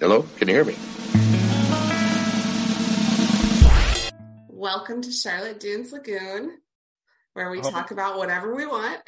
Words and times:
Hello, 0.00 0.24
can 0.38 0.48
you 0.48 0.54
hear 0.54 0.64
me? 0.64 0.74
Welcome 4.48 5.02
to 5.02 5.12
Charlotte 5.12 5.60
Dunes 5.60 5.92
Lagoon, 5.92 6.56
where 7.34 7.50
we 7.50 7.58
oh. 7.58 7.70
talk 7.70 7.90
about 7.90 8.16
whatever 8.16 8.56
we 8.56 8.64
want. 8.64 8.98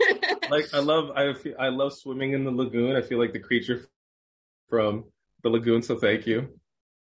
like 0.50 0.72
I 0.72 0.78
love 0.78 1.10
I 1.10 1.34
feel, 1.34 1.54
I 1.58 1.68
love 1.68 1.92
swimming 1.92 2.32
in 2.32 2.44
the 2.44 2.50
lagoon. 2.50 2.96
I 2.96 3.02
feel 3.02 3.18
like 3.18 3.34
the 3.34 3.40
creature 3.40 3.90
from 4.70 5.04
the 5.42 5.50
lagoon, 5.50 5.82
so 5.82 5.96
thank 5.96 6.26
you. 6.26 6.58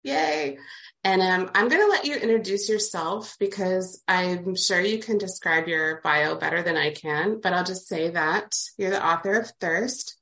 Yay. 0.02 0.58
And 1.04 1.22
um, 1.22 1.52
I'm 1.54 1.68
going 1.68 1.82
to 1.82 1.88
let 1.88 2.06
you 2.06 2.16
introduce 2.16 2.68
yourself 2.68 3.36
because 3.38 4.02
I'm 4.08 4.56
sure 4.56 4.80
you 4.80 4.98
can 4.98 5.18
describe 5.18 5.68
your 5.68 6.00
bio 6.02 6.34
better 6.34 6.62
than 6.62 6.76
I 6.76 6.90
can, 6.90 7.38
but 7.40 7.52
I'll 7.52 7.62
just 7.62 7.86
say 7.86 8.10
that 8.10 8.56
you're 8.76 8.90
the 8.90 9.06
author 9.06 9.34
of 9.34 9.52
Thirst, 9.60 10.19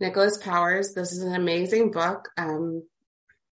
Nicholas 0.00 0.38
Powers. 0.38 0.94
This 0.94 1.12
is 1.12 1.22
an 1.22 1.34
amazing 1.34 1.90
book, 1.90 2.30
um, 2.38 2.82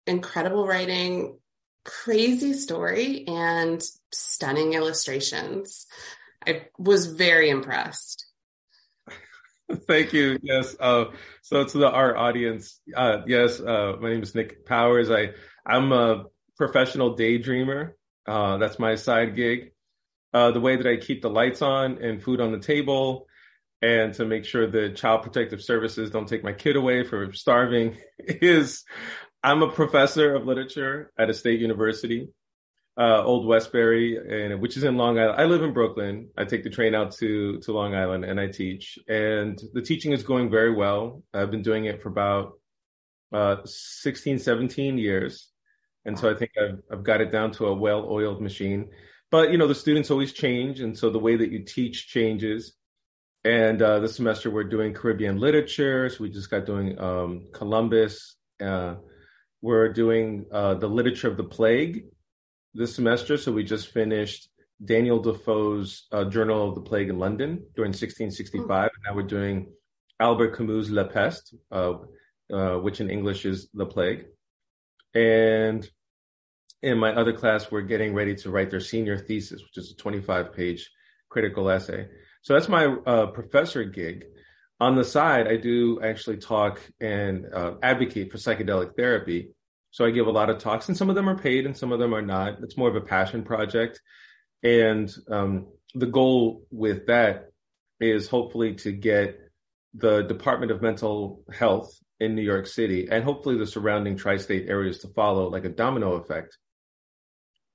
incredible 0.06 0.66
writing, 0.66 1.38
crazy 1.84 2.54
story, 2.54 3.26
and 3.28 3.84
stunning 4.12 4.74
illustrations. 4.74 5.86
I 6.46 6.68
was 6.80 7.08
very 7.08 7.50
impressed. 7.50 8.26
Thank 9.88 10.14
you. 10.14 10.40
Yes. 10.42 10.76
Uh, 10.80 11.06
so 11.42 11.66
to 11.66 11.78
the 11.78 11.90
art 11.90 12.16
audience, 12.16 12.80
uh, 12.96 13.20
yes, 13.28 13.60
uh, 13.60 13.98
my 14.00 14.10
name 14.12 14.24
is 14.24 14.34
Nick 14.34 14.66
Powers. 14.66 15.12
I 15.12 15.32
I'm 15.66 15.92
a 15.92 16.26
professional 16.56 17.18
daydreamer. 17.18 17.92
Uh, 18.26 18.58
that's 18.58 18.80
my 18.80 18.96
side 18.96 19.36
gig. 19.36 19.72
Uh, 20.34 20.52
the 20.52 20.62
way 20.62 20.78
that 20.78 20.88
I 20.88 20.98
keep 20.98 21.22
the 21.22 21.30
lights 21.30 21.62
on 21.62 22.02
and 22.02 22.22
food 22.22 22.40
on 22.40 22.52
the 22.52 22.60
table, 22.60 23.28
and 23.82 24.14
to 24.16 24.26
make 24.26 24.46
sure 24.46 24.68
that 24.68 24.96
Child 24.96 25.24
Protective 25.24 25.62
Services 25.62 26.10
don't 26.10 26.28
take 26.28 26.44
my 26.44 26.54
kid 26.54 26.76
away 26.76 27.04
for 27.04 27.32
starving, 27.34 27.98
is 28.20 28.84
I'm 29.44 29.62
a 29.64 29.72
professor 29.72 30.36
of 30.36 30.46
literature 30.46 31.12
at 31.18 31.30
a 31.30 31.34
state 31.34 31.60
university, 31.60 32.30
uh, 32.98 33.24
Old 33.24 33.46
Westbury, 33.46 34.18
and 34.18 34.60
which 34.62 34.78
is 34.78 34.84
in 34.84 34.98
Long 34.98 35.20
Island. 35.20 35.40
I 35.40 35.46
live 35.46 35.62
in 35.62 35.74
Brooklyn. 35.74 36.30
I 36.38 36.46
take 36.46 36.64
the 36.64 36.70
train 36.70 36.96
out 36.96 37.12
to 37.18 37.60
to 37.60 37.72
Long 37.72 37.96
Island 37.96 38.26
and 38.26 38.40
I 38.40 38.48
teach, 38.48 38.98
and 39.08 39.62
the 39.74 39.82
teaching 39.82 40.12
is 40.12 40.24
going 40.24 40.50
very 40.50 40.74
well. 40.74 41.24
I've 41.34 41.52
been 41.52 41.62
doing 41.62 41.86
it 41.86 42.02
for 42.02 42.10
about 42.10 42.54
uh, 43.32 43.58
16, 43.66 44.40
17 44.40 44.98
years. 44.98 45.50
And 46.06 46.18
so 46.18 46.30
I 46.32 46.36
think 46.36 46.52
I've, 46.58 46.80
I've 46.92 47.04
got 47.04 47.22
it 47.22 47.32
down 47.32 47.52
to 47.54 47.68
a 47.68 47.74
well 47.74 48.08
oiled 48.10 48.42
machine. 48.42 48.90
But, 49.30 49.52
you 49.52 49.58
know, 49.58 49.68
the 49.68 49.76
students 49.76 50.10
always 50.10 50.32
change. 50.32 50.80
And 50.80 50.98
so 50.98 51.10
the 51.10 51.20
way 51.20 51.36
that 51.36 51.52
you 51.52 51.64
teach 51.64 52.08
changes. 52.08 52.74
And 53.48 53.82
uh, 53.82 54.00
this 54.00 54.18
semester 54.18 54.52
we're 54.52 54.66
doing 54.66 54.94
Caribbean 54.94 55.40
literature. 55.40 56.10
So 56.10 56.18
we 56.20 56.30
just 56.30 56.50
got 56.50 56.66
doing 56.66 57.00
um, 57.00 57.48
Columbus. 57.54 58.36
Uh, 58.62 58.96
we're 59.62 59.88
doing 59.94 60.48
uh, 60.52 60.74
the 60.74 60.90
literature 60.90 61.30
of 61.30 61.38
the 61.38 61.46
plague 61.46 62.08
this 62.74 62.94
semester. 62.94 63.38
So 63.38 63.54
we 63.54 63.64
just 63.64 63.88
finished 63.88 64.50
Daniel 64.84 65.22
Defoe's 65.22 66.08
uh, 66.12 66.26
Journal 66.26 66.68
of 66.68 66.76
the 66.76 66.82
Plague 66.82 67.08
in 67.08 67.20
London 67.20 67.64
during 67.74 67.92
1665. 67.92 68.68
Mm-hmm. 68.68 68.84
And 68.84 68.92
now 69.06 69.16
we're 69.16 69.24
doing 69.24 69.72
Albert 70.20 70.58
Camus' 70.58 70.90
La 70.90 71.06
Peste, 71.06 71.56
uh, 71.72 71.94
uh, 72.52 72.80
which 72.80 73.00
in 73.00 73.10
English 73.10 73.46
is 73.46 73.70
The 73.74 73.86
Plague. 73.86 74.26
And 75.14 75.90
in 76.82 76.98
my 76.98 77.16
other 77.16 77.32
class 77.32 77.72
we're 77.72 77.82
getting 77.94 78.14
ready 78.14 78.36
to 78.36 78.52
write 78.52 78.72
their 78.72 78.82
senior 78.82 79.18
thesis, 79.18 79.64
which 79.64 79.78
is 79.78 79.92
a 79.92 79.96
25 79.96 80.52
page 80.52 80.92
critical 81.30 81.70
essay. 81.70 82.10
So 82.48 82.54
that's 82.54 82.70
my 82.70 82.86
uh, 82.86 83.26
professor 83.26 83.84
gig. 83.84 84.24
On 84.80 84.96
the 84.96 85.04
side, 85.04 85.50
I 85.50 85.58
do 85.58 86.00
actually 86.02 86.38
talk 86.38 86.80
and 87.02 87.46
uh, 87.54 87.74
advocate 87.84 88.32
for 88.32 88.38
psychedelic 88.38 88.96
therapy. 88.96 89.50
So 89.92 90.06
I 90.06 90.12
give 90.12 90.28
a 90.28 90.32
lot 90.32 90.50
of 90.50 90.58
talks, 90.58 90.88
and 90.88 90.96
some 90.96 91.10
of 91.10 91.18
them 91.18 91.28
are 91.28 91.38
paid 91.38 91.66
and 91.66 91.76
some 91.76 91.92
of 91.92 92.00
them 92.00 92.16
are 92.16 92.22
not. 92.22 92.60
It's 92.64 92.78
more 92.78 92.88
of 92.88 92.96
a 92.96 93.02
passion 93.02 93.44
project. 93.44 94.00
And 94.64 95.14
um, 95.30 95.68
the 95.94 96.06
goal 96.06 96.64
with 96.72 97.08
that 97.08 97.50
is 98.00 98.30
hopefully 98.30 98.76
to 98.76 98.94
get 98.94 99.38
the 99.94 100.22
Department 100.22 100.72
of 100.72 100.82
Mental 100.82 101.44
Health 101.52 102.00
in 102.22 102.34
New 102.34 102.44
York 102.44 102.68
City 102.68 103.10
and 103.12 103.26
hopefully 103.26 103.58
the 103.58 103.68
surrounding 103.68 104.16
tri 104.16 104.38
state 104.38 104.70
areas 104.70 105.00
to 105.00 105.10
follow, 105.10 105.50
like 105.50 105.66
a 105.66 105.70
domino 105.84 106.14
effect, 106.14 106.58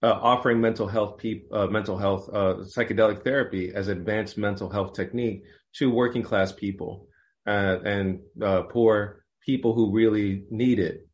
uh, 0.03 0.19
offering 0.21 0.61
mental 0.61 0.89
health 0.89 1.19
pe- 1.19 1.43
uh, 1.53 1.67
mental 1.67 1.97
health 1.97 2.29
uh, 2.33 2.57
psychedelic 2.61 3.23
therapy 3.23 3.73
as 3.73 3.89
advanced 3.89 4.37
mental 4.37 4.69
health 4.69 4.95
technique 4.95 5.45
to 5.73 5.91
working 5.91 6.23
class 6.23 6.51
people 6.53 7.07
uh, 7.47 7.79
and 7.85 8.21
uh, 8.43 8.63
poor 8.63 9.25
people 9.45 9.75
who 9.75 9.93
really 9.93 10.45
need 10.51 10.79
it 10.79 11.07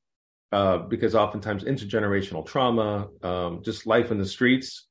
because 0.89 1.15
oftentimes 1.15 1.65
intergenerational 1.65 2.47
trauma 2.47 3.09
um, 3.23 3.63
just 3.63 3.87
life 3.87 4.11
in 4.11 4.19
the 4.19 4.27
streets. 4.27 4.87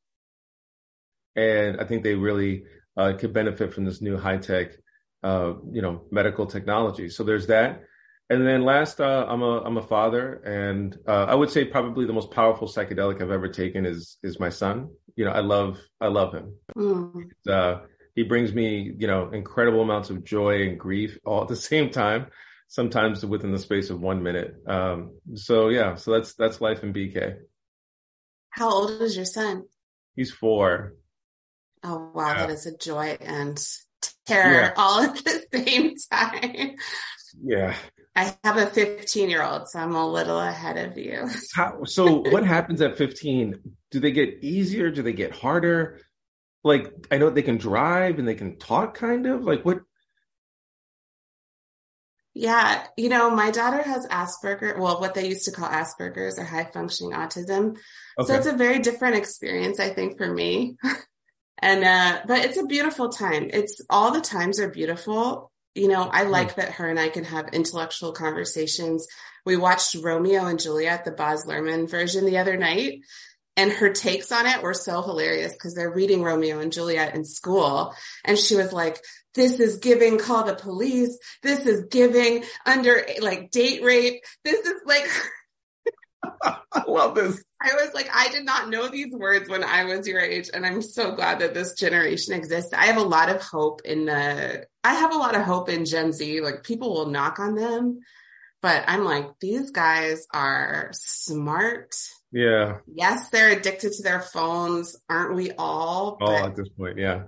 And 1.36 1.80
i 1.80 1.84
think 1.84 2.04
they 2.04 2.16
really 2.16 2.64
could 2.98 3.34
benefit 3.34 3.74
from 3.74 3.86
this 3.86 4.02
new 4.02 4.18
high 4.18 4.38
tech 4.38 4.72
you 5.24 5.82
know 5.82 6.04
medical 6.12 6.46
technology. 6.46 7.10
So 7.10 7.24
there's 7.24 7.48
that 7.48 7.84
and 8.30 8.46
then 8.46 8.64
last, 8.64 9.00
uh, 9.00 9.26
I'm 9.28 9.42
a 9.42 9.62
I'm 9.62 9.78
a 9.78 9.88
father, 9.88 10.42
and 10.46 10.98
uh, 11.08 11.26
I 11.26 11.36
would 11.36 11.50
say 11.50 11.64
probably 11.64 12.06
the 12.06 12.14
most 12.14 12.32
powerful 12.32 12.68
psychedelic 12.68 13.22
I've 13.22 13.32
ever 13.32 13.48
taken 13.48 13.86
is 13.86 14.18
is 14.22 14.40
my 14.40 14.50
son. 14.50 14.90
You 15.16 15.26
know, 15.26 15.32
I 15.32 15.40
love 15.40 15.80
I 16.02 16.08
love 16.08 16.34
him. 16.34 16.56
Mm. 16.76 17.30
Uh, 17.50 17.80
he 18.16 18.24
brings 18.24 18.54
me 18.54 18.94
you 18.98 19.08
know 19.08 19.30
incredible 19.30 19.82
amounts 19.82 20.10
of 20.10 20.26
joy 20.26 20.68
and 20.68 20.78
grief 20.78 21.18
all 21.26 21.42
at 21.42 21.48
the 21.48 21.56
same 21.72 21.90
time. 21.90 22.28
Sometimes 22.70 23.26
within 23.26 23.54
the 23.54 23.60
space 23.60 23.90
of 23.90 24.02
one 24.02 24.22
minute. 24.22 24.56
Um, 24.68 25.20
so 25.36 25.70
yeah, 25.70 25.96
so 25.96 26.12
that's 26.12 26.34
that's 26.34 26.60
life 26.60 26.84
in 26.84 26.92
BK. 26.92 27.38
How 28.50 28.70
old 28.70 29.02
is 29.02 29.16
your 29.16 29.26
son? 29.26 29.64
He's 30.18 30.32
four. 30.32 30.96
Oh 31.82 32.12
wow, 32.14 32.28
yeah. 32.28 32.38
that 32.40 32.50
is 32.50 32.66
a 32.66 32.76
joy 32.76 33.18
and 33.22 33.58
terror 34.26 34.62
yeah. 34.64 34.74
all 34.76 35.02
at 35.02 35.16
the 35.16 35.44
same 35.54 35.96
time. 36.12 36.76
Yeah, 37.42 37.76
I 38.18 38.36
have 38.44 38.58
a 38.58 38.66
15 38.66 39.30
year 39.30 39.44
old, 39.44 39.70
so 39.70 39.78
I'm 39.78 39.94
a 39.94 40.06
little 40.06 40.40
ahead 40.40 40.76
of 40.78 40.98
you. 40.98 41.30
How, 41.56 41.84
so, 41.84 42.22
what 42.32 42.44
happens 42.44 42.82
at 42.82 42.98
15? 42.98 43.60
Do 43.92 44.00
they 44.00 44.12
get 44.12 44.40
easier? 44.44 44.90
Do 44.90 45.04
they 45.04 45.14
get 45.14 45.34
harder? 45.34 46.00
Like, 46.64 46.92
I 47.12 47.20
know 47.20 47.30
they 47.30 47.44
can 47.44 47.58
drive 47.58 48.18
and 48.18 48.28
they 48.28 48.34
can 48.34 48.58
talk, 48.58 48.96
kind 48.96 49.28
of. 49.28 49.44
Like, 49.44 49.64
what? 49.64 49.82
Yeah, 52.34 52.88
you 52.98 53.10
know, 53.10 53.30
my 53.30 53.52
daughter 53.52 53.84
has 53.84 54.08
Asperger, 54.08 54.80
well, 54.80 55.00
what 55.00 55.14
they 55.14 55.28
used 55.28 55.46
to 55.46 55.52
call 55.52 55.70
Asperger's 55.70 56.40
or 56.40 56.44
high 56.44 56.66
functioning 56.66 57.14
autism. 57.14 57.78
Okay. 58.18 58.28
So 58.28 58.34
it's 58.34 58.48
a 58.48 58.54
very 58.54 58.80
different 58.80 59.16
experience, 59.16 59.80
I 59.80 59.90
think, 59.90 60.18
for 60.18 60.34
me. 60.34 60.78
and, 61.60 61.84
uh, 61.84 62.22
but 62.28 62.46
it's 62.46 62.58
a 62.58 62.66
beautiful 62.66 63.10
time. 63.10 63.52
It's 63.54 63.80
all 63.92 64.12
the 64.12 64.22
times 64.22 64.60
are 64.60 64.70
beautiful 64.70 65.52
you 65.78 65.88
know, 65.88 66.10
I 66.12 66.26
hmm. 66.26 66.32
like 66.32 66.56
that 66.56 66.74
her 66.74 66.88
and 66.88 67.00
I 67.00 67.10
can 67.10 67.24
have 67.24 67.54
intellectual 67.54 68.12
conversations. 68.12 69.08
We 69.46 69.58
watched 69.58 69.96
Romeo 69.96 70.46
and 70.46 70.60
Juliet, 70.60 71.06
the 71.06 71.12
Baz 71.12 71.46
Luhrmann 71.46 71.90
version 71.90 72.26
the 72.26 72.40
other 72.40 72.58
night, 72.58 73.02
and 73.56 73.72
her 73.72 73.92
takes 73.92 74.32
on 74.32 74.46
it 74.46 74.62
were 74.62 74.74
so 74.74 75.02
hilarious 75.02 75.54
because 75.54 75.74
they're 75.74 75.92
reading 75.94 76.22
Romeo 76.22 76.60
and 76.60 76.72
Juliet 76.72 77.16
in 77.16 77.26
school. 77.26 77.94
And 78.24 78.38
she 78.38 78.56
was 78.56 78.72
like, 78.74 79.00
this 79.34 79.60
is 79.60 79.78
giving 79.78 80.20
call 80.20 80.44
the 80.44 80.56
police. 80.56 81.18
This 81.44 81.66
is 81.66 81.86
giving 81.90 82.44
under 82.66 83.06
like 83.20 83.52
date 83.52 83.84
rape. 83.84 84.22
This 84.44 84.60
is 84.66 84.82
like, 84.86 85.08
I 86.72 86.84
love 86.88 87.16
this. 87.16 87.44
I 87.62 87.74
was 87.74 87.94
like, 87.94 88.10
I 88.14 88.30
did 88.30 88.46
not 88.46 88.70
know 88.70 88.88
these 88.88 89.14
words 89.14 89.50
when 89.50 89.64
I 89.64 89.86
was 89.86 90.08
your 90.08 90.20
age. 90.20 90.50
And 90.54 90.66
I'm 90.66 90.82
so 90.82 91.14
glad 91.14 91.40
that 91.40 91.54
this 91.54 91.74
generation 91.74 92.34
exists. 92.34 92.74
I 92.74 92.86
have 92.86 92.98
a 92.98 93.04
lot 93.04 93.30
of 93.30 93.42
hope 93.42 93.82
in 93.84 94.06
the, 94.06 94.66
I 94.84 94.94
have 94.94 95.14
a 95.14 95.18
lot 95.18 95.36
of 95.36 95.42
hope 95.42 95.70
in 95.70 95.86
Gen 95.86 96.12
Z. 96.12 96.42
Like 96.42 96.64
people 96.64 96.94
will 96.94 97.08
knock 97.08 97.40
on 97.40 97.56
them, 97.56 98.00
but 98.62 98.84
I'm 98.88 99.04
like, 99.04 99.28
these 99.40 99.72
guys 99.72 100.28
are 100.34 100.90
smart. 100.94 101.96
Yeah. 102.32 102.78
Yes, 102.94 103.30
they're 103.30 103.58
addicted 103.58 103.94
to 103.94 104.04
their 104.04 104.22
phones. 104.22 104.96
Aren't 105.10 105.36
we 105.36 105.52
all? 105.52 106.18
Oh, 106.22 106.26
all 106.26 106.46
at 106.46 106.56
this 106.56 106.70
point. 106.70 106.98
Yeah. 106.98 107.24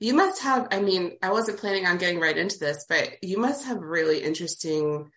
You 0.00 0.14
must 0.14 0.42
have, 0.42 0.68
I 0.70 0.80
mean, 0.80 1.12
I 1.22 1.30
wasn't 1.30 1.58
planning 1.58 1.86
on 1.86 1.98
getting 1.98 2.20
right 2.20 2.36
into 2.36 2.58
this, 2.58 2.84
but 2.88 3.22
you 3.22 3.38
must 3.38 3.64
have 3.66 3.78
really 3.78 4.22
interesting 4.22 5.10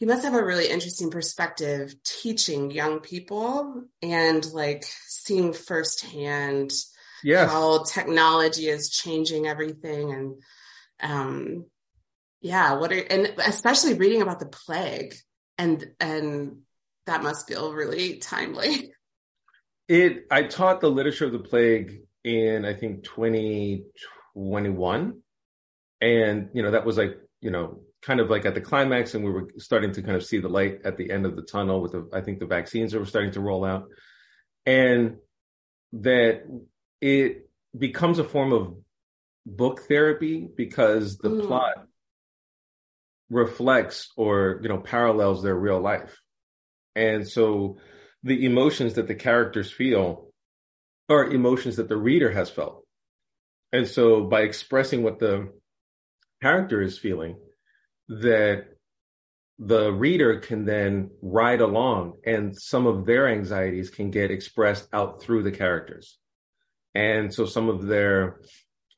you 0.00 0.06
must 0.06 0.24
have 0.24 0.34
a 0.34 0.44
really 0.44 0.68
interesting 0.68 1.10
perspective 1.10 1.94
teaching 2.04 2.70
young 2.70 3.00
people 3.00 3.82
and 4.02 4.44
like 4.52 4.84
seeing 5.06 5.52
firsthand 5.52 6.70
yes. 7.24 7.50
how 7.50 7.82
technology 7.84 8.68
is 8.68 8.90
changing 8.90 9.46
everything 9.46 10.12
and 10.12 10.36
um 11.00 11.64
yeah 12.40 12.74
what 12.74 12.92
are 12.92 13.04
and 13.10 13.32
especially 13.44 13.94
reading 13.94 14.22
about 14.22 14.38
the 14.40 14.46
plague 14.46 15.14
and 15.56 15.86
and 16.00 16.58
that 17.06 17.22
must 17.22 17.46
feel 17.48 17.72
really 17.72 18.18
timely 18.18 18.92
it 19.88 20.26
i 20.30 20.42
taught 20.42 20.80
the 20.80 20.90
literature 20.90 21.26
of 21.26 21.32
the 21.32 21.38
plague 21.38 22.00
in 22.24 22.64
i 22.64 22.74
think 22.74 23.04
2021 23.04 25.20
and 26.00 26.48
you 26.52 26.62
know 26.62 26.70
that 26.70 26.86
was 26.86 26.96
like 26.96 27.18
you 27.40 27.50
know 27.50 27.80
kind 28.02 28.20
of 28.20 28.30
like 28.30 28.44
at 28.46 28.54
the 28.54 28.60
climax 28.60 29.14
and 29.14 29.24
we 29.24 29.30
were 29.30 29.50
starting 29.58 29.92
to 29.92 30.02
kind 30.02 30.16
of 30.16 30.24
see 30.24 30.38
the 30.38 30.48
light 30.48 30.80
at 30.84 30.96
the 30.96 31.10
end 31.10 31.26
of 31.26 31.36
the 31.36 31.42
tunnel 31.42 31.80
with 31.80 31.92
the, 31.92 32.08
I 32.12 32.20
think 32.20 32.38
the 32.38 32.46
vaccines 32.46 32.92
that 32.92 32.98
were 32.98 33.06
starting 33.06 33.32
to 33.32 33.40
roll 33.40 33.64
out. 33.64 33.88
And 34.66 35.16
that 35.92 36.42
it 37.00 37.48
becomes 37.76 38.18
a 38.18 38.24
form 38.24 38.52
of 38.52 38.74
book 39.46 39.80
therapy 39.88 40.48
because 40.54 41.18
the 41.18 41.30
mm. 41.30 41.46
plot 41.46 41.86
reflects 43.30 44.12
or 44.16 44.60
you 44.62 44.68
know 44.68 44.78
parallels 44.78 45.42
their 45.42 45.54
real 45.54 45.80
life 45.80 46.18
and 46.94 47.28
so 47.28 47.76
the 48.22 48.46
emotions 48.46 48.94
that 48.94 49.06
the 49.06 49.14
characters 49.14 49.70
feel 49.70 50.28
are 51.08 51.30
emotions 51.30 51.76
that 51.76 51.88
the 51.88 51.96
reader 51.96 52.30
has 52.30 52.48
felt 52.48 52.84
and 53.72 53.86
so 53.86 54.24
by 54.24 54.42
expressing 54.42 55.02
what 55.02 55.18
the 55.18 55.52
character 56.40 56.80
is 56.80 56.98
feeling 56.98 57.38
that 58.08 58.66
the 59.58 59.92
reader 59.92 60.38
can 60.38 60.64
then 60.64 61.10
ride 61.20 61.60
along 61.60 62.14
and 62.24 62.56
some 62.56 62.86
of 62.86 63.06
their 63.06 63.28
anxieties 63.28 63.90
can 63.90 64.10
get 64.10 64.30
expressed 64.30 64.88
out 64.92 65.20
through 65.20 65.42
the 65.42 65.50
characters. 65.50 66.18
And 66.94 67.32
so 67.32 67.44
some 67.44 67.68
of 67.68 67.86
their 67.86 68.40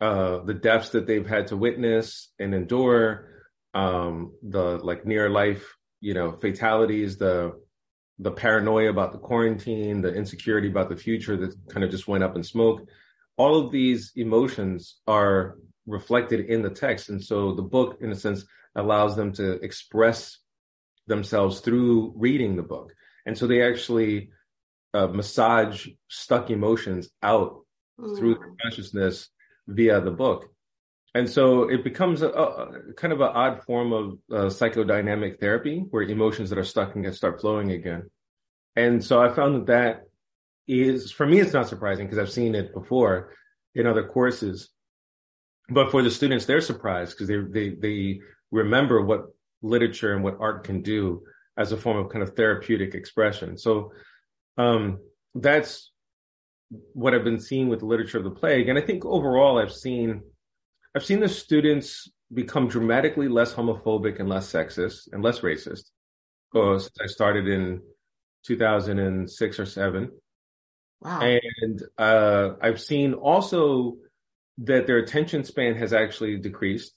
uh 0.00 0.38
the 0.44 0.54
deaths 0.54 0.90
that 0.90 1.06
they've 1.06 1.26
had 1.26 1.48
to 1.48 1.56
witness 1.56 2.32
and 2.38 2.54
endure 2.54 3.44
um 3.74 4.32
the 4.42 4.78
like 4.78 5.04
near 5.04 5.28
life 5.28 5.76
you 6.00 6.14
know 6.14 6.32
fatalities 6.32 7.18
the 7.18 7.52
the 8.18 8.30
paranoia 8.30 8.88
about 8.88 9.12
the 9.12 9.18
quarantine 9.18 10.00
the 10.00 10.14
insecurity 10.14 10.68
about 10.68 10.88
the 10.88 10.96
future 10.96 11.36
that 11.36 11.54
kind 11.68 11.84
of 11.84 11.90
just 11.90 12.08
went 12.08 12.24
up 12.24 12.34
in 12.34 12.42
smoke 12.42 12.88
all 13.36 13.58
of 13.58 13.72
these 13.72 14.12
emotions 14.16 15.00
are 15.06 15.56
reflected 15.86 16.46
in 16.46 16.60
the 16.60 16.68
text. 16.68 17.08
And 17.08 17.22
so 17.22 17.54
the 17.54 17.62
book 17.62 17.98
in 18.02 18.10
a 18.10 18.14
sense 18.14 18.44
allows 18.74 19.16
them 19.16 19.32
to 19.32 19.52
express 19.62 20.38
themselves 21.06 21.60
through 21.60 22.12
reading 22.16 22.56
the 22.56 22.62
book 22.62 22.92
and 23.26 23.36
so 23.36 23.46
they 23.46 23.62
actually 23.62 24.30
uh, 24.94 25.06
massage 25.06 25.88
stuck 26.08 26.50
emotions 26.50 27.08
out 27.22 27.64
mm. 27.98 28.16
through 28.18 28.36
consciousness 28.62 29.28
via 29.66 30.00
the 30.00 30.10
book 30.10 30.50
and 31.14 31.28
so 31.28 31.68
it 31.68 31.82
becomes 31.82 32.22
a, 32.22 32.28
a 32.28 32.92
kind 32.94 33.12
of 33.12 33.20
an 33.20 33.30
odd 33.34 33.64
form 33.64 33.92
of 33.92 34.12
uh, 34.30 34.46
psychodynamic 34.46 35.40
therapy 35.40 35.84
where 35.90 36.02
emotions 36.02 36.50
that 36.50 36.58
are 36.58 36.64
stuck 36.64 36.92
can 36.92 37.02
get 37.02 37.14
start 37.14 37.40
flowing 37.40 37.72
again. 37.72 38.10
And 38.76 39.04
so 39.04 39.20
I 39.20 39.28
found 39.28 39.56
that 39.56 39.66
that 39.66 40.02
is, 40.68 41.10
for 41.10 41.26
me, 41.26 41.40
it's 41.40 41.52
not 41.52 41.68
surprising 41.68 42.06
because 42.06 42.18
I've 42.18 42.30
seen 42.30 42.54
it 42.54 42.72
before 42.72 43.34
in 43.74 43.88
other 43.88 44.04
courses. 44.04 44.70
But 45.68 45.90
for 45.90 46.02
the 46.02 46.10
students, 46.10 46.46
they're 46.46 46.60
surprised 46.60 47.12
because 47.12 47.26
they, 47.26 47.38
they, 47.38 47.74
they 47.74 48.20
remember 48.50 49.02
what 49.02 49.26
literature 49.62 50.14
and 50.14 50.24
what 50.24 50.38
art 50.40 50.64
can 50.64 50.82
do 50.82 51.22
as 51.56 51.72
a 51.72 51.76
form 51.76 51.98
of 51.98 52.10
kind 52.10 52.22
of 52.22 52.34
therapeutic 52.34 52.94
expression. 52.94 53.58
So, 53.58 53.92
um, 54.56 54.98
that's 55.34 55.90
what 56.92 57.14
I've 57.14 57.24
been 57.24 57.40
seeing 57.40 57.68
with 57.68 57.80
the 57.80 57.86
literature 57.86 58.18
of 58.18 58.24
the 58.24 58.30
plague. 58.30 58.68
And 58.68 58.78
I 58.78 58.82
think 58.82 59.04
overall 59.04 59.58
I've 59.58 59.72
seen 59.72 60.22
I've 60.94 61.04
seen 61.04 61.20
the 61.20 61.28
students 61.28 62.10
become 62.32 62.68
dramatically 62.68 63.28
less 63.28 63.52
homophobic 63.52 64.20
and 64.20 64.28
less 64.28 64.50
sexist 64.50 65.08
and 65.12 65.22
less 65.22 65.40
racist. 65.40 65.90
Oh, 66.54 66.78
since 66.78 66.96
I 67.00 67.06
started 67.06 67.46
in 67.46 67.80
2006 68.46 69.60
or 69.60 69.66
seven. 69.66 70.10
Wow. 71.00 71.20
And 71.20 71.82
uh, 71.96 72.50
I've 72.60 72.80
seen 72.80 73.14
also 73.14 73.96
that 74.58 74.86
their 74.86 74.98
attention 74.98 75.44
span 75.44 75.76
has 75.76 75.92
actually 75.92 76.38
decreased. 76.38 76.92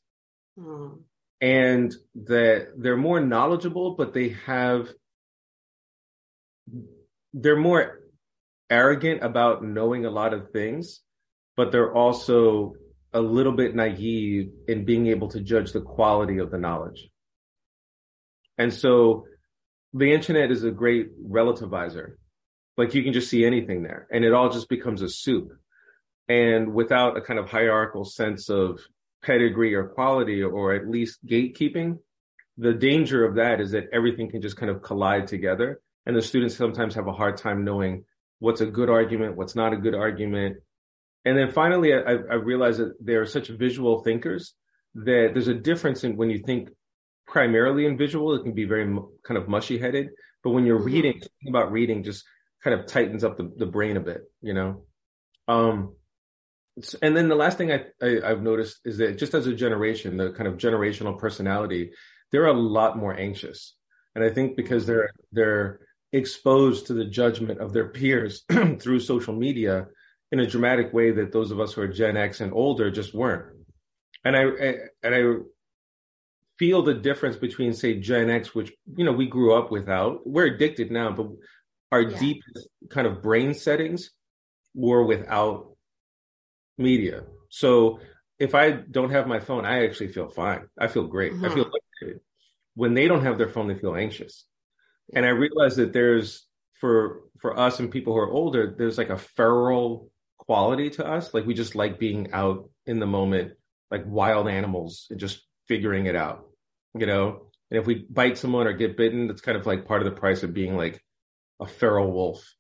Hmm. 0.60 0.88
And 1.44 1.94
that 2.16 2.70
they're 2.78 2.96
more 2.96 3.20
knowledgeable, 3.20 3.96
but 3.98 4.14
they 4.14 4.30
have, 4.46 4.88
they're 7.34 7.58
more 7.58 8.00
arrogant 8.70 9.24
about 9.24 9.62
knowing 9.62 10.06
a 10.06 10.10
lot 10.10 10.34
of 10.34 10.52
things, 10.52 11.02
but 11.58 11.74
they're 11.74 11.94
also 11.94 12.76
a 13.12 13.20
little 13.20 13.52
bit 13.52 13.76
naive 13.76 14.52
in 14.70 14.86
being 14.86 15.08
able 15.08 15.28
to 15.30 15.42
judge 15.42 15.74
the 15.74 15.82
quality 15.82 16.38
of 16.38 16.50
the 16.50 16.58
knowledge. 16.58 17.10
And 18.58 18.74
so 18.74 19.26
the 19.94 20.14
internet 20.14 20.50
is 20.50 20.64
a 20.64 20.72
great 20.72 21.08
relativizer. 21.22 22.14
Like 22.78 22.96
you 22.96 23.04
can 23.04 23.12
just 23.12 23.30
see 23.30 23.46
anything 23.46 23.84
there 23.84 24.08
and 24.12 24.24
it 24.24 24.34
all 24.34 24.50
just 24.50 24.70
becomes 24.70 25.02
a 25.02 25.10
soup. 25.10 25.52
And 26.30 26.74
without 26.74 27.18
a 27.18 27.22
kind 27.22 27.38
of 27.38 27.50
hierarchical 27.50 28.06
sense 28.06 28.50
of 28.50 28.80
pedigree 29.24 29.74
or 29.74 29.88
quality 29.88 30.44
or 30.44 30.74
at 30.74 30.88
least 30.88 31.26
gatekeeping, 31.26 31.98
the 32.58 32.74
danger 32.74 33.26
of 33.26 33.36
that 33.36 33.60
is 33.60 33.72
that 33.72 33.86
everything 33.92 34.30
can 34.30 34.42
just 34.42 34.58
kind 34.58 34.70
of 34.70 34.82
collide 34.82 35.28
together. 35.28 35.82
And 36.06 36.16
the 36.16 36.22
students 36.22 36.56
sometimes 36.56 36.96
have 36.96 37.08
a 37.08 37.14
hard 37.14 37.38
time 37.38 37.64
knowing 37.64 38.06
what's 38.40 38.62
a 38.62 38.66
good 38.66 38.90
argument, 38.90 39.38
what's 39.38 39.56
not 39.56 39.74
a 39.74 39.78
good 39.78 39.96
argument, 39.96 40.58
and 41.26 41.38
then 41.38 41.52
finally, 41.52 41.94
I, 41.94 42.00
I 42.00 42.36
realized 42.36 42.80
that 42.80 42.96
they're 43.00 43.26
such 43.26 43.48
visual 43.48 44.04
thinkers 44.04 44.56
that 44.96 45.32
there's 45.34 45.48
a 45.48 45.54
difference 45.54 46.04
in 46.04 46.18
when 46.18 46.30
you 46.30 46.40
think 46.40 46.70
primarily 47.26 47.86
in 47.86 47.98
visual, 47.98 48.36
it 48.36 48.44
can 48.44 48.54
be 48.54 48.66
very 48.66 48.86
kind 49.26 49.38
of 49.38 49.48
mushy 49.48 49.78
headed. 49.78 50.10
But 50.44 50.52
when 50.52 50.66
you're 50.66 50.78
mm-hmm. 50.78 50.86
reading, 50.86 51.22
about 51.48 51.72
reading 51.72 52.04
just 52.04 52.26
kind 52.64 52.78
of 52.80 52.86
tightens 52.86 53.24
up 53.24 53.38
the, 53.38 53.52
the 53.58 53.66
brain 53.66 53.98
a 53.98 54.02
bit, 54.02 54.24
you 54.42 54.54
know? 54.54 54.86
Um, 55.48 55.96
and 57.02 57.16
then 57.16 57.30
the 57.30 57.36
last 57.36 57.58
thing 57.58 57.72
I, 57.72 57.86
I, 58.02 58.30
have 58.30 58.42
noticed 58.42 58.80
is 58.84 58.98
that 58.98 59.18
just 59.18 59.34
as 59.34 59.46
a 59.46 59.54
generation, 59.54 60.18
the 60.18 60.32
kind 60.32 60.48
of 60.48 60.58
generational 60.58 61.18
personality, 61.18 61.92
they're 62.32 62.48
a 62.48 62.54
lot 62.54 62.98
more 62.98 63.16
anxious. 63.18 63.76
And 64.16 64.24
I 64.24 64.30
think 64.30 64.58
because 64.58 64.86
they're, 64.86 65.12
they're 65.32 65.82
exposed 66.12 66.88
to 66.88 66.94
the 66.94 67.06
judgment 67.06 67.60
of 67.60 67.74
their 67.74 67.90
peers 67.90 68.44
through 68.80 69.00
social 69.00 69.36
media, 69.36 69.88
in 70.34 70.40
a 70.40 70.48
dramatic 70.48 70.92
way 70.92 71.12
that 71.12 71.32
those 71.32 71.52
of 71.52 71.60
us 71.60 71.74
who 71.74 71.82
are 71.82 71.88
Gen 71.88 72.18
X 72.18 72.42
and 72.42 72.52
older 72.54 72.90
just 72.90 73.14
weren't. 73.14 73.56
And 74.26 74.36
I, 74.36 74.42
I 74.42 74.76
and 75.04 75.16
I 75.16 75.24
feel 76.58 76.82
the 76.82 76.96
difference 76.96 77.36
between 77.36 77.72
say 77.74 78.00
Gen 78.00 78.32
X, 78.32 78.56
which 78.56 78.74
you 78.98 79.06
know 79.06 79.12
we 79.12 79.28
grew 79.28 79.54
up 79.54 79.70
without. 79.70 80.26
We're 80.26 80.48
addicted 80.48 80.92
now, 80.92 81.12
but 81.12 81.28
our 81.92 82.02
yeah. 82.02 82.18
deep 82.18 82.42
kind 82.90 83.06
of 83.06 83.22
brain 83.22 83.54
settings 83.54 84.10
were 84.74 85.06
without 85.06 85.73
media. 86.78 87.24
So 87.50 88.00
if 88.40 88.56
I 88.56 88.72
don't 88.72 89.12
have 89.12 89.28
my 89.28 89.40
phone, 89.40 89.66
I 89.66 89.86
actually 89.86 90.10
feel 90.10 90.28
fine. 90.28 90.68
I 90.78 90.88
feel 90.88 91.08
great. 91.08 91.34
Mm-hmm. 91.34 91.46
I 91.46 91.50
feel 91.50 91.72
liberated. 92.02 92.22
When 92.76 92.94
they 92.94 93.08
don't 93.08 93.24
have 93.24 93.38
their 93.38 93.50
phone, 93.50 93.68
they 93.68 93.76
feel 93.76 93.96
anxious. 93.96 94.46
And 95.14 95.26
I 95.26 95.30
realize 95.30 95.76
that 95.76 95.94
there's 95.94 96.48
for 96.74 97.22
for 97.40 97.58
us 97.58 97.80
and 97.80 97.92
people 97.92 98.14
who 98.14 98.20
are 98.20 98.32
older, 98.32 98.74
there's 98.78 98.98
like 98.98 99.10
a 99.10 99.18
feral 99.18 100.12
quality 100.38 100.90
to 100.92 101.06
us. 101.06 101.34
Like 101.34 101.46
we 101.46 101.54
just 101.54 101.76
like 101.76 102.00
being 102.00 102.32
out 102.34 102.70
in 102.86 103.00
the 103.00 103.06
moment, 103.06 103.54
like 103.92 104.04
wild 104.06 104.48
animals 104.48 105.08
and 105.10 105.20
just 105.20 105.42
figuring 105.68 106.08
it 106.08 106.16
out, 106.16 106.46
you 106.98 107.06
know? 107.06 107.48
And 107.72 107.80
if 107.80 107.88
we 107.88 108.06
bite 108.10 108.38
someone 108.38 108.68
or 108.68 108.74
get 108.74 108.98
bitten, 108.98 109.28
that's 109.28 109.42
kind 109.42 109.58
of 109.58 109.66
like 109.66 109.86
part 109.86 110.02
of 110.02 110.06
the 110.06 110.20
price 110.20 110.44
of 110.44 110.54
being 110.54 110.76
like 110.76 111.02
a 111.60 111.66
feral 111.66 112.12
wolf. 112.12 112.54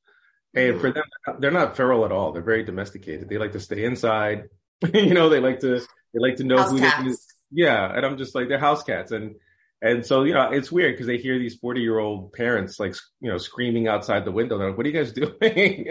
And 0.55 0.79
for 0.79 0.91
them, 0.91 1.03
they're 1.39 1.51
not 1.51 1.75
feral 1.75 2.05
at 2.05 2.11
all. 2.11 2.31
They're 2.31 2.43
very 2.43 2.63
domesticated. 2.63 3.27
They 3.27 3.37
like 3.37 3.53
to 3.53 3.59
stay 3.59 3.83
inside. 3.83 4.49
you 4.93 5.13
know, 5.13 5.29
they 5.29 5.39
like 5.39 5.59
to 5.61 5.79
they 5.79 6.19
like 6.19 6.35
to 6.37 6.43
know 6.43 6.57
house 6.57 6.71
who 6.71 6.79
cats. 6.79 7.03
they 7.03 7.63
Yeah, 7.63 7.91
and 7.91 8.05
I'm 8.05 8.17
just 8.17 8.35
like 8.35 8.49
they're 8.49 8.59
house 8.59 8.83
cats, 8.83 9.11
and 9.11 9.35
and 9.81 10.05
so 10.05 10.23
you 10.23 10.33
know 10.33 10.51
it's 10.51 10.71
weird 10.71 10.93
because 10.93 11.07
they 11.07 11.17
hear 11.17 11.39
these 11.39 11.55
40 11.55 11.81
year 11.81 11.97
old 11.97 12.33
parents 12.33 12.79
like 12.79 12.95
you 13.19 13.31
know 13.31 13.37
screaming 13.37 13.87
outside 13.87 14.25
the 14.25 14.31
window. 14.31 14.57
They're 14.57 14.69
like, 14.69 14.77
"What 14.77 14.85
are 14.85 14.89
you 14.89 14.95
guys 14.95 15.11
doing?" 15.13 15.87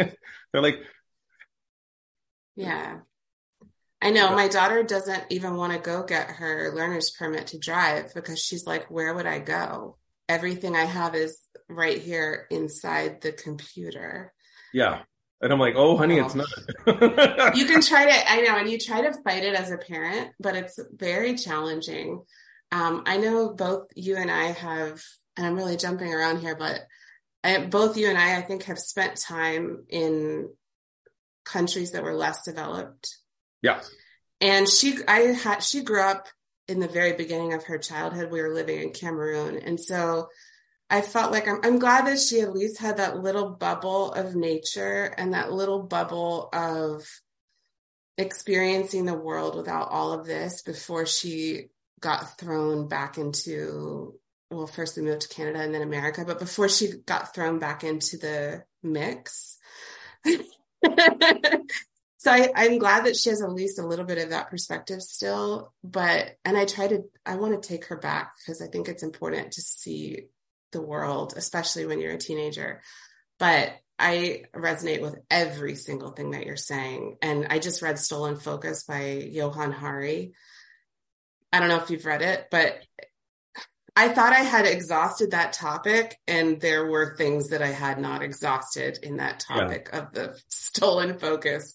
they're 0.53 0.63
like, 0.63 0.81
yeah. 2.57 2.99
I 4.01 4.11
know 4.11 4.35
my 4.35 4.49
daughter 4.49 4.83
doesn't 4.83 5.25
even 5.31 5.57
want 5.57 5.73
to 5.73 5.79
go 5.79 6.03
get 6.03 6.29
her 6.29 6.73
learner's 6.75 7.11
permit 7.11 7.49
to 7.49 7.59
drive 7.59 8.13
because 8.15 8.41
she's 8.41 8.67
like, 8.67 8.91
where 8.91 9.15
would 9.15 9.27
I 9.27 9.39
go? 9.39 9.97
Everything 10.29 10.75
I 10.75 10.85
have 10.85 11.15
is 11.15 11.39
right 11.69 11.99
here 11.99 12.47
inside 12.51 13.21
the 13.21 13.33
computer. 13.33 14.33
Yeah. 14.73 15.03
And 15.41 15.53
I'm 15.53 15.59
like, 15.59 15.75
oh, 15.77 15.97
honey, 15.97 16.21
oh. 16.21 16.25
it's 16.25 16.35
not. 16.35 16.49
you 17.57 17.67
can 17.67 17.83
try 17.83 18.07
to, 18.07 18.33
I 18.33 18.43
know, 18.43 18.57
and 18.57 18.71
you 18.71 18.79
try 18.79 19.03
to 19.03 19.13
fight 19.25 19.43
it 19.43 19.55
as 19.55 19.71
a 19.73 19.77
parent, 19.77 20.31
but 20.39 20.55
it's 20.55 20.79
very 20.93 21.35
challenging. 21.35 22.23
Um, 22.71 23.03
I 23.07 23.17
know 23.17 23.53
both 23.53 23.89
you 23.97 24.17
and 24.17 24.31
I 24.31 24.47
have, 24.53 25.03
and 25.37 25.47
I'm 25.47 25.57
really 25.57 25.77
jumping 25.77 26.15
around 26.15 26.41
here, 26.41 26.55
but 26.57 26.81
I, 27.43 27.67
both 27.67 27.97
you 27.97 28.09
and 28.09 28.17
I, 28.17 28.37
I 28.37 28.43
think, 28.43 28.65
have 28.65 28.79
spent 28.79 29.17
time 29.17 29.85
in 29.89 30.49
countries 31.45 31.91
that 31.93 32.05
were 32.05 32.15
less 32.15 32.45
developed. 32.45 33.19
Yeah. 33.63 33.81
And 34.41 34.69
she, 34.69 34.99
I 35.09 35.19
had, 35.19 35.61
she 35.61 35.83
grew 35.83 36.03
up 36.03 36.29
in 36.69 36.79
the 36.79 36.89
very 36.89 37.15
beginning 37.15 37.53
of 37.53 37.65
her 37.65 37.79
childhood. 37.79 38.31
We 38.31 38.41
were 38.41 38.55
living 38.55 38.81
in 38.81 38.91
Cameroon. 38.91 39.59
And 39.59 39.81
so 39.81 40.29
I 40.93 41.01
felt 41.01 41.33
like 41.33 41.49
I'm, 41.49 41.59
I'm 41.63 41.79
glad 41.79 42.07
that 42.07 42.21
she 42.21 42.43
at 42.43 42.53
least 42.53 42.79
had 42.79 42.99
that 42.99 43.19
little 43.19 43.49
bubble 43.49 44.13
of 44.13 44.37
nature 44.37 45.15
and 45.17 45.33
that 45.33 45.51
little 45.51 45.83
bubble 45.83 46.51
of 46.53 47.09
experiencing 48.19 49.07
the 49.07 49.15
world 49.15 49.57
without 49.57 49.89
all 49.89 50.13
of 50.13 50.27
this 50.27 50.61
before 50.61 51.07
she 51.07 51.71
got 52.01 52.39
thrown 52.39 52.89
back 52.89 53.17
into 53.17 54.19
well, 54.51 54.67
first 54.67 54.99
we 54.99 55.03
moved 55.03 55.23
to 55.23 55.35
Canada 55.35 55.61
and 55.61 55.75
then 55.75 55.81
America, 55.81 56.25
but 56.27 56.39
before 56.39 56.69
she 56.69 56.93
got 57.07 57.35
thrown 57.35 57.59
back 57.59 57.85
into 57.85 58.19
the 58.19 58.63
mix. 58.83 59.57
so 60.27 62.31
I, 62.31 62.51
I'm 62.55 62.77
glad 62.77 63.07
that 63.07 63.17
she 63.17 63.31
has 63.31 63.41
at 63.41 63.51
least 63.51 63.79
a 63.79 63.87
little 63.87 64.05
bit 64.05 64.19
of 64.19 64.29
that 64.29 64.51
perspective 64.51 65.01
still. 65.01 65.73
But, 65.83 66.37
and 66.45 66.59
I 66.59 66.67
try 66.67 66.87
to, 66.87 67.05
I 67.25 67.37
want 67.37 67.63
to 67.63 67.67
take 67.67 67.87
her 67.87 67.97
back 67.97 68.35
because 68.37 68.61
I 68.61 68.67
think 68.67 68.89
it's 68.89 69.03
important 69.03 69.53
to 69.53 69.63
see 69.63 70.27
the 70.73 70.83
world, 70.83 71.35
especially 71.37 71.87
when 71.87 72.01
you're 72.01 72.13
a 72.13 72.19
teenager. 72.19 72.83
But 73.39 73.73
I 73.99 74.45
resonate 74.55 75.01
with 75.01 75.17
every 75.31 75.77
single 75.77 76.11
thing 76.11 76.33
that 76.33 76.45
you're 76.45 76.57
saying. 76.57 77.19
And 77.23 77.47
I 77.51 77.59
just 77.59 77.83
read 77.83 77.99
Stolen 77.99 78.37
Focus 78.37 78.85
by 78.85 79.29
Johann 79.31 79.73
Hari. 79.73 80.33
I 81.53 81.61
don't 81.61 81.69
know 81.69 81.81
if 81.81 81.91
you've 81.91 82.07
read 82.07 82.23
it, 82.23 82.47
but 82.51 82.81
I 83.95 84.09
thought 84.09 84.33
I 84.33 84.41
had 84.41 84.67
exhausted 84.67 85.33
that 85.33 85.53
topic, 85.53 86.19
and 86.27 86.59
there 86.61 86.87
were 86.87 87.15
things 87.17 87.51
that 87.51 87.61
I 87.61 87.69
had 87.69 88.01
not 88.01 88.23
exhausted 88.23 88.99
in 89.03 89.19
that 89.19 89.41
topic 89.41 89.91
yeah. 89.93 90.01
of 90.01 90.13
the 90.13 90.41
stolen 90.49 91.19
focus 91.19 91.75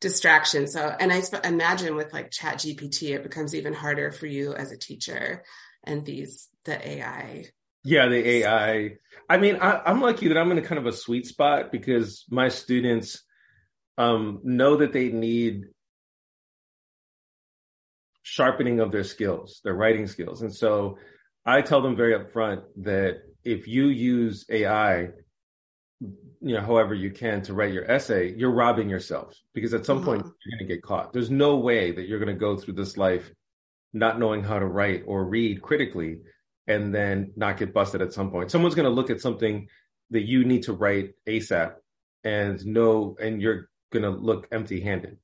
distraction. 0.00 0.66
So, 0.66 0.94
and 0.98 1.12
I 1.12 1.20
sp- 1.20 1.44
imagine 1.44 1.96
with 1.96 2.12
like 2.12 2.30
Chat 2.30 2.56
GPT, 2.56 3.14
it 3.14 3.22
becomes 3.22 3.54
even 3.54 3.74
harder 3.74 4.10
for 4.10 4.26
you 4.26 4.54
as 4.54 4.72
a 4.72 4.78
teacher 4.78 5.44
and 5.84 6.04
these 6.04 6.48
the 6.64 6.88
AI. 6.88 7.44
Yeah, 7.84 8.08
the 8.08 8.28
AI. 8.28 8.96
I 9.28 9.38
mean, 9.38 9.56
I, 9.56 9.90
am 9.90 10.00
lucky 10.00 10.28
that 10.28 10.36
I'm 10.36 10.50
in 10.52 10.58
a 10.58 10.62
kind 10.62 10.78
of 10.78 10.86
a 10.86 10.92
sweet 10.92 11.26
spot 11.26 11.72
because 11.72 12.24
my 12.30 12.48
students 12.48 13.22
um, 13.96 14.40
know 14.42 14.76
that 14.76 14.92
they 14.92 15.08
need 15.08 15.66
sharpening 18.22 18.80
of 18.80 18.92
their 18.92 19.04
skills, 19.04 19.60
their 19.64 19.74
writing 19.74 20.06
skills, 20.06 20.42
and 20.42 20.54
so 20.54 20.98
I 21.46 21.62
tell 21.62 21.80
them 21.80 21.96
very 21.96 22.18
upfront 22.18 22.62
that 22.78 23.22
if 23.44 23.66
you 23.66 23.86
use 23.86 24.44
AI 24.50 25.10
you 26.42 26.54
know, 26.54 26.62
however 26.62 26.94
you 26.94 27.10
can 27.10 27.42
to 27.42 27.54
write 27.54 27.74
your 27.74 27.90
essay, 27.90 28.34
you're 28.34 28.50
robbing 28.50 28.88
yourself 28.88 29.34
because 29.52 29.74
at 29.74 29.84
some 29.84 29.98
mm-hmm. 29.98 30.06
point 30.06 30.22
you're 30.22 30.58
going 30.58 30.68
to 30.68 30.74
get 30.74 30.82
caught. 30.82 31.12
There's 31.12 31.30
no 31.30 31.56
way 31.56 31.92
that 31.92 32.08
you're 32.08 32.18
going 32.18 32.34
to 32.34 32.40
go 32.40 32.56
through 32.56 32.74
this 32.74 32.96
life 32.96 33.30
not 33.92 34.18
knowing 34.18 34.42
how 34.42 34.58
to 34.58 34.66
write 34.66 35.02
or 35.06 35.24
read 35.24 35.60
critically 35.60 36.18
and 36.70 36.94
then 36.94 37.32
not 37.34 37.56
get 37.56 37.74
busted 37.74 38.00
at 38.00 38.12
some 38.12 38.30
point. 38.30 38.50
Someone's 38.50 38.76
going 38.76 38.84
to 38.84 38.94
look 38.94 39.10
at 39.10 39.20
something 39.20 39.68
that 40.10 40.22
you 40.22 40.44
need 40.44 40.62
to 40.64 40.72
write 40.72 41.14
ASAP 41.26 41.74
and 42.22 42.64
know, 42.64 43.16
and 43.20 43.42
you're 43.42 43.68
going 43.92 44.04
to 44.04 44.10
look 44.10 44.46
empty 44.52 44.80
handed. 44.80 45.18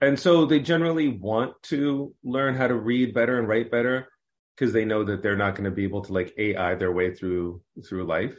And 0.00 0.18
so 0.18 0.46
they 0.46 0.60
generally 0.60 1.08
want 1.08 1.62
to 1.64 2.14
learn 2.24 2.56
how 2.56 2.68
to 2.68 2.74
read 2.74 3.12
better 3.12 3.38
and 3.38 3.46
write 3.46 3.70
better 3.70 4.08
because 4.56 4.72
they 4.72 4.86
know 4.86 5.04
that 5.04 5.22
they're 5.22 5.36
not 5.36 5.54
going 5.54 5.64
to 5.64 5.70
be 5.70 5.84
able 5.84 6.02
to 6.02 6.12
like 6.12 6.34
AI 6.38 6.74
their 6.74 6.92
way 6.92 7.14
through 7.14 7.60
through 7.86 8.04
life. 8.04 8.34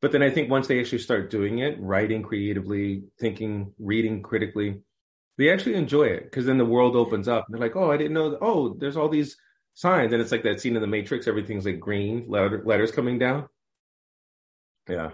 But 0.00 0.12
then 0.12 0.22
I 0.22 0.30
think 0.30 0.50
once 0.50 0.66
they 0.66 0.80
actually 0.80 0.98
start 0.98 1.30
doing 1.30 1.58
it, 1.58 1.80
writing 1.80 2.22
creatively, 2.22 3.04
thinking, 3.20 3.72
reading 3.78 4.22
critically, 4.22 4.80
they 5.38 5.50
actually 5.50 5.74
enjoy 5.74 6.04
it 6.04 6.24
because 6.24 6.46
then 6.46 6.58
the 6.58 6.64
world 6.64 6.96
opens 6.96 7.28
up. 7.28 7.46
And 7.46 7.54
they're 7.54 7.68
like, 7.68 7.76
oh, 7.76 7.90
I 7.90 7.96
didn't 7.96 8.14
know. 8.14 8.30
That. 8.30 8.42
Oh, 8.42 8.74
there's 8.78 8.96
all 8.96 9.08
these 9.08 9.36
signs. 9.74 10.12
And 10.12 10.22
it's 10.22 10.32
like 10.32 10.44
that 10.44 10.60
scene 10.60 10.76
in 10.76 10.82
the 10.82 10.88
Matrix. 10.88 11.28
Everything's 11.28 11.66
like 11.66 11.80
green 11.80 12.24
letter, 12.28 12.62
letters 12.64 12.92
coming 12.92 13.18
down. 13.18 13.48
Yeah. 14.88 15.10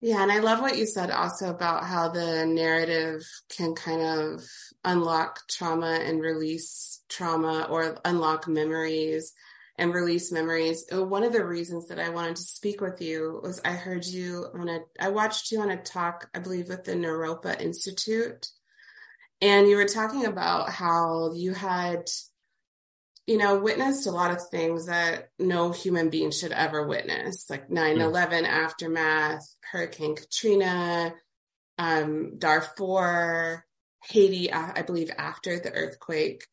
Yeah. 0.00 0.22
And 0.22 0.32
I 0.32 0.38
love 0.38 0.60
what 0.60 0.78
you 0.78 0.86
said 0.86 1.10
also 1.10 1.50
about 1.50 1.84
how 1.84 2.08
the 2.08 2.46
narrative 2.46 3.22
can 3.54 3.74
kind 3.74 4.00
of 4.00 4.42
unlock 4.84 5.40
trauma 5.48 6.00
and 6.02 6.20
release 6.20 7.02
trauma 7.08 7.66
or 7.68 7.98
unlock 8.04 8.48
memories 8.48 9.34
and 9.76 9.94
release 9.94 10.30
memories. 10.30 10.84
Uh, 10.92 11.04
one 11.04 11.22
of 11.22 11.32
the 11.32 11.44
reasons 11.44 11.88
that 11.88 11.98
I 11.98 12.10
wanted 12.10 12.36
to 12.36 12.42
speak 12.42 12.80
with 12.80 13.00
you 13.00 13.40
was 13.42 13.60
I 13.64 13.72
heard 13.72 14.04
you 14.06 14.46
on 14.54 14.68
a, 14.68 14.80
I 15.00 15.08
watched 15.08 15.50
you 15.50 15.60
on 15.60 15.70
a 15.70 15.82
talk, 15.82 16.28
I 16.34 16.38
believe, 16.38 16.68
with 16.68 16.84
the 16.84 16.92
Naropa 16.92 17.60
Institute. 17.60 18.46
And 19.40 19.68
you 19.68 19.76
were 19.76 19.86
talking 19.86 20.26
about 20.26 20.68
how 20.70 21.32
you 21.34 21.54
had, 21.54 22.10
you 23.26 23.38
know, 23.38 23.58
witnessed 23.58 24.06
a 24.06 24.10
lot 24.10 24.32
of 24.32 24.48
things 24.48 24.86
that 24.86 25.28
no 25.38 25.70
human 25.70 26.10
being 26.10 26.30
should 26.30 26.52
ever 26.52 26.86
witness, 26.86 27.48
like 27.48 27.70
9 27.70 27.96
mm. 27.96 28.00
11 28.00 28.44
aftermath, 28.44 29.46
Hurricane 29.70 30.16
Katrina, 30.16 31.14
um, 31.78 32.38
Darfur, 32.38 33.64
Haiti, 34.08 34.52
I 34.52 34.82
believe, 34.82 35.10
after 35.16 35.58
the 35.58 35.72
earthquake. 35.72 36.46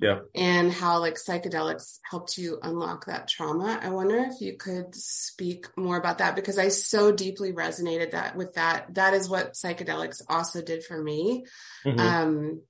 Yeah. 0.00 0.20
And 0.34 0.72
how 0.72 1.00
like 1.00 1.16
psychedelics 1.16 1.98
helped 2.08 2.38
you 2.38 2.58
unlock 2.62 3.06
that 3.06 3.28
trauma. 3.28 3.78
I 3.82 3.90
wonder 3.90 4.16
if 4.18 4.40
you 4.40 4.56
could 4.56 4.94
speak 4.94 5.66
more 5.76 5.98
about 5.98 6.18
that 6.18 6.34
because 6.34 6.58
i 6.58 6.68
so 6.68 7.12
deeply 7.12 7.52
resonated 7.52 8.12
that 8.12 8.34
with 8.34 8.54
that. 8.54 8.94
That 8.94 9.12
is 9.12 9.28
what 9.28 9.52
psychedelics 9.52 10.22
also 10.26 10.62
did 10.62 10.84
for 10.84 11.02
me. 11.02 11.44
Mm-hmm. 11.84 12.00
um 12.00 12.62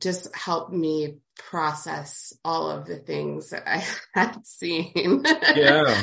just 0.00 0.34
helped 0.34 0.72
me 0.72 1.18
process 1.38 2.32
all 2.44 2.70
of 2.70 2.86
the 2.86 2.96
things 2.96 3.50
that 3.50 3.62
i 3.66 3.84
had 4.14 4.44
seen. 4.44 5.24
Yeah. 5.54 6.02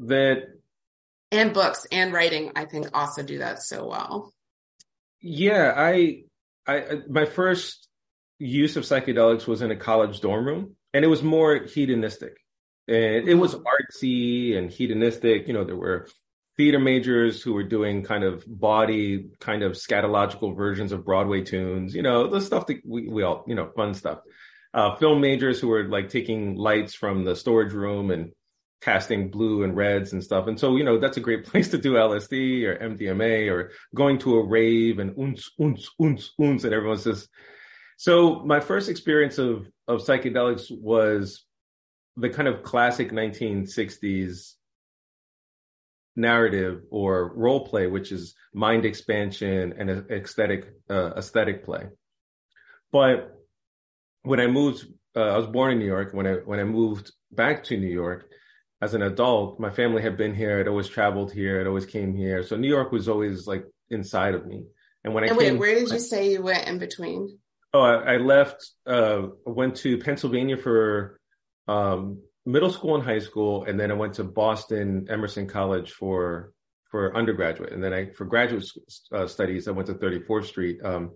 That 0.00 0.44
and 1.30 1.52
books 1.52 1.86
and 1.90 2.12
writing 2.12 2.52
i 2.56 2.64
think 2.64 2.88
also 2.94 3.22
do 3.22 3.38
that 3.38 3.62
so 3.62 3.88
well. 3.88 4.32
Yeah 5.20 5.72
i 5.76 6.24
i 6.66 7.00
my 7.08 7.24
first 7.24 7.88
use 8.38 8.76
of 8.76 8.84
psychedelics 8.84 9.46
was 9.46 9.62
in 9.62 9.70
a 9.70 9.76
college 9.76 10.20
dorm 10.20 10.46
room 10.46 10.76
and 10.92 11.04
it 11.04 11.08
was 11.08 11.22
more 11.22 11.64
hedonistic. 11.64 12.36
And 12.86 13.28
it 13.28 13.34
was 13.34 13.54
mm-hmm. 13.54 13.64
artsy 13.64 14.56
and 14.56 14.70
hedonistic 14.70 15.48
you 15.48 15.54
know 15.54 15.64
there 15.64 15.76
were 15.76 16.08
theater 16.56 16.78
majors 16.78 17.42
who 17.42 17.52
were 17.52 17.64
doing 17.64 18.02
kind 18.02 18.24
of 18.24 18.44
body 18.46 19.30
kind 19.40 19.62
of 19.62 19.72
scatological 19.72 20.56
versions 20.56 20.92
of 20.92 21.04
broadway 21.04 21.42
tunes 21.42 21.94
you 21.94 22.02
know 22.02 22.28
the 22.28 22.40
stuff 22.40 22.66
that 22.66 22.80
we, 22.86 23.08
we 23.08 23.22
all 23.22 23.44
you 23.46 23.54
know 23.54 23.70
fun 23.76 23.94
stuff. 23.94 24.20
Uh, 24.72 24.96
film 24.96 25.20
majors 25.20 25.60
who 25.60 25.68
were 25.68 25.84
like 25.84 26.08
taking 26.08 26.56
lights 26.56 26.94
from 26.94 27.24
the 27.24 27.36
storage 27.36 27.72
room 27.72 28.10
and 28.10 28.32
casting 28.80 29.30
blue 29.30 29.62
and 29.62 29.76
reds 29.76 30.12
and 30.12 30.22
stuff. 30.22 30.48
And 30.48 30.58
so 30.58 30.76
you 30.76 30.84
know 30.84 30.98
that's 30.98 31.16
a 31.16 31.20
great 31.20 31.44
place 31.50 31.68
to 31.68 31.78
do 31.78 31.94
lsd 31.94 32.64
or 32.64 32.76
mdma 32.76 33.50
or 33.50 33.70
going 33.94 34.18
to 34.18 34.36
a 34.36 34.44
rave 34.44 34.98
and 34.98 35.16
uns 35.18 35.50
uns 35.58 35.90
uns 35.98 36.32
uns 36.38 36.64
and 36.64 36.74
everyone's 36.74 37.04
just 37.04 37.28
so 37.96 38.40
my 38.44 38.60
first 38.60 38.88
experience 38.88 39.38
of 39.38 39.70
of 39.88 40.00
psychedelics 40.00 40.70
was 40.70 41.44
the 42.16 42.28
kind 42.28 42.48
of 42.48 42.62
classic 42.62 43.10
1960s 43.10 44.54
narrative 46.16 46.82
or 46.90 47.32
role 47.34 47.66
play, 47.66 47.86
which 47.86 48.12
is 48.12 48.34
mind 48.52 48.84
expansion 48.84 49.74
and 49.78 50.10
aesthetic 50.10 50.72
uh, 50.88 51.10
aesthetic 51.16 51.64
play. 51.64 51.88
But 52.92 53.34
when 54.22 54.40
I 54.40 54.46
moved, 54.46 54.86
uh, 55.16 55.20
I 55.20 55.36
was 55.36 55.46
born 55.46 55.72
in 55.72 55.78
New 55.78 55.86
York. 55.86 56.12
When 56.12 56.26
I 56.26 56.34
when 56.34 56.60
I 56.60 56.64
moved 56.64 57.12
back 57.32 57.64
to 57.64 57.76
New 57.76 57.88
York 57.88 58.30
as 58.80 58.94
an 58.94 59.02
adult, 59.02 59.58
my 59.58 59.70
family 59.70 60.02
had 60.02 60.16
been 60.16 60.34
here. 60.34 60.60
I'd 60.60 60.68
always 60.68 60.88
traveled 60.88 61.32
here. 61.32 61.60
I'd 61.60 61.66
always 61.66 61.86
came 61.86 62.14
here. 62.14 62.42
So 62.42 62.56
New 62.56 62.68
York 62.68 62.92
was 62.92 63.08
always 63.08 63.46
like 63.46 63.64
inside 63.90 64.34
of 64.34 64.46
me. 64.46 64.64
And 65.04 65.12
when 65.12 65.24
I 65.24 65.28
and 65.28 65.38
came, 65.38 65.54
wait, 65.54 65.60
where 65.60 65.74
did 65.74 65.90
you 65.90 65.98
say 65.98 66.32
you 66.32 66.42
went 66.42 66.66
in 66.66 66.78
between? 66.78 67.38
Oh, 67.74 67.80
I, 67.80 68.14
I 68.14 68.16
left. 68.18 68.70
Uh, 68.86 69.28
went 69.44 69.76
to 69.76 69.98
Pennsylvania 69.98 70.56
for 70.56 71.18
um, 71.68 72.22
middle 72.46 72.70
school 72.70 72.94
and 72.94 73.04
high 73.04 73.18
school, 73.18 73.64
and 73.64 73.78
then 73.78 73.90
I 73.90 73.94
went 73.94 74.14
to 74.14 74.24
Boston 74.24 75.06
Emerson 75.08 75.46
College 75.46 75.92
for 75.92 76.52
for 76.90 77.16
undergraduate, 77.16 77.72
and 77.72 77.82
then 77.82 77.92
I 77.92 78.10
for 78.10 78.24
graduate 78.24 78.64
uh, 79.12 79.26
studies 79.26 79.66
I 79.66 79.72
went 79.72 79.88
to 79.88 79.94
34th 79.94 80.46
Street, 80.46 80.80
um, 80.84 81.12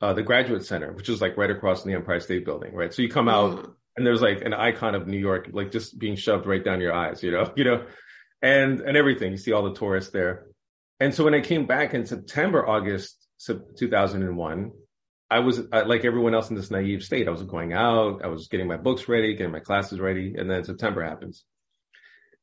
uh, 0.00 0.12
the 0.12 0.22
Graduate 0.22 0.64
Center, 0.64 0.92
which 0.92 1.08
is 1.08 1.20
like 1.20 1.36
right 1.36 1.50
across 1.50 1.82
from 1.82 1.92
the 1.92 1.96
Empire 1.96 2.20
State 2.20 2.44
Building, 2.44 2.74
right? 2.74 2.92
So 2.92 3.02
you 3.02 3.08
come 3.08 3.28
out 3.28 3.58
mm. 3.58 3.74
and 3.96 4.06
there's 4.06 4.22
like 4.22 4.42
an 4.42 4.54
icon 4.54 4.94
of 4.94 5.06
New 5.06 5.18
York, 5.18 5.48
like 5.52 5.70
just 5.70 5.98
being 5.98 6.16
shoved 6.16 6.46
right 6.46 6.64
down 6.64 6.80
your 6.80 6.92
eyes, 6.92 7.22
you 7.22 7.30
know, 7.30 7.52
you 7.56 7.64
know, 7.64 7.86
and 8.42 8.80
and 8.80 8.96
everything. 8.96 9.32
You 9.32 9.38
see 9.38 9.52
all 9.52 9.62
the 9.62 9.74
tourists 9.74 10.10
there, 10.10 10.46
and 11.00 11.14
so 11.14 11.24
when 11.24 11.34
I 11.34 11.40
came 11.40 11.66
back 11.66 11.94
in 11.94 12.06
September, 12.06 12.66
August 12.66 13.28
2001 13.76 14.72
I 15.30 15.40
was 15.40 15.60
like 15.70 16.04
everyone 16.04 16.34
else 16.34 16.50
in 16.50 16.56
this 16.56 16.70
naive 16.70 17.02
state. 17.02 17.28
I 17.28 17.32
was 17.32 17.42
going 17.42 17.72
out, 17.72 18.22
I 18.22 18.28
was 18.28 18.48
getting 18.48 18.68
my 18.68 18.76
books 18.76 19.08
ready, 19.08 19.34
getting 19.34 19.52
my 19.52 19.60
classes 19.60 19.98
ready, 19.98 20.34
and 20.36 20.50
then 20.50 20.64
September 20.64 21.02
happens. 21.02 21.44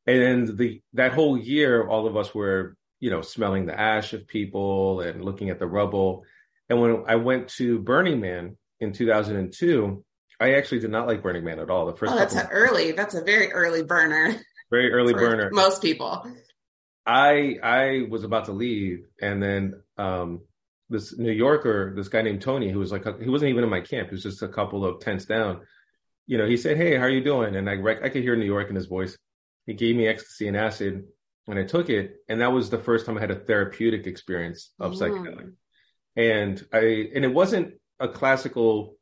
And 0.07 0.57
the 0.57 0.81
that 0.93 1.13
whole 1.13 1.37
year, 1.37 1.87
all 1.87 2.07
of 2.07 2.17
us 2.17 2.33
were, 2.33 2.75
you 2.99 3.11
know, 3.11 3.21
smelling 3.21 3.65
the 3.65 3.79
ash 3.79 4.13
of 4.13 4.27
people 4.27 5.01
and 5.01 5.23
looking 5.23 5.49
at 5.49 5.59
the 5.59 5.67
rubble. 5.67 6.23
And 6.69 6.81
when 6.81 7.03
I 7.07 7.15
went 7.15 7.49
to 7.49 7.79
Burning 7.79 8.19
Man 8.19 8.57
in 8.79 8.93
2002, 8.93 10.03
I 10.39 10.55
actually 10.55 10.79
did 10.79 10.89
not 10.89 11.07
like 11.07 11.21
Burning 11.21 11.43
Man 11.43 11.59
at 11.59 11.69
all. 11.69 11.85
The 11.85 11.95
first, 11.95 12.11
oh, 12.11 12.17
that's 12.17 12.35
an 12.35 12.47
early. 12.49 12.93
That's 12.93 13.13
a 13.13 13.23
very 13.23 13.51
early 13.51 13.83
burner. 13.83 14.35
Very 14.71 14.91
early 14.91 15.13
burner. 15.23 15.51
Most 15.51 15.83
people. 15.83 16.25
I 17.05 17.57
I 17.61 18.07
was 18.09 18.23
about 18.23 18.45
to 18.45 18.53
leave, 18.53 19.05
and 19.21 19.41
then 19.41 19.81
um, 19.97 20.41
this 20.91 21.17
New 21.17 21.31
Yorker, 21.31 21.93
this 21.95 22.09
guy 22.09 22.21
named 22.21 22.41
Tony, 22.41 22.69
who 22.69 22.79
was 22.79 22.91
like, 22.91 23.05
he 23.21 23.29
wasn't 23.29 23.49
even 23.49 23.63
in 23.63 23.69
my 23.69 23.79
camp. 23.79 24.09
He 24.09 24.15
was 24.15 24.23
just 24.23 24.43
a 24.43 24.47
couple 24.47 24.85
of 24.85 24.99
tents 24.99 25.25
down. 25.25 25.61
you 26.27 26.37
know, 26.37 26.45
he 26.45 26.57
said, 26.57 26.77
"Hey, 26.77 26.95
how 26.95 27.03
are 27.03 27.09
you 27.09 27.23
doing?" 27.23 27.55
And 27.55 27.69
I 27.69 27.75
I 28.03 28.09
could 28.09 28.23
hear 28.23 28.35
New 28.35 28.45
York 28.45 28.69
in 28.69 28.75
his 28.75 28.85
voice. 28.85 29.17
He 29.65 29.73
gave 29.73 29.95
me 29.95 30.07
ecstasy 30.07 30.47
and 30.47 30.57
acid, 30.57 31.03
and 31.47 31.59
I 31.59 31.63
took 31.63 31.89
it, 31.89 32.17
and 32.29 32.41
that 32.41 32.53
was 32.53 32.69
the 32.69 32.77
first 32.77 33.05
time 33.05 33.17
I 33.17 33.21
had 33.21 33.31
a 33.31 33.39
therapeutic 33.39 34.05
experience 34.05 34.71
of 34.79 34.93
mm. 34.93 34.99
psychedelic. 34.99 35.53
And 36.15 36.63
I 36.71 37.09
and 37.15 37.25
it 37.25 37.33
wasn't 37.33 37.75
a 37.99 38.07
classical 38.07 38.97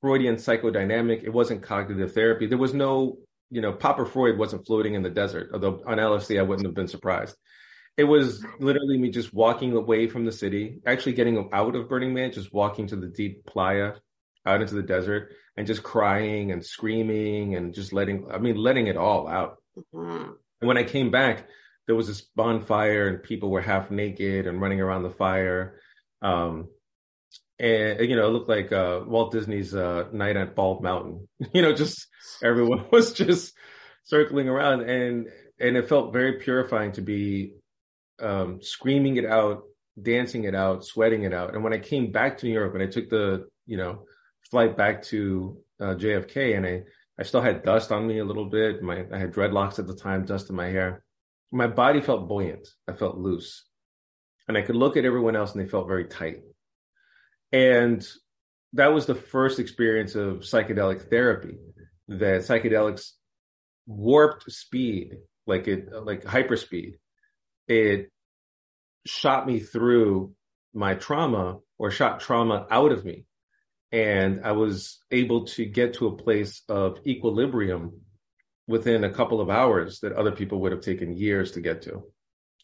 Freudian 0.00 0.36
psychodynamic. 0.36 1.24
It 1.24 1.32
wasn't 1.32 1.62
cognitive 1.62 2.12
therapy. 2.12 2.46
There 2.46 2.58
was 2.58 2.74
no, 2.74 3.18
you 3.50 3.60
know, 3.60 3.72
Papa 3.72 4.04
Freud 4.04 4.38
wasn't 4.38 4.66
floating 4.66 4.94
in 4.94 5.02
the 5.02 5.10
desert. 5.10 5.50
Although 5.52 5.82
on 5.86 5.98
LSD, 5.98 6.38
I 6.38 6.42
wouldn't 6.42 6.66
have 6.66 6.74
been 6.74 6.88
surprised. 6.88 7.36
It 7.98 8.04
was 8.04 8.44
literally 8.60 8.96
me 8.96 9.10
just 9.10 9.34
walking 9.34 9.72
away 9.74 10.06
from 10.06 10.24
the 10.24 10.32
city, 10.32 10.80
actually 10.86 11.14
getting 11.14 11.50
out 11.52 11.74
of 11.74 11.88
Burning 11.88 12.14
Man, 12.14 12.32
just 12.32 12.52
walking 12.52 12.86
to 12.86 12.96
the 12.96 13.08
deep 13.08 13.44
playa 13.44 13.94
out 14.46 14.62
into 14.62 14.76
the 14.76 14.82
desert 14.82 15.32
and 15.56 15.66
just 15.66 15.82
crying 15.82 16.52
and 16.52 16.64
screaming 16.64 17.56
and 17.56 17.74
just 17.74 17.92
letting, 17.92 18.26
I 18.30 18.38
mean, 18.38 18.56
letting 18.56 18.86
it 18.86 18.96
all 18.96 19.26
out. 19.28 19.56
Mm-hmm. 19.92 20.30
And 20.60 20.68
when 20.68 20.78
I 20.78 20.84
came 20.84 21.10
back, 21.10 21.48
there 21.86 21.96
was 21.96 22.06
this 22.06 22.20
bonfire 22.20 23.08
and 23.08 23.22
people 23.22 23.50
were 23.50 23.60
half 23.60 23.90
naked 23.90 24.46
and 24.46 24.60
running 24.60 24.80
around 24.80 25.02
the 25.02 25.10
fire. 25.10 25.80
Um, 26.22 26.68
and 27.58 28.00
you 28.08 28.14
know, 28.14 28.28
it 28.28 28.30
looked 28.30 28.48
like 28.48 28.70
uh, 28.70 29.00
Walt 29.06 29.32
Disney's 29.32 29.74
uh, 29.74 30.04
Night 30.12 30.36
at 30.36 30.54
Bald 30.54 30.82
Mountain. 30.82 31.28
you 31.52 31.62
know, 31.62 31.72
just 31.72 32.06
everyone 32.42 32.86
was 32.92 33.12
just 33.12 33.54
circling 34.04 34.48
around, 34.48 34.82
and 34.82 35.26
and 35.58 35.76
it 35.76 35.88
felt 35.88 36.12
very 36.12 36.34
purifying 36.34 36.92
to 36.92 37.02
be 37.02 37.54
um, 38.20 38.60
screaming 38.62 39.16
it 39.16 39.24
out, 39.24 39.62
dancing 40.00 40.44
it 40.44 40.54
out, 40.54 40.84
sweating 40.84 41.24
it 41.24 41.32
out. 41.32 41.54
And 41.54 41.64
when 41.64 41.72
I 41.72 41.78
came 41.78 42.12
back 42.12 42.38
to 42.38 42.46
New 42.46 42.52
York, 42.52 42.72
when 42.72 42.82
I 42.82 42.86
took 42.86 43.08
the 43.08 43.48
you 43.66 43.76
know 43.76 44.04
flight 44.50 44.76
back 44.76 45.02
to 45.04 45.58
uh, 45.80 45.94
JFK, 45.94 46.56
and 46.56 46.66
I 46.66 46.82
I 47.18 47.24
still 47.24 47.40
had 47.40 47.64
dust 47.64 47.90
on 47.92 48.06
me 48.06 48.18
a 48.18 48.24
little 48.24 48.46
bit. 48.46 48.82
My 48.82 49.04
I 49.12 49.18
had 49.18 49.32
dreadlocks 49.32 49.78
at 49.78 49.86
the 49.86 49.96
time, 49.96 50.24
dust 50.24 50.50
in 50.50 50.56
my 50.56 50.68
hair. 50.68 51.04
My 51.50 51.66
body 51.66 52.00
felt 52.00 52.28
buoyant. 52.28 52.68
I 52.86 52.92
felt 52.92 53.16
loose, 53.16 53.64
and 54.46 54.56
I 54.56 54.62
could 54.62 54.76
look 54.76 54.96
at 54.96 55.04
everyone 55.04 55.36
else, 55.36 55.54
and 55.54 55.64
they 55.64 55.68
felt 55.68 55.88
very 55.88 56.06
tight. 56.06 56.42
And 57.52 58.06
that 58.74 58.92
was 58.92 59.06
the 59.06 59.14
first 59.14 59.58
experience 59.58 60.14
of 60.14 60.40
psychedelic 60.40 61.08
therapy. 61.08 61.56
That 62.08 62.42
psychedelics 62.42 63.12
warped 63.86 64.50
speed, 64.50 65.16
like 65.46 65.66
it 65.66 65.90
like 65.92 66.24
hyperspeed, 66.24 66.94
it 67.68 68.10
shot 69.06 69.46
me 69.46 69.60
through 69.60 70.32
my 70.74 70.94
trauma 70.94 71.58
or 71.78 71.90
shot 71.90 72.20
trauma 72.20 72.66
out 72.70 72.92
of 72.92 73.04
me. 73.04 73.24
And 73.90 74.42
I 74.44 74.52
was 74.52 74.98
able 75.10 75.46
to 75.46 75.64
get 75.64 75.94
to 75.94 76.08
a 76.08 76.16
place 76.16 76.62
of 76.68 76.98
equilibrium 77.06 78.02
within 78.66 79.04
a 79.04 79.12
couple 79.12 79.40
of 79.40 79.48
hours 79.48 80.00
that 80.00 80.12
other 80.12 80.32
people 80.32 80.60
would 80.60 80.72
have 80.72 80.82
taken 80.82 81.16
years 81.16 81.52
to 81.52 81.60
get 81.60 81.82
to. 81.82 82.02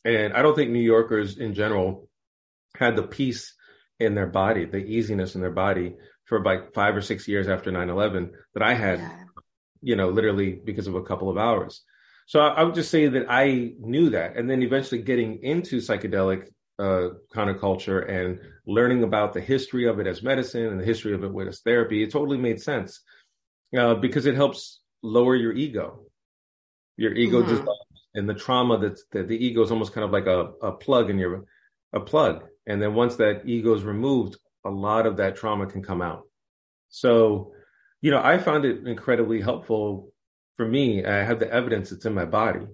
And 0.04 0.34
I 0.34 0.42
don't 0.42 0.54
think 0.54 0.70
New 0.70 0.80
Yorkers 0.80 1.38
in 1.38 1.54
general 1.54 2.10
had 2.76 2.94
the 2.94 3.02
peace 3.02 3.54
in 3.98 4.14
their 4.14 4.26
body, 4.26 4.66
the 4.66 4.84
easiness 4.84 5.34
in 5.34 5.40
their 5.40 5.50
body 5.50 5.94
for 6.26 6.36
about 6.36 6.74
five 6.74 6.94
or 6.94 7.00
six 7.00 7.26
years 7.26 7.48
after 7.48 7.70
9 7.70 7.88
11 7.88 8.32
that 8.52 8.62
I 8.62 8.74
had, 8.74 8.98
yeah. 8.98 9.24
you 9.80 9.96
know, 9.96 10.10
literally 10.10 10.52
because 10.52 10.86
of 10.86 10.94
a 10.94 11.02
couple 11.02 11.30
of 11.30 11.38
hours. 11.38 11.82
So 12.26 12.40
I, 12.40 12.48
I, 12.48 12.62
would 12.64 12.74
just 12.74 12.90
say 12.90 13.08
that 13.08 13.26
I 13.28 13.72
knew 13.78 14.10
that. 14.10 14.36
And 14.36 14.48
then 14.48 14.62
eventually 14.62 15.02
getting 15.02 15.42
into 15.42 15.78
psychedelic 15.78 16.48
uh, 16.78 17.10
counterculture 17.34 18.08
and 18.08 18.40
learning 18.66 19.02
about 19.02 19.32
the 19.32 19.40
history 19.40 19.86
of 19.86 20.00
it 20.00 20.06
as 20.06 20.22
medicine 20.22 20.66
and 20.66 20.80
the 20.80 20.84
history 20.84 21.14
of 21.14 21.22
it 21.22 21.32
with 21.32 21.48
as 21.48 21.60
therapy, 21.60 22.02
it 22.02 22.10
totally 22.10 22.38
made 22.38 22.60
sense 22.60 23.00
uh, 23.76 23.94
because 23.94 24.26
it 24.26 24.34
helps 24.34 24.80
lower 25.02 25.36
your 25.36 25.52
ego. 25.52 26.00
Your 26.96 27.12
ego 27.12 27.42
mm-hmm. 27.42 27.50
dissolves, 27.50 28.08
and 28.14 28.28
the 28.28 28.34
trauma 28.34 28.78
that's 28.78 29.04
that 29.12 29.26
the 29.28 29.44
ego 29.44 29.62
is 29.62 29.70
almost 29.70 29.92
kind 29.92 30.04
of 30.04 30.12
like 30.12 30.26
a, 30.26 30.52
a 30.62 30.72
plug 30.72 31.10
in 31.10 31.18
your 31.18 31.44
a 31.92 32.00
plug. 32.00 32.44
And 32.66 32.80
then 32.80 32.94
once 32.94 33.16
that 33.16 33.42
ego 33.44 33.74
is 33.74 33.82
removed, 33.82 34.38
a 34.64 34.70
lot 34.70 35.06
of 35.06 35.18
that 35.18 35.36
trauma 35.36 35.66
can 35.66 35.82
come 35.82 36.00
out. 36.00 36.22
So, 36.88 37.52
you 38.00 38.10
know, 38.10 38.22
I 38.22 38.38
found 38.38 38.64
it 38.64 38.86
incredibly 38.86 39.40
helpful 39.40 40.12
for 40.56 40.66
me, 40.66 41.04
I 41.04 41.24
have 41.24 41.40
the 41.40 41.52
evidence 41.52 41.90
that's 41.90 42.06
in 42.06 42.14
my 42.14 42.24
body. 42.24 42.66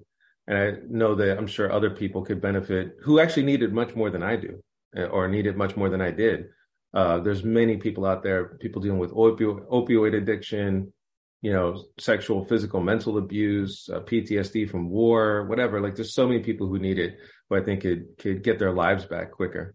And 0.47 0.59
I 0.59 0.73
know 0.89 1.15
that 1.15 1.39
I'm 1.39 1.47
sure 1.47 1.73
other 1.73 1.91
people 1.91 2.25
could 2.25 2.41
benefit 2.41 2.97
who 3.03 3.21
actually 3.21 3.45
needed 3.45 3.73
much 3.73 3.95
more 3.95 4.11
than 4.11 4.23
I 4.23 4.37
do 4.37 4.63
eh, 4.97 5.05
or 5.05 5.29
needed 5.29 5.57
much 5.57 5.77
more 5.77 5.89
than 5.89 6.01
I 6.01 6.11
did. 6.11 6.47
Uh, 6.93 7.21
there's 7.21 7.45
many 7.45 7.77
people 7.77 8.05
out 8.05 8.23
there, 8.23 8.57
people 8.61 8.83
dealing 8.83 8.99
with 8.99 9.13
opio- 9.13 9.65
opioid 9.69 10.17
addiction, 10.17 10.93
you 11.41 11.53
know, 11.53 11.85
sexual, 11.99 12.45
physical, 12.45 12.81
mental 12.81 13.17
abuse, 13.17 13.89
uh, 13.93 14.01
PTSD 14.01 14.69
from 14.69 14.91
war, 14.91 15.47
whatever. 15.47 15.81
Like 15.81 15.95
there's 15.95 16.15
so 16.15 16.27
many 16.27 16.41
people 16.41 16.67
who 16.67 16.79
need 16.79 16.99
it 16.99 17.19
who 17.49 17.57
I 17.57 17.63
think 17.63 17.83
could, 17.83 18.19
could 18.19 18.43
get 18.43 18.59
their 18.59 18.73
lives 18.73 19.05
back 19.07 19.31
quicker. 19.31 19.75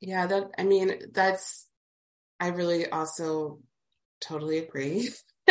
Yeah, 0.00 0.26
that, 0.26 0.50
I 0.58 0.64
mean, 0.64 0.92
that's, 1.12 1.66
I 2.38 2.48
really 2.48 2.86
also 2.90 3.60
totally 4.20 4.58
agree. 4.58 5.08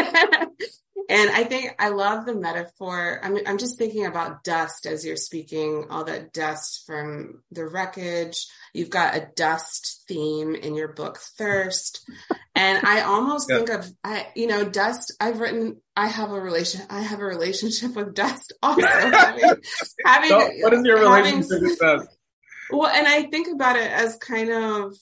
and 1.09 1.29
I 1.29 1.43
think 1.43 1.75
I 1.79 1.89
love 1.89 2.25
the 2.25 2.35
metaphor. 2.35 3.19
I'm, 3.23 3.37
I'm 3.45 3.57
just 3.57 3.77
thinking 3.77 4.05
about 4.05 4.43
dust 4.43 4.85
as 4.85 5.05
you're 5.05 5.15
speaking, 5.15 5.87
all 5.89 6.03
that 6.05 6.33
dust 6.33 6.83
from 6.85 7.43
the 7.51 7.67
wreckage. 7.67 8.47
You've 8.73 8.89
got 8.89 9.15
a 9.15 9.27
dust 9.35 10.03
theme 10.07 10.55
in 10.55 10.75
your 10.75 10.89
book, 10.89 11.17
Thirst. 11.37 12.09
And 12.55 12.85
I 12.85 13.01
almost 13.01 13.49
yeah. 13.49 13.57
think 13.57 13.69
of, 13.69 13.91
I, 14.03 14.27
you 14.35 14.47
know, 14.47 14.63
dust. 14.63 15.13
I've 15.19 15.39
written, 15.39 15.81
I 15.95 16.07
have 16.07 16.31
a 16.31 16.39
relation, 16.39 16.81
I 16.89 17.01
have 17.01 17.19
a 17.19 17.25
relationship 17.25 17.95
with 17.95 18.13
dust 18.13 18.53
also. 18.63 18.81
having, 18.85 19.43
having, 20.05 20.29
so 20.29 20.49
what 20.61 20.73
is 20.73 20.85
your 20.85 20.99
relationship 20.99 21.51
having, 21.51 21.69
with 21.69 21.79
dust? 21.79 22.07
Well, 22.71 22.89
and 22.89 23.07
I 23.07 23.23
think 23.23 23.47
about 23.53 23.75
it 23.75 23.91
as 23.91 24.15
kind 24.17 24.51
of 24.51 24.95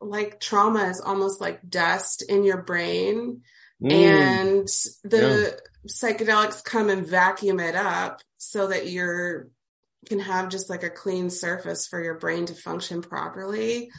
like 0.00 0.40
trauma 0.40 0.84
is 0.84 1.00
almost 1.00 1.40
like 1.40 1.68
dust 1.68 2.22
in 2.28 2.44
your 2.44 2.62
brain 2.62 3.42
Mm. 3.82 3.92
And 3.92 4.68
the 5.04 5.54
yeah. 5.54 5.88
psychedelics 5.88 6.64
come 6.64 6.88
and 6.90 7.06
vacuum 7.06 7.60
it 7.60 7.74
up 7.74 8.20
so 8.38 8.68
that 8.68 8.88
you're 8.88 9.48
can 10.06 10.20
have 10.20 10.50
just 10.50 10.68
like 10.70 10.82
a 10.82 10.90
clean 10.90 11.30
surface 11.30 11.86
for 11.86 12.02
your 12.02 12.18
brain 12.18 12.46
to 12.46 12.54
function 12.54 13.02
properly. 13.02 13.90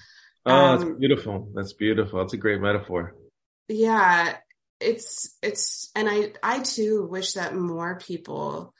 Oh, 0.45 0.53
um, 0.53 0.79
that's 0.79 0.99
beautiful. 0.99 1.49
That's 1.55 1.73
beautiful. 1.73 2.19
That's 2.19 2.33
a 2.33 2.37
great 2.37 2.61
metaphor. 2.61 3.15
Yeah, 3.67 4.37
it's 4.79 5.35
it's 5.41 5.89
and 5.95 6.07
I 6.09 6.33
I 6.43 6.59
too 6.59 7.07
wish 7.09 7.33
that 7.33 7.55
more 7.55 7.97
people 7.97 8.73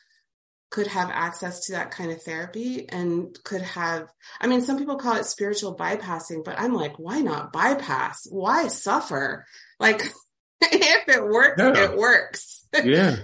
could 0.70 0.88
have 0.88 1.10
access 1.10 1.66
to 1.66 1.74
that 1.74 1.92
kind 1.92 2.12
of 2.12 2.22
therapy 2.22 2.88
and 2.90 3.38
could 3.44 3.62
have 3.62 4.12
I 4.42 4.48
mean 4.48 4.62
some 4.62 4.78
people 4.78 4.98
call 4.98 5.16
it 5.16 5.26
spiritual 5.26 5.76
bypassing, 5.76 6.44
but 6.44 6.60
I'm 6.60 6.74
like 6.74 7.00
why 7.00 7.22
not 7.22 7.54
bypass? 7.54 8.28
Why 8.30 8.68
suffer? 8.68 9.46
Like 9.80 10.04
if 10.72 11.08
it 11.10 11.24
works, 11.24 11.60
yeah. 11.60 11.84
it 11.84 11.98
works. 11.98 12.62
Yeah. 12.84 13.16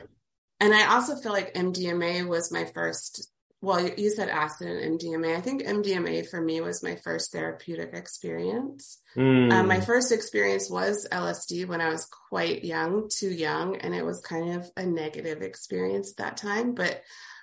and 0.61 0.73
I 0.73 0.93
also 0.93 1.17
feel 1.17 1.33
like 1.33 1.55
MDMA 1.55 2.25
was 2.25 2.53
my 2.53 2.63
first. 2.63 3.29
Well, 3.59 3.85
you 3.85 4.09
said 4.09 4.29
acid 4.29 4.69
and 4.69 4.97
MDMA. 4.97 5.35
I 5.35 5.41
think 5.41 5.63
MDMA 5.63 6.27
for 6.29 6.41
me 6.41 6.61
was 6.61 6.81
my 6.81 6.95
first 6.95 7.33
therapeutic 7.33 7.93
experience. 7.93 8.99
Mm. 9.15 9.51
Um, 9.51 9.67
my 9.67 9.81
first 9.81 10.13
experience 10.13 10.69
was 10.69 11.07
LSD 11.11 11.67
when 11.67 11.81
I 11.81 11.89
was 11.89 12.07
quite 12.29 12.63
young, 12.63 13.09
too 13.09 13.29
young, 13.29 13.75
and 13.75 13.93
it 13.93 14.05
was 14.05 14.21
kind 14.21 14.55
of 14.55 14.71
a 14.77 14.85
negative 14.85 15.41
experience 15.41 16.11
at 16.11 16.17
that 16.17 16.37
time. 16.37 16.73
But 16.73 17.01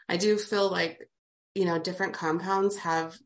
I 0.09 0.16
do 0.16 0.38
feel 0.38 0.70
like, 0.70 1.09
you 1.55 1.66
know, 1.66 1.79
different 1.79 2.14
compounds 2.14 2.79
have 2.79 3.16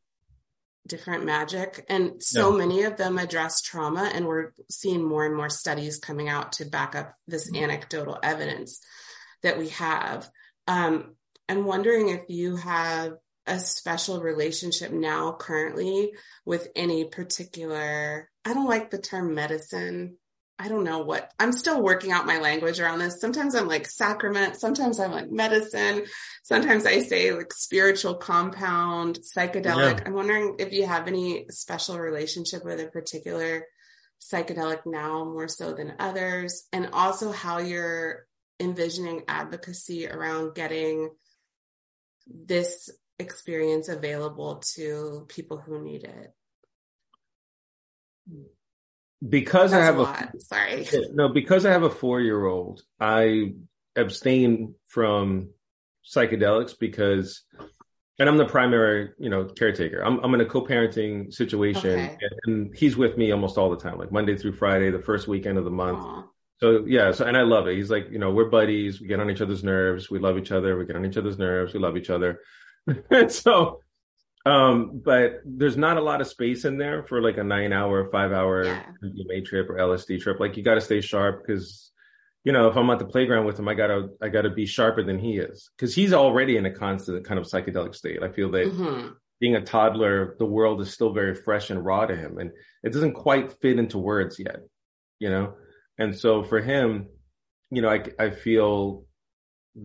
different 0.87 1.25
magic 1.25 1.85
and 1.89 2.21
so 2.21 2.51
yeah. 2.51 2.59
many 2.59 2.83
of 2.83 2.97
them 2.97 3.19
address 3.19 3.61
trauma 3.61 4.11
and 4.13 4.27
we're 4.27 4.53
seeing 4.69 5.07
more 5.07 5.25
and 5.25 5.37
more 5.37 5.49
studies 5.49 5.99
coming 5.99 6.29
out 6.29 6.53
to 6.53 6.65
back 6.65 6.97
up 6.97 7.15
this 7.29 7.51
mm-hmm. 7.51 7.65
anecdotal 7.65 8.19
evidence 8.23 8.81
that 9.43 9.59
we 9.59 9.69
have 9.69 10.29
um, 10.67 11.15
i'm 11.49 11.65
wondering 11.65 12.09
if 12.09 12.23
you 12.29 12.57
have 12.57 13.13
a 13.47 13.59
special 13.59 14.21
relationship 14.21 14.91
now 14.91 15.33
currently 15.33 16.13
with 16.45 16.69
any 16.75 17.05
particular 17.05 18.29
i 18.45 18.53
don't 18.53 18.69
like 18.69 18.91
the 18.91 18.99
term 18.99 19.35
medicine 19.35 20.17
I 20.63 20.69
don't 20.69 20.85
know 20.85 21.01
what 21.01 21.33
I'm 21.41 21.51
still 21.51 21.83
working 21.83 22.13
out 22.13 22.25
my 22.25 22.39
language 22.39 22.79
around 22.79 23.01
this. 23.01 23.21
Sometimes 23.21 23.57
I'm 23.57 23.67
like 23.67 23.89
sacrament, 23.89 24.61
sometimes 24.61 25.01
I'm 25.01 25.11
like 25.11 25.29
medicine, 25.29 26.05
sometimes 26.45 26.87
I 26.87 27.01
say 27.01 27.33
like 27.33 27.53
spiritual 27.53 28.15
compound, 28.15 29.19
psychedelic. 29.37 29.99
Yeah. 29.99 30.03
I'm 30.07 30.13
wondering 30.13 30.57
if 30.61 30.73
you 30.73 30.87
have 30.87 31.09
any 31.09 31.47
special 31.51 31.99
relationship 31.99 32.65
with 32.65 32.79
a 32.79 32.87
particular 32.87 33.67
psychedelic 34.21 34.83
now 34.87 35.25
more 35.25 35.49
so 35.49 35.73
than 35.73 35.95
others, 35.99 36.69
and 36.73 36.91
also 36.93 37.33
how 37.33 37.59
you're 37.59 38.25
envisioning 38.61 39.23
advocacy 39.27 40.07
around 40.07 40.55
getting 40.55 41.11
this 42.29 42.89
experience 43.19 43.89
available 43.89 44.63
to 44.75 45.27
people 45.29 45.59
who 45.59 45.83
need 45.83 46.05
it. 46.05 46.33
Because 49.29 49.71
That's 49.71 49.83
I 49.83 49.85
have 49.85 49.99
a, 49.99 50.03
a 50.37 50.41
sorry. 50.41 50.87
No, 51.13 51.29
because 51.29 51.67
I 51.67 51.71
have 51.71 51.83
a 51.83 51.91
four 51.91 52.21
year 52.21 52.45
old, 52.45 52.83
I 53.01 53.55
abstain 53.97 54.75
from 54.87 55.51
psychedelics 56.05 56.79
because 56.79 57.43
and 58.19 58.29
I'm 58.29 58.37
the 58.37 58.45
primary, 58.45 59.11
you 59.19 59.31
know, 59.31 59.45
caretaker. 59.45 60.01
I'm 60.05 60.21
I'm 60.21 60.35
in 60.35 60.41
a 60.41 60.47
co-parenting 60.47 61.33
situation, 61.33 61.99
okay. 61.99 62.19
and, 62.47 62.75
he's 62.75 62.97
with 62.97 63.17
me 63.17 63.33
almost 63.33 63.59
all 63.59 63.71
the 63.71 63.77
time, 63.77 63.99
like 63.99 64.13
Monday 64.13 64.37
through 64.37 64.53
Friday, 64.53 64.91
the 64.91 64.99
first 64.99 65.29
weekend 65.29 65.59
of 65.59 65.65
the 65.65 65.71
month. 65.71 65.99
Aww. 65.99 66.25
So 66.59 66.85
yeah, 66.87 67.11
so 67.11 67.25
and 67.25 67.37
I 67.37 67.43
love 67.43 67.67
it. 67.67 67.75
He's 67.75 67.91
like, 67.91 68.09
you 68.11 68.21
know, 68.21 68.31
we're 68.31 68.49
buddies. 68.49 69.01
We 69.01 69.09
get 69.09 69.19
on 69.19 69.31
each 69.31 69.41
other's 69.41 69.65
nerves. 69.65 70.11
We 70.11 70.21
love 70.21 70.39
each 70.39 70.53
other. 70.53 70.79
We 70.79 70.87
get 70.87 70.95
on 70.95 71.05
each 71.05 71.17
other's 71.17 71.39
nerves. 71.39 71.75
We 71.75 71.81
love 71.81 71.97
each 71.97 72.11
other. 72.11 72.39
and 73.11 73.33
so, 73.45 73.81
um, 74.45 75.01
but 75.05 75.41
there's 75.45 75.77
not 75.77 75.97
a 75.97 76.03
lot 76.03 76.21
of 76.21 76.27
space 76.27 76.65
in 76.65 76.79
there 76.79 77.05
for 77.05 77.23
like 77.23 77.37
a 77.37 77.45
nine 77.45 77.73
hour, 77.73 78.11
five 78.11 78.33
hour 78.33 78.65
yeah. 78.65 78.83
MDMA 79.03 79.45
trip 79.45 79.71
or 79.71 79.77
LSD 79.77 80.21
trip. 80.21 80.41
Like 80.41 80.57
you 80.57 80.63
got 80.63 80.75
to 80.75 80.81
stay 80.81 81.01
sharp 81.01 81.45
because 81.47 81.93
you 82.45 82.53
know, 82.53 82.69
if 82.69 82.77
I'm 82.77 82.91
at 82.91 82.99
the 82.99 83.05
playground 83.05 83.47
with 83.47 83.59
him, 83.59 83.69
I 83.69 83.75
gotta 83.75 84.09
I 84.21 84.29
gotta 84.29 84.51
be 84.51 84.67
sharper 84.67 85.05
than 85.05 85.19
he 85.19 85.39
is 85.39 85.71
because 85.77 85.95
he's 85.95 86.13
already 86.13 86.57
in 86.57 86.67
a 86.67 86.73
constant 86.73 87.25
kind 87.25 87.39
of 87.39 87.47
psychedelic 87.47 87.95
state. 87.95 88.23
I 88.23 88.31
feel 88.31 88.51
that 88.51 88.67
mm-hmm. 88.67 89.09
being 89.39 89.55
a 89.55 89.61
toddler, 89.61 90.35
the 90.39 90.47
world 90.47 90.81
is 90.81 90.93
still 90.93 91.13
very 91.13 91.37
fresh 91.37 91.71
and 91.71 91.85
raw 91.85 92.05
to 92.05 92.17
him, 92.17 92.39
and 92.39 92.51
it 92.83 92.93
doesn't 92.93 93.13
quite 93.13 93.61
fit 93.61 93.79
into 93.79 93.99
words 93.99 94.41
yet, 94.41 94.61
you 95.21 95.31
know. 95.31 95.55
And 95.99 96.19
so 96.19 96.43
for 96.43 96.61
him, 96.61 97.07
you 97.71 97.81
know, 97.81 97.89
I 97.89 98.03
I 98.19 98.31
feel 98.31 99.05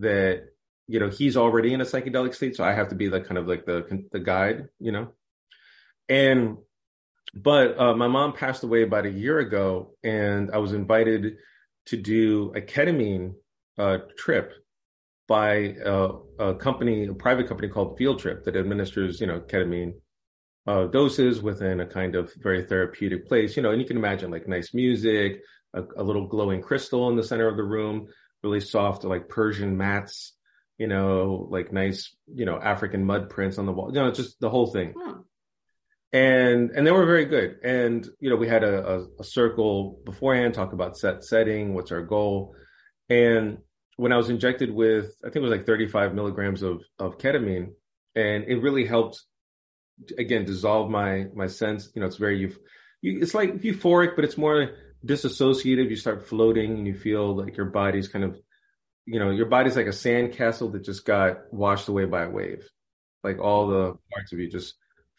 that 0.00 0.48
you 0.88 0.98
know 0.98 1.08
he's 1.08 1.36
already 1.36 1.72
in 1.74 1.80
a 1.80 1.84
psychedelic 1.84 2.34
state, 2.34 2.56
so 2.56 2.64
I 2.64 2.72
have 2.72 2.88
to 2.88 2.94
be 2.94 3.08
the 3.08 3.20
kind 3.20 3.38
of 3.38 3.46
like 3.46 3.66
the 3.66 4.06
the 4.10 4.18
guide, 4.18 4.68
you 4.80 4.90
know. 4.90 5.12
And 6.08 6.56
but 7.34 7.78
uh, 7.78 7.94
my 7.94 8.08
mom 8.08 8.32
passed 8.32 8.64
away 8.64 8.82
about 8.82 9.06
a 9.06 9.10
year 9.10 9.38
ago, 9.38 9.94
and 10.02 10.50
I 10.50 10.58
was 10.58 10.72
invited 10.72 11.36
to 11.86 11.96
do 11.96 12.52
a 12.56 12.60
ketamine 12.60 13.34
uh, 13.78 13.98
trip 14.16 14.52
by 15.26 15.76
a, 15.84 16.10
a, 16.38 16.54
company, 16.54 17.06
a 17.06 17.14
private 17.14 17.46
company 17.46 17.68
called 17.68 17.98
Field 17.98 18.18
Trip 18.18 18.44
that 18.44 18.56
administers, 18.56 19.20
you 19.20 19.26
know, 19.26 19.40
ketamine 19.40 19.92
uh, 20.66 20.86
doses 20.86 21.42
within 21.42 21.80
a 21.80 21.86
kind 21.86 22.14
of 22.14 22.32
very 22.38 22.64
therapeutic 22.64 23.28
place. 23.28 23.56
You 23.56 23.62
know, 23.62 23.70
and 23.70 23.80
you 23.80 23.86
can 23.86 23.98
imagine 23.98 24.30
like 24.30 24.48
nice 24.48 24.72
music, 24.72 25.42
a, 25.74 25.82
a 25.96 26.02
little 26.02 26.26
glowing 26.26 26.62
crystal 26.62 27.10
in 27.10 27.16
the 27.16 27.22
center 27.22 27.46
of 27.46 27.56
the 27.56 27.62
room, 27.62 28.08
really 28.42 28.60
soft 28.60 29.04
like 29.04 29.28
Persian 29.28 29.76
mats, 29.76 30.34
you 30.78 30.86
know, 30.86 31.48
like 31.50 31.72
nice, 31.72 32.14
you 32.32 32.46
know, 32.46 32.58
African 32.58 33.04
mud 33.04 33.28
prints 33.28 33.58
on 33.58 33.66
the 33.66 33.72
wall. 33.72 33.90
You 33.92 34.00
know, 34.00 34.10
just 34.10 34.40
the 34.40 34.50
whole 34.50 34.68
thing. 34.68 34.94
Hmm 34.96 35.20
and 36.12 36.70
and 36.70 36.86
they 36.86 36.90
were 36.90 37.06
very 37.06 37.26
good. 37.26 37.58
And 37.62 38.08
you 38.20 38.30
know, 38.30 38.36
we 38.36 38.48
had 38.48 38.64
a, 38.64 38.86
a, 38.88 39.06
a 39.20 39.24
circle 39.24 40.00
beforehand, 40.04 40.54
talk 40.54 40.72
about 40.72 40.96
set 40.96 41.24
setting, 41.24 41.74
what's 41.74 41.92
our 41.92 42.02
goal, 42.02 42.54
and 43.08 43.58
when 43.96 44.12
I 44.12 44.16
was 44.16 44.30
injected 44.30 44.70
with, 44.70 45.06
I 45.24 45.26
think 45.26 45.36
it 45.36 45.48
was 45.48 45.50
like 45.50 45.66
35 45.66 46.14
milligrams 46.14 46.62
of 46.62 46.82
of 46.98 47.18
ketamine, 47.18 47.72
and 48.14 48.44
it 48.44 48.62
really 48.62 48.86
helped 48.86 49.22
again 50.16 50.44
dissolve 50.44 50.90
my 50.90 51.26
my 51.34 51.46
sense. 51.46 51.90
You 51.94 52.00
know, 52.00 52.06
it's 52.06 52.16
very 52.16 52.38
you, 52.38 52.54
it's 53.02 53.34
like 53.34 53.60
euphoric, 53.60 54.16
but 54.16 54.24
it's 54.24 54.38
more 54.38 54.70
disassociative. 55.04 55.90
You 55.90 55.96
start 55.96 56.26
floating, 56.26 56.78
and 56.78 56.86
you 56.86 56.94
feel 56.94 57.36
like 57.36 57.56
your 57.56 57.66
body's 57.66 58.08
kind 58.08 58.24
of, 58.24 58.38
you 59.10 59.18
know, 59.18 59.30
your 59.30 59.46
body's 59.46 59.76
like 59.76 59.86
a 59.86 59.92
sand 59.92 60.34
castle 60.34 60.68
that 60.70 60.84
just 60.84 61.06
got 61.06 61.50
washed 61.50 61.88
away 61.88 62.04
by 62.04 62.24
a 62.24 62.30
wave. 62.30 62.68
Like 63.24 63.38
all 63.38 63.66
the 63.66 63.96
parts 64.12 64.32
of 64.32 64.38
you 64.38 64.50
just 64.50 64.74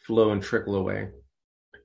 flow 0.05 0.29
and 0.31 0.43
trickle 0.43 0.75
away. 0.75 1.09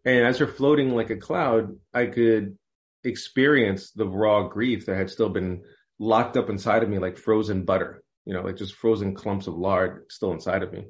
And 0.05 0.27
as 0.27 0.39
you're 0.39 0.49
floating 0.49 0.95
like 0.95 1.09
a 1.09 1.17
cloud, 1.17 1.79
I 1.95 2.07
could 2.07 2.59
experience 3.05 3.91
the 3.93 4.07
raw 4.07 4.49
grief 4.49 4.85
that 4.85 4.99
had 4.99 5.09
still 5.09 5.31
been 5.31 5.63
locked 5.99 6.37
up 6.37 6.51
inside 6.51 6.83
of 6.83 6.91
me 6.91 6.99
like 6.99 7.17
frozen 7.17 7.65
butter, 7.65 8.05
you 8.27 8.35
know, 8.35 8.43
like 8.43 8.57
just 8.57 8.75
frozen 8.75 9.15
clumps 9.15 9.47
of 9.47 9.55
lard 9.55 10.05
still 10.11 10.33
inside 10.33 10.63
of 10.63 10.73
me. 10.73 10.85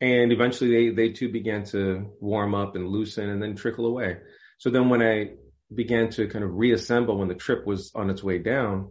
And 0.00 0.32
eventually 0.32 0.70
they, 0.70 0.94
they 0.94 1.12
too 1.12 1.30
began 1.30 1.64
to 1.64 2.14
warm 2.18 2.54
up 2.54 2.76
and 2.76 2.88
loosen 2.88 3.28
and 3.28 3.42
then 3.42 3.56
trickle 3.56 3.84
away. 3.84 4.16
So 4.56 4.70
then 4.70 4.88
when 4.88 5.02
I 5.02 5.32
began 5.74 6.08
to 6.12 6.28
kind 6.28 6.44
of 6.44 6.54
reassemble 6.54 7.18
when 7.18 7.28
the 7.28 7.34
trip 7.34 7.66
was 7.66 7.92
on 7.94 8.08
its 8.08 8.22
way 8.22 8.38
down 8.38 8.88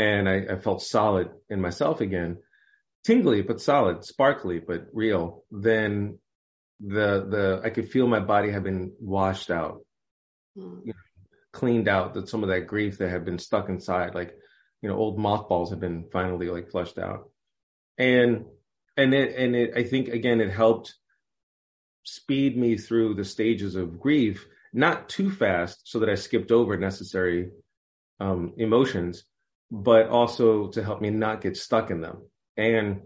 and 0.00 0.28
I, 0.30 0.54
I 0.54 0.56
felt 0.56 0.82
solid 0.82 1.28
in 1.50 1.60
myself 1.60 2.00
again, 2.00 2.38
tingly 3.04 3.42
but 3.42 3.60
solid, 3.60 4.02
sparkly 4.02 4.58
but 4.58 4.86
real, 4.94 5.44
then 5.50 6.18
the 6.80 7.26
the 7.28 7.60
I 7.62 7.68
could 7.68 7.90
feel 7.90 8.06
my 8.08 8.20
body 8.20 8.50
had 8.50 8.64
been 8.64 8.92
washed 8.98 9.50
out, 9.50 9.84
mm. 10.56 10.80
you 10.86 10.94
know, 10.94 11.28
cleaned 11.52 11.86
out. 11.86 12.14
That 12.14 12.30
some 12.30 12.42
of 12.42 12.48
that 12.48 12.66
grief 12.66 12.96
that 12.96 13.10
had 13.10 13.26
been 13.26 13.38
stuck 13.38 13.68
inside, 13.68 14.14
like 14.14 14.34
you 14.80 14.88
know, 14.88 14.96
old 14.96 15.18
mothballs 15.18 15.68
had 15.68 15.80
been 15.80 16.06
finally 16.10 16.48
like 16.48 16.70
flushed 16.70 16.98
out, 16.98 17.28
and 17.98 18.46
and 18.96 19.12
it 19.12 19.36
and 19.36 19.54
it 19.54 19.72
I 19.76 19.84
think 19.84 20.08
again 20.08 20.40
it 20.40 20.50
helped 20.50 20.94
speed 22.04 22.56
me 22.56 22.78
through 22.78 23.16
the 23.16 23.24
stages 23.24 23.74
of 23.74 24.00
grief, 24.00 24.46
not 24.72 25.10
too 25.10 25.30
fast, 25.30 25.82
so 25.84 25.98
that 25.98 26.08
I 26.08 26.14
skipped 26.14 26.50
over 26.50 26.78
necessary 26.78 27.50
um, 28.18 28.54
emotions, 28.56 29.24
but 29.70 30.08
also 30.08 30.68
to 30.68 30.82
help 30.82 31.00
me 31.00 31.10
not 31.10 31.40
get 31.40 31.56
stuck 31.56 31.90
in 31.90 32.00
them. 32.00 32.22
And 32.56 33.02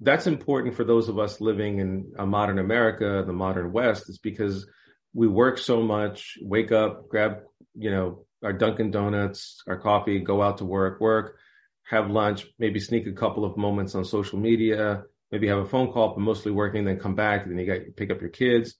that's 0.00 0.26
important 0.26 0.74
for 0.74 0.84
those 0.84 1.08
of 1.08 1.18
us 1.18 1.40
living 1.40 1.78
in 1.78 2.12
a 2.18 2.26
modern 2.26 2.58
America, 2.58 3.24
the 3.26 3.32
modern 3.32 3.72
West, 3.72 4.08
is 4.08 4.18
because 4.18 4.66
we 5.14 5.26
work 5.26 5.58
so 5.58 5.82
much, 5.82 6.38
wake 6.42 6.70
up, 6.70 7.08
grab, 7.08 7.38
you 7.74 7.90
know, 7.90 8.26
our 8.44 8.52
Dunkin' 8.52 8.90
Donuts, 8.90 9.62
our 9.66 9.78
coffee, 9.78 10.18
go 10.18 10.42
out 10.42 10.58
to 10.58 10.64
work, 10.64 11.00
work, 11.00 11.38
have 11.84 12.10
lunch, 12.10 12.46
maybe 12.58 12.78
sneak 12.78 13.06
a 13.06 13.12
couple 13.12 13.44
of 13.44 13.56
moments 13.56 13.94
on 13.94 14.04
social 14.04 14.38
media, 14.38 15.02
maybe 15.32 15.48
have 15.48 15.58
a 15.58 15.66
phone 15.66 15.90
call, 15.92 16.10
but 16.10 16.20
mostly 16.20 16.52
working, 16.52 16.84
then 16.84 16.98
come 16.98 17.14
back, 17.14 17.46
then 17.46 17.58
you 17.58 17.66
got 17.66 17.96
pick 17.96 18.10
up 18.10 18.20
your 18.20 18.30
kids, 18.30 18.74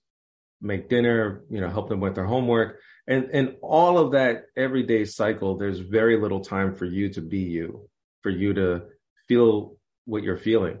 make 0.61 0.89
dinner, 0.89 1.43
you 1.49 1.61
know, 1.61 1.69
help 1.69 1.89
them 1.89 1.99
with 1.99 2.15
their 2.15 2.25
homework. 2.25 2.79
And 3.07 3.29
and 3.31 3.55
all 3.61 3.97
of 3.97 4.11
that 4.11 4.45
everyday 4.55 5.05
cycle, 5.05 5.57
there's 5.57 5.79
very 5.79 6.19
little 6.19 6.41
time 6.41 6.75
for 6.75 6.85
you 6.85 7.09
to 7.13 7.21
be 7.21 7.39
you, 7.39 7.89
for 8.21 8.29
you 8.29 8.53
to 8.53 8.83
feel 9.27 9.77
what 10.05 10.23
you're 10.23 10.37
feeling. 10.37 10.79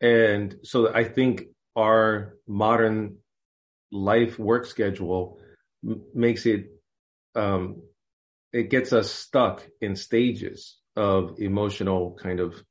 And 0.00 0.56
so 0.62 0.92
I 0.92 1.04
think 1.04 1.44
our 1.76 2.34
modern 2.46 3.18
life 3.90 4.38
work 4.38 4.66
schedule 4.66 5.38
m- 5.86 6.02
makes 6.14 6.46
it, 6.46 6.70
um, 7.34 7.82
it 8.52 8.70
gets 8.70 8.92
us 8.92 9.10
stuck 9.10 9.66
in 9.80 9.96
stages 9.96 10.78
of 10.96 11.38
emotional 11.38 12.18
kind 12.20 12.40
of 12.40 12.62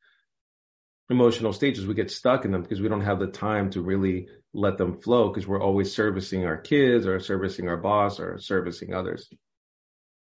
emotional 1.09 1.53
stages. 1.53 1.85
We 1.85 1.93
get 1.93 2.11
stuck 2.11 2.45
in 2.45 2.51
them 2.51 2.61
because 2.61 2.81
we 2.81 2.89
don't 2.89 3.01
have 3.01 3.19
the 3.19 3.27
time 3.27 3.69
to 3.71 3.81
really 3.81 4.27
let 4.53 4.77
them 4.77 4.97
flow 4.97 5.29
because 5.29 5.47
we're 5.47 5.61
always 5.61 5.93
servicing 5.93 6.45
our 6.45 6.57
kids 6.57 7.07
or 7.07 7.19
servicing 7.19 7.69
our 7.69 7.77
boss 7.77 8.19
or 8.19 8.37
servicing 8.39 8.93
others. 8.93 9.29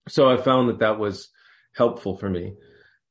So 0.09 0.29
I 0.29 0.37
found 0.37 0.69
that 0.69 0.81
that 0.81 0.99
was 0.99 1.29
helpful 1.75 2.17
for 2.17 2.29
me. 2.29 2.55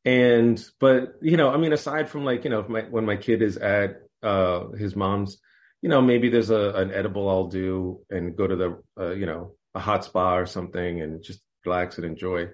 And 0.04 0.64
but 0.80 1.14
you 1.22 1.38
know 1.38 1.52
i 1.52 1.58
mean 1.58 1.74
aside 1.74 2.10
from 2.10 2.26
like 2.26 2.44
you 2.44 2.50
know 2.50 2.66
my, 2.68 2.82
when 2.82 3.06
my 3.06 3.18
kid 3.18 3.44
is 3.44 3.58
at 3.58 4.02
uh 4.24 4.70
his 4.70 4.96
mom's 4.96 5.38
you 5.84 5.90
know 5.90 6.02
maybe 6.02 6.28
there's 6.28 6.50
a 6.50 6.72
an 6.72 6.92
edible 6.92 7.30
i'll 7.30 7.50
do 7.50 8.00
and 8.10 8.36
go 8.36 8.48
to 8.48 8.56
the 8.56 8.82
uh, 9.00 9.12
you 9.12 9.28
know 9.28 9.54
a 9.76 9.80
hot 9.80 10.04
spa 10.04 10.36
or 10.36 10.48
something 10.48 11.02
and 11.02 11.24
just 11.24 11.42
relax 11.66 11.98
and 11.98 12.06
enjoy. 12.06 12.48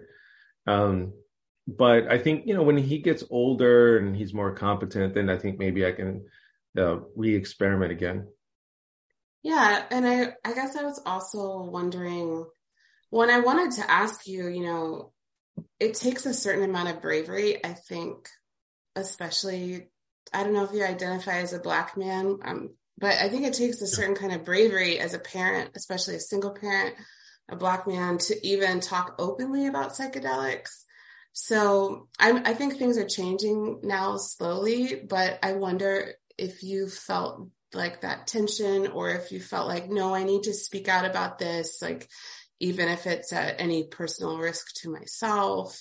Um 0.65 1.13
but 1.67 2.11
i 2.11 2.17
think 2.17 2.45
you 2.45 2.53
know 2.53 2.63
when 2.63 2.77
he 2.77 2.99
gets 2.99 3.23
older 3.29 3.97
and 3.97 4.15
he's 4.15 4.33
more 4.33 4.53
competent 4.53 5.13
then 5.13 5.29
i 5.29 5.37
think 5.37 5.59
maybe 5.59 5.85
i 5.85 5.91
can 5.91 6.25
uh, 6.77 6.97
re-experiment 7.15 7.91
again 7.91 8.27
yeah 9.47 9.85
and 9.91 10.07
i 10.07 10.33
i 10.43 10.53
guess 10.53 10.75
i 10.75 10.83
was 10.83 11.01
also 11.05 11.61
wondering 11.63 12.45
when 13.09 13.29
i 13.29 13.39
wanted 13.39 13.71
to 13.71 13.89
ask 13.89 14.27
you 14.27 14.47
you 14.47 14.63
know 14.63 15.11
it 15.79 15.93
takes 15.95 16.25
a 16.25 16.33
certain 16.33 16.63
amount 16.63 16.89
of 16.89 17.01
bravery, 17.01 17.63
I 17.63 17.73
think, 17.73 18.29
especially, 18.95 19.87
I 20.33 20.43
don't 20.43 20.53
know 20.53 20.63
if 20.63 20.73
you 20.73 20.83
identify 20.83 21.39
as 21.39 21.53
a 21.53 21.59
black 21.59 21.97
man, 21.97 22.39
um, 22.43 22.75
but 22.97 23.13
I 23.13 23.29
think 23.29 23.45
it 23.45 23.53
takes 23.53 23.81
a 23.81 23.87
certain 23.87 24.15
kind 24.15 24.33
of 24.33 24.45
bravery 24.45 24.99
as 24.99 25.13
a 25.13 25.19
parent, 25.19 25.71
especially 25.75 26.15
a 26.15 26.19
single 26.19 26.51
parent, 26.51 26.95
a 27.49 27.55
black 27.55 27.87
man, 27.87 28.17
to 28.17 28.47
even 28.47 28.79
talk 28.79 29.15
openly 29.19 29.67
about 29.67 29.91
psychedelics. 29.91 30.83
So 31.33 32.07
I, 32.19 32.31
I 32.31 32.53
think 32.55 32.77
things 32.77 32.97
are 32.97 33.07
changing 33.07 33.81
now 33.83 34.17
slowly, 34.17 35.03
but 35.07 35.37
I 35.43 35.53
wonder 35.53 36.13
if 36.37 36.63
you 36.63 36.89
felt 36.89 37.47
like 37.77 38.01
that 38.01 38.27
tension 38.27 38.87
or 38.87 39.09
if 39.11 39.31
you 39.31 39.39
felt 39.39 39.67
like, 39.67 39.89
no, 39.89 40.13
I 40.13 40.23
need 40.23 40.43
to 40.43 40.53
speak 40.53 40.89
out 40.89 41.05
about 41.05 41.39
this. 41.39 41.81
Like, 41.81 42.09
even 42.59 42.87
if 42.89 43.05
it's 43.05 43.31
at 43.33 43.59
any 43.59 43.85
personal 43.85 44.37
risk 44.37 44.73
to 44.81 44.91
myself. 44.91 45.79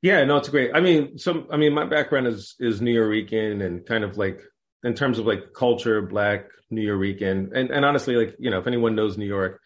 Yeah, 0.00 0.24
no, 0.24 0.36
it's 0.36 0.48
great. 0.48 0.72
I 0.74 0.80
mean, 0.80 1.18
some, 1.18 1.46
I 1.50 1.56
mean, 1.56 1.72
my 1.72 1.86
background 1.86 2.26
is 2.26 2.56
is 2.58 2.80
New 2.80 2.98
Nuyorican 2.98 3.64
and 3.64 3.86
kind 3.86 4.02
of 4.02 4.18
like 4.18 4.40
in 4.82 4.94
terms 4.94 5.18
of 5.18 5.26
like 5.26 5.52
culture, 5.54 6.02
Black 6.02 6.46
New 6.70 6.88
Nuyorican, 6.88 7.52
and 7.54 7.70
and 7.70 7.84
honestly, 7.84 8.16
like 8.16 8.34
you 8.38 8.50
know, 8.50 8.58
if 8.58 8.66
anyone 8.66 8.96
knows 8.96 9.16
New 9.16 9.26
York, 9.26 9.60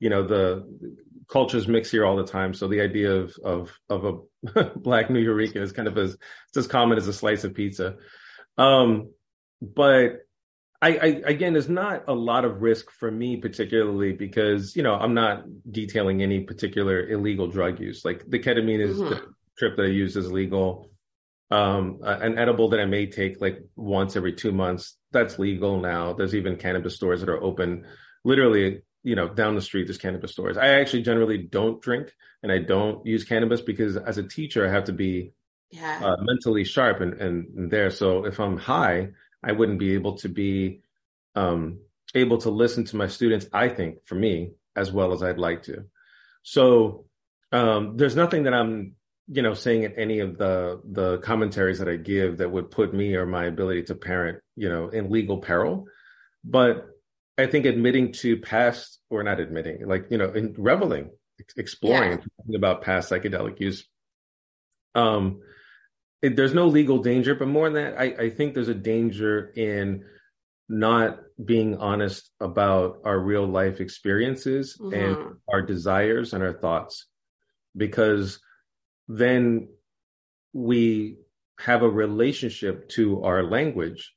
you 0.00 0.08
know 0.08 0.26
the 0.26 0.66
cultures 1.28 1.68
mix 1.68 1.90
here 1.90 2.06
all 2.06 2.16
the 2.16 2.24
time. 2.24 2.54
So 2.54 2.68
the 2.68 2.80
idea 2.80 3.12
of 3.12 3.36
of 3.44 3.78
of 3.90 4.04
a 4.54 4.64
black 4.76 5.10
New 5.10 5.22
Nuyorican 5.22 5.60
is 5.60 5.72
kind 5.72 5.88
of 5.88 5.98
as 5.98 6.14
it's 6.48 6.56
as 6.56 6.66
common 6.66 6.96
as 6.96 7.06
a 7.06 7.12
slice 7.12 7.44
of 7.44 7.54
pizza. 7.54 7.96
Um, 8.56 9.10
but 9.60 10.20
I, 10.82 10.88
I, 10.88 11.06
again, 11.26 11.52
there's 11.52 11.68
not 11.68 12.04
a 12.08 12.12
lot 12.12 12.44
of 12.44 12.60
risk 12.60 12.90
for 12.90 13.10
me 13.10 13.36
particularly 13.36 14.12
because 14.12 14.76
you 14.76 14.82
know 14.82 14.94
I'm 14.94 15.14
not 15.14 15.44
detailing 15.70 16.22
any 16.22 16.40
particular 16.40 17.08
illegal 17.08 17.46
drug 17.46 17.80
use. 17.80 18.04
Like 18.04 18.28
the 18.28 18.38
ketamine 18.38 18.80
is 18.80 18.98
mm-hmm. 18.98 19.10
the 19.10 19.22
trip 19.56 19.76
that 19.76 19.84
I 19.84 19.90
use 19.90 20.16
is 20.16 20.30
legal. 20.30 20.90
Um, 21.50 22.00
an 22.02 22.38
edible 22.38 22.70
that 22.70 22.80
I 22.80 22.86
may 22.86 23.06
take 23.06 23.40
like 23.40 23.62
once 23.76 24.16
every 24.16 24.32
two 24.32 24.52
months 24.52 24.96
that's 25.12 25.38
legal 25.38 25.80
now. 25.80 26.14
There's 26.14 26.34
even 26.34 26.56
cannabis 26.56 26.96
stores 26.96 27.20
that 27.20 27.28
are 27.28 27.42
open, 27.42 27.86
literally 28.24 28.82
you 29.02 29.16
know, 29.16 29.28
down 29.28 29.54
the 29.54 29.62
street, 29.62 29.86
there's 29.86 29.98
cannabis 29.98 30.32
stores. 30.32 30.56
I 30.56 30.80
actually 30.80 31.02
generally 31.02 31.38
don't 31.38 31.82
drink 31.82 32.12
and 32.42 32.52
I 32.52 32.58
don't 32.58 33.04
use 33.04 33.24
cannabis 33.24 33.60
because 33.60 33.96
as 33.96 34.18
a 34.18 34.22
teacher, 34.22 34.66
I 34.66 34.70
have 34.70 34.84
to 34.84 34.92
be 34.92 35.32
yeah. 35.70 36.00
uh, 36.04 36.16
mentally 36.20 36.64
sharp 36.64 37.00
and, 37.00 37.14
and, 37.14 37.46
and, 37.56 37.70
there. 37.70 37.90
So 37.90 38.26
if 38.26 38.38
I'm 38.38 38.56
high, 38.56 39.10
I 39.42 39.52
wouldn't 39.52 39.78
be 39.78 39.94
able 39.94 40.18
to 40.18 40.28
be 40.28 40.82
um, 41.34 41.80
able 42.14 42.38
to 42.38 42.50
listen 42.50 42.84
to 42.86 42.96
my 42.96 43.08
students, 43.08 43.46
I 43.52 43.68
think, 43.68 44.04
for 44.04 44.14
me, 44.14 44.52
as 44.76 44.92
well 44.92 45.12
as 45.12 45.22
I'd 45.22 45.38
like 45.38 45.64
to. 45.64 45.84
So 46.42 47.06
um, 47.50 47.96
there's 47.96 48.16
nothing 48.16 48.44
that 48.44 48.54
I'm, 48.54 48.94
you 49.28 49.42
know, 49.42 49.54
saying 49.54 49.84
in 49.84 49.92
any 49.92 50.20
of 50.20 50.36
the 50.36 50.80
the 50.84 51.18
commentaries 51.18 51.78
that 51.78 51.88
I 51.88 51.96
give 51.96 52.38
that 52.38 52.50
would 52.50 52.70
put 52.70 52.92
me 52.92 53.14
or 53.14 53.26
my 53.26 53.44
ability 53.46 53.84
to 53.84 53.94
parent, 53.94 54.40
you 54.56 54.68
know, 54.68 54.88
in 54.88 55.10
legal 55.10 55.38
peril. 55.38 55.86
But 56.44 56.88
I 57.38 57.46
think 57.46 57.66
admitting 57.66 58.12
to 58.14 58.38
past, 58.38 58.98
or 59.10 59.22
not 59.22 59.40
admitting, 59.40 59.86
like 59.86 60.06
you 60.10 60.18
know, 60.18 60.30
in 60.32 60.54
reveling, 60.58 61.10
exploring, 61.56 62.22
yeah. 62.46 62.56
about 62.56 62.82
past 62.82 63.10
psychedelic 63.10 63.60
use. 63.60 63.86
Um, 64.94 65.40
it, 66.22 66.36
there's 66.36 66.54
no 66.54 66.66
legal 66.66 66.98
danger, 66.98 67.34
but 67.34 67.48
more 67.48 67.68
than 67.68 67.84
that, 67.84 68.00
I, 68.00 68.24
I 68.24 68.30
think 68.30 68.54
there's 68.54 68.68
a 68.68 68.74
danger 68.74 69.52
in 69.56 70.04
not 70.68 71.18
being 71.44 71.76
honest 71.76 72.30
about 72.40 73.00
our 73.04 73.18
real 73.18 73.46
life 73.46 73.80
experiences 73.80 74.78
mm-hmm. 74.80 74.94
and 74.94 75.36
our 75.52 75.60
desires 75.60 76.32
and 76.32 76.42
our 76.42 76.52
thoughts, 76.52 77.06
because 77.76 78.40
then 79.08 79.68
we 80.52 81.18
have 81.58 81.82
a 81.82 81.88
relationship 81.88 82.88
to 82.90 83.22
our 83.24 83.42
language 83.42 84.12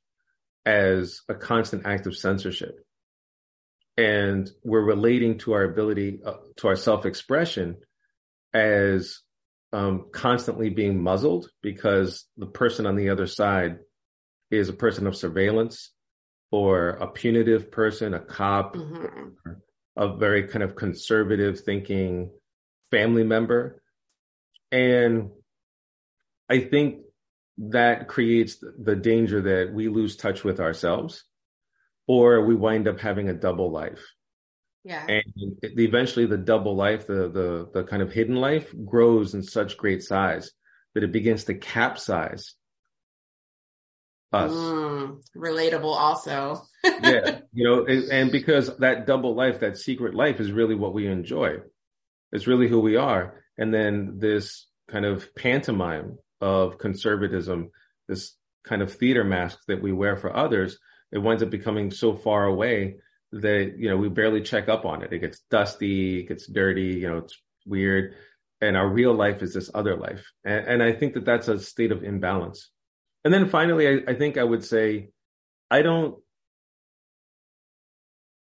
as 0.64 1.20
a 1.28 1.34
constant 1.34 1.86
act 1.86 2.06
of 2.06 2.16
censorship 2.16 2.86
and 3.96 4.50
we're 4.62 4.84
relating 4.84 5.38
to 5.38 5.52
our 5.52 5.64
ability 5.64 6.20
uh, 6.24 6.34
to 6.56 6.68
our 6.68 6.76
self-expression 6.76 7.76
as 8.52 9.20
um, 9.72 10.06
constantly 10.12 10.70
being 10.70 11.02
muzzled 11.02 11.50
because 11.62 12.24
the 12.36 12.46
person 12.46 12.86
on 12.86 12.96
the 12.96 13.10
other 13.10 13.26
side 13.26 13.78
is 14.50 14.68
a 14.68 14.74
person 14.74 15.06
of 15.06 15.16
surveillance 15.16 15.92
or 16.50 16.90
a 16.90 17.08
punitive 17.08 17.70
person, 17.70 18.14
a 18.14 18.20
cop, 18.20 18.76
mm-hmm. 18.76 19.52
a 19.96 20.16
very 20.16 20.48
kind 20.48 20.62
of 20.62 20.76
conservative 20.76 21.60
thinking 21.60 22.30
family 22.90 23.24
member. 23.24 23.82
And 24.70 25.30
I 26.48 26.60
think 26.60 27.00
that 27.58 28.08
creates 28.08 28.62
the 28.78 28.94
danger 28.94 29.42
that 29.42 29.72
we 29.74 29.88
lose 29.88 30.16
touch 30.16 30.44
with 30.44 30.60
ourselves 30.60 31.24
or 32.06 32.44
we 32.44 32.54
wind 32.54 32.86
up 32.86 33.00
having 33.00 33.28
a 33.28 33.34
double 33.34 33.70
life. 33.70 34.04
Yeah. 34.86 35.04
And 35.08 35.58
eventually 35.62 36.26
the 36.26 36.38
double 36.38 36.76
life, 36.76 37.08
the 37.08 37.28
the 37.28 37.68
the 37.74 37.82
kind 37.82 38.02
of 38.02 38.12
hidden 38.12 38.36
life 38.36 38.72
grows 38.84 39.34
in 39.34 39.42
such 39.42 39.76
great 39.76 40.04
size 40.04 40.52
that 40.94 41.02
it 41.02 41.10
begins 41.10 41.42
to 41.44 41.54
capsize 41.54 42.54
us. 44.32 44.52
Mm, 44.52 45.20
relatable 45.36 45.92
also. 45.92 46.62
yeah. 46.84 47.40
You 47.52 47.64
know, 47.64 47.84
and 47.84 48.30
because 48.30 48.76
that 48.76 49.08
double 49.08 49.34
life, 49.34 49.58
that 49.58 49.76
secret 49.76 50.14
life 50.14 50.38
is 50.38 50.52
really 50.52 50.76
what 50.76 50.94
we 50.94 51.08
enjoy. 51.08 51.56
It's 52.30 52.46
really 52.46 52.68
who 52.68 52.78
we 52.78 52.94
are. 52.94 53.42
And 53.58 53.74
then 53.74 54.18
this 54.20 54.68
kind 54.88 55.04
of 55.04 55.34
pantomime 55.34 56.16
of 56.40 56.78
conservatism, 56.78 57.72
this 58.06 58.36
kind 58.64 58.82
of 58.82 58.92
theater 58.92 59.24
mask 59.24 59.58
that 59.66 59.82
we 59.82 59.90
wear 59.90 60.16
for 60.16 60.36
others 60.36 60.78
it 61.12 61.18
winds 61.18 61.42
up 61.42 61.50
becoming 61.50 61.90
so 61.90 62.14
far 62.14 62.44
away 62.44 62.96
that 63.32 63.74
you 63.78 63.88
know 63.88 63.96
we 63.96 64.08
barely 64.08 64.40
check 64.40 64.68
up 64.68 64.84
on 64.84 65.02
it. 65.02 65.12
It 65.12 65.20
gets 65.20 65.40
dusty, 65.50 66.20
it 66.20 66.28
gets 66.28 66.46
dirty, 66.46 66.94
you 67.00 67.08
know, 67.08 67.18
it's 67.18 67.40
weird, 67.66 68.14
and 68.60 68.76
our 68.76 68.88
real 68.88 69.14
life 69.14 69.42
is 69.42 69.54
this 69.54 69.70
other 69.74 69.96
life, 69.96 70.24
and, 70.44 70.66
and 70.66 70.82
I 70.82 70.92
think 70.92 71.14
that 71.14 71.24
that's 71.24 71.48
a 71.48 71.58
state 71.58 71.92
of 71.92 72.02
imbalance. 72.02 72.70
And 73.24 73.34
then 73.34 73.48
finally, 73.48 73.88
I, 73.88 74.12
I 74.12 74.14
think 74.14 74.38
I 74.38 74.44
would 74.44 74.64
say, 74.64 75.08
I 75.68 75.82
don't, 75.82 76.16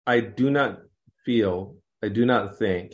I 0.05 0.19
do 0.19 0.49
not 0.49 0.79
feel, 1.25 1.77
I 2.03 2.09
do 2.09 2.25
not 2.25 2.59
think 2.59 2.93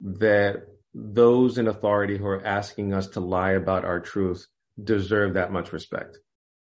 that 0.00 0.62
those 0.94 1.58
in 1.58 1.66
authority 1.66 2.16
who 2.16 2.26
are 2.26 2.44
asking 2.44 2.94
us 2.94 3.08
to 3.08 3.20
lie 3.20 3.52
about 3.52 3.84
our 3.84 4.00
truth 4.00 4.46
deserve 4.82 5.34
that 5.34 5.52
much 5.52 5.72
respect. 5.72 6.18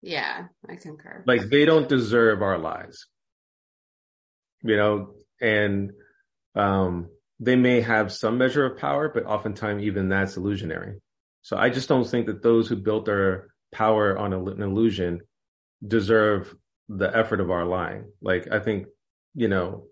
Yeah, 0.01 0.47
I 0.67 0.75
concur. 0.75 1.23
Like 1.25 1.49
they 1.49 1.65
don't 1.65 1.87
deserve 1.87 2.41
our 2.41 2.57
lies. 2.57 3.05
You 4.63 4.77
know, 4.77 5.13
and 5.41 5.91
um 6.55 7.09
they 7.39 7.55
may 7.55 7.81
have 7.81 8.11
some 8.11 8.37
measure 8.37 8.65
of 8.65 8.77
power, 8.77 9.09
but 9.09 9.25
oftentimes 9.25 9.83
even 9.83 10.09
that's 10.09 10.37
illusionary. 10.37 11.01
So 11.41 11.57
I 11.57 11.69
just 11.69 11.89
don't 11.89 12.07
think 12.07 12.27
that 12.27 12.43
those 12.43 12.67
who 12.67 12.75
built 12.75 13.05
their 13.05 13.47
power 13.71 14.17
on 14.17 14.31
an 14.31 14.61
illusion 14.61 15.21
deserve 15.85 16.53
the 16.87 17.15
effort 17.15 17.39
of 17.39 17.49
our 17.49 17.65
lying. 17.65 18.11
Like 18.21 18.51
I 18.51 18.59
think, 18.59 18.87
you 19.33 19.47
know, 19.47 19.85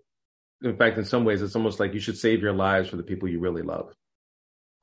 in 0.62 0.76
fact, 0.76 0.98
in 0.98 1.04
some 1.04 1.24
ways, 1.24 1.42
it's 1.42 1.56
almost 1.56 1.80
like 1.80 1.94
you 1.94 2.00
should 2.00 2.18
save 2.18 2.42
your 2.42 2.52
lives 2.52 2.88
for 2.88 2.96
the 2.96 3.02
people 3.02 3.28
you 3.28 3.40
really 3.40 3.62
love. 3.62 3.92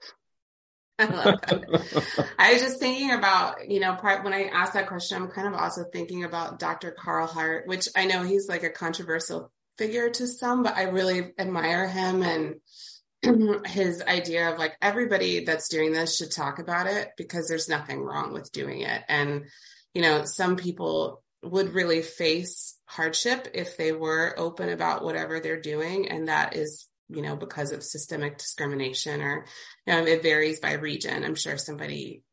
I 1.00 1.06
love 1.06 1.40
that. 1.42 2.28
I 2.40 2.54
was 2.54 2.62
just 2.62 2.80
thinking 2.80 3.12
about, 3.12 3.70
you 3.70 3.80
know, 3.80 3.94
part 3.96 4.24
when 4.24 4.34
I 4.34 4.46
asked 4.46 4.74
that 4.74 4.88
question, 4.88 5.22
I'm 5.22 5.30
kind 5.30 5.48
of 5.48 5.54
also 5.54 5.86
thinking 5.94 6.24
about 6.24 6.58
Dr. 6.58 6.92
Carl 6.92 7.28
Hart, 7.28 7.68
which 7.68 7.88
I 7.96 8.06
know 8.06 8.24
he's 8.24 8.50
like 8.50 8.64
a 8.64 8.72
controversial 8.72 9.52
figure 9.78 10.10
to 10.10 10.28
some, 10.28 10.64
but 10.64 10.76
I 10.76 10.84
really 10.84 11.34
admire 11.38 11.88
him 11.88 12.24
and 12.24 13.66
his 13.66 14.02
idea 14.02 14.52
of 14.52 14.60
like 14.60 14.76
everybody 14.82 15.44
that's 15.46 15.70
doing 15.70 15.92
this 15.92 16.18
should 16.18 16.32
talk 16.32 16.60
about 16.60 16.88
it 16.88 17.12
because 17.18 17.48
there's 17.48 17.70
nothing 17.70 18.02
wrong 18.02 18.34
with 18.34 18.52
doing 18.52 18.82
it. 18.82 19.02
And, 19.08 19.46
you 19.94 20.02
know, 20.02 20.24
some 20.26 20.56
people 20.56 21.24
would 21.44 21.74
really 21.74 22.02
face 22.02 22.78
hardship 22.86 23.50
if 23.54 23.78
they 23.78 23.92
were 23.92 24.34
open 24.38 24.70
about 24.70 25.04
whatever 25.04 25.40
they're 25.40 25.62
doing. 25.62 26.10
And 26.10 26.28
that 26.28 26.56
is 26.56 26.88
you 27.10 27.22
know, 27.22 27.36
because 27.36 27.72
of 27.72 27.84
systemic 27.84 28.38
discrimination 28.38 29.22
or 29.22 29.46
you 29.86 29.94
know, 29.94 30.06
it 30.06 30.24
varies 30.24 30.60
by 30.60 30.74
region. 30.74 31.24
I'm 31.24 31.36
sure 31.36 31.58
somebody 31.58 32.24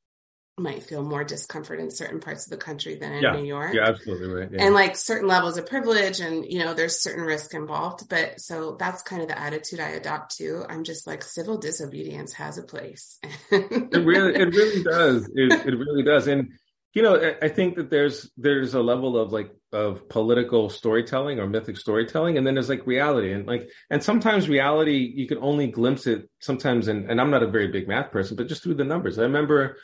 might 0.56 0.84
feel 0.84 1.02
more 1.02 1.24
discomfort 1.24 1.80
in 1.80 1.90
certain 1.90 2.20
parts 2.20 2.46
of 2.46 2.50
the 2.50 2.56
country 2.56 2.94
than 2.94 3.12
in 3.12 3.22
yeah, 3.22 3.32
New 3.32 3.44
York. 3.44 3.74
Yeah, 3.74 3.88
absolutely 3.88 4.28
right. 4.28 4.48
Yeah. 4.52 4.64
And 4.64 4.74
like 4.74 4.96
certain 4.96 5.26
levels 5.26 5.58
of 5.58 5.66
privilege 5.66 6.20
and, 6.20 6.44
you 6.50 6.60
know, 6.60 6.74
there's 6.74 7.00
certain 7.00 7.24
risk 7.24 7.54
involved. 7.54 8.08
But 8.08 8.40
so 8.40 8.76
that's 8.78 9.02
kind 9.02 9.20
of 9.20 9.28
the 9.28 9.38
attitude 9.38 9.80
I 9.80 9.90
adopt 9.90 10.36
too. 10.36 10.64
I'm 10.68 10.84
just 10.84 11.06
like 11.08 11.24
civil 11.24 11.58
disobedience 11.58 12.34
has 12.34 12.56
a 12.56 12.62
place. 12.62 13.18
it 13.50 14.04
really, 14.04 14.34
it 14.34 14.48
really 14.54 14.82
does. 14.84 15.28
It, 15.34 15.52
it 15.66 15.76
really 15.76 16.04
does. 16.04 16.28
And 16.28 16.52
you 16.94 17.02
know, 17.02 17.34
I 17.42 17.48
think 17.48 17.74
that 17.74 17.90
there's 17.90 18.30
there's 18.36 18.74
a 18.74 18.80
level 18.80 19.18
of 19.18 19.32
like 19.32 19.50
of 19.72 20.08
political 20.08 20.70
storytelling 20.70 21.40
or 21.40 21.48
mythic 21.48 21.76
storytelling, 21.76 22.38
and 22.38 22.46
then 22.46 22.54
there's 22.54 22.68
like 22.68 22.86
reality, 22.86 23.32
and 23.32 23.48
like 23.48 23.68
and 23.90 24.00
sometimes 24.00 24.48
reality 24.48 25.12
you 25.12 25.26
can 25.26 25.38
only 25.38 25.66
glimpse 25.66 26.06
it 26.06 26.30
sometimes, 26.38 26.86
and 26.86 27.10
and 27.10 27.20
I'm 27.20 27.32
not 27.32 27.42
a 27.42 27.48
very 27.48 27.66
big 27.66 27.88
math 27.88 28.12
person, 28.12 28.36
but 28.36 28.46
just 28.46 28.62
through 28.62 28.74
the 28.74 28.84
numbers. 28.84 29.18
I 29.18 29.22
remember 29.22 29.76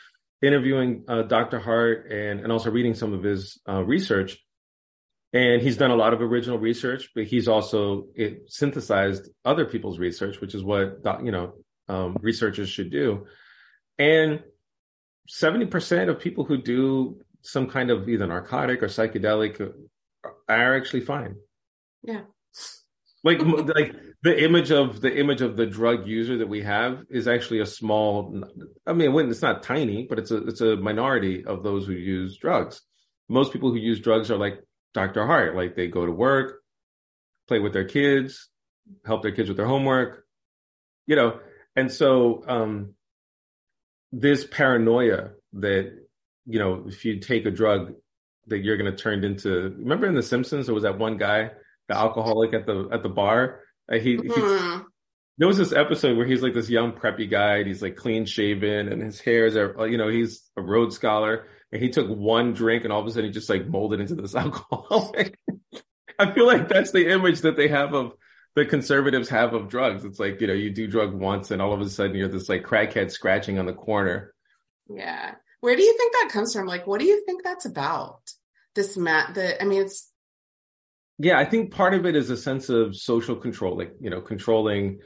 interviewing 0.42 1.04
uh, 1.08 1.22
Dr. 1.22 1.58
Hart 1.58 2.10
and 2.10 2.40
and 2.40 2.52
also 2.52 2.70
reading 2.70 2.94
some 2.94 3.12
of 3.12 3.22
his 3.22 3.60
uh, 3.68 3.82
research, 3.84 4.38
and 5.32 5.62
he's 5.62 5.76
done 5.76 5.90
a 5.90 5.96
lot 5.96 6.12
of 6.12 6.20
original 6.20 6.58
research, 6.58 7.10
but 7.14 7.24
he's 7.24 7.48
also 7.48 8.06
synthesized 8.46 9.28
other 9.44 9.64
people's 9.64 9.98
research, 9.98 10.40
which 10.40 10.54
is 10.54 10.62
what 10.62 10.98
you 11.22 11.30
know 11.30 11.54
um, 11.88 12.16
researchers 12.20 12.68
should 12.68 12.90
do, 12.90 13.26
and 13.98 14.42
70% 15.30 16.08
of 16.08 16.18
people 16.18 16.44
who 16.44 16.60
do 16.60 17.20
some 17.42 17.68
kind 17.68 17.90
of 17.90 18.08
either 18.08 18.26
narcotic 18.26 18.82
or 18.82 18.86
psychedelic 18.88 19.72
are 20.48 20.76
actually 20.76 21.02
fine. 21.02 21.36
Yeah. 22.02 22.22
Like 23.22 23.40
like 23.42 23.94
the 24.22 24.44
image 24.44 24.70
of 24.70 25.00
the 25.00 25.14
image 25.14 25.42
of 25.42 25.56
the 25.56 25.66
drug 25.66 26.06
user 26.06 26.38
that 26.38 26.48
we 26.48 26.62
have 26.62 27.04
is 27.10 27.28
actually 27.28 27.60
a 27.60 27.66
small 27.66 28.44
I 28.86 28.92
mean 28.92 29.30
it's 29.30 29.42
not 29.42 29.62
tiny, 29.62 30.06
but 30.08 30.18
it's 30.18 30.30
a 30.30 30.46
it's 30.46 30.60
a 30.60 30.76
minority 30.76 31.44
of 31.44 31.62
those 31.62 31.86
who 31.86 31.92
use 31.92 32.38
drugs. 32.38 32.80
Most 33.28 33.52
people 33.52 33.70
who 33.70 33.76
use 33.76 34.00
drugs 34.00 34.30
are 34.30 34.36
like 34.36 34.60
Dr. 34.94 35.26
Hart, 35.26 35.54
like 35.54 35.76
they 35.76 35.86
go 35.86 36.06
to 36.06 36.12
work, 36.12 36.60
play 37.46 37.58
with 37.58 37.72
their 37.72 37.84
kids, 37.84 38.48
help 39.04 39.22
their 39.22 39.32
kids 39.32 39.48
with 39.48 39.56
their 39.56 39.66
homework, 39.66 40.24
you 41.06 41.16
know. 41.16 41.38
And 41.76 41.92
so 41.92 42.42
um, 42.48 42.94
this 44.12 44.44
paranoia 44.44 45.30
that 45.54 45.92
you 46.46 46.58
know 46.58 46.84
if 46.88 47.04
you 47.04 47.20
take 47.20 47.46
a 47.46 47.50
drug 47.50 47.92
that 48.46 48.58
you're 48.58 48.76
going 48.76 48.90
to 48.90 48.96
turn 48.96 49.24
into. 49.24 49.74
Remember 49.78 50.06
in 50.06 50.14
The 50.14 50.22
Simpsons, 50.22 50.66
there 50.66 50.74
was 50.74 50.82
that 50.82 50.98
one 50.98 51.16
guy, 51.16 51.50
the 51.90 51.96
alcoholic 51.96 52.54
at 52.54 52.66
the 52.66 52.88
at 52.92 53.02
the 53.02 53.08
bar. 53.08 53.60
Uh, 53.90 53.98
he, 53.98 54.16
mm-hmm. 54.16 54.78
he 54.78 54.84
there 55.38 55.48
was 55.48 55.56
this 55.56 55.72
episode 55.72 56.16
where 56.16 56.26
he's 56.26 56.42
like 56.42 56.54
this 56.54 56.68
young 56.68 56.92
preppy 56.92 57.28
guy 57.28 57.56
and 57.56 57.66
he's 57.66 57.82
like 57.82 57.96
clean 57.96 58.26
shaven 58.26 58.88
and 58.88 59.02
his 59.02 59.20
hair 59.20 59.46
is 59.46 59.54
you 59.54 59.96
know 59.96 60.08
he's 60.08 60.42
a 60.56 60.62
Rhodes 60.62 60.96
scholar 60.96 61.46
and 61.72 61.82
he 61.82 61.88
took 61.88 62.08
one 62.08 62.52
drink 62.52 62.84
and 62.84 62.92
all 62.92 63.00
of 63.00 63.06
a 63.06 63.10
sudden 63.10 63.24
he 63.24 63.30
just 63.30 63.48
like 63.48 63.66
molded 63.66 64.00
into 64.00 64.14
this 64.14 64.34
alcoholic. 64.36 65.38
I 66.18 66.32
feel 66.32 66.46
like 66.46 66.68
that's 66.68 66.90
the 66.90 67.10
image 67.10 67.40
that 67.40 67.56
they 67.56 67.68
have 67.68 67.94
of 67.94 68.12
the 68.54 68.66
conservatives 68.66 69.30
have 69.30 69.54
of 69.54 69.68
drugs. 69.68 70.04
It's 70.04 70.20
like, 70.20 70.40
you 70.40 70.46
know, 70.46 70.52
you 70.52 70.70
do 70.70 70.86
drug 70.86 71.14
once 71.14 71.50
and 71.50 71.62
all 71.62 71.72
of 71.72 71.80
a 71.80 71.88
sudden 71.88 72.16
you're 72.16 72.28
this 72.28 72.48
like 72.48 72.62
crackhead 72.62 73.10
scratching 73.10 73.58
on 73.58 73.64
the 73.64 73.72
corner. 73.72 74.34
Yeah. 74.88 75.36
Where 75.60 75.76
do 75.76 75.82
you 75.82 75.96
think 75.96 76.12
that 76.12 76.30
comes 76.32 76.52
from? 76.52 76.66
Like, 76.66 76.86
what 76.86 77.00
do 77.00 77.06
you 77.06 77.24
think 77.24 77.42
that's 77.42 77.64
about? 77.64 78.20
This 78.74 78.96
mat, 78.96 79.34
the, 79.34 79.60
I 79.60 79.64
mean, 79.64 79.82
it's. 79.82 80.09
Yeah, 81.22 81.38
I 81.38 81.44
think 81.44 81.70
part 81.70 81.92
of 81.92 82.06
it 82.06 82.16
is 82.16 82.30
a 82.30 82.36
sense 82.36 82.70
of 82.70 82.96
social 82.96 83.36
control, 83.36 83.76
like, 83.76 83.94
you 84.00 84.08
know, 84.08 84.22
controlling, 84.22 85.00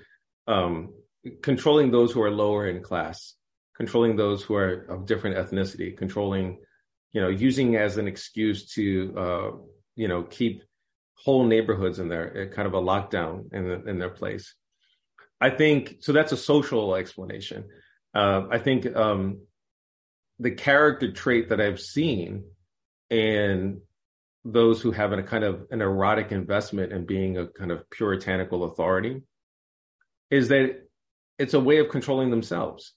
um, 0.46 0.94
controlling 1.42 1.90
those 1.90 2.12
who 2.12 2.22
are 2.22 2.30
lower 2.30 2.68
in 2.68 2.84
class, 2.84 3.34
controlling 3.76 4.14
those 4.14 4.44
who 4.44 4.54
are 4.54 4.86
of 4.88 5.06
different 5.06 5.36
ethnicity, 5.36 5.96
controlling, 5.96 6.60
you 7.12 7.20
know, 7.20 7.28
using 7.28 7.74
as 7.74 7.96
an 7.96 8.06
excuse 8.06 8.72
to, 8.74 9.14
uh, 9.18 9.50
you 9.96 10.06
know, 10.06 10.22
keep 10.22 10.62
whole 11.16 11.44
neighborhoods 11.44 11.98
in 11.98 12.08
there, 12.08 12.42
eh, 12.42 12.46
kind 12.46 12.68
of 12.68 12.74
a 12.74 12.80
lockdown 12.80 13.52
in, 13.52 13.66
the, 13.66 13.84
in 13.84 13.98
their 13.98 14.10
place. 14.10 14.54
I 15.40 15.50
think 15.50 15.96
so. 15.98 16.12
That's 16.12 16.30
a 16.30 16.36
social 16.36 16.94
explanation. 16.94 17.64
Uh, 18.14 18.42
I 18.52 18.58
think 18.58 18.94
um, 18.94 19.40
the 20.38 20.52
character 20.52 21.10
trait 21.10 21.48
that 21.48 21.60
I've 21.60 21.80
seen 21.80 22.44
in 23.10 23.80
those 24.44 24.80
who 24.80 24.90
have 24.90 25.12
a 25.12 25.22
kind 25.22 25.44
of 25.44 25.66
an 25.70 25.80
erotic 25.80 26.30
investment 26.30 26.92
in 26.92 27.06
being 27.06 27.38
a 27.38 27.46
kind 27.46 27.70
of 27.70 27.88
puritanical 27.90 28.64
authority 28.64 29.22
is 30.30 30.48
that 30.48 30.82
it's 31.38 31.54
a 31.54 31.60
way 31.60 31.78
of 31.78 31.88
controlling 31.88 32.30
themselves. 32.30 32.92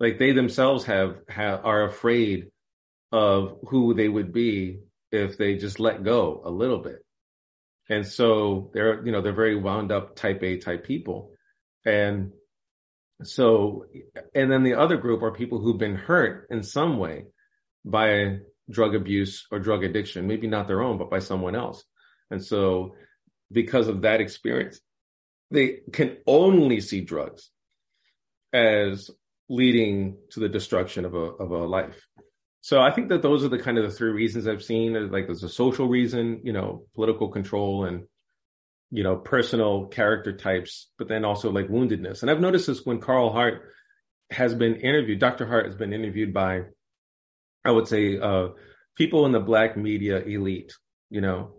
Like 0.00 0.18
they 0.18 0.32
themselves 0.32 0.84
have, 0.84 1.16
have 1.28 1.64
are 1.64 1.84
afraid 1.84 2.50
of 3.12 3.58
who 3.68 3.94
they 3.94 4.08
would 4.08 4.32
be 4.32 4.80
if 5.12 5.38
they 5.38 5.56
just 5.56 5.78
let 5.78 6.02
go 6.02 6.42
a 6.44 6.50
little 6.50 6.78
bit. 6.78 7.04
And 7.88 8.06
so 8.06 8.70
they're, 8.72 9.04
you 9.04 9.12
know, 9.12 9.20
they're 9.20 9.32
very 9.32 9.56
wound 9.56 9.92
up 9.92 10.16
type 10.16 10.42
A 10.42 10.58
type 10.58 10.84
people. 10.84 11.32
And 11.84 12.32
so, 13.22 13.86
and 14.34 14.50
then 14.50 14.62
the 14.62 14.74
other 14.74 14.96
group 14.96 15.22
are 15.22 15.32
people 15.32 15.60
who've 15.60 15.78
been 15.78 15.96
hurt 15.96 16.46
in 16.50 16.62
some 16.62 16.98
way 16.98 17.26
by 17.84 18.38
drug 18.70 18.94
abuse 18.94 19.46
or 19.50 19.58
drug 19.58 19.84
addiction, 19.84 20.26
maybe 20.26 20.46
not 20.46 20.66
their 20.66 20.82
own, 20.82 20.98
but 20.98 21.10
by 21.10 21.18
someone 21.18 21.54
else. 21.54 21.84
And 22.30 22.42
so, 22.44 22.94
because 23.50 23.88
of 23.88 24.02
that 24.02 24.20
experience, 24.20 24.80
they 25.50 25.80
can 25.92 26.16
only 26.26 26.80
see 26.80 27.02
drugs 27.02 27.50
as 28.52 29.10
leading 29.48 30.16
to 30.30 30.40
the 30.40 30.48
destruction 30.48 31.04
of 31.04 31.14
a 31.14 31.18
of 31.18 31.50
a 31.50 31.66
life. 31.66 32.06
So 32.62 32.80
I 32.80 32.92
think 32.92 33.08
that 33.08 33.22
those 33.22 33.44
are 33.44 33.48
the 33.48 33.58
kind 33.58 33.76
of 33.76 33.84
the 33.84 33.90
three 33.90 34.10
reasons 34.10 34.46
I've 34.46 34.62
seen. 34.62 35.10
Like 35.10 35.26
there's 35.26 35.42
a 35.42 35.48
social 35.48 35.88
reason, 35.88 36.40
you 36.44 36.52
know, 36.52 36.86
political 36.94 37.28
control 37.28 37.84
and 37.84 38.04
you 38.92 39.02
know, 39.02 39.16
personal 39.16 39.86
character 39.86 40.36
types, 40.36 40.90
but 40.98 41.08
then 41.08 41.24
also 41.24 41.50
like 41.50 41.68
woundedness. 41.68 42.20
And 42.20 42.30
I've 42.30 42.40
noticed 42.40 42.66
this 42.66 42.84
when 42.84 43.00
Carl 43.00 43.32
Hart 43.32 43.72
has 44.30 44.54
been 44.54 44.76
interviewed, 44.76 45.18
Dr. 45.18 45.46
Hart 45.46 45.64
has 45.64 45.74
been 45.74 45.94
interviewed 45.94 46.34
by, 46.34 46.64
I 47.64 47.70
would 47.70 47.88
say, 47.88 48.18
uh, 48.18 48.48
people 48.96 49.26
in 49.26 49.32
the 49.32 49.40
black 49.40 49.76
media 49.76 50.20
elite, 50.20 50.72
you 51.10 51.20
know, 51.20 51.52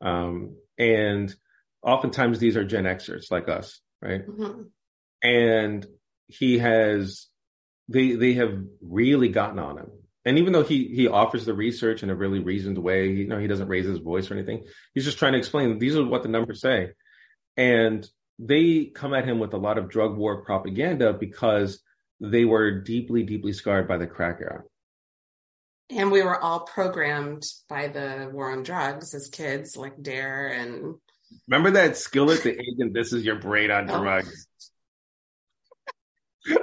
um, 0.00 0.56
and 0.78 1.34
oftentimes 1.82 2.38
these 2.38 2.56
are 2.56 2.64
Gen 2.64 2.84
Xers 2.84 3.30
like 3.30 3.48
us, 3.48 3.80
right? 4.00 4.26
Mm-hmm. 4.26 4.62
And 5.22 5.86
he 6.26 6.58
has, 6.58 7.26
they, 7.88 8.12
they 8.12 8.34
have 8.34 8.62
really 8.80 9.28
gotten 9.28 9.58
on 9.58 9.78
him 9.78 9.90
and 10.28 10.36
even 10.36 10.52
though 10.52 10.62
he 10.62 10.88
he 10.88 11.08
offers 11.08 11.46
the 11.46 11.54
research 11.54 12.02
in 12.02 12.10
a 12.10 12.14
really 12.14 12.40
reasoned 12.40 12.76
way, 12.76 13.08
you 13.08 13.26
know, 13.26 13.38
he 13.38 13.46
doesn't 13.46 13.68
raise 13.68 13.86
his 13.86 13.98
voice 13.98 14.30
or 14.30 14.34
anything. 14.34 14.66
He's 14.92 15.06
just 15.06 15.18
trying 15.18 15.32
to 15.32 15.38
explain 15.38 15.78
these 15.78 15.96
are 15.96 16.04
what 16.04 16.22
the 16.22 16.28
numbers 16.28 16.60
say. 16.60 16.90
And 17.56 18.06
they 18.38 18.84
come 18.84 19.14
at 19.14 19.24
him 19.24 19.38
with 19.38 19.54
a 19.54 19.58
lot 19.58 19.78
of 19.78 19.88
drug 19.88 20.18
war 20.18 20.44
propaganda 20.44 21.14
because 21.14 21.80
they 22.20 22.44
were 22.44 22.82
deeply, 22.82 23.22
deeply 23.22 23.54
scarred 23.54 23.88
by 23.88 23.96
the 23.96 24.06
crack 24.06 24.40
era. 24.42 24.64
And 25.90 26.10
we 26.10 26.22
were 26.22 26.38
all 26.38 26.60
programmed 26.60 27.44
by 27.68 27.88
the 27.88 28.30
war 28.32 28.52
on 28.52 28.62
drugs 28.62 29.14
as 29.14 29.28
kids, 29.28 29.76
like 29.76 30.02
Dare 30.02 30.48
and. 30.48 30.96
Remember 31.46 31.70
that 31.72 31.96
skillet, 31.96 32.42
the 32.42 32.58
agent, 32.58 32.94
this 32.94 33.12
is 33.12 33.24
your 33.24 33.36
brain 33.36 33.70
on 33.70 33.90
oh. 33.90 34.00
drugs. 34.00 34.46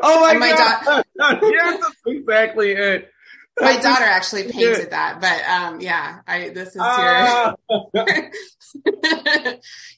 Oh 0.01 0.21
my, 0.21 0.33
my 0.33 0.49
god! 0.49 1.03
yes, 1.43 1.79
that's 1.79 2.01
exactly 2.07 2.71
it. 2.71 3.11
My 3.59 3.77
daughter 3.77 4.03
actually 4.03 4.43
painted 4.51 4.91
that, 4.91 5.21
but 5.21 5.43
um, 5.47 5.79
yeah, 5.79 6.19
I 6.27 6.49
this 6.49 6.69
is 6.69 6.81
ah. 6.81 7.55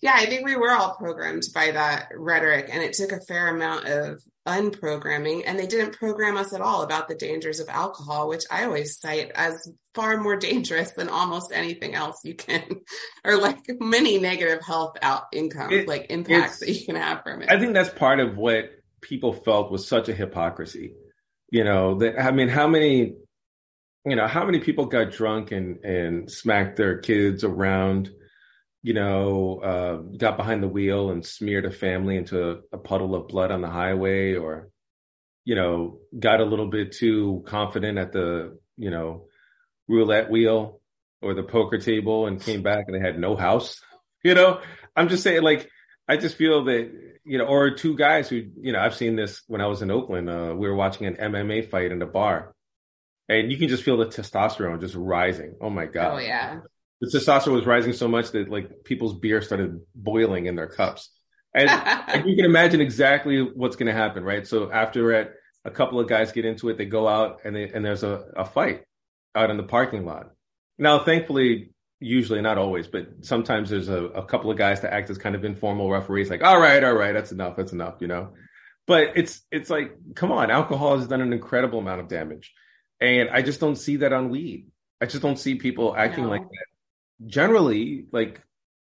yeah, 0.02 0.14
I 0.14 0.26
think 0.28 0.46
we 0.46 0.56
were 0.56 0.72
all 0.72 0.96
programmed 0.96 1.44
by 1.54 1.72
that 1.72 2.10
rhetoric, 2.16 2.70
and 2.72 2.84
it 2.84 2.94
took 2.94 3.12
a 3.12 3.20
fair 3.20 3.48
amount 3.48 3.86
of 3.86 4.22
unprogramming, 4.48 5.44
and 5.46 5.60
they 5.60 5.68
didn't 5.68 5.94
program 5.94 6.38
us 6.38 6.54
at 6.54 6.62
all 6.62 6.82
about 6.82 7.08
the 7.08 7.16
dangers 7.16 7.60
of 7.60 7.70
alcohol, 7.70 8.30
which 8.30 8.46
I 8.50 8.64
always 8.64 9.00
cite 9.00 9.32
as 9.36 9.56
far 9.94 10.18
more 10.18 10.36
dangerous 10.38 10.92
than 10.94 11.10
almost 11.10 11.52
anything 11.54 11.94
else 11.94 12.22
you 12.24 12.34
can, 12.34 12.82
or 13.24 13.38
like 13.38 13.60
many 13.80 14.18
negative 14.18 14.64
health 14.64 14.98
out 15.02 15.26
income 15.34 15.72
it, 15.72 15.88
like 15.88 16.08
impacts 16.10 16.60
that 16.60 16.72
you 16.72 16.86
can 16.86 16.96
have 16.96 17.22
from 17.24 17.44
it. 17.44 17.52
I 17.52 17.60
think 17.60 17.74
that's 17.74 17.90
part 17.90 18.20
of 18.20 18.38
what 18.38 18.72
people 19.02 19.34
felt 19.34 19.72
was 19.72 19.88
such 19.88 20.10
a 20.10 20.14
hypocrisy. 20.14 20.94
You 21.50 21.64
know, 21.64 21.96
that 22.00 22.20
I 22.20 22.32
mean, 22.32 22.50
how 22.50 22.68
many 22.68 23.16
you 24.06 24.16
know, 24.16 24.28
how 24.28 24.46
many 24.46 24.60
people 24.60 24.86
got 24.86 25.12
drunk 25.12 25.52
and 25.52 25.84
and 25.84 26.32
smacked 26.32 26.78
their 26.78 27.00
kids 27.00 27.44
around, 27.44 28.10
you 28.88 28.94
know, 28.94 29.60
uh, 29.60 29.96
got 30.18 30.38
behind 30.38 30.64
the 30.64 30.68
wheel 30.70 31.10
and 31.12 31.26
smeared 31.26 31.66
a 31.66 31.72
family 31.72 32.16
into 32.16 32.62
a 32.72 32.78
puddle 32.78 33.16
of 33.16 33.28
blood 33.28 33.52
on 33.52 33.60
the 33.60 33.68
highway, 33.68 34.36
or 34.36 34.70
you 35.44 35.56
know, 35.56 36.00
got 36.18 36.40
a 36.40 36.46
little 36.46 36.70
bit 36.70 36.94
too 36.94 37.44
confident 37.46 37.98
at 37.98 38.14
the 38.14 38.58
you 38.78 38.90
know 38.90 39.26
roulette 39.90 40.32
wheel 40.32 40.80
or 41.22 41.34
the 41.34 41.44
poker 41.44 41.80
table 41.80 42.28
and 42.28 42.42
came 42.42 42.64
back 42.64 42.86
and 42.88 42.96
they 42.96 43.06
had 43.06 43.20
no 43.20 43.36
house. 43.36 43.82
You 44.24 44.34
know, 44.34 44.60
I'm 44.96 45.10
just 45.10 45.24
saying, 45.24 45.44
like, 45.44 45.70
I 46.10 46.18
just 46.18 46.36
feel 46.36 46.66
that 46.66 46.92
you 47.24 47.38
know, 47.38 47.46
or 47.46 47.76
two 47.76 47.96
guys 47.96 48.28
who, 48.28 48.42
you 48.60 48.74
know, 48.74 48.80
I've 48.80 48.96
seen 48.96 49.16
this 49.16 49.44
when 49.48 49.62
I 49.62 49.68
was 49.68 49.82
in 49.84 49.92
Oakland. 49.92 50.28
Uh, 50.28 50.54
we 50.58 50.68
were 50.68 50.76
watching 50.76 51.06
an 51.06 51.16
MMA 51.16 51.70
fight 51.70 51.92
in 51.92 52.02
a 52.02 52.08
bar 52.08 52.56
and 53.30 53.52
you 53.52 53.58
can 53.58 53.68
just 53.68 53.84
feel 53.84 53.98
the 53.98 54.08
testosterone 54.08 54.82
just 54.82 54.96
rising. 54.96 55.56
Oh 55.62 55.70
my 55.70 55.86
god! 55.86 56.16
Oh 56.16 56.18
yeah. 56.18 56.60
The 57.02 57.08
testosterone 57.08 57.54
was 57.54 57.66
rising 57.66 57.94
so 57.94 58.08
much 58.08 58.32
that 58.32 58.50
like 58.50 58.84
people's 58.84 59.14
beer 59.20 59.42
started 59.42 59.80
boiling 59.94 60.48
in 60.48 60.56
their 60.56 60.68
cups, 60.68 61.10
and, 61.54 61.70
and 61.70 62.26
you 62.30 62.36
can 62.36 62.46
imagine 62.46 62.82
exactly 62.82 63.42
what's 63.42 63.76
going 63.76 63.88
to 63.88 63.94
happen, 63.94 64.24
right? 64.24 64.48
So 64.48 64.72
after 64.72 65.12
it, 65.14 65.34
a 65.66 65.72
couple 65.72 66.00
of 66.00 66.08
guys 66.08 66.32
get 66.32 66.46
into 66.46 66.70
it, 66.70 66.78
they 66.78 66.86
go 66.86 67.08
out 67.08 67.42
and 67.44 67.56
they, 67.56 67.70
and 67.70 67.84
there's 67.84 68.04
a, 68.04 68.26
a 68.36 68.46
fight 68.46 68.84
out 69.36 69.50
in 69.50 69.58
the 69.58 69.64
parking 69.64 70.06
lot. 70.06 70.32
Now, 70.78 71.04
thankfully, 71.04 71.72
usually 72.00 72.42
not 72.42 72.58
always, 72.58 72.88
but 72.88 73.08
sometimes 73.22 73.70
there's 73.70 73.90
a, 73.90 74.06
a 74.06 74.26
couple 74.26 74.52
of 74.52 74.58
guys 74.58 74.80
to 74.82 74.94
act 74.94 75.10
as 75.10 75.18
kind 75.18 75.36
of 75.36 75.44
informal 75.44 75.90
referees, 75.90 76.30
like, 76.30 76.44
all 76.44 76.60
right, 76.60 76.84
all 76.84 76.94
right, 76.94 77.14
that's 77.14 77.32
enough, 77.32 77.56
that's 77.56 77.74
enough, 77.74 77.96
you 78.00 78.08
know. 78.08 78.30
But 78.86 79.18
it's 79.18 79.42
it's 79.52 79.70
like, 79.70 79.94
come 80.16 80.32
on, 80.32 80.50
alcohol 80.50 80.98
has 80.98 81.08
done 81.08 81.20
an 81.22 81.34
incredible 81.34 81.80
amount 81.80 82.00
of 82.00 82.08
damage. 82.08 82.54
And 83.02 83.30
I 83.30 83.42
just 83.42 83.60
don't 83.60 83.76
see 83.76 83.98
that 83.98 84.14
on 84.14 84.30
weed. 84.30 84.68
I 85.02 85.06
just 85.06 85.22
don't 85.22 85.38
see 85.38 85.56
people 85.56 85.96
acting 85.96 86.24
no. 86.24 86.30
like 86.30 86.42
that. 86.42 86.66
Generally, 87.26 88.06
like 88.12 88.42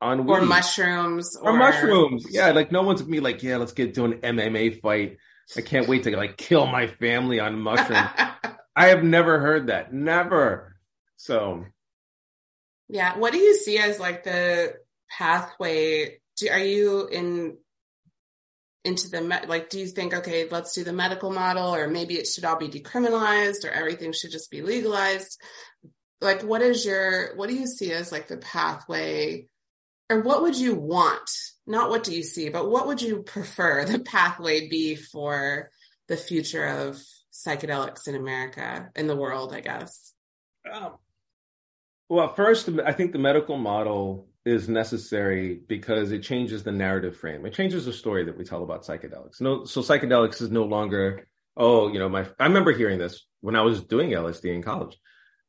on 0.00 0.26
weed. 0.26 0.32
Or 0.32 0.42
mushrooms. 0.42 1.36
Or... 1.36 1.50
or 1.50 1.56
mushrooms. 1.56 2.26
Yeah, 2.30 2.50
like 2.50 2.72
no 2.72 2.82
one's 2.82 3.04
me 3.06 3.20
like, 3.20 3.42
yeah, 3.42 3.56
let's 3.56 3.72
get 3.72 3.94
to 3.94 4.04
an 4.04 4.14
MMA 4.14 4.80
fight. 4.80 5.18
I 5.56 5.62
can't 5.62 5.88
wait 5.88 6.04
to 6.04 6.16
like 6.16 6.36
kill 6.36 6.66
my 6.66 6.86
family 6.86 7.40
on 7.40 7.60
mushrooms. 7.60 8.08
I 8.76 8.86
have 8.88 9.02
never 9.02 9.40
heard 9.40 9.66
that. 9.66 9.92
Never. 9.92 10.76
So 11.16 11.64
yeah. 12.88 13.18
What 13.18 13.32
do 13.32 13.38
you 13.38 13.56
see 13.56 13.78
as 13.78 13.98
like 13.98 14.24
the 14.24 14.74
pathway? 15.10 16.20
Do, 16.36 16.48
are 16.48 16.58
you 16.58 17.06
in 17.08 17.56
into 18.84 19.10
the 19.10 19.20
like 19.46 19.68
do 19.68 19.78
you 19.78 19.86
think 19.86 20.14
okay 20.14 20.48
let's 20.50 20.72
do 20.72 20.82
the 20.82 20.92
medical 20.92 21.30
model 21.30 21.74
or 21.74 21.86
maybe 21.86 22.14
it 22.14 22.26
should 22.26 22.46
all 22.46 22.56
be 22.56 22.68
decriminalized 22.68 23.66
or 23.66 23.70
everything 23.70 24.10
should 24.10 24.30
just 24.30 24.50
be 24.50 24.62
legalized 24.62 25.38
like 26.20 26.42
what 26.42 26.62
is 26.62 26.84
your 26.84 27.34
what 27.36 27.48
do 27.48 27.54
you 27.54 27.66
see 27.66 27.92
as 27.92 28.12
like 28.12 28.28
the 28.28 28.36
pathway 28.36 29.46
or 30.10 30.20
what 30.20 30.42
would 30.42 30.56
you 30.56 30.74
want? 30.74 31.30
Not 31.66 31.88
what 31.88 32.02
do 32.02 32.14
you 32.14 32.22
see, 32.22 32.48
but 32.48 32.68
what 32.68 32.86
would 32.88 33.00
you 33.00 33.22
prefer 33.22 33.84
the 33.84 34.00
pathway 34.00 34.68
be 34.68 34.96
for 34.96 35.70
the 36.08 36.16
future 36.16 36.66
of 36.66 37.00
psychedelics 37.32 38.08
in 38.08 38.16
America, 38.16 38.90
in 38.96 39.06
the 39.06 39.16
world, 39.16 39.54
I 39.54 39.60
guess? 39.60 40.12
Um, 40.70 40.94
well, 42.08 42.34
first, 42.34 42.68
I 42.84 42.92
think 42.92 43.12
the 43.12 43.18
medical 43.18 43.56
model 43.56 44.26
is 44.44 44.68
necessary 44.68 45.60
because 45.68 46.10
it 46.10 46.24
changes 46.24 46.64
the 46.64 46.72
narrative 46.72 47.16
frame. 47.16 47.46
It 47.46 47.54
changes 47.54 47.84
the 47.84 47.92
story 47.92 48.24
that 48.24 48.36
we 48.36 48.44
tell 48.44 48.64
about 48.64 48.84
psychedelics. 48.84 49.40
No, 49.40 49.64
so 49.64 49.80
psychedelics 49.80 50.42
is 50.42 50.50
no 50.50 50.64
longer, 50.64 51.28
oh, 51.56 51.92
you 51.92 52.00
know, 52.00 52.08
my. 52.08 52.26
I 52.38 52.46
remember 52.46 52.72
hearing 52.72 52.98
this 52.98 53.24
when 53.42 53.54
I 53.54 53.62
was 53.62 53.82
doing 53.82 54.10
LSD 54.10 54.52
in 54.52 54.62
college. 54.62 54.98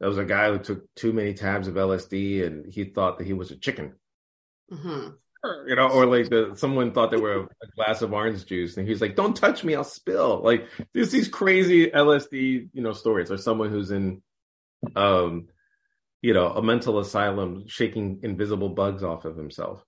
There 0.02 0.10
was 0.10 0.18
a 0.18 0.26
guy 0.26 0.50
who 0.50 0.58
took 0.58 0.84
too 0.96 1.14
many 1.14 1.36
tabs 1.36 1.68
of 1.68 1.76
LSD 1.76 2.44
and 2.44 2.66
he 2.74 2.86
thought 2.86 3.20
that 3.20 3.28
he 3.28 3.34
was 3.34 3.52
a 3.52 3.56
chicken. 3.56 3.94
Mm-hmm. 4.72 5.10
You 5.68 5.76
know, 5.76 5.90
or 5.90 6.08
like 6.08 6.28
the, 6.28 6.54
someone 6.56 6.92
thought 6.92 7.12
they 7.12 7.18
were 7.18 7.42
a, 7.42 7.44
a, 7.44 7.68
glass 7.76 8.02
of 8.02 8.12
orange 8.12 8.46
juice, 8.46 8.78
and 8.78 8.88
he's 8.88 9.02
like, 9.02 9.16
"Don't 9.16 9.36
touch 9.36 9.64
me, 9.64 9.74
I'll 9.74 9.84
spill." 9.84 10.42
Like 10.44 10.68
there's 10.94 11.12
these 11.12 11.28
crazy 11.28 11.88
LSD, 11.88 12.70
you 12.74 12.82
know, 12.82 12.94
stories, 12.94 13.32
or 13.32 13.38
someone 13.38 13.70
who's 13.70 13.90
in, 13.90 14.22
um, 14.96 15.48
you 16.22 16.36
know, 16.36 16.48
a 16.48 16.62
mental 16.62 17.00
asylum 17.00 17.68
shaking 17.68 18.20
invisible 18.22 18.70
bugs 18.70 19.04
off 19.04 19.26
of 19.26 19.36
himself. 19.36 19.84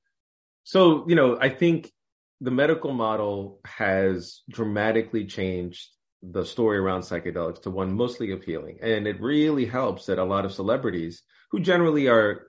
So, 0.63 1.07
you 1.07 1.15
know, 1.15 1.37
I 1.39 1.49
think 1.49 1.91
the 2.41 2.51
medical 2.51 2.91
model 2.91 3.59
has 3.63 4.41
dramatically 4.49 5.25
changed 5.25 5.87
the 6.23 6.45
story 6.45 6.77
around 6.77 7.01
psychedelics 7.01 7.61
to 7.63 7.69
one 7.69 7.93
mostly 7.93 8.31
of 8.31 8.43
healing. 8.43 8.79
And 8.81 9.05
it 9.07 9.21
really 9.21 9.65
helps 9.65 10.05
that 10.05 10.19
a 10.19 10.23
lot 10.23 10.45
of 10.45 10.53
celebrities 10.53 11.21
who 11.51 11.59
generally 11.59 12.07
are 12.07 12.47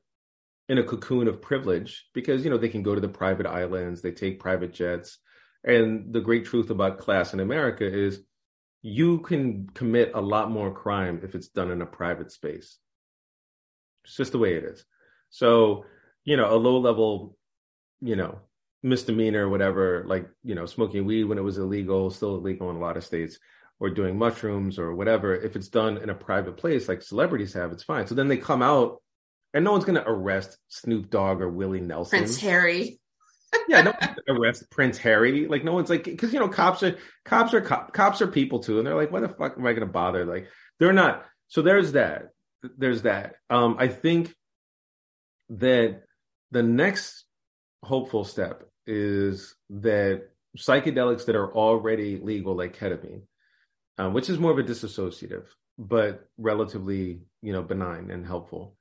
in 0.69 0.79
a 0.79 0.83
cocoon 0.83 1.27
of 1.27 1.43
privilege 1.43 2.07
because, 2.15 2.45
you 2.45 2.51
know, 2.51 2.57
they 2.57 2.69
can 2.69 2.85
go 2.85 2.95
to 2.95 3.01
the 3.01 3.09
private 3.09 3.47
islands, 3.47 4.01
they 4.01 4.13
take 4.13 4.41
private 4.41 4.73
jets. 4.73 5.19
And 5.65 6.13
the 6.13 6.21
great 6.21 6.45
truth 6.45 6.71
about 6.71 6.99
class 6.99 7.35
in 7.35 7.41
America 7.41 7.85
is 7.85 8.21
you 8.83 9.19
can 9.21 9.69
commit 9.75 10.13
a 10.15 10.21
lot 10.21 10.51
more 10.51 10.73
crime 10.73 11.21
if 11.25 11.35
it's 11.35 11.49
done 11.49 11.71
in 11.71 11.83
a 11.83 11.87
private 11.87 12.31
space. 12.31 12.79
It's 14.05 14.17
just 14.17 14.33
the 14.33 14.39
way 14.39 14.55
it 14.55 14.65
is. 14.65 14.85
So, 15.31 15.85
you 16.25 16.37
know, 16.37 16.55
a 16.55 16.57
low 16.57 16.79
level, 16.79 17.37
you 18.01 18.15
know, 18.15 18.41
misdemeanor, 18.83 19.49
whatever, 19.49 20.05
like, 20.07 20.29
you 20.45 20.55
know, 20.55 20.67
smoking 20.67 21.07
weed 21.07 21.25
when 21.25 21.39
it 21.39 21.45
was 21.45 21.59
illegal, 21.59 22.11
still 22.11 22.37
illegal 22.37 22.71
in 22.71 22.77
a 22.77 22.81
lot 22.81 22.99
of 22.99 23.05
states, 23.05 23.39
or 23.81 23.91
doing 23.91 24.19
mushrooms 24.19 24.79
or 24.79 24.95
whatever, 24.95 25.35
if 25.35 25.57
it's 25.57 25.69
done 25.69 25.99
in 25.99 26.11
a 26.11 26.15
private 26.15 26.57
place 26.57 26.89
like 26.89 27.03
celebrities 27.03 27.55
have, 27.55 27.73
it's 27.73 27.83
fine. 27.83 28.07
So 28.07 28.15
then 28.15 28.29
they 28.29 28.37
come 28.37 28.63
out 28.63 29.03
and 29.53 29.65
no 29.65 29.73
one's 29.73 29.85
going 29.85 30.03
to 30.03 30.09
arrest 30.09 30.57
Snoop 30.69 31.11
Dogg 31.11 31.41
or 31.41 31.49
Willie 31.51 31.81
Nelson. 31.81 32.19
Prince 32.19 32.41
Harry. 32.41 33.01
yeah, 33.69 33.83
no 33.83 33.95
arrest 34.29 34.71
Prince 34.71 34.99
Harry. 34.99 35.47
Like 35.47 35.65
no 35.65 35.73
one's 35.73 35.91
like 35.91 36.05
because 36.05 36.33
you 36.33 36.41
know 36.41 36.49
cops 36.49 36.83
are 36.83 36.97
cops 37.25 37.55
are 37.55 37.61
cop, 37.61 37.93
cops 37.93 38.21
are 38.21 38.27
people 38.27 38.59
too, 38.61 38.79
and 38.79 38.87
they're 38.87 38.97
like, 38.97 39.13
why 39.13 39.21
the 39.21 39.29
fuck 39.29 39.55
am 39.57 39.67
I 39.67 39.73
going 39.73 39.87
to 39.87 39.93
bother? 39.93 40.25
Like 40.25 40.49
they're 40.81 40.93
not. 40.93 41.25
So 41.49 41.63
there's 41.63 41.93
that 41.93 42.31
there's 42.77 43.03
that. 43.03 43.37
Um, 43.51 43.77
I 43.79 43.89
think 43.89 44.35
that 45.51 46.03
the 46.51 46.63
next 46.63 47.25
hopeful 47.83 48.25
step 48.25 48.65
is 48.87 49.55
that 49.71 50.29
psychedelics 50.57 51.27
that 51.27 51.37
are 51.37 51.55
already 51.55 52.19
legal, 52.19 52.55
like 52.55 52.79
ketamine, 52.79 53.23
um, 53.99 54.13
which 54.13 54.29
is 54.29 54.39
more 54.39 54.51
of 54.51 54.59
a 54.59 54.63
disassociative, 54.63 55.47
but 55.79 56.29
relatively, 56.39 57.21
you 57.43 57.53
know, 57.53 57.63
benign 57.63 58.11
and 58.11 58.27
helpful. 58.27 58.77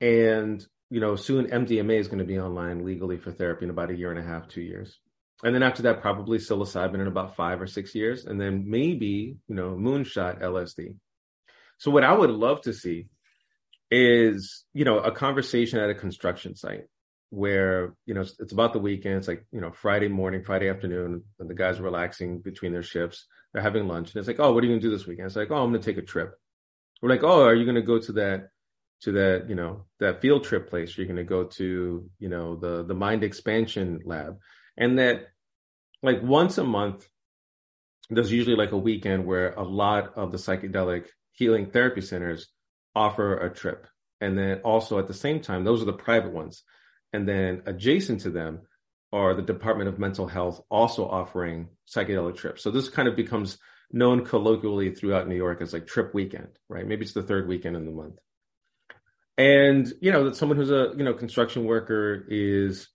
And, 0.00 0.64
you 0.90 1.00
know, 1.00 1.16
soon 1.16 1.46
MDMA 1.46 1.98
is 1.98 2.08
going 2.08 2.18
to 2.18 2.24
be 2.24 2.38
online 2.38 2.84
legally 2.84 3.18
for 3.18 3.32
therapy 3.32 3.64
in 3.64 3.70
about 3.70 3.90
a 3.90 3.96
year 3.96 4.10
and 4.10 4.20
a 4.20 4.22
half, 4.22 4.48
two 4.48 4.62
years. 4.62 4.98
And 5.44 5.54
then 5.54 5.62
after 5.62 5.82
that, 5.82 6.02
probably 6.02 6.38
psilocybin 6.38 7.00
in 7.00 7.06
about 7.06 7.36
five 7.36 7.60
or 7.60 7.66
six 7.66 7.94
years. 7.94 8.26
And 8.26 8.40
then 8.40 8.64
maybe, 8.68 9.36
you 9.48 9.54
know, 9.54 9.70
moonshot 9.70 10.40
LSD. 10.40 10.94
So 11.78 11.90
what 11.90 12.04
I 12.04 12.12
would 12.12 12.30
love 12.30 12.62
to 12.62 12.72
see 12.72 13.08
is, 13.90 14.64
you 14.72 14.84
know, 14.84 14.98
a 14.98 15.10
conversation 15.10 15.80
at 15.80 15.90
a 15.90 15.94
construction 15.94 16.54
site 16.54 16.84
where, 17.30 17.94
you 18.06 18.14
know, 18.14 18.20
it's, 18.20 18.36
it's 18.38 18.52
about 18.52 18.72
the 18.72 18.78
weekend. 18.78 19.16
It's 19.16 19.28
like, 19.28 19.44
you 19.50 19.60
know, 19.60 19.72
Friday 19.72 20.08
morning, 20.08 20.44
Friday 20.44 20.68
afternoon, 20.68 21.24
and 21.40 21.50
the 21.50 21.54
guys 21.54 21.80
are 21.80 21.84
relaxing 21.84 22.40
between 22.40 22.72
their 22.72 22.82
shifts. 22.82 23.26
They're 23.52 23.62
having 23.62 23.88
lunch. 23.88 24.10
And 24.10 24.16
it's 24.20 24.28
like, 24.28 24.40
oh, 24.40 24.52
what 24.52 24.62
are 24.62 24.66
you 24.66 24.72
gonna 24.72 24.80
do 24.80 24.90
this 24.90 25.06
weekend? 25.06 25.26
It's 25.26 25.36
like, 25.36 25.50
oh, 25.50 25.62
I'm 25.62 25.70
gonna 25.72 25.82
take 25.82 25.98
a 25.98 26.02
trip. 26.02 26.34
We're 27.00 27.10
like, 27.10 27.22
oh, 27.22 27.44
are 27.44 27.54
you 27.54 27.66
gonna 27.66 27.82
go 27.82 27.98
to 27.98 28.12
that 28.12 28.48
to 29.02 29.12
that, 29.12 29.48
you 29.48 29.54
know, 29.54 29.86
that 30.00 30.20
field 30.20 30.44
trip 30.44 30.70
place? 30.70 30.96
You're 30.96 31.06
gonna 31.06 31.24
go 31.24 31.44
to, 31.44 32.10
you 32.18 32.28
know, 32.28 32.56
the 32.56 32.84
the 32.84 32.94
mind 32.94 33.24
expansion 33.24 34.00
lab. 34.04 34.38
And 34.76 34.98
that 34.98 35.26
like 36.02 36.22
once 36.22 36.58
a 36.58 36.64
month, 36.64 37.06
there's 38.10 38.32
usually 38.32 38.56
like 38.56 38.72
a 38.72 38.78
weekend 38.78 39.26
where 39.26 39.52
a 39.52 39.62
lot 39.62 40.16
of 40.16 40.32
the 40.32 40.38
psychedelic 40.38 41.06
healing 41.32 41.70
therapy 41.70 42.00
centers 42.00 42.48
offer 42.94 43.36
a 43.38 43.52
trip. 43.52 43.86
And 44.20 44.38
then 44.38 44.60
also 44.60 44.98
at 44.98 45.08
the 45.08 45.14
same 45.14 45.40
time, 45.40 45.64
those 45.64 45.82
are 45.82 45.86
the 45.86 45.92
private 45.92 46.32
ones. 46.32 46.62
And 47.12 47.28
then 47.28 47.62
adjacent 47.66 48.20
to 48.22 48.30
them 48.30 48.62
are 49.12 49.34
the 49.34 49.42
Department 49.42 49.88
of 49.88 49.98
Mental 49.98 50.26
Health 50.26 50.60
also 50.70 51.06
offering 51.06 51.68
psychedelic 51.88 52.36
trips. 52.36 52.62
So 52.62 52.70
this 52.70 52.88
kind 52.88 53.08
of 53.08 53.16
becomes 53.16 53.58
known 53.92 54.24
colloquially 54.24 54.94
throughout 54.94 55.28
New 55.28 55.36
York 55.36 55.60
as 55.60 55.72
like 55.72 55.86
trip 55.86 56.14
weekend, 56.14 56.48
right? 56.68 56.86
Maybe 56.86 57.04
it's 57.04 57.12
the 57.12 57.22
third 57.22 57.46
weekend 57.46 57.76
in 57.76 57.84
the 57.84 57.92
month. 57.92 58.18
And, 59.36 59.92
you 60.00 60.12
know, 60.12 60.24
that 60.24 60.36
someone 60.36 60.56
who's 60.56 60.70
a, 60.70 60.92
you 60.96 61.04
know, 61.04 61.14
construction 61.14 61.64
worker 61.64 62.24
is 62.28 62.88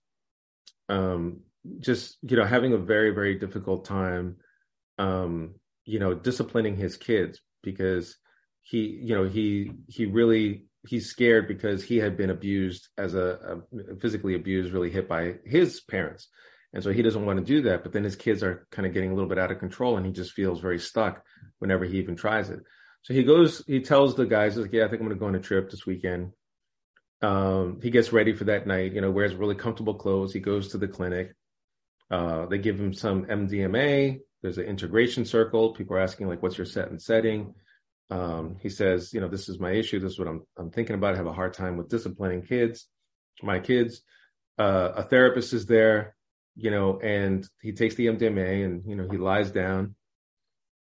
um, 0.88 1.40
just, 1.80 2.16
you 2.22 2.36
know, 2.36 2.44
having 2.44 2.72
a 2.72 2.78
very, 2.78 3.10
very 3.10 3.38
difficult 3.38 3.84
time, 3.84 4.36
um, 4.98 5.54
you 5.84 5.98
know, 5.98 6.14
disciplining 6.14 6.76
his 6.76 6.96
kids 6.96 7.40
because 7.62 8.16
he 8.68 9.00
you 9.02 9.14
know 9.14 9.24
he 9.24 9.72
he 9.88 10.06
really 10.06 10.66
he's 10.86 11.10
scared 11.10 11.48
because 11.48 11.82
he 11.82 11.96
had 11.96 12.16
been 12.16 12.30
abused 12.30 12.88
as 12.96 13.14
a, 13.14 13.60
a, 13.72 13.96
physically 13.96 14.34
abused 14.34 14.72
really 14.72 14.90
hit 14.90 15.08
by 15.08 15.34
his 15.44 15.80
parents. 15.80 16.28
And 16.72 16.82
so 16.82 16.92
he 16.92 17.02
doesn't 17.02 17.24
want 17.24 17.38
to 17.38 17.44
do 17.44 17.62
that 17.62 17.82
but 17.82 17.92
then 17.92 18.04
his 18.04 18.16
kids 18.16 18.42
are 18.42 18.66
kind 18.70 18.86
of 18.86 18.92
getting 18.92 19.10
a 19.10 19.14
little 19.14 19.28
bit 19.28 19.38
out 19.38 19.50
of 19.50 19.58
control 19.58 19.96
and 19.96 20.06
he 20.06 20.12
just 20.12 20.32
feels 20.32 20.60
very 20.60 20.78
stuck 20.78 21.22
whenever 21.58 21.84
he 21.84 21.98
even 21.98 22.16
tries 22.16 22.50
it. 22.50 22.60
So 23.02 23.14
he 23.14 23.22
goes 23.22 23.64
he 23.66 23.80
tells 23.80 24.14
the 24.14 24.26
guys 24.26 24.56
like 24.56 24.72
yeah 24.72 24.84
i 24.84 24.88
think 24.88 25.00
i'm 25.00 25.06
going 25.06 25.16
to 25.16 25.20
go 25.20 25.26
on 25.26 25.34
a 25.34 25.40
trip 25.40 25.70
this 25.70 25.86
weekend. 25.86 26.32
Um, 27.20 27.80
he 27.82 27.90
gets 27.90 28.12
ready 28.12 28.32
for 28.32 28.44
that 28.44 28.66
night 28.66 28.92
you 28.92 29.00
know 29.00 29.10
wears 29.10 29.34
really 29.34 29.54
comfortable 29.54 29.94
clothes. 29.94 30.32
He 30.32 30.40
goes 30.40 30.68
to 30.68 30.78
the 30.78 30.88
clinic. 30.88 31.34
Uh, 32.10 32.46
they 32.46 32.58
give 32.58 32.78
him 32.78 32.92
some 32.92 33.24
mdma 33.24 34.20
there's 34.42 34.58
an 34.58 34.64
integration 34.64 35.24
circle. 35.24 35.74
People 35.74 35.96
are 35.96 36.00
asking 36.00 36.28
like 36.28 36.42
what's 36.42 36.58
your 36.58 36.66
set 36.66 36.90
and 36.90 37.00
setting 37.00 37.54
um, 38.10 38.56
he 38.60 38.68
says, 38.68 39.12
you 39.12 39.20
know, 39.20 39.28
this 39.28 39.48
is 39.48 39.58
my 39.58 39.72
issue. 39.72 40.00
This 40.00 40.12
is 40.12 40.18
what 40.18 40.28
I'm, 40.28 40.42
I'm 40.56 40.70
thinking 40.70 40.94
about. 40.94 41.14
I 41.14 41.18
have 41.18 41.26
a 41.26 41.32
hard 41.32 41.52
time 41.52 41.76
with 41.76 41.88
disciplining 41.88 42.42
kids, 42.42 42.86
my 43.42 43.60
kids. 43.60 44.02
Uh, 44.58 44.92
a 44.96 45.02
therapist 45.02 45.52
is 45.52 45.66
there, 45.66 46.16
you 46.56 46.70
know, 46.70 46.98
and 46.98 47.46
he 47.60 47.72
takes 47.72 47.94
the 47.94 48.06
MDMA 48.06 48.64
and, 48.64 48.82
you 48.86 48.96
know, 48.96 49.08
he 49.08 49.18
lies 49.18 49.50
down 49.50 49.94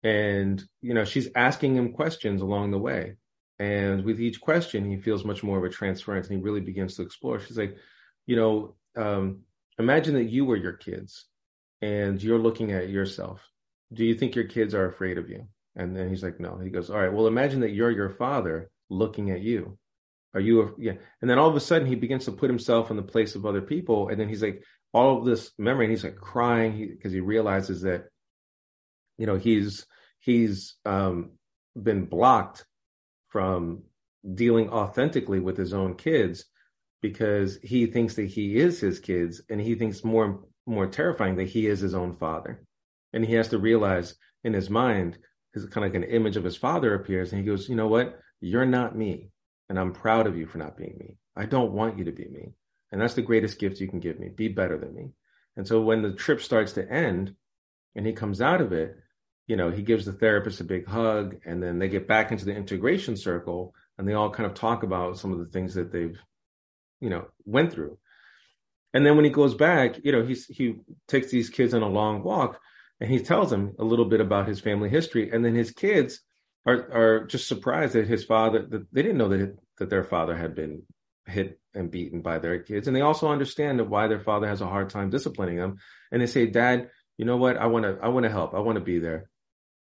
and, 0.02 0.64
you 0.82 0.94
know, 0.94 1.04
she's 1.04 1.30
asking 1.36 1.76
him 1.76 1.94
questions 1.94 2.42
along 2.42 2.72
the 2.72 2.80
way. 2.80 3.18
And 3.60 4.06
with 4.06 4.22
each 4.22 4.40
question, 4.40 4.90
he 4.90 4.98
feels 4.98 5.26
much 5.26 5.44
more 5.44 5.58
of 5.58 5.66
a 5.66 5.70
transference 5.70 6.30
and 6.30 6.38
he 6.38 6.44
really 6.44 6.62
begins 6.62 6.96
to 6.96 7.02
explore. 7.02 7.40
She's 7.40 7.58
like, 7.58 7.76
you 8.26 8.38
know, 8.38 8.76
um, 8.96 9.42
imagine 9.78 10.14
that 10.16 10.30
you 10.30 10.46
were 10.46 10.56
your 10.56 10.74
kids 10.74 11.26
and 11.82 12.22
you're 12.24 12.40
looking 12.40 12.72
at 12.72 12.90
yourself. 12.90 13.42
Do 13.92 14.06
you 14.06 14.16
think 14.16 14.36
your 14.36 14.46
kids 14.46 14.74
are 14.74 14.88
afraid 14.88 15.18
of 15.18 15.30
you? 15.30 15.48
And 15.80 15.96
then 15.96 16.10
he's 16.10 16.22
like, 16.22 16.40
no. 16.40 16.60
He 16.60 16.70
goes, 16.70 16.90
all 16.90 17.00
right, 17.00 17.12
well, 17.12 17.26
imagine 17.26 17.62
that 17.62 17.72
you're 17.72 17.90
your 17.90 18.10
father 18.10 18.70
looking 18.90 19.32
at 19.32 19.40
you. 19.40 19.78
Are 20.34 20.42
you, 20.42 20.62
a, 20.62 20.72
yeah. 20.78 20.94
And 21.22 21.30
then 21.30 21.40
all 21.40 21.48
of 21.48 21.56
a 21.56 21.62
sudden 21.62 21.88
he 21.88 21.96
begins 21.96 22.26
to 22.26 22.34
put 22.34 22.50
himself 22.50 22.92
in 22.92 22.98
the 22.98 23.02
place 23.02 23.36
of 23.36 23.46
other 23.46 23.62
people. 23.62 24.10
And 24.10 24.20
then 24.20 24.28
he's 24.28 24.44
like, 24.44 24.62
all 24.94 25.18
of 25.18 25.26
this 25.26 25.52
memory, 25.58 25.86
and 25.86 25.92
he's 25.92 26.04
like 26.04 26.18
crying 26.18 26.90
because 26.96 27.14
he, 27.14 27.20
he 27.20 27.22
realizes 27.22 27.84
that, 27.84 28.06
you 29.18 29.26
know, 29.26 29.38
he's, 29.38 29.86
he's 30.20 30.76
um, 30.86 31.32
been 31.82 32.06
blocked 32.06 32.66
from 33.30 33.84
dealing 34.36 34.70
authentically 34.70 35.40
with 35.40 35.56
his 35.56 35.74
own 35.74 35.96
kids 35.96 36.46
because 37.02 37.58
he 37.64 37.86
thinks 37.86 38.16
that 38.16 38.28
he 38.28 38.58
is 38.58 38.82
his 38.82 39.00
kids 39.00 39.42
and 39.50 39.62
he 39.62 39.76
thinks 39.76 40.04
more 40.04 40.42
more 40.66 40.88
terrifying 40.88 41.38
that 41.38 41.48
he 41.48 41.68
is 41.68 41.80
his 41.80 41.96
own 41.96 42.16
father 42.18 42.62
and 43.14 43.26
he 43.26 43.34
has 43.34 43.48
to 43.48 43.58
realize 43.58 44.16
in 44.44 44.54
his 44.54 44.70
mind 44.70 45.18
his 45.54 45.66
kind 45.66 45.86
of 45.86 45.94
like 45.94 46.04
an 46.04 46.10
image 46.10 46.38
of 46.38 46.44
his 46.44 46.58
father 46.58 46.94
appears 46.94 47.32
and 47.32 47.42
he 47.42 47.48
goes, 47.48 47.70
you 47.70 47.76
know 47.76 47.88
what? 47.88 48.20
You're 48.42 48.66
not 48.66 48.96
me. 48.96 49.32
And 49.70 49.80
I'm 49.80 49.94
proud 49.94 50.28
of 50.28 50.38
you 50.38 50.46
for 50.46 50.58
not 50.58 50.78
being 50.78 50.96
me. 51.00 51.18
I 51.36 51.46
don't 51.46 51.74
want 51.74 51.98
you 51.98 52.06
to 52.06 52.12
be 52.12 52.28
me. 52.28 52.54
And 52.92 53.00
that's 53.00 53.14
the 53.14 53.22
greatest 53.22 53.60
gift 53.60 53.80
you 53.80 53.88
can 53.88 54.00
give 54.00 54.20
me. 54.20 54.30
Be 54.30 54.48
better 54.48 54.78
than 54.78 54.94
me. 54.94 55.12
And 55.56 55.68
so 55.68 55.82
when 55.82 56.02
the 56.02 56.14
trip 56.14 56.42
starts 56.42 56.74
to 56.74 56.92
end 56.92 57.36
and 57.96 58.06
he 58.06 58.14
comes 58.14 58.42
out 58.42 58.62
of 58.62 58.72
it, 58.72 58.98
you 59.48 59.56
know, 59.56 59.72
he 59.72 59.82
gives 59.82 60.06
the 60.06 60.14
therapist 60.14 60.62
a 60.62 60.64
big 60.64 60.88
hug 60.88 61.38
and 61.46 61.62
then 61.62 61.80
they 61.80 61.90
get 61.90 62.08
back 62.08 62.32
into 62.32 62.46
the 62.46 62.56
integration 62.56 63.18
circle 63.18 63.74
and 63.98 64.08
they 64.08 64.14
all 64.14 64.30
kind 64.30 64.48
of 64.48 64.54
talk 64.54 64.84
about 64.84 65.18
some 65.18 65.32
of 65.32 65.40
the 65.40 65.48
things 65.48 65.74
that 65.76 65.92
they've, 65.92 66.20
you 67.02 67.10
know, 67.10 67.26
went 67.46 67.74
through. 67.74 67.98
And 68.94 69.06
then 69.06 69.16
when 69.16 69.26
he 69.26 69.32
goes 69.32 69.56
back, 69.56 70.04
you 70.04 70.12
know, 70.12 70.24
he's 70.24 70.46
he 70.46 70.78
takes 71.08 71.30
these 71.30 71.50
kids 71.50 71.74
on 71.74 71.84
a 71.84 71.90
long 71.90 72.24
walk 72.24 72.60
and 73.00 73.10
he 73.10 73.20
tells 73.20 73.50
them 73.50 73.76
a 73.80 73.84
little 73.84 74.06
bit 74.06 74.22
about 74.22 74.48
his 74.48 74.60
family 74.60 74.90
history. 74.90 75.32
And 75.32 75.44
then 75.44 75.56
his 75.56 75.72
kids 75.72 76.22
are 76.66 76.92
are 76.92 77.26
just 77.26 77.48
surprised 77.48 77.94
that 77.94 78.08
his 78.08 78.24
father 78.24 78.66
that 78.70 78.94
they 78.94 79.02
didn't 79.02 79.18
know 79.18 79.30
that 79.30 79.58
that 79.78 79.90
their 79.90 80.04
father 80.04 80.36
had 80.36 80.56
been 80.56 80.84
hit 81.26 81.60
and 81.74 81.92
beaten 81.92 82.22
by 82.22 82.40
their 82.40 82.60
kids. 82.60 82.88
And 82.88 82.96
they 82.96 83.02
also 83.02 83.30
understand 83.30 83.80
why 83.90 84.08
their 84.08 84.20
father 84.20 84.48
has 84.48 84.62
a 84.62 84.68
hard 84.68 84.90
time 84.90 85.10
disciplining 85.10 85.58
them. 85.58 85.78
And 86.12 86.22
they 86.22 86.28
say, 86.28 86.48
Dad, 86.48 86.90
you 87.18 87.26
know 87.26 87.38
what? 87.38 87.58
I 87.58 87.68
want 87.68 87.86
to, 87.86 87.98
I 88.02 88.10
want 88.10 88.26
to 88.26 88.32
help. 88.32 88.54
I 88.54 88.60
want 88.60 88.78
to 88.78 88.84
be 88.84 89.00
there. 89.00 89.30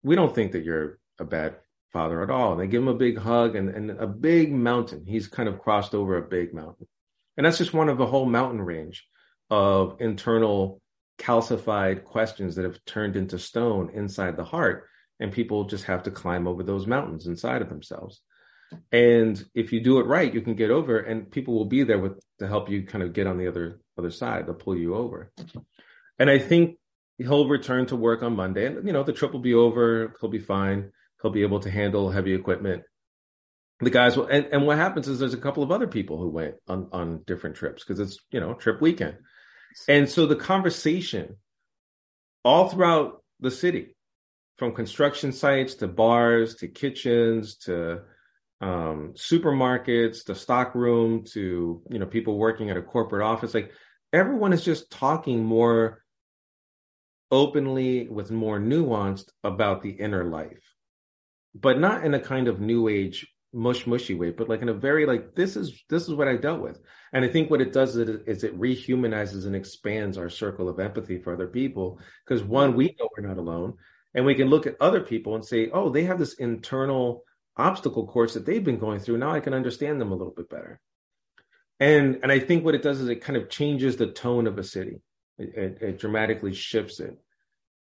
We 0.02 0.14
don't 0.14 0.34
think 0.34 0.52
that 0.52 0.64
you're 0.64 0.98
a 1.18 1.24
bad 1.24 1.56
father 1.92 2.22
at 2.22 2.30
all. 2.30 2.52
And 2.52 2.60
they 2.60 2.66
give 2.66 2.82
him 2.82 2.88
a 2.88 2.94
big 2.94 3.18
hug 3.18 3.56
and, 3.56 3.70
and 3.70 3.90
a 3.90 4.06
big 4.06 4.52
mountain. 4.52 5.04
He's 5.06 5.26
kind 5.26 5.48
of 5.48 5.60
crossed 5.60 5.94
over 5.94 6.16
a 6.16 6.22
big 6.22 6.54
mountain. 6.54 6.86
And 7.36 7.46
that's 7.46 7.58
just 7.58 7.74
one 7.74 7.88
of 7.88 7.98
the 7.98 8.06
whole 8.06 8.26
mountain 8.26 8.60
range 8.60 9.06
of 9.50 9.96
internal 10.00 10.80
calcified 11.18 12.04
questions 12.04 12.54
that 12.54 12.64
have 12.64 12.84
turned 12.84 13.16
into 13.16 13.38
stone 13.38 13.90
inside 13.92 14.36
the 14.36 14.44
heart. 14.44 14.86
And 15.20 15.32
people 15.32 15.64
just 15.64 15.84
have 15.84 16.04
to 16.04 16.12
climb 16.12 16.46
over 16.46 16.62
those 16.62 16.86
mountains 16.86 17.26
inside 17.26 17.60
of 17.60 17.68
themselves. 17.68 18.20
And 18.92 19.42
if 19.54 19.72
you 19.72 19.80
do 19.80 19.98
it 19.98 20.06
right, 20.06 20.32
you 20.32 20.40
can 20.40 20.54
get 20.54 20.70
over 20.70 20.98
and 20.98 21.30
people 21.30 21.54
will 21.54 21.64
be 21.64 21.82
there 21.82 21.98
with 21.98 22.20
to 22.38 22.46
help 22.46 22.70
you 22.70 22.84
kind 22.84 23.02
of 23.02 23.12
get 23.12 23.26
on 23.26 23.38
the 23.38 23.48
other 23.48 23.80
other 23.96 24.10
side. 24.10 24.46
They'll 24.46 24.54
pull 24.54 24.76
you 24.76 24.94
over. 24.94 25.32
And 26.18 26.30
I 26.30 26.38
think 26.38 26.78
he'll 27.16 27.48
return 27.48 27.86
to 27.86 27.96
work 27.96 28.22
on 28.22 28.36
Monday 28.36 28.66
and 28.66 28.86
you 28.86 28.92
know, 28.92 29.02
the 29.02 29.12
trip 29.12 29.32
will 29.32 29.40
be 29.40 29.54
over, 29.54 30.14
he'll 30.20 30.30
be 30.30 30.38
fine. 30.38 30.92
He'll 31.20 31.32
be 31.32 31.42
able 31.42 31.60
to 31.60 31.70
handle 31.70 32.10
heavy 32.10 32.34
equipment. 32.34 32.84
The 33.80 33.90
guys 33.90 34.16
will 34.16 34.26
and, 34.26 34.46
and 34.52 34.66
what 34.66 34.76
happens 34.76 35.08
is 35.08 35.18
there's 35.18 35.34
a 35.34 35.38
couple 35.38 35.62
of 35.62 35.72
other 35.72 35.86
people 35.86 36.18
who 36.18 36.28
went 36.28 36.54
on 36.68 36.88
on 36.92 37.22
different 37.26 37.56
trips 37.56 37.82
because 37.82 38.00
it's, 38.00 38.18
you 38.30 38.40
know, 38.40 38.54
trip 38.54 38.80
weekend. 38.80 39.16
And 39.88 40.08
so 40.08 40.26
the 40.26 40.36
conversation 40.36 41.36
all 42.44 42.68
throughout 42.68 43.22
the 43.40 43.50
city, 43.50 43.94
from 44.56 44.74
construction 44.74 45.32
sites 45.32 45.74
to 45.76 45.86
bars 45.86 46.56
to 46.56 46.68
kitchens 46.68 47.56
to 47.58 48.02
um, 48.60 49.14
supermarkets, 49.14 50.24
to 50.24 50.34
stockroom 50.34 51.24
to 51.32 51.82
you 51.88 51.98
know 51.98 52.06
people 52.06 52.36
working 52.36 52.70
at 52.70 52.76
a 52.76 52.82
corporate 52.82 53.22
office. 53.22 53.54
Like 53.54 53.72
everyone 54.12 54.52
is 54.52 54.64
just 54.64 54.90
talking 54.90 55.44
more 55.44 56.02
openly 57.30 58.08
with 58.08 58.30
more 58.30 58.58
nuanced 58.58 59.30
about 59.44 59.82
the 59.82 59.90
inner 59.90 60.24
life, 60.24 60.62
but 61.54 61.78
not 61.78 62.04
in 62.04 62.14
a 62.14 62.20
kind 62.20 62.48
of 62.48 62.60
new 62.60 62.88
age 62.88 63.26
mush 63.52 63.86
mushy 63.86 64.14
way, 64.14 64.30
but 64.30 64.48
like 64.48 64.62
in 64.62 64.68
a 64.68 64.74
very 64.74 65.06
like 65.06 65.34
this 65.34 65.56
is 65.56 65.82
this 65.88 66.08
is 66.08 66.14
what 66.14 66.28
I 66.28 66.36
dealt 66.36 66.60
with. 66.60 66.80
And 67.12 67.24
I 67.24 67.28
think 67.28 67.50
what 67.50 67.60
it 67.60 67.72
does 67.72 67.96
is 67.96 68.44
it, 68.44 68.58
rehumanizes 68.58 69.46
and 69.46 69.56
expands 69.56 70.18
our 70.18 70.28
circle 70.28 70.68
of 70.68 70.78
empathy 70.78 71.18
for 71.18 71.32
other 71.32 71.46
people 71.46 72.00
because 72.24 72.42
one 72.42 72.74
we 72.74 72.94
know 72.98 73.08
we're 73.16 73.26
not 73.26 73.38
alone, 73.38 73.74
and 74.14 74.24
we 74.24 74.34
can 74.34 74.48
look 74.48 74.66
at 74.66 74.76
other 74.80 75.00
people 75.00 75.34
and 75.34 75.44
say, 75.44 75.70
oh, 75.70 75.90
they 75.90 76.04
have 76.04 76.18
this 76.18 76.34
internal 76.34 77.24
obstacle 77.56 78.06
course 78.06 78.34
that 78.34 78.46
they've 78.46 78.64
been 78.64 78.78
going 78.78 79.00
through. 79.00 79.18
Now 79.18 79.32
I 79.32 79.40
can 79.40 79.54
understand 79.54 80.00
them 80.00 80.12
a 80.12 80.16
little 80.16 80.34
bit 80.34 80.48
better. 80.48 80.80
And 81.80 82.20
and 82.22 82.32
I 82.32 82.40
think 82.40 82.64
what 82.64 82.74
it 82.74 82.82
does 82.82 83.00
is 83.00 83.08
it 83.08 83.22
kind 83.22 83.36
of 83.36 83.48
changes 83.48 83.96
the 83.96 84.08
tone 84.08 84.46
of 84.46 84.58
a 84.58 84.64
city. 84.64 85.00
It, 85.38 85.54
it, 85.54 85.82
it 85.82 85.98
dramatically 85.98 86.52
shifts 86.52 87.00
it. 87.00 87.16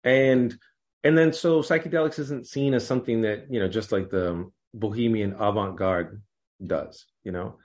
And 0.04 0.56
and 1.04 1.18
then 1.18 1.32
so 1.32 1.62
psychedelics 1.62 2.18
isn't 2.18 2.46
seen 2.46 2.74
as 2.74 2.86
something 2.86 3.22
that 3.22 3.46
you 3.50 3.60
know 3.60 3.68
just 3.68 3.92
like 3.92 4.10
the 4.10 4.50
bohemian 4.74 5.34
avant-garde 5.38 6.22
does. 6.64 7.06
You 7.24 7.32
know 7.32 7.56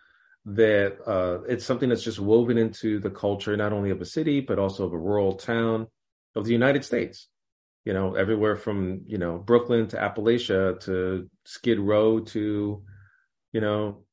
that 0.45 0.97
uh, 1.07 1.41
it's 1.47 1.65
something 1.65 1.89
that's 1.89 2.03
just 2.03 2.19
woven 2.19 2.57
into 2.57 2.99
the 2.99 3.09
culture 3.09 3.55
not 3.55 3.71
only 3.71 3.91
of 3.91 4.01
a 4.01 4.05
city 4.05 4.41
but 4.41 4.59
also 4.59 4.85
of 4.85 4.93
a 4.93 4.97
rural 4.97 5.35
town 5.35 5.87
of 6.35 6.45
the 6.45 6.51
United 6.51 6.83
States 6.83 7.27
you 7.85 7.93
know, 7.93 8.15
everywhere 8.15 8.55
from, 8.55 9.01
you 9.05 9.17
know, 9.17 9.37
Brooklyn 9.37 9.87
to 9.89 9.97
Appalachia 9.97 10.79
to 10.81 11.29
Skid 11.43 11.79
Row 11.79 12.19
to, 12.19 12.81
you 13.51 13.61
know, 13.61 14.03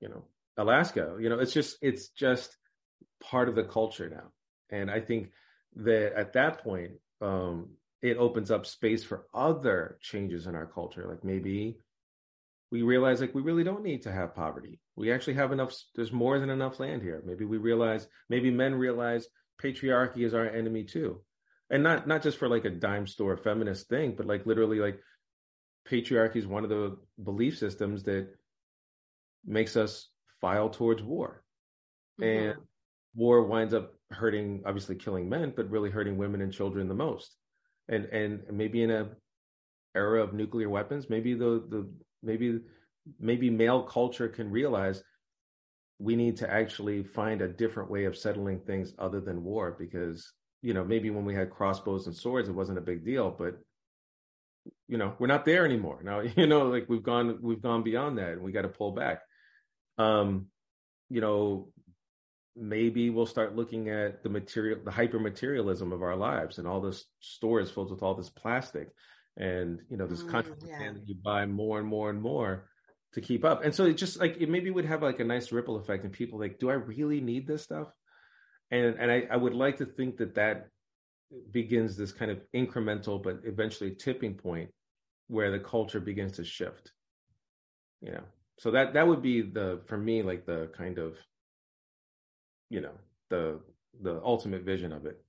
you 0.00 0.08
know, 0.08 0.24
Alaska. 0.56 1.16
You 1.20 1.28
know, 1.28 1.38
it's 1.38 1.52
just 1.52 1.76
it's 1.82 2.08
just 2.08 2.56
part 3.22 3.48
of 3.48 3.54
the 3.54 3.64
culture 3.64 4.08
now. 4.08 4.32
And 4.76 4.90
I 4.90 5.00
think 5.00 5.30
that 5.76 6.14
at 6.14 6.32
that 6.32 6.62
point, 6.62 6.92
um, 7.20 7.70
it 8.00 8.16
opens 8.16 8.50
up 8.50 8.66
space 8.66 9.04
for 9.04 9.26
other 9.34 9.98
changes 10.00 10.46
in 10.46 10.54
our 10.54 10.66
culture. 10.66 11.06
Like 11.08 11.24
maybe 11.24 11.76
we 12.72 12.82
realize 12.82 13.20
like 13.20 13.34
we 13.34 13.42
really 13.42 13.62
don't 13.62 13.84
need 13.84 14.02
to 14.02 14.12
have 14.12 14.34
poverty. 14.34 14.80
We 14.96 15.12
actually 15.12 15.34
have 15.34 15.52
enough 15.52 15.72
there's 15.94 16.10
more 16.10 16.40
than 16.40 16.50
enough 16.50 16.80
land 16.80 17.02
here. 17.02 17.22
Maybe 17.24 17.44
we 17.44 17.58
realize 17.58 18.08
maybe 18.28 18.50
men 18.50 18.74
realize 18.74 19.28
patriarchy 19.62 20.24
is 20.24 20.34
our 20.34 20.48
enemy 20.48 20.82
too 20.82 21.22
and 21.72 21.82
not 21.82 22.06
not 22.06 22.22
just 22.22 22.38
for 22.38 22.48
like 22.48 22.66
a 22.66 22.70
dime 22.70 23.06
store 23.06 23.36
feminist 23.36 23.88
thing, 23.88 24.14
but 24.14 24.26
like 24.26 24.46
literally 24.46 24.78
like 24.78 25.00
patriarchy 25.90 26.36
is 26.36 26.46
one 26.46 26.64
of 26.64 26.70
the 26.70 26.98
belief 27.24 27.58
systems 27.58 28.04
that 28.04 28.28
makes 29.44 29.76
us 29.76 30.08
file 30.40 30.68
towards 30.68 31.02
war. 31.02 31.42
Mm-hmm. 32.20 32.48
And 32.50 32.58
war 33.14 33.42
winds 33.44 33.72
up 33.72 33.94
hurting 34.10 34.62
obviously 34.66 34.96
killing 34.96 35.30
men, 35.30 35.54
but 35.56 35.70
really 35.70 35.90
hurting 35.90 36.18
women 36.18 36.42
and 36.42 36.52
children 36.52 36.88
the 36.88 36.94
most. 36.94 37.34
And 37.88 38.04
and 38.04 38.42
maybe 38.52 38.82
in 38.82 38.90
a 38.90 39.08
era 39.96 40.22
of 40.22 40.34
nuclear 40.34 40.68
weapons, 40.68 41.08
maybe 41.08 41.32
the 41.32 41.64
the 41.70 41.90
maybe 42.22 42.60
maybe 43.18 43.50
male 43.50 43.82
culture 43.82 44.28
can 44.28 44.50
realize 44.50 45.02
we 45.98 46.16
need 46.16 46.36
to 46.36 46.50
actually 46.50 47.02
find 47.02 47.42
a 47.42 47.48
different 47.48 47.90
way 47.90 48.04
of 48.04 48.16
settling 48.16 48.60
things 48.60 48.92
other 48.98 49.20
than 49.20 49.44
war 49.44 49.76
because 49.78 50.32
you 50.62 50.74
know, 50.74 50.84
maybe 50.84 51.10
when 51.10 51.24
we 51.24 51.34
had 51.34 51.50
crossbows 51.50 52.06
and 52.06 52.16
swords, 52.16 52.48
it 52.48 52.54
wasn't 52.54 52.78
a 52.78 52.82
big 52.82 53.04
deal, 53.04 53.34
but 53.36 53.58
you 54.86 54.96
know, 54.96 55.14
we're 55.18 55.26
not 55.26 55.44
there 55.44 55.64
anymore. 55.64 56.00
Now, 56.02 56.20
you 56.36 56.46
know, 56.46 56.68
like 56.68 56.88
we've 56.88 57.02
gone, 57.02 57.38
we've 57.42 57.60
gone 57.60 57.82
beyond 57.82 58.18
that 58.18 58.30
and 58.30 58.42
we 58.42 58.52
got 58.52 58.62
to 58.62 58.68
pull 58.68 58.92
back. 58.92 59.20
Um, 59.98 60.46
you 61.10 61.20
know, 61.20 61.68
maybe 62.56 63.10
we'll 63.10 63.26
start 63.26 63.56
looking 63.56 63.88
at 63.88 64.22
the 64.22 64.28
material, 64.28 64.78
the 64.84 64.90
hyper 64.90 65.18
materialism 65.18 65.92
of 65.92 66.02
our 66.02 66.16
lives 66.16 66.58
and 66.58 66.68
all 66.68 66.80
this 66.80 67.04
stores 67.20 67.70
filled 67.70 67.90
with 67.90 68.02
all 68.02 68.14
this 68.14 68.30
plastic 68.30 68.88
and, 69.36 69.80
you 69.88 69.96
know, 69.96 70.06
this 70.06 70.22
mm, 70.22 70.30
contraband 70.30 70.68
yeah. 70.68 70.92
that 70.92 71.08
you 71.08 71.14
buy 71.14 71.46
more 71.46 71.78
and 71.78 71.88
more 71.88 72.10
and 72.10 72.20
more 72.20 72.68
to 73.14 73.20
keep 73.20 73.44
up. 73.44 73.64
And 73.64 73.74
so 73.74 73.84
it 73.84 73.94
just 73.94 74.20
like, 74.20 74.36
it 74.38 74.48
maybe 74.48 74.70
would 74.70 74.84
have 74.84 75.02
like 75.02 75.20
a 75.20 75.24
nice 75.24 75.52
ripple 75.52 75.76
effect 75.76 76.04
and 76.04 76.12
people 76.12 76.38
like, 76.38 76.58
do 76.58 76.70
I 76.70 76.74
really 76.74 77.20
need 77.20 77.46
this 77.46 77.62
stuff? 77.62 77.88
and 78.72 78.96
and 78.98 79.12
I, 79.12 79.28
I 79.30 79.36
would 79.36 79.54
like 79.54 79.76
to 79.78 79.86
think 79.86 80.16
that 80.16 80.34
that 80.34 80.68
begins 81.52 81.96
this 81.96 82.12
kind 82.12 82.30
of 82.30 82.40
incremental 82.54 83.22
but 83.22 83.40
eventually 83.44 83.92
tipping 83.92 84.34
point 84.34 84.70
where 85.28 85.50
the 85.50 85.58
culture 85.58 86.00
begins 86.00 86.32
to 86.32 86.44
shift 86.44 86.92
you 88.00 88.10
know 88.10 88.24
so 88.58 88.70
that 88.72 88.94
that 88.94 89.06
would 89.06 89.22
be 89.22 89.42
the 89.42 89.80
for 89.86 89.96
me 89.96 90.22
like 90.22 90.44
the 90.46 90.70
kind 90.76 90.98
of 90.98 91.16
you 92.70 92.80
know 92.80 92.92
the 93.30 93.60
the 94.02 94.20
ultimate 94.24 94.62
vision 94.62 94.92
of 94.92 95.06
it 95.06 95.22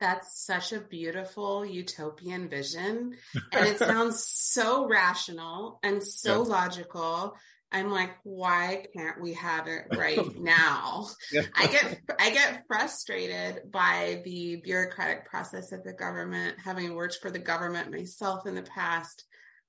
that's 0.00 0.44
such 0.44 0.72
a 0.72 0.80
beautiful 0.80 1.64
utopian 1.64 2.48
vision 2.48 3.14
and 3.52 3.66
it 3.66 3.78
sounds 3.78 4.24
so 4.26 4.86
rational 4.88 5.78
and 5.82 6.02
so 6.02 6.42
yeah. 6.42 6.48
logical 6.48 7.36
I'm 7.72 7.90
like, 7.90 8.10
why 8.24 8.86
can't 8.96 9.20
we 9.20 9.34
have 9.34 9.68
it 9.68 9.86
right 9.96 10.18
now? 10.38 11.06
Yeah. 11.32 11.42
I 11.54 11.66
get 11.66 12.00
I 12.18 12.30
get 12.30 12.64
frustrated 12.66 13.70
by 13.70 14.22
the 14.24 14.56
bureaucratic 14.56 15.26
process 15.26 15.72
of 15.72 15.84
the 15.84 15.92
government, 15.92 16.56
having 16.64 16.94
worked 16.94 17.18
for 17.22 17.30
the 17.30 17.38
government 17.38 17.92
myself 17.92 18.46
in 18.46 18.54
the 18.54 18.62
past. 18.62 19.24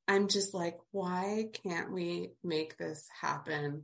I'm 0.07 0.27
just 0.27 0.53
like, 0.53 0.77
why 0.91 1.49
can't 1.63 1.93
we 1.93 2.31
make 2.43 2.77
this 2.77 3.07
happen 3.21 3.83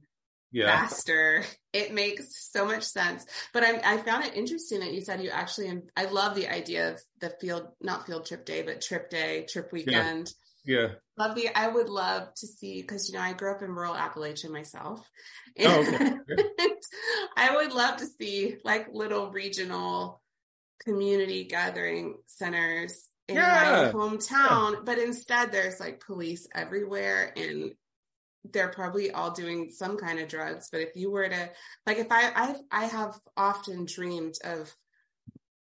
yeah. 0.52 0.88
faster? 0.88 1.44
It 1.74 1.94
makes 1.94 2.50
so 2.52 2.66
much 2.66 2.84
sense. 2.84 3.26
But 3.54 3.64
I, 3.64 3.82
I 3.84 3.98
found 3.98 4.26
it 4.26 4.36
interesting 4.36 4.80
that 4.80 4.94
you 4.94 5.02
said 5.02 5.22
you 5.22 5.30
actually, 5.30 5.72
I 5.96 6.06
love 6.06 6.36
the 6.36 6.52
idea 6.52 6.94
of 6.94 7.02
the 7.20 7.30
field, 7.42 7.68
not 7.82 8.06
field 8.06 8.26
trip 8.26 8.46
day, 8.46 8.62
but 8.64 8.82
trip 8.82 9.10
day, 9.10 9.46
trip 9.48 9.72
weekend. 9.72 10.28
Yeah 10.28 10.34
yeah. 10.68 10.88
Love 11.18 11.34
the, 11.36 11.50
I 11.56 11.70
would 11.70 11.90
love 11.90 12.34
to 12.36 12.46
see, 12.46 12.84
cause 12.84 13.10
you 13.10 13.16
know, 13.16 13.22
I 13.22 13.34
grew 13.34 13.52
up 13.52 13.64
in 13.64 13.72
rural 13.72 13.96
Appalachia 13.96 14.52
myself. 14.52 15.10
And 15.56 15.68
oh, 15.68 15.96
okay. 15.96 16.44
I 17.38 17.56
would 17.56 17.72
love 17.72 17.98
to 17.98 18.06
see 18.06 18.58
like 18.64 18.90
little 18.92 19.32
regional 19.32 20.22
community 20.84 21.46
gathering 21.46 22.18
centers 22.28 23.08
in 23.30 23.36
yeah. 23.36 23.92
my 23.94 23.98
hometown, 23.98 24.74
yeah. 24.74 24.80
but 24.84 25.00
instead 25.00 25.52
there's 25.52 25.80
like 25.80 26.06
police 26.06 26.48
everywhere 26.54 27.34
and 27.36 27.72
they're 28.52 28.70
probably 28.70 29.12
all 29.12 29.32
doing 29.32 29.72
some 29.72 29.98
kind 29.98 30.20
of 30.20 30.28
drugs. 30.30 30.70
But 30.72 30.82
if 30.82 30.96
you 30.96 31.12
were 31.12 31.28
to, 31.28 31.50
like, 31.86 31.98
if 31.98 32.08
I, 32.12 32.32
I, 32.34 32.56
I 32.72 32.86
have 32.86 33.20
often 33.36 33.86
dreamed 33.86 34.36
of 34.44 34.74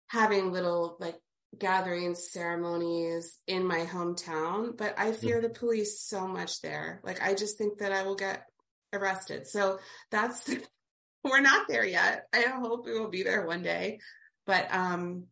having 0.09 0.53
little 0.53 0.97
like 1.01 1.17
gatherings, 1.57 2.31
ceremonies 2.31 3.39
in 3.47 3.67
my 3.67 3.81
hometown, 3.81 4.77
but 4.77 4.95
I 4.99 5.13
fear 5.13 5.41
the 5.41 5.49
police 5.49 6.01
so 6.01 6.27
much 6.27 6.61
there. 6.61 7.01
Like 7.05 7.23
I 7.23 7.35
just 7.35 7.59
think 7.59 7.79
that 7.79 7.93
I 7.93 8.03
will 8.03 8.17
get 8.17 8.45
arrested. 8.93 9.47
So 9.47 9.79
that's 10.11 10.49
we're 11.25 11.41
not 11.41 11.69
there 11.69 11.85
yet. 11.85 12.27
I 12.35 12.43
hope 12.43 12.85
we 12.85 12.99
will 12.99 13.09
be 13.09 13.23
there 13.23 13.47
one 13.47 13.63
day. 13.63 14.01
But 14.47 14.75
um, 14.75 15.25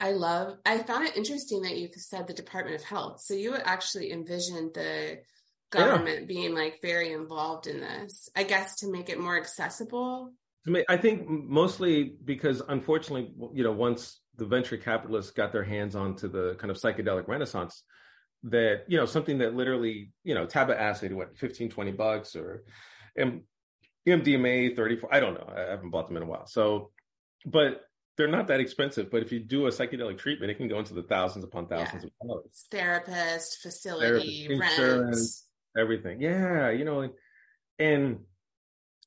I 0.00 0.12
love, 0.12 0.56
I 0.64 0.78
found 0.78 1.06
it 1.06 1.16
interesting 1.16 1.62
that 1.62 1.76
you 1.76 1.88
said 1.94 2.26
the 2.26 2.32
Department 2.32 2.76
of 2.76 2.84
Health. 2.84 3.20
So 3.20 3.34
you 3.34 3.54
actually 3.54 4.12
envisioned 4.12 4.72
the 4.74 5.18
government 5.70 6.20
yeah. 6.20 6.26
being 6.26 6.54
like 6.54 6.80
very 6.82 7.12
involved 7.12 7.66
in 7.66 7.80
this, 7.80 8.28
I 8.36 8.42
guess 8.42 8.76
to 8.76 8.90
make 8.90 9.08
it 9.08 9.18
more 9.18 9.36
accessible. 9.36 10.32
I 10.88 10.96
think 10.98 11.26
mostly 11.26 12.16
because 12.24 12.62
unfortunately, 12.68 13.32
you 13.54 13.64
know, 13.64 13.72
once 13.72 14.20
the 14.36 14.44
venture 14.44 14.76
capitalists 14.76 15.32
got 15.32 15.52
their 15.52 15.64
hands 15.64 15.96
onto 15.96 16.28
the 16.28 16.54
kind 16.56 16.70
of 16.70 16.76
psychedelic 16.76 17.28
renaissance, 17.28 17.82
that, 18.44 18.84
you 18.88 18.96
know, 18.98 19.06
something 19.06 19.38
that 19.38 19.54
literally, 19.54 20.12
you 20.22 20.34
know, 20.34 20.46
taba 20.46 20.76
acid, 20.76 21.12
what, 21.14 21.36
15, 21.36 21.70
20 21.70 21.92
bucks 21.92 22.36
or 22.36 22.64
M- 23.16 23.44
MDMA 24.06 24.76
34, 24.76 25.14
I 25.14 25.20
don't 25.20 25.34
know. 25.34 25.50
I 25.54 25.70
haven't 25.70 25.90
bought 25.90 26.08
them 26.08 26.16
in 26.16 26.22
a 26.22 26.26
while. 26.26 26.46
So, 26.46 26.90
but 27.46 27.82
they're 28.16 28.28
not 28.28 28.48
that 28.48 28.60
expensive, 28.60 29.10
but 29.10 29.22
if 29.22 29.32
you 29.32 29.40
do 29.40 29.66
a 29.66 29.70
psychedelic 29.70 30.18
treatment, 30.18 30.50
it 30.50 30.56
can 30.56 30.68
go 30.68 30.78
into 30.78 30.94
the 30.94 31.02
thousands 31.02 31.44
upon 31.44 31.68
thousands 31.68 32.04
yeah. 32.04 32.10
of 32.20 32.28
dollars. 32.28 32.66
Therapist, 32.70 33.60
facility, 33.62 34.46
Therapist, 34.46 34.78
insurance, 34.78 35.46
everything. 35.76 36.20
Yeah, 36.20 36.70
you 36.70 36.84
know, 36.84 37.10
and 37.78 38.20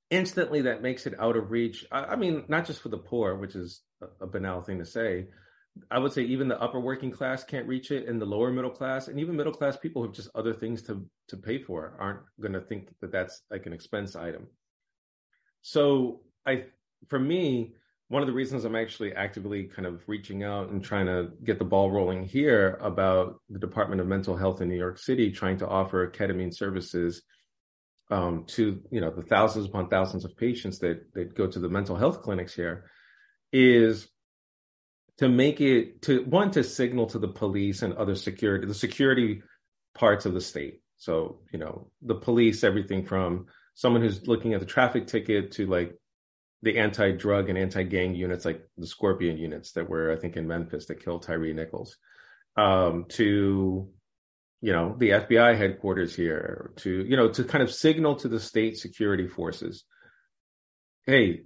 instantly 0.09 0.61
that 0.63 0.81
makes 0.81 1.05
it 1.07 1.19
out 1.19 1.35
of 1.35 1.51
reach. 1.51 1.85
I, 1.91 2.03
I 2.03 2.15
mean, 2.15 2.45
not 2.47 2.65
just 2.65 2.81
for 2.81 2.89
the 2.89 2.97
poor, 2.97 3.35
which 3.35 3.55
is 3.55 3.81
a, 4.01 4.25
a 4.25 4.27
banal 4.27 4.61
thing 4.61 4.79
to 4.79 4.85
say. 4.85 5.27
I 5.89 5.97
would 5.97 6.13
say 6.13 6.21
even 6.23 6.47
the 6.47 6.61
upper 6.61 6.79
working 6.79 7.09
class 7.09 7.43
can't 7.43 7.67
reach 7.67 7.89
it, 7.89 8.07
and 8.07 8.21
the 8.21 8.25
lower 8.25 8.51
middle 8.51 8.69
class, 8.69 9.07
and 9.07 9.19
even 9.19 9.35
middle 9.35 9.53
class 9.53 9.75
people 9.75 10.01
who 10.01 10.07
have 10.07 10.15
just 10.15 10.29
other 10.35 10.53
things 10.53 10.83
to 10.83 11.05
to 11.29 11.37
pay 11.37 11.57
for 11.57 11.95
aren't 11.99 12.19
going 12.39 12.53
to 12.53 12.61
think 12.61 12.89
that 13.01 13.11
that's 13.11 13.41
like 13.49 13.65
an 13.65 13.73
expense 13.73 14.15
item. 14.15 14.47
So 15.63 16.21
I, 16.45 16.65
for 17.07 17.17
me, 17.17 17.73
one 18.13 18.21
of 18.21 18.27
the 18.27 18.33
reasons 18.33 18.63
I'm 18.63 18.75
actually 18.75 19.11
actively 19.13 19.63
kind 19.63 19.87
of 19.87 20.03
reaching 20.05 20.43
out 20.43 20.69
and 20.69 20.83
trying 20.83 21.07
to 21.07 21.29
get 21.43 21.57
the 21.57 21.65
ball 21.65 21.89
rolling 21.89 22.23
here 22.23 22.77
about 22.79 23.41
the 23.49 23.57
Department 23.57 24.01
of 24.01 24.05
Mental 24.05 24.37
Health 24.37 24.61
in 24.61 24.69
New 24.69 24.77
York 24.77 24.99
City 24.99 25.31
trying 25.31 25.57
to 25.57 25.67
offer 25.67 26.11
ketamine 26.11 26.53
services 26.53 27.23
um, 28.11 28.45
to 28.49 28.83
you 28.91 29.01
know 29.01 29.09
the 29.09 29.23
thousands 29.23 29.65
upon 29.65 29.89
thousands 29.89 30.25
of 30.25 30.37
patients 30.37 30.77
that 30.79 31.11
that 31.15 31.33
go 31.33 31.47
to 31.47 31.57
the 31.57 31.67
mental 31.67 31.95
health 31.95 32.21
clinics 32.21 32.53
here 32.53 32.85
is 33.51 34.07
to 35.17 35.27
make 35.27 35.59
it 35.59 36.03
to 36.03 36.23
one 36.25 36.51
to 36.51 36.63
signal 36.63 37.07
to 37.07 37.17
the 37.17 37.27
police 37.27 37.81
and 37.81 37.95
other 37.95 38.13
security 38.13 38.67
the 38.67 38.75
security 38.75 39.41
parts 39.95 40.27
of 40.27 40.35
the 40.35 40.41
state. 40.41 40.81
So 40.97 41.39
you 41.51 41.57
know 41.57 41.89
the 42.03 42.15
police 42.15 42.63
everything 42.63 43.07
from 43.07 43.47
someone 43.73 44.03
who's 44.03 44.27
looking 44.27 44.53
at 44.53 44.59
the 44.59 44.67
traffic 44.67 45.07
ticket 45.07 45.53
to 45.53 45.65
like 45.65 45.95
the 46.63 46.79
anti-drug 46.79 47.49
and 47.49 47.57
anti-gang 47.57 48.15
units 48.15 48.45
like 48.45 48.65
the 48.77 48.87
Scorpion 48.87 49.37
units 49.37 49.73
that 49.73 49.89
were, 49.89 50.13
I 50.13 50.15
think, 50.15 50.37
in 50.37 50.47
Memphis 50.47 50.85
that 50.85 51.03
killed 51.03 51.23
Tyre 51.23 51.53
Nichols, 51.53 51.97
um, 52.55 53.05
to 53.09 53.89
you 54.61 54.71
know 54.71 54.95
the 54.97 55.09
FBI 55.09 55.57
headquarters 55.57 56.15
here, 56.15 56.71
to 56.77 56.89
you 56.89 57.17
know 57.17 57.29
to 57.29 57.43
kind 57.43 57.61
of 57.61 57.71
signal 57.71 58.15
to 58.15 58.29
the 58.29 58.39
state 58.39 58.77
security 58.77 59.27
forces, 59.27 59.83
hey, 61.05 61.41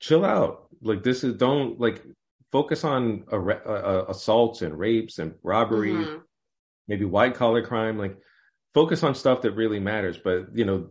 chill 0.00 0.24
out. 0.24 0.68
Like 0.80 1.02
this 1.02 1.22
is 1.22 1.34
don't 1.34 1.78
like 1.78 2.02
focus 2.50 2.82
on 2.82 3.24
uh, 3.30 3.36
uh, 3.36 4.06
assaults 4.08 4.62
and 4.62 4.78
rapes 4.78 5.18
and 5.18 5.34
robberies, 5.42 6.06
mm-hmm. 6.06 6.18
maybe 6.88 7.04
white 7.04 7.34
collar 7.34 7.62
crime. 7.62 7.98
Like 7.98 8.16
focus 8.72 9.02
on 9.02 9.14
stuff 9.14 9.42
that 9.42 9.52
really 9.52 9.80
matters. 9.80 10.16
But 10.16 10.56
you 10.56 10.64
know 10.64 10.90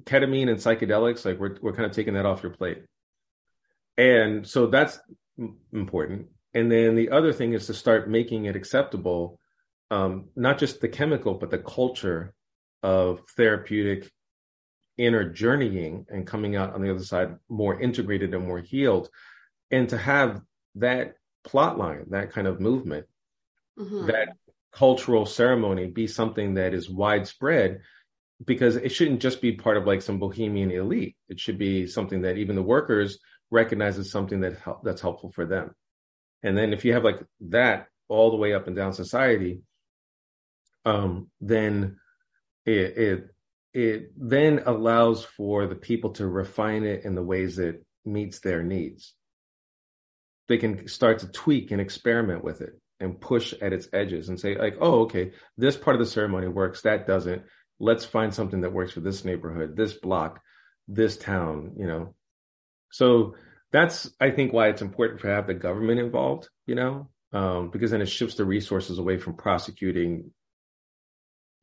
ketamine 0.00 0.48
and 0.48 0.58
psychedelics, 0.58 1.24
like 1.24 1.38
we're 1.38 1.56
we're 1.60 1.72
kind 1.72 1.86
of 1.86 1.92
taking 1.92 2.14
that 2.14 2.26
off 2.26 2.42
your 2.42 2.52
plate. 2.52 2.84
And 3.96 4.46
so 4.46 4.66
that's 4.66 4.98
important. 5.72 6.26
And 6.52 6.70
then 6.70 6.94
the 6.94 7.10
other 7.10 7.32
thing 7.32 7.52
is 7.52 7.66
to 7.66 7.74
start 7.74 8.08
making 8.08 8.44
it 8.44 8.56
acceptable, 8.56 9.38
um, 9.90 10.26
not 10.36 10.58
just 10.58 10.80
the 10.80 10.88
chemical, 10.88 11.34
but 11.34 11.50
the 11.50 11.58
culture 11.58 12.32
of 12.82 13.22
therapeutic 13.36 14.10
inner 14.96 15.28
journeying 15.28 16.06
and 16.08 16.26
coming 16.26 16.54
out 16.54 16.74
on 16.74 16.82
the 16.82 16.90
other 16.90 17.04
side 17.04 17.36
more 17.48 17.80
integrated 17.80 18.34
and 18.34 18.46
more 18.46 18.60
healed. 18.60 19.08
And 19.70 19.88
to 19.88 19.98
have 19.98 20.40
that 20.76 21.14
plot 21.44 21.78
line, 21.78 22.06
that 22.10 22.30
kind 22.30 22.46
of 22.46 22.60
movement, 22.60 23.06
mm-hmm. 23.78 24.06
that 24.06 24.28
cultural 24.72 25.26
ceremony 25.26 25.86
be 25.86 26.06
something 26.06 26.54
that 26.54 26.74
is 26.74 26.90
widespread 26.90 27.80
because 28.44 28.76
it 28.76 28.90
shouldn't 28.90 29.20
just 29.20 29.40
be 29.40 29.52
part 29.52 29.76
of 29.76 29.86
like 29.86 30.02
some 30.02 30.18
bohemian 30.18 30.70
elite. 30.70 31.16
It 31.28 31.40
should 31.40 31.58
be 31.58 31.86
something 31.86 32.22
that 32.22 32.38
even 32.38 32.56
the 32.56 32.62
workers 32.62 33.18
recognize 33.50 33.98
as 33.98 34.10
something 34.10 34.40
that 34.40 34.58
that's 34.82 35.00
helpful 35.00 35.30
for 35.30 35.46
them. 35.46 35.74
And 36.42 36.56
then 36.56 36.72
if 36.72 36.84
you 36.84 36.92
have 36.92 37.04
like 37.04 37.20
that 37.48 37.88
all 38.08 38.30
the 38.30 38.36
way 38.36 38.52
up 38.54 38.66
and 38.66 38.76
down 38.76 38.92
society, 38.92 39.62
um, 40.84 41.30
then 41.40 41.98
it, 42.66 42.98
it 42.98 43.24
it 43.72 44.12
then 44.16 44.62
allows 44.66 45.24
for 45.24 45.66
the 45.66 45.74
people 45.74 46.10
to 46.10 46.26
refine 46.26 46.84
it 46.84 47.04
in 47.04 47.14
the 47.14 47.22
ways 47.22 47.56
that 47.56 47.84
meets 48.04 48.40
their 48.40 48.62
needs. 48.62 49.14
They 50.48 50.58
can 50.58 50.86
start 50.86 51.20
to 51.20 51.28
tweak 51.28 51.70
and 51.70 51.80
experiment 51.80 52.44
with 52.44 52.60
it 52.60 52.78
and 53.00 53.20
push 53.20 53.52
at 53.60 53.72
its 53.72 53.88
edges 53.92 54.28
and 54.28 54.38
say 54.38 54.56
like, 54.56 54.76
oh, 54.80 55.00
okay, 55.02 55.32
this 55.56 55.76
part 55.76 55.96
of 55.96 56.00
the 56.00 56.10
ceremony 56.10 56.48
works, 56.48 56.82
that 56.82 57.06
doesn't 57.06 57.42
let's 57.80 58.04
find 58.04 58.34
something 58.34 58.60
that 58.62 58.72
works 58.72 58.92
for 58.92 59.00
this 59.00 59.24
neighborhood, 59.24 59.76
this 59.76 59.92
block, 59.92 60.40
this 60.88 61.16
town, 61.16 61.72
you 61.78 61.86
know. 61.86 62.14
So 62.90 63.34
that's 63.72 64.10
I 64.20 64.30
think 64.30 64.52
why 64.52 64.68
it's 64.68 64.82
important 64.82 65.20
to 65.20 65.28
have 65.28 65.46
the 65.46 65.54
government 65.54 66.00
involved, 66.00 66.48
you 66.66 66.74
know, 66.74 67.08
um, 67.32 67.70
because 67.70 67.90
then 67.90 68.02
it 68.02 68.08
shifts 68.08 68.36
the 68.36 68.44
resources 68.44 68.98
away 68.98 69.18
from 69.18 69.34
prosecuting, 69.34 70.30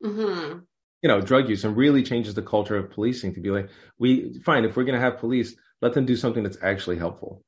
mm-hmm. 0.04 0.58
you 1.02 1.08
know, 1.08 1.20
drug 1.20 1.48
use 1.48 1.64
and 1.64 1.76
really 1.76 2.02
changes 2.02 2.34
the 2.34 2.42
culture 2.42 2.76
of 2.76 2.90
policing 2.90 3.34
to 3.34 3.40
be 3.40 3.50
like, 3.50 3.70
we 3.98 4.38
fine 4.44 4.64
if 4.64 4.76
we're 4.76 4.84
going 4.84 4.98
to 4.98 5.04
have 5.04 5.18
police, 5.18 5.54
let 5.80 5.94
them 5.94 6.04
do 6.04 6.16
something 6.16 6.42
that's 6.42 6.58
actually 6.62 6.98
helpful. 6.98 7.42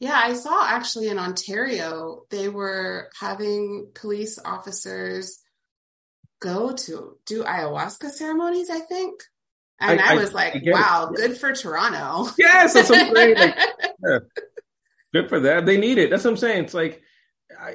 Yeah, 0.00 0.18
I 0.18 0.32
saw 0.32 0.66
actually 0.66 1.08
in 1.08 1.18
Ontario, 1.18 2.22
they 2.30 2.48
were 2.48 3.10
having 3.20 3.90
police 3.94 4.38
officers 4.42 5.40
go 6.40 6.72
to 6.72 7.16
do 7.26 7.44
ayahuasca 7.44 8.10
ceremonies, 8.10 8.70
I 8.70 8.80
think. 8.80 9.22
And 9.80 10.00
I, 10.00 10.12
I 10.12 10.16
was 10.16 10.34
like, 10.34 10.56
I 10.56 10.60
wow, 10.66 11.10
good 11.14 11.36
for 11.36 11.52
Toronto. 11.52 12.30
Yes, 12.38 12.74
that's 12.74 12.90
what 12.90 13.16
I'm. 13.16 13.34
Like, 13.34 13.56
yeah. 14.06 14.18
Good 15.12 15.28
for 15.28 15.40
them. 15.40 15.64
They 15.64 15.78
need 15.78 15.98
it. 15.98 16.10
That's 16.10 16.24
what 16.24 16.30
I'm 16.30 16.36
saying. 16.36 16.64
It's 16.64 16.74
like 16.74 17.02
I, 17.58 17.72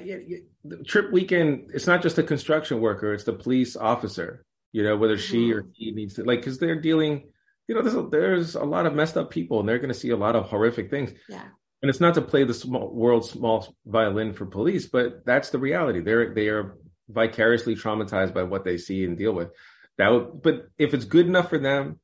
the 0.63 0.84
trip 0.84 1.11
weekend, 1.11 1.72
it's 1.74 1.88
not 1.88 2.01
just 2.01 2.18
a 2.18 2.24
construction 2.24 2.80
worker, 2.80 3.13
it's 3.13 3.24
the 3.24 3.34
police 3.34 3.76
officer, 3.76 4.45
you 4.72 4.84
know, 4.84 4.97
whether 4.97 5.18
she 5.18 5.49
mm-hmm. 5.49 5.59
or 5.59 5.68
he 5.74 5.91
needs 5.91 6.16
to, 6.16 6.24
like, 6.24 6.39
because 6.39 6.59
they're 6.59 6.80
dealing, 6.80 7.30
you 7.68 7.76
know, 7.76 7.82
there's 7.82 7.95
a, 7.95 8.07
there's 8.09 8.55
a 8.55 8.63
lot 8.63 8.86
of 8.86 8.93
messed 8.93 9.18
up 9.18 9.32
people 9.32 9.59
and 9.59 9.68
they're 9.68 9.80
going 9.80 9.93
to 9.93 9.99
see 9.99 10.11
a 10.11 10.18
lot 10.18 10.36
of 10.36 10.45
horrific 10.45 10.89
things. 10.89 11.11
Yeah. 11.28 11.43
And 11.82 11.89
it's 11.89 11.99
not 11.99 12.16
to 12.16 12.22
play 12.22 12.43
the 12.45 12.53
small, 12.53 12.89
world's 12.91 13.30
small 13.30 13.76
violin 13.86 14.34
for 14.34 14.45
police, 14.45 14.88
but 14.88 15.26
that's 15.26 15.49
the 15.49 15.59
reality. 15.59 15.99
They're 15.99 16.34
they 16.34 16.47
are 16.47 16.78
vicariously 17.10 17.76
traumatized 17.76 18.34
by 18.34 18.43
what 18.43 18.64
they 18.64 18.78
see 18.78 19.03
and 19.03 19.18
deal 19.18 19.34
with. 19.34 19.49
That 19.97 20.10
would, 20.10 20.41
but 20.41 20.68
if 20.78 20.93
it's 20.93 21.06
good 21.06 21.28
enough 21.28 21.49
for 21.49 21.58
them, 21.58 21.99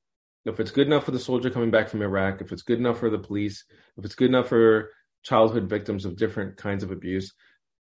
if 0.45 0.59
it's 0.59 0.71
good 0.71 0.87
enough 0.87 1.05
for 1.05 1.11
the 1.11 1.19
soldier 1.19 1.49
coming 1.49 1.71
back 1.71 1.89
from 1.89 2.01
Iraq, 2.01 2.41
if 2.41 2.51
it's 2.51 2.63
good 2.63 2.79
enough 2.79 2.99
for 2.99 3.09
the 3.09 3.19
police, 3.19 3.63
if 3.97 4.05
it's 4.05 4.15
good 4.15 4.29
enough 4.29 4.47
for 4.47 4.91
childhood 5.23 5.69
victims 5.69 6.05
of 6.05 6.15
different 6.15 6.57
kinds 6.57 6.83
of 6.83 6.91
abuse, 6.91 7.33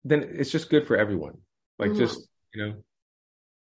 then 0.03 0.27
it's 0.33 0.51
just 0.51 0.69
good 0.69 0.87
for 0.87 0.97
everyone. 0.97 1.37
Like 1.79 1.91
mm-hmm. 1.91 1.99
just, 1.99 2.27
you 2.53 2.65
know, 2.65 2.73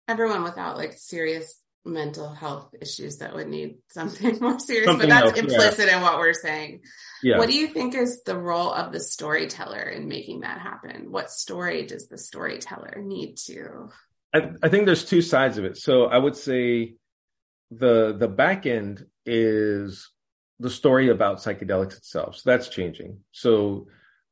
everyone 0.08 0.44
without 0.44 0.78
like 0.78 0.94
serious 0.94 1.60
mental 1.84 2.34
health 2.34 2.74
issues 2.80 3.18
that 3.18 3.34
would 3.34 3.48
need 3.48 3.78
something 3.90 4.38
more 4.42 4.60
serious, 4.60 4.88
something 4.88 5.10
but 5.10 5.14
that's 5.14 5.38
else, 5.38 5.40
implicit 5.40 5.88
yeah. 5.88 5.98
in 5.98 6.02
what 6.02 6.18
we're 6.18 6.34
saying. 6.34 6.82
Yeah. 7.24 7.38
What 7.38 7.50
do 7.50 7.58
you 7.58 7.68
think 7.68 7.96
is 7.96 8.22
the 8.26 8.38
role 8.38 8.72
of 8.72 8.92
the 8.92 9.00
storyteller 9.00 9.82
in 9.82 10.08
making 10.08 10.42
that 10.42 10.60
happen? 10.60 11.12
What 11.12 11.32
story 11.32 11.86
does 11.86 12.08
the 12.08 12.18
storyteller 12.18 13.02
need 13.02 13.38
to? 13.48 13.90
I, 14.34 14.52
I 14.64 14.70
think 14.70 14.86
there's 14.86 15.06
two 15.06 15.22
sides 15.22 15.58
of 15.58 15.66
it. 15.66 15.78
So 15.78 16.06
I 16.06 16.18
would 16.18 16.36
say 16.36 16.96
the 17.72 18.16
the 18.18 18.28
back 18.28 18.66
end 18.66 19.06
is 19.26 20.10
the 20.60 20.70
story 20.70 21.10
about 21.10 21.38
psychedelics 21.38 21.98
itself. 21.98 22.38
So 22.38 22.50
that's 22.50 22.70
changing. 22.70 23.20
So 23.32 23.88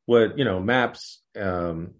what 0.05 0.37
you 0.37 0.45
know, 0.45 0.59
MAPS 0.59 1.21
um, 1.39 1.95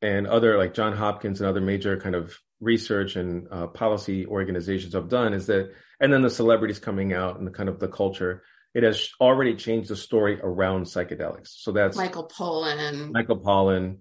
and 0.00 0.26
other 0.26 0.56
like 0.56 0.74
John 0.74 0.94
Hopkins 0.94 1.40
and 1.40 1.48
other 1.48 1.60
major 1.60 1.98
kind 1.98 2.14
of 2.14 2.38
research 2.60 3.16
and 3.16 3.46
uh, 3.50 3.66
policy 3.68 4.26
organizations 4.26 4.94
have 4.94 5.08
done 5.08 5.32
is 5.32 5.46
that, 5.46 5.72
and 6.00 6.12
then 6.12 6.22
the 6.22 6.30
celebrities 6.30 6.78
coming 6.78 7.12
out 7.12 7.38
and 7.38 7.46
the 7.46 7.50
kind 7.50 7.68
of 7.68 7.78
the 7.78 7.88
culture, 7.88 8.42
it 8.74 8.82
has 8.82 9.10
already 9.20 9.54
changed 9.54 9.88
the 9.90 9.96
story 9.96 10.40
around 10.40 10.84
psychedelics. 10.84 11.48
So 11.48 11.72
that's 11.72 11.96
Michael 11.96 12.28
Pollan. 12.28 13.12
Michael 13.12 13.38
Pollan. 13.40 13.98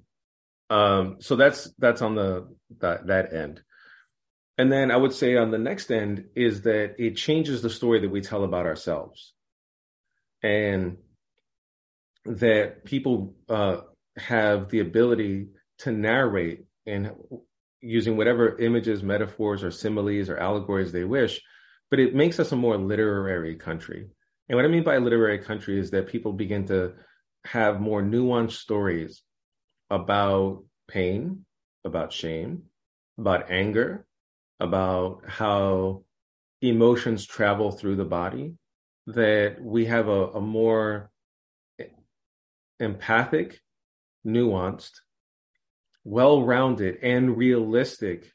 Um, 0.69 1.17
so 1.19 1.35
that's 1.35 1.69
that's 1.77 2.01
on 2.01 2.15
the 2.15 2.47
that 2.79 3.07
that 3.07 3.33
end. 3.33 3.61
And 4.57 4.71
then 4.71 4.91
I 4.91 4.97
would 4.97 5.13
say 5.13 5.37
on 5.37 5.51
the 5.51 5.57
next 5.57 5.91
end 5.91 6.25
is 6.35 6.63
that 6.63 6.95
it 6.99 7.15
changes 7.15 7.61
the 7.61 7.69
story 7.69 7.99
that 8.01 8.09
we 8.09 8.21
tell 8.21 8.43
about 8.43 8.65
ourselves. 8.65 9.33
and 10.43 10.97
that 12.25 12.83
people 12.83 13.35
uh, 13.47 13.77
have 14.17 14.69
the 14.69 14.79
ability 14.79 15.47
to 15.79 15.91
narrate 15.91 16.65
and 16.85 17.11
using 17.81 18.17
whatever 18.17 18.57
images, 18.59 19.03
metaphors, 19.03 19.63
or 19.63 19.71
similes 19.71 20.29
or 20.29 20.37
allegories 20.37 20.91
they 20.91 21.03
wish, 21.03 21.41
but 21.89 21.99
it 21.99 22.15
makes 22.15 22.39
us 22.39 22.51
a 22.51 22.55
more 22.55 22.77
literary 22.77 23.55
country. 23.55 24.09
And 24.49 24.55
what 24.55 24.65
I 24.65 24.69
mean 24.69 24.83
by 24.83 24.97
literary 24.97 25.39
country 25.39 25.79
is 25.79 25.91
that 25.91 26.07
people 26.07 26.33
begin 26.33 26.65
to 26.67 26.93
have 27.45 27.81
more 27.81 28.01
nuanced 28.01 28.53
stories 28.53 29.21
about 29.89 30.63
pain, 30.87 31.45
about 31.85 32.11
shame, 32.11 32.63
about 33.17 33.49
anger, 33.51 34.05
about 34.59 35.21
how 35.27 36.03
emotions 36.61 37.25
travel 37.25 37.71
through 37.71 37.95
the 37.95 38.05
body, 38.05 38.53
that 39.07 39.61
we 39.61 39.85
have 39.85 40.07
a, 40.07 40.27
a 40.31 40.41
more 40.41 41.09
empathic, 42.79 43.59
nuanced, 44.25 44.91
well 46.07 46.41
rounded, 46.41 46.99
and 47.03 47.35
realistic 47.35 48.31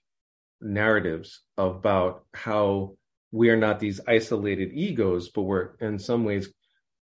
narratives 0.60 1.40
about 1.56 2.26
how 2.34 2.94
we 3.30 3.48
are 3.48 3.56
not 3.56 3.80
these 3.80 3.98
isolated 4.06 4.72
egos, 4.74 5.30
but 5.30 5.42
we're 5.42 5.74
in 5.80 5.98
some 5.98 6.24
ways 6.24 6.52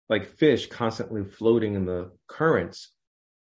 like 0.08 0.36
fish 0.38 0.68
constantly 0.68 1.24
floating 1.24 1.74
in 1.74 1.86
the 1.86 2.12
currents 2.28 2.92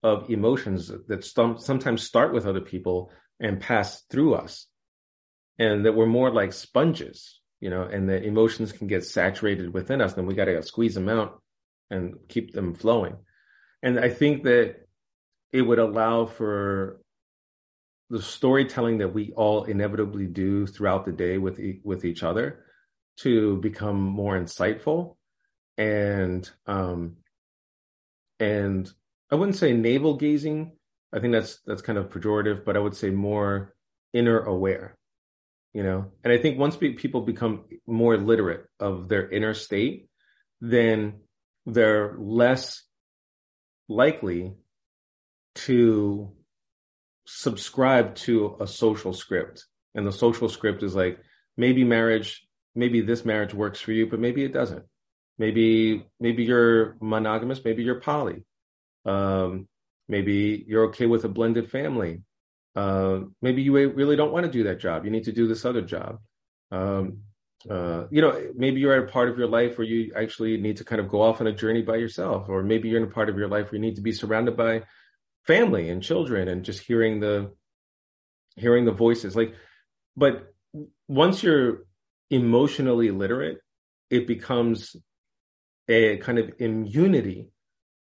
of 0.01 0.31
emotions 0.31 0.91
that 1.07 1.23
st- 1.23 1.61
sometimes 1.61 2.01
start 2.01 2.33
with 2.33 2.47
other 2.47 2.61
people 2.61 3.11
and 3.39 3.61
pass 3.61 4.01
through 4.09 4.33
us. 4.33 4.65
And 5.59 5.85
that 5.85 5.93
we're 5.93 6.07
more 6.07 6.33
like 6.33 6.51
sponges, 6.51 7.39
you 7.59 7.69
know, 7.69 7.83
and 7.83 8.09
the 8.09 8.23
emotions 8.23 8.71
can 8.71 8.87
get 8.87 9.05
saturated 9.05 9.71
within 9.71 10.01
us, 10.01 10.17
and 10.17 10.27
we 10.27 10.33
got 10.33 10.45
to 10.45 10.63
squeeze 10.63 10.95
them 10.95 11.09
out 11.09 11.43
and 11.91 12.15
keep 12.27 12.53
them 12.53 12.73
flowing. 12.73 13.17
And 13.83 13.99
I 13.99 14.09
think 14.09 14.45
that 14.45 14.77
it 15.51 15.61
would 15.61 15.79
allow 15.79 16.25
for 16.25 17.01
the 18.09 18.21
storytelling 18.21 18.97
that 18.99 19.13
we 19.13 19.31
all 19.35 19.65
inevitably 19.65 20.25
do 20.25 20.65
throughout 20.65 21.05
the 21.05 21.11
day 21.11 21.37
with 21.37 21.59
e- 21.59 21.81
with 21.83 22.05
each 22.05 22.23
other 22.23 22.65
to 23.17 23.57
become 23.57 23.99
more 23.99 24.39
insightful 24.39 25.17
and 25.77 26.49
um 26.65 27.17
and 28.39 28.91
I 29.31 29.35
wouldn't 29.35 29.57
say 29.57 29.73
navel 29.73 30.15
gazing. 30.15 30.71
I 31.13 31.19
think 31.19 31.33
that's 31.33 31.59
that's 31.65 31.81
kind 31.81 31.97
of 31.97 32.09
pejorative, 32.09 32.65
but 32.65 32.75
I 32.75 32.79
would 32.79 32.95
say 32.95 33.09
more 33.09 33.75
inner 34.13 34.39
aware. 34.39 34.97
You 35.73 35.83
know, 35.83 36.11
and 36.23 36.33
I 36.33 36.37
think 36.39 36.57
once 36.57 36.75
people 36.75 37.21
become 37.21 37.65
more 37.85 38.17
literate 38.17 38.65
of 38.79 39.07
their 39.07 39.29
inner 39.29 39.53
state, 39.53 40.09
then 40.61 41.19
they're 41.67 42.15
less 42.17 42.81
likely 43.87 44.55
to 45.55 46.31
subscribe 47.31 48.15
to 48.15 48.57
a 48.59 48.65
social 48.65 49.13
script. 49.13 49.65
And 49.93 50.05
the 50.05 50.11
social 50.11 50.49
script 50.49 50.81
is 50.81 50.95
like 50.95 51.19
maybe 51.57 51.83
marriage, 51.83 52.47
maybe 52.75 53.01
this 53.01 53.23
marriage 53.23 53.53
works 53.53 53.79
for 53.79 53.91
you, 53.91 54.07
but 54.07 54.19
maybe 54.19 54.43
it 54.43 54.51
doesn't. 54.51 54.83
Maybe 55.37 56.05
maybe 56.19 56.43
you're 56.43 56.97
monogamous, 56.99 57.63
maybe 57.63 57.83
you're 57.83 58.01
poly. 58.01 58.43
Um, 59.05 59.67
maybe 60.07 60.65
you're 60.67 60.85
okay 60.85 61.05
with 61.05 61.23
a 61.23 61.29
blended 61.29 61.69
family. 61.69 62.23
Uh, 62.75 63.21
maybe 63.41 63.61
you 63.61 63.73
really 63.73 64.15
don't 64.15 64.33
want 64.33 64.45
to 64.45 64.51
do 64.51 64.63
that 64.63 64.79
job. 64.79 65.05
You 65.05 65.11
need 65.11 65.25
to 65.25 65.31
do 65.31 65.47
this 65.47 65.65
other 65.65 65.81
job. 65.81 66.19
Um, 66.71 67.19
uh, 67.69 68.05
you 68.09 68.21
know, 68.21 68.51
maybe 68.55 68.79
you're 68.79 68.93
at 68.93 69.07
a 69.07 69.11
part 69.11 69.29
of 69.29 69.37
your 69.37 69.47
life 69.47 69.77
where 69.77 69.87
you 69.87 70.13
actually 70.15 70.57
need 70.57 70.77
to 70.77 70.83
kind 70.83 71.01
of 71.01 71.09
go 71.09 71.21
off 71.21 71.41
on 71.41 71.47
a 71.47 71.51
journey 71.51 71.83
by 71.83 71.97
yourself, 71.97 72.49
or 72.49 72.63
maybe 72.63 72.89
you're 72.89 73.01
in 73.01 73.07
a 73.07 73.11
part 73.11 73.29
of 73.29 73.37
your 73.37 73.49
life 73.49 73.71
where 73.71 73.75
you 73.79 73.85
need 73.85 73.97
to 73.97 74.01
be 74.01 74.11
surrounded 74.11 74.57
by 74.57 74.83
family 75.49 75.89
and 75.89 76.03
children 76.03 76.47
and 76.47 76.63
just 76.63 76.85
hearing 76.85 77.19
the 77.19 77.51
hearing 78.55 78.85
the 78.85 78.91
voices. 78.91 79.35
Like, 79.35 79.55
but 80.15 80.53
once 81.07 81.41
you're 81.41 81.85
emotionally 82.29 83.09
literate, 83.09 83.57
it 84.11 84.27
becomes 84.27 84.95
a 85.87 86.17
kind 86.17 86.37
of 86.37 86.51
immunity 86.59 87.49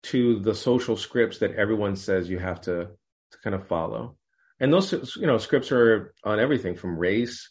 to 0.04 0.40
the 0.40 0.54
social 0.54 0.96
scripts 0.96 1.40
that 1.40 1.56
everyone 1.56 1.96
says 1.96 2.30
you 2.30 2.38
have 2.38 2.62
to 2.62 2.90
to 3.32 3.38
kind 3.44 3.56
of 3.56 3.68
follow. 3.68 4.18
And 4.60 4.72
those 4.72 5.16
you 5.16 5.26
know 5.26 5.40
scripts 5.40 5.72
are 5.72 6.14
on 6.24 6.40
everything 6.40 6.76
from 6.76 6.96
race 6.96 7.50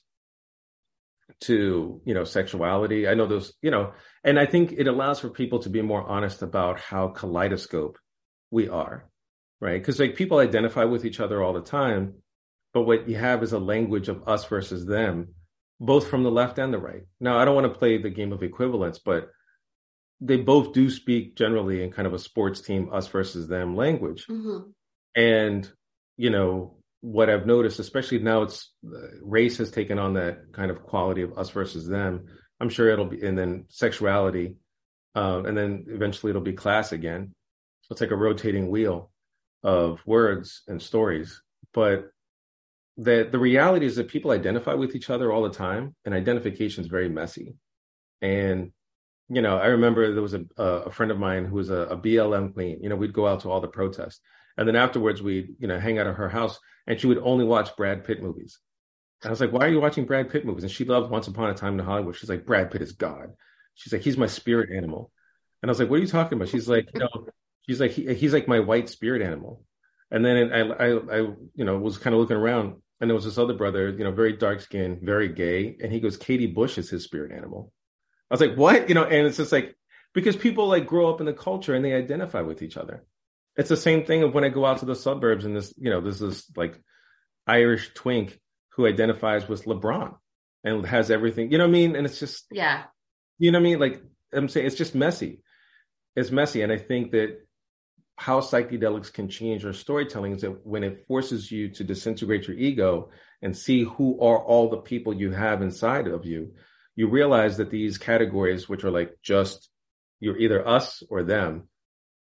to 1.48 2.00
you 2.04 2.14
know 2.14 2.22
sexuality. 2.22 3.08
I 3.08 3.14
know 3.14 3.26
those 3.26 3.54
you 3.60 3.72
know, 3.72 3.92
and 4.22 4.38
I 4.38 4.46
think 4.46 4.70
it 4.70 4.86
allows 4.86 5.18
for 5.18 5.30
people 5.30 5.58
to 5.60 5.68
be 5.68 5.82
more 5.82 6.04
honest 6.08 6.42
about 6.42 6.78
how 6.78 7.08
kaleidoscope 7.08 7.98
we 8.52 8.68
are, 8.68 9.09
right? 9.60 9.80
Because 9.80 9.98
like 9.98 10.16
people 10.16 10.38
identify 10.38 10.84
with 10.84 11.04
each 11.04 11.20
other 11.20 11.42
all 11.42 11.52
the 11.52 11.60
time, 11.60 12.14
but 12.72 12.82
what 12.82 13.08
you 13.08 13.16
have 13.16 13.42
is 13.42 13.52
a 13.52 13.58
language 13.58 14.08
of 14.08 14.28
us 14.28 14.44
versus 14.44 14.86
them, 14.86 15.34
both 15.78 16.08
from 16.08 16.22
the 16.22 16.30
left 16.30 16.58
and 16.58 16.72
the 16.72 16.78
right. 16.78 17.02
Now 17.20 17.38
I 17.38 17.44
don't 17.44 17.54
want 17.54 17.72
to 17.72 17.78
play 17.78 17.98
the 17.98 18.10
game 18.10 18.32
of 18.32 18.42
equivalence, 18.42 18.98
but 18.98 19.30
they 20.20 20.36
both 20.36 20.72
do 20.72 20.90
speak 20.90 21.34
generally 21.34 21.82
in 21.82 21.90
kind 21.90 22.06
of 22.06 22.14
a 22.14 22.18
sports 22.18 22.60
team 22.60 22.90
us 22.92 23.08
versus 23.08 23.48
them 23.48 23.74
language 23.74 24.26
mm-hmm. 24.26 24.70
and 25.16 25.70
you 26.16 26.30
know 26.30 26.76
what 27.00 27.30
i've 27.30 27.46
noticed 27.46 27.78
especially 27.78 28.18
now 28.18 28.42
it's 28.42 28.72
race 29.22 29.56
has 29.56 29.70
taken 29.70 29.98
on 29.98 30.14
that 30.14 30.52
kind 30.52 30.70
of 30.70 30.82
quality 30.82 31.22
of 31.22 31.36
us 31.38 31.50
versus 31.50 31.86
them 31.86 32.26
i'm 32.60 32.68
sure 32.68 32.90
it'll 32.90 33.06
be 33.06 33.24
and 33.26 33.38
then 33.38 33.64
sexuality 33.68 34.56
um, 35.16 35.46
and 35.46 35.56
then 35.56 35.86
eventually 35.88 36.30
it'll 36.30 36.42
be 36.42 36.52
class 36.52 36.92
again 36.92 37.34
so 37.82 37.92
it's 37.92 38.00
like 38.00 38.10
a 38.10 38.16
rotating 38.16 38.68
wheel 38.68 39.09
of 39.62 40.00
words 40.06 40.62
and 40.68 40.80
stories 40.80 41.42
but 41.72 42.10
that 42.96 43.32
the 43.32 43.38
reality 43.38 43.86
is 43.86 43.96
that 43.96 44.08
people 44.08 44.30
identify 44.30 44.74
with 44.74 44.94
each 44.94 45.10
other 45.10 45.32
all 45.32 45.42
the 45.42 45.50
time 45.50 45.94
and 46.04 46.14
identification 46.14 46.82
is 46.84 46.90
very 46.90 47.08
messy 47.08 47.54
and 48.22 48.72
you 49.30 49.42
know, 49.42 49.58
I 49.58 49.66
remember 49.66 50.12
there 50.12 50.22
was 50.22 50.34
a 50.34 50.44
a 50.58 50.90
friend 50.90 51.12
of 51.12 51.18
mine 51.18 51.44
who 51.44 51.54
was 51.54 51.70
a, 51.70 51.82
a 51.82 51.96
BLM 51.96 52.52
queen. 52.52 52.80
You 52.82 52.88
know, 52.88 52.96
we'd 52.96 53.12
go 53.12 53.28
out 53.28 53.40
to 53.40 53.50
all 53.50 53.60
the 53.60 53.68
protests, 53.68 54.20
and 54.56 54.66
then 54.66 54.74
afterwards 54.74 55.22
we'd 55.22 55.54
you 55.60 55.68
know 55.68 55.78
hang 55.78 55.98
out 55.98 56.08
at 56.08 56.16
her 56.16 56.28
house, 56.28 56.58
and 56.88 57.00
she 57.00 57.06
would 57.06 57.18
only 57.18 57.44
watch 57.44 57.76
Brad 57.76 58.04
Pitt 58.04 58.20
movies. 58.22 58.58
And 59.22 59.28
I 59.28 59.30
was 59.30 59.40
like, 59.40 59.52
"Why 59.52 59.66
are 59.66 59.68
you 59.68 59.80
watching 59.80 60.04
Brad 60.04 60.30
Pitt 60.30 60.44
movies?" 60.44 60.64
And 60.64 60.72
she 60.72 60.84
loved 60.84 61.10
Once 61.12 61.28
Upon 61.28 61.48
a 61.48 61.54
Time 61.54 61.78
in 61.78 61.84
Hollywood. 61.84 62.16
She's 62.16 62.28
like, 62.28 62.44
"Brad 62.44 62.72
Pitt 62.72 62.82
is 62.82 62.92
God." 62.92 63.30
She's 63.74 63.92
like, 63.92 64.02
"He's 64.02 64.16
my 64.16 64.26
spirit 64.26 64.70
animal." 64.76 65.12
And 65.62 65.70
I 65.70 65.72
was 65.72 65.78
like, 65.78 65.88
"What 65.88 66.00
are 66.00 66.02
you 66.02 66.08
talking 66.08 66.36
about?" 66.36 66.48
She's 66.48 66.68
like, 66.68 66.88
"You 66.92 67.00
know," 67.00 67.26
she's 67.70 67.80
like, 67.80 67.92
he, 67.92 68.12
"He's 68.14 68.32
like 68.32 68.48
my 68.48 68.60
white 68.60 68.88
spirit 68.88 69.22
animal." 69.22 69.64
And 70.10 70.24
then 70.24 70.52
I, 70.52 70.60
I, 70.60 70.96
I, 70.96 71.16
you 71.54 71.64
know, 71.64 71.78
was 71.78 71.98
kind 71.98 72.14
of 72.14 72.20
looking 72.20 72.36
around, 72.36 72.74
and 73.00 73.08
there 73.08 73.14
was 73.14 73.24
this 73.24 73.38
other 73.38 73.54
brother, 73.54 73.90
you 73.90 74.02
know, 74.02 74.10
very 74.10 74.32
dark 74.32 74.60
skinned, 74.60 75.02
very 75.02 75.28
gay, 75.28 75.76
and 75.80 75.92
he 75.92 76.00
goes, 76.00 76.16
"Katie 76.16 76.46
Bush 76.46 76.78
is 76.78 76.90
his 76.90 77.04
spirit 77.04 77.32
animal." 77.32 77.72
I 78.30 78.34
was 78.34 78.40
like, 78.40 78.54
what? 78.54 78.88
You 78.88 78.94
know, 78.94 79.04
and 79.04 79.26
it's 79.26 79.36
just 79.36 79.52
like, 79.52 79.76
because 80.14 80.36
people 80.36 80.68
like 80.68 80.86
grow 80.86 81.12
up 81.12 81.20
in 81.20 81.26
the 81.26 81.32
culture 81.32 81.74
and 81.74 81.84
they 81.84 81.94
identify 81.94 82.42
with 82.42 82.62
each 82.62 82.76
other. 82.76 83.04
It's 83.56 83.68
the 83.68 83.76
same 83.76 84.04
thing 84.04 84.22
of 84.22 84.32
when 84.32 84.44
I 84.44 84.48
go 84.48 84.64
out 84.64 84.78
to 84.78 84.86
the 84.86 84.94
suburbs 84.94 85.44
and 85.44 85.56
this, 85.56 85.74
you 85.76 85.90
know, 85.90 86.00
this 86.00 86.20
is 86.20 86.46
like 86.56 86.80
Irish 87.46 87.92
twink 87.94 88.38
who 88.70 88.86
identifies 88.86 89.48
with 89.48 89.64
LeBron 89.64 90.14
and 90.62 90.86
has 90.86 91.10
everything, 91.10 91.50
you 91.50 91.58
know 91.58 91.64
what 91.64 91.70
I 91.70 91.72
mean? 91.72 91.96
And 91.96 92.06
it's 92.06 92.20
just, 92.20 92.46
yeah, 92.52 92.84
you 93.38 93.50
know 93.50 93.58
what 93.58 93.66
I 93.66 93.70
mean? 93.70 93.78
Like 93.80 94.02
I'm 94.32 94.48
saying, 94.48 94.66
it's 94.66 94.76
just 94.76 94.94
messy. 94.94 95.40
It's 96.14 96.30
messy. 96.30 96.62
And 96.62 96.72
I 96.72 96.78
think 96.78 97.10
that 97.12 97.38
how 98.20 98.40
psychedelics 98.40 99.12
can 99.12 99.28
change 99.28 99.64
our 99.64 99.72
storytelling 99.72 100.32
is 100.32 100.42
that 100.42 100.66
when 100.66 100.84
it 100.84 101.06
forces 101.06 101.50
you 101.50 101.70
to 101.70 101.84
disintegrate 101.84 102.46
your 102.46 102.56
ego 102.56 103.10
and 103.40 103.56
see 103.56 103.82
who 103.82 104.20
are 104.20 104.38
all 104.38 104.68
the 104.68 104.76
people 104.76 105.14
you 105.14 105.30
have 105.30 105.62
inside 105.62 106.06
of 106.06 106.26
you 106.26 106.52
you 107.00 107.08
realize 107.08 107.56
that 107.56 107.70
these 107.70 107.96
categories, 107.96 108.68
which 108.68 108.84
are 108.84 108.90
like 108.90 109.16
just 109.22 109.70
you're 110.18 110.36
either 110.36 110.66
us 110.68 111.02
or 111.08 111.22
them, 111.22 111.68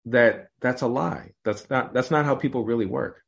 that 0.05 0.51
that's 0.61 0.83
a 0.83 0.87
lie. 0.87 1.33
That's 1.45 1.69
not 1.69 1.93
that's 1.93 2.13
not 2.13 2.25
how 2.25 2.37
people 2.37 2.65
really 2.65 2.87
work. 2.87 3.23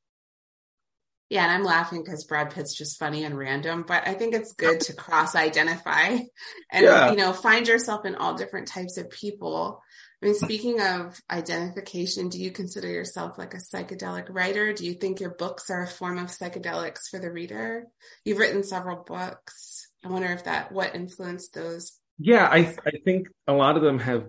Yeah, 1.28 1.42
and 1.42 1.52
I'm 1.52 1.64
laughing 1.64 2.04
because 2.04 2.24
Brad 2.24 2.52
Pitt's 2.52 2.76
just 2.76 2.98
funny 2.98 3.24
and 3.24 3.36
random, 3.36 3.84
but 3.86 4.06
I 4.06 4.14
think 4.14 4.34
it's 4.34 4.52
good 4.52 4.80
to 4.82 4.92
cross 4.92 5.34
identify 5.34 6.06
and 6.06 6.28
yeah. 6.84 7.10
you 7.10 7.16
know 7.16 7.32
find 7.32 7.66
yourself 7.66 8.04
in 8.04 8.14
all 8.14 8.34
different 8.34 8.68
types 8.68 8.96
of 8.96 9.10
people. 9.10 9.82
I 10.22 10.26
mean, 10.26 10.34
speaking 10.34 10.82
of 10.82 11.18
identification, 11.30 12.28
do 12.28 12.38
you 12.38 12.50
consider 12.50 12.88
yourself 12.88 13.38
like 13.38 13.54
a 13.54 13.58
psychedelic 13.58 14.26
writer? 14.28 14.74
Do 14.74 14.84
you 14.84 14.92
think 14.92 15.18
your 15.18 15.30
books 15.30 15.70
are 15.70 15.82
a 15.82 15.86
form 15.86 16.18
of 16.18 16.26
psychedelics 16.26 17.08
for 17.10 17.18
the 17.18 17.32
reader? 17.32 17.86
You've 18.24 18.38
written 18.38 18.62
several 18.62 19.02
books. 19.02 19.88
I 20.04 20.08
wonder 20.08 20.28
if 20.28 20.44
that 20.44 20.72
what 20.72 20.94
influenced 20.94 21.54
those. 21.54 21.92
Yeah, 22.18 22.46
I 22.46 22.76
I 22.84 22.92
think 23.02 23.28
a 23.46 23.54
lot 23.54 23.76
of 23.76 23.82
them 23.82 23.98
have, 23.98 24.26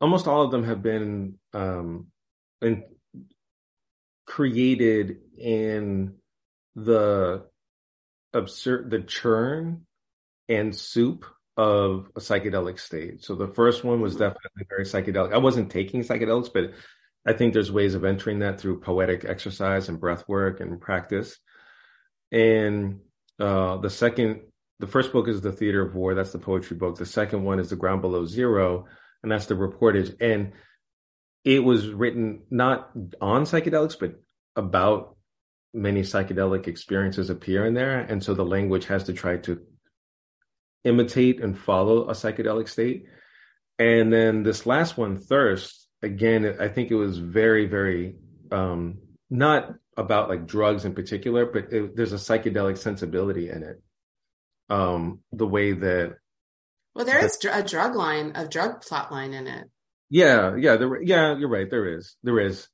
almost 0.00 0.26
all 0.26 0.42
of 0.42 0.50
them 0.50 0.64
have 0.64 0.82
been 0.82 1.34
um, 1.52 2.06
been 2.62 2.84
created 4.26 5.18
in 5.36 6.14
the 6.74 7.44
absurd 8.32 8.90
the 8.90 9.00
churn 9.00 9.86
and 10.48 10.74
soup 10.74 11.26
of 11.58 12.08
a 12.14 12.20
psychedelic 12.20 12.78
state. 12.78 13.24
So 13.24 13.34
the 13.34 13.48
first 13.48 13.82
one 13.82 14.00
was 14.00 14.14
definitely 14.14 14.64
very 14.68 14.84
psychedelic. 14.84 15.34
I 15.34 15.38
wasn't 15.38 15.70
taking 15.70 16.02
psychedelics, 16.02 16.52
but 16.54 16.70
I 17.26 17.32
think 17.32 17.52
there's 17.52 17.72
ways 17.72 17.94
of 17.94 18.04
entering 18.04 18.38
that 18.38 18.60
through 18.60 18.80
poetic 18.80 19.24
exercise 19.24 19.88
and 19.88 20.00
breath 20.00 20.24
work 20.28 20.60
and 20.60 20.80
practice. 20.80 21.36
And 22.30 23.00
uh, 23.40 23.78
the 23.78 23.90
second, 23.90 24.42
the 24.78 24.86
first 24.86 25.12
book 25.12 25.26
is 25.26 25.40
The 25.40 25.50
Theater 25.50 25.82
of 25.82 25.96
War. 25.96 26.14
That's 26.14 26.30
the 26.30 26.38
poetry 26.38 26.76
book. 26.76 26.96
The 26.96 27.04
second 27.04 27.42
one 27.42 27.58
is 27.58 27.70
The 27.70 27.76
Ground 27.76 28.02
Below 28.02 28.24
Zero, 28.24 28.86
and 29.24 29.32
that's 29.32 29.46
the 29.46 29.54
reportage. 29.54 30.14
And 30.20 30.52
it 31.44 31.64
was 31.64 31.88
written 31.88 32.42
not 32.50 32.90
on 33.20 33.42
psychedelics, 33.42 33.98
but 33.98 34.14
about 34.54 35.16
many 35.74 36.02
psychedelic 36.02 36.68
experiences 36.68 37.30
appear 37.30 37.66
in 37.66 37.74
there. 37.74 37.98
And 37.98 38.22
so 38.22 38.32
the 38.32 38.44
language 38.44 38.86
has 38.86 39.04
to 39.04 39.12
try 39.12 39.38
to 39.38 39.60
imitate 40.84 41.40
and 41.40 41.58
follow 41.58 42.08
a 42.08 42.12
psychedelic 42.12 42.68
state. 42.68 43.06
And 43.78 44.12
then 44.12 44.42
this 44.42 44.66
last 44.66 44.96
one, 44.96 45.16
Thirst, 45.16 45.88
again, 46.02 46.56
I 46.60 46.68
think 46.68 46.90
it 46.90 46.96
was 46.96 47.18
very, 47.18 47.66
very 47.66 48.16
um, 48.50 48.98
not 49.30 49.74
about 49.96 50.28
like 50.28 50.46
drugs 50.46 50.84
in 50.84 50.94
particular, 50.94 51.46
but 51.46 51.72
it, 51.72 51.96
there's 51.96 52.12
a 52.12 52.16
psychedelic 52.16 52.78
sensibility 52.78 53.50
in 53.50 53.62
it. 53.62 53.82
Um, 54.70 55.20
the 55.32 55.46
way 55.46 55.72
that 55.72 56.16
well, 56.94 57.04
there 57.04 57.24
is 57.24 57.38
a 57.50 57.62
drug 57.62 57.94
line, 57.94 58.32
a 58.34 58.46
drug 58.46 58.82
plot 58.82 59.12
line 59.12 59.32
in 59.32 59.46
it. 59.46 59.68
Yeah, 60.10 60.56
yeah, 60.56 60.76
there, 60.76 61.02
yeah, 61.02 61.36
you're 61.36 61.48
right. 61.48 61.70
There 61.70 61.96
is, 61.96 62.16
there 62.22 62.40
is. 62.40 62.66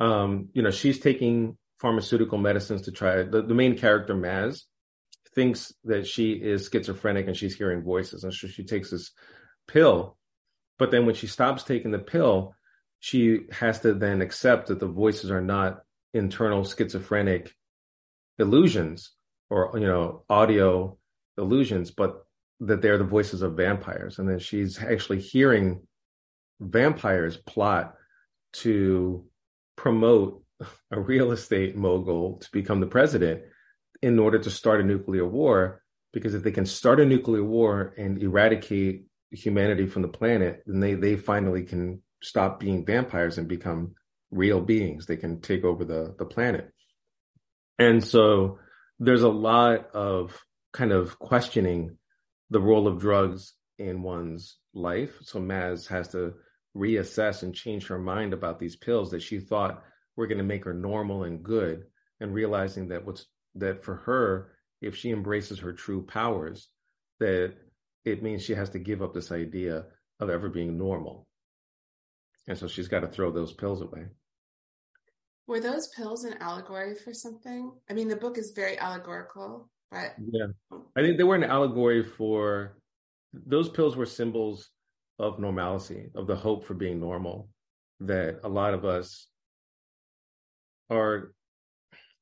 Um, 0.00 0.48
you 0.52 0.62
know, 0.62 0.70
she's 0.70 0.98
taking 1.00 1.56
pharmaceutical 1.78 2.38
medicines 2.38 2.82
to 2.82 2.92
try. 2.92 3.22
The, 3.22 3.42
the 3.42 3.54
main 3.54 3.76
character, 3.76 4.14
Maz, 4.14 4.62
thinks 5.34 5.72
that 5.84 6.06
she 6.06 6.32
is 6.32 6.68
schizophrenic 6.68 7.26
and 7.26 7.36
she's 7.36 7.56
hearing 7.56 7.82
voices, 7.82 8.24
and 8.24 8.32
so 8.32 8.46
she 8.46 8.64
takes 8.64 8.90
this 8.90 9.12
pill. 9.66 10.16
But 10.78 10.90
then 10.90 11.06
when 11.06 11.14
she 11.14 11.26
stops 11.26 11.62
taking 11.62 11.90
the 11.90 11.98
pill, 11.98 12.54
she 13.00 13.46
has 13.50 13.80
to 13.80 13.94
then 13.94 14.22
accept 14.22 14.68
that 14.68 14.80
the 14.80 14.86
voices 14.86 15.30
are 15.30 15.40
not 15.40 15.80
internal 16.14 16.64
schizophrenic 16.64 17.52
illusions 18.38 19.12
or 19.50 19.72
you 19.74 19.86
know 19.86 20.24
audio 20.28 20.98
illusions, 21.36 21.90
but 21.90 22.24
that 22.60 22.82
they're 22.82 22.98
the 22.98 23.04
voices 23.04 23.42
of 23.42 23.56
vampires, 23.56 24.18
and 24.18 24.28
then 24.28 24.38
she's 24.38 24.82
actually 24.82 25.20
hearing 25.20 25.86
vampires 26.60 27.36
plot 27.36 27.94
to 28.52 29.24
promote 29.76 30.42
a 30.90 31.00
real 31.00 31.30
estate 31.32 31.76
mogul 31.76 32.38
to 32.38 32.50
become 32.50 32.80
the 32.80 32.86
president 32.86 33.42
in 34.02 34.18
order 34.18 34.38
to 34.38 34.50
start 34.50 34.80
a 34.80 34.84
nuclear 34.84 35.26
war. 35.26 35.82
Because 36.12 36.34
if 36.34 36.42
they 36.42 36.52
can 36.52 36.66
start 36.66 37.00
a 37.00 37.04
nuclear 37.04 37.44
war 37.44 37.94
and 37.98 38.22
eradicate 38.22 39.04
humanity 39.30 39.86
from 39.86 40.02
the 40.02 40.08
planet, 40.08 40.62
then 40.66 40.80
they, 40.80 40.94
they 40.94 41.16
finally 41.16 41.62
can 41.62 42.02
stop 42.22 42.60
being 42.60 42.84
vampires 42.84 43.38
and 43.38 43.46
become 43.46 43.94
real 44.30 44.60
beings. 44.60 45.06
They 45.06 45.16
can 45.16 45.40
take 45.40 45.64
over 45.64 45.84
the, 45.84 46.14
the 46.18 46.24
planet. 46.24 46.72
And 47.78 48.02
so 48.02 48.58
there's 48.98 49.22
a 49.22 49.28
lot 49.28 49.94
of 49.94 50.38
kind 50.72 50.92
of 50.92 51.18
questioning 51.18 51.96
the 52.50 52.60
role 52.60 52.88
of 52.88 52.98
drugs 52.98 53.54
in 53.78 54.02
one's 54.02 54.56
life. 54.74 55.18
So 55.22 55.38
Maz 55.38 55.86
has 55.88 56.08
to 56.08 56.34
reassess 56.76 57.42
and 57.42 57.54
change 57.54 57.86
her 57.88 57.98
mind 57.98 58.32
about 58.32 58.58
these 58.58 58.76
pills 58.76 59.10
that 59.10 59.22
she 59.22 59.38
thought 59.38 59.82
were 60.16 60.26
going 60.26 60.38
to 60.38 60.44
make 60.44 60.64
her 60.64 60.74
normal 60.74 61.24
and 61.24 61.42
good 61.42 61.84
and 62.20 62.34
realizing 62.34 62.88
that 62.88 63.04
what's 63.04 63.26
that 63.60 63.84
for 63.84 63.96
her 63.96 64.52
if 64.80 64.96
she 64.96 65.10
embraces 65.10 65.58
her 65.58 65.72
true 65.72 66.02
powers 66.02 66.68
that 67.20 67.54
it 68.04 68.22
means 68.22 68.42
she 68.42 68.54
has 68.54 68.70
to 68.70 68.78
give 68.78 69.02
up 69.02 69.12
this 69.12 69.32
idea 69.32 69.84
of 70.20 70.30
ever 70.30 70.48
being 70.48 70.78
normal. 70.78 71.26
And 72.46 72.56
so 72.56 72.68
she's 72.68 72.88
got 72.88 73.00
to 73.00 73.08
throw 73.08 73.30
those 73.30 73.52
pills 73.52 73.82
away. 73.82 74.06
Were 75.46 75.60
those 75.60 75.88
pills 75.88 76.24
an 76.24 76.34
allegory 76.40 76.94
for 76.94 77.12
something? 77.12 77.72
I 77.90 77.94
mean 77.94 78.08
the 78.08 78.16
book 78.16 78.38
is 78.38 78.52
very 78.54 78.78
allegorical 78.78 79.68
but 79.90 80.14
yeah. 80.32 80.46
I 80.96 81.00
think 81.00 81.16
they 81.16 81.24
were 81.24 81.34
an 81.34 81.44
allegory 81.44 82.02
for 82.02 82.76
those 83.32 83.68
pills 83.68 83.96
were 83.96 84.06
symbols 84.06 84.70
of 85.18 85.38
normalcy 85.38 86.10
of 86.14 86.26
the 86.26 86.36
hope 86.36 86.64
for 86.64 86.74
being 86.74 87.00
normal 87.00 87.48
that 88.00 88.40
a 88.44 88.48
lot 88.48 88.74
of 88.74 88.84
us 88.84 89.26
are 90.90 91.34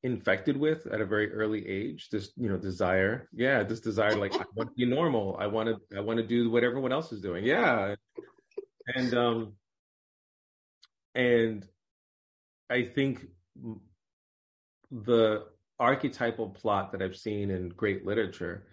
infected 0.07 0.57
with 0.57 0.87
at 0.87 1.01
a 1.01 1.05
very 1.05 1.31
early 1.31 1.67
age 1.67 2.09
this 2.09 2.31
you 2.35 2.49
know 2.49 2.57
desire. 2.57 3.29
Yeah 3.33 3.63
this 3.63 3.81
desire 3.81 4.15
like 4.17 4.33
i 4.33 4.45
want 4.55 4.69
to 4.69 4.75
be 4.75 4.85
normal. 4.85 5.37
I 5.39 5.47
want 5.47 5.69
to 5.69 5.97
i 5.97 6.01
want 6.01 6.17
to 6.17 6.25
do 6.25 6.49
what 6.49 6.63
everyone 6.63 6.91
else 6.91 7.11
is 7.11 7.21
doing. 7.21 7.43
Yeah. 7.45 7.95
And 8.95 9.13
um 9.13 9.53
and 11.13 11.67
i 12.69 12.83
think 12.83 13.25
the 14.91 15.45
archetypal 15.79 16.49
plot 16.49 16.91
that 16.91 17.01
i've 17.01 17.15
seen 17.15 17.49
in 17.49 17.69
great 17.69 18.05
literature 18.05 18.67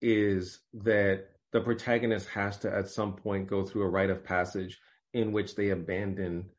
is 0.00 0.60
that 0.72 1.26
the 1.52 1.60
protagonist 1.60 2.28
has 2.28 2.56
to 2.58 2.74
at 2.74 2.88
some 2.88 3.14
point 3.14 3.46
go 3.46 3.64
through 3.64 3.82
a 3.82 3.88
rite 3.88 4.10
of 4.10 4.24
passage 4.24 4.78
in 5.12 5.32
which 5.32 5.54
they 5.54 5.70
abandon 5.70 6.50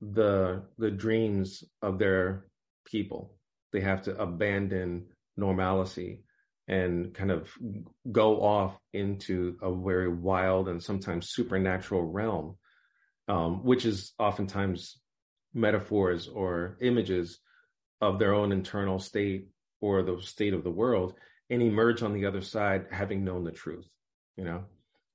the 0.00 0.62
the 0.76 0.90
dreams 0.90 1.64
of 1.80 1.98
their 1.98 2.46
people. 2.86 3.34
They 3.72 3.80
have 3.80 4.02
to 4.02 4.16
abandon 4.16 5.08
normalcy 5.36 6.22
and 6.68 7.14
kind 7.14 7.30
of 7.30 7.50
go 8.10 8.42
off 8.42 8.76
into 8.92 9.56
a 9.62 9.72
very 9.74 10.08
wild 10.08 10.68
and 10.68 10.82
sometimes 10.82 11.30
supernatural 11.30 12.02
realm, 12.02 12.56
um, 13.28 13.64
which 13.64 13.84
is 13.84 14.12
oftentimes 14.18 14.98
metaphors 15.54 16.26
or 16.28 16.78
images 16.80 17.38
of 18.00 18.18
their 18.18 18.34
own 18.34 18.50
internal 18.50 18.98
state 18.98 19.48
or 19.80 20.02
the 20.02 20.20
state 20.22 20.54
of 20.54 20.64
the 20.64 20.70
world, 20.70 21.14
and 21.50 21.62
emerge 21.62 22.02
on 22.02 22.14
the 22.14 22.26
other 22.26 22.40
side 22.40 22.86
having 22.90 23.24
known 23.24 23.44
the 23.44 23.52
truth, 23.52 23.86
you 24.36 24.44
know? 24.44 24.64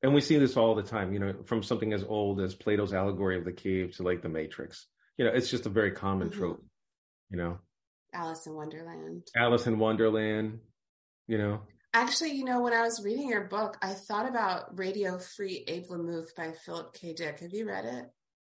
and 0.03 0.13
we 0.13 0.21
see 0.21 0.37
this 0.37 0.57
all 0.57 0.75
the 0.75 0.83
time 0.83 1.13
you 1.13 1.19
know 1.19 1.33
from 1.45 1.63
something 1.63 1.93
as 1.93 2.03
old 2.03 2.41
as 2.41 2.55
plato's 2.55 2.93
allegory 2.93 3.37
of 3.37 3.45
the 3.45 3.51
cave 3.51 3.95
to 3.95 4.03
like 4.03 4.21
the 4.21 4.29
matrix 4.29 4.87
you 5.17 5.25
know 5.25 5.31
it's 5.31 5.49
just 5.49 5.65
a 5.65 5.69
very 5.69 5.91
common 5.91 6.29
mm-hmm. 6.29 6.39
trope 6.39 6.65
you 7.31 7.37
know 7.37 7.57
alice 8.13 8.45
in 8.45 8.53
wonderland 8.53 9.23
alice 9.35 9.65
in 9.65 9.79
wonderland 9.79 10.59
you 11.27 11.37
know 11.37 11.61
actually 11.93 12.31
you 12.31 12.43
know 12.43 12.61
when 12.61 12.73
i 12.73 12.81
was 12.81 13.01
reading 13.03 13.29
your 13.29 13.45
book 13.45 13.77
i 13.81 13.93
thought 13.93 14.29
about 14.29 14.77
radio 14.77 15.17
free 15.17 15.65
albemuth 15.67 16.35
by 16.35 16.51
philip 16.51 16.93
k 16.93 17.13
dick 17.13 17.39
have 17.39 17.53
you 17.53 17.67
read 17.67 17.85
it 17.85 18.05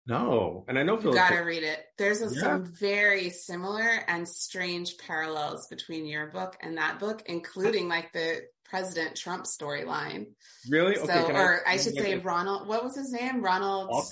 no, 0.07 0.65
and 0.67 0.79
I 0.79 0.84
know 0.84 0.99
you 0.99 1.13
gotta 1.13 1.43
read 1.43 1.63
it. 1.63 1.79
There's 1.97 2.21
a, 2.21 2.34
yeah. 2.34 2.41
some 2.41 2.65
very 2.65 3.29
similar 3.29 4.03
and 4.07 4.27
strange 4.27 4.97
parallels 4.97 5.67
between 5.67 6.07
your 6.07 6.27
book 6.27 6.57
and 6.59 6.77
that 6.77 6.99
book, 6.99 7.21
including 7.27 7.88
like 7.88 8.11
the 8.11 8.41
President 8.65 9.15
Trump 9.15 9.45
storyline. 9.45 10.27
Really? 10.69 10.95
So, 10.95 11.03
okay, 11.03 11.34
or 11.34 11.61
I, 11.67 11.73
I 11.73 11.77
should 11.77 11.93
say, 11.93 12.17
Ronald. 12.17 12.67
What 12.67 12.84
was 12.84 12.95
his 12.95 13.11
name? 13.11 13.43
Ronald. 13.43 13.89
Falk? 13.91 14.05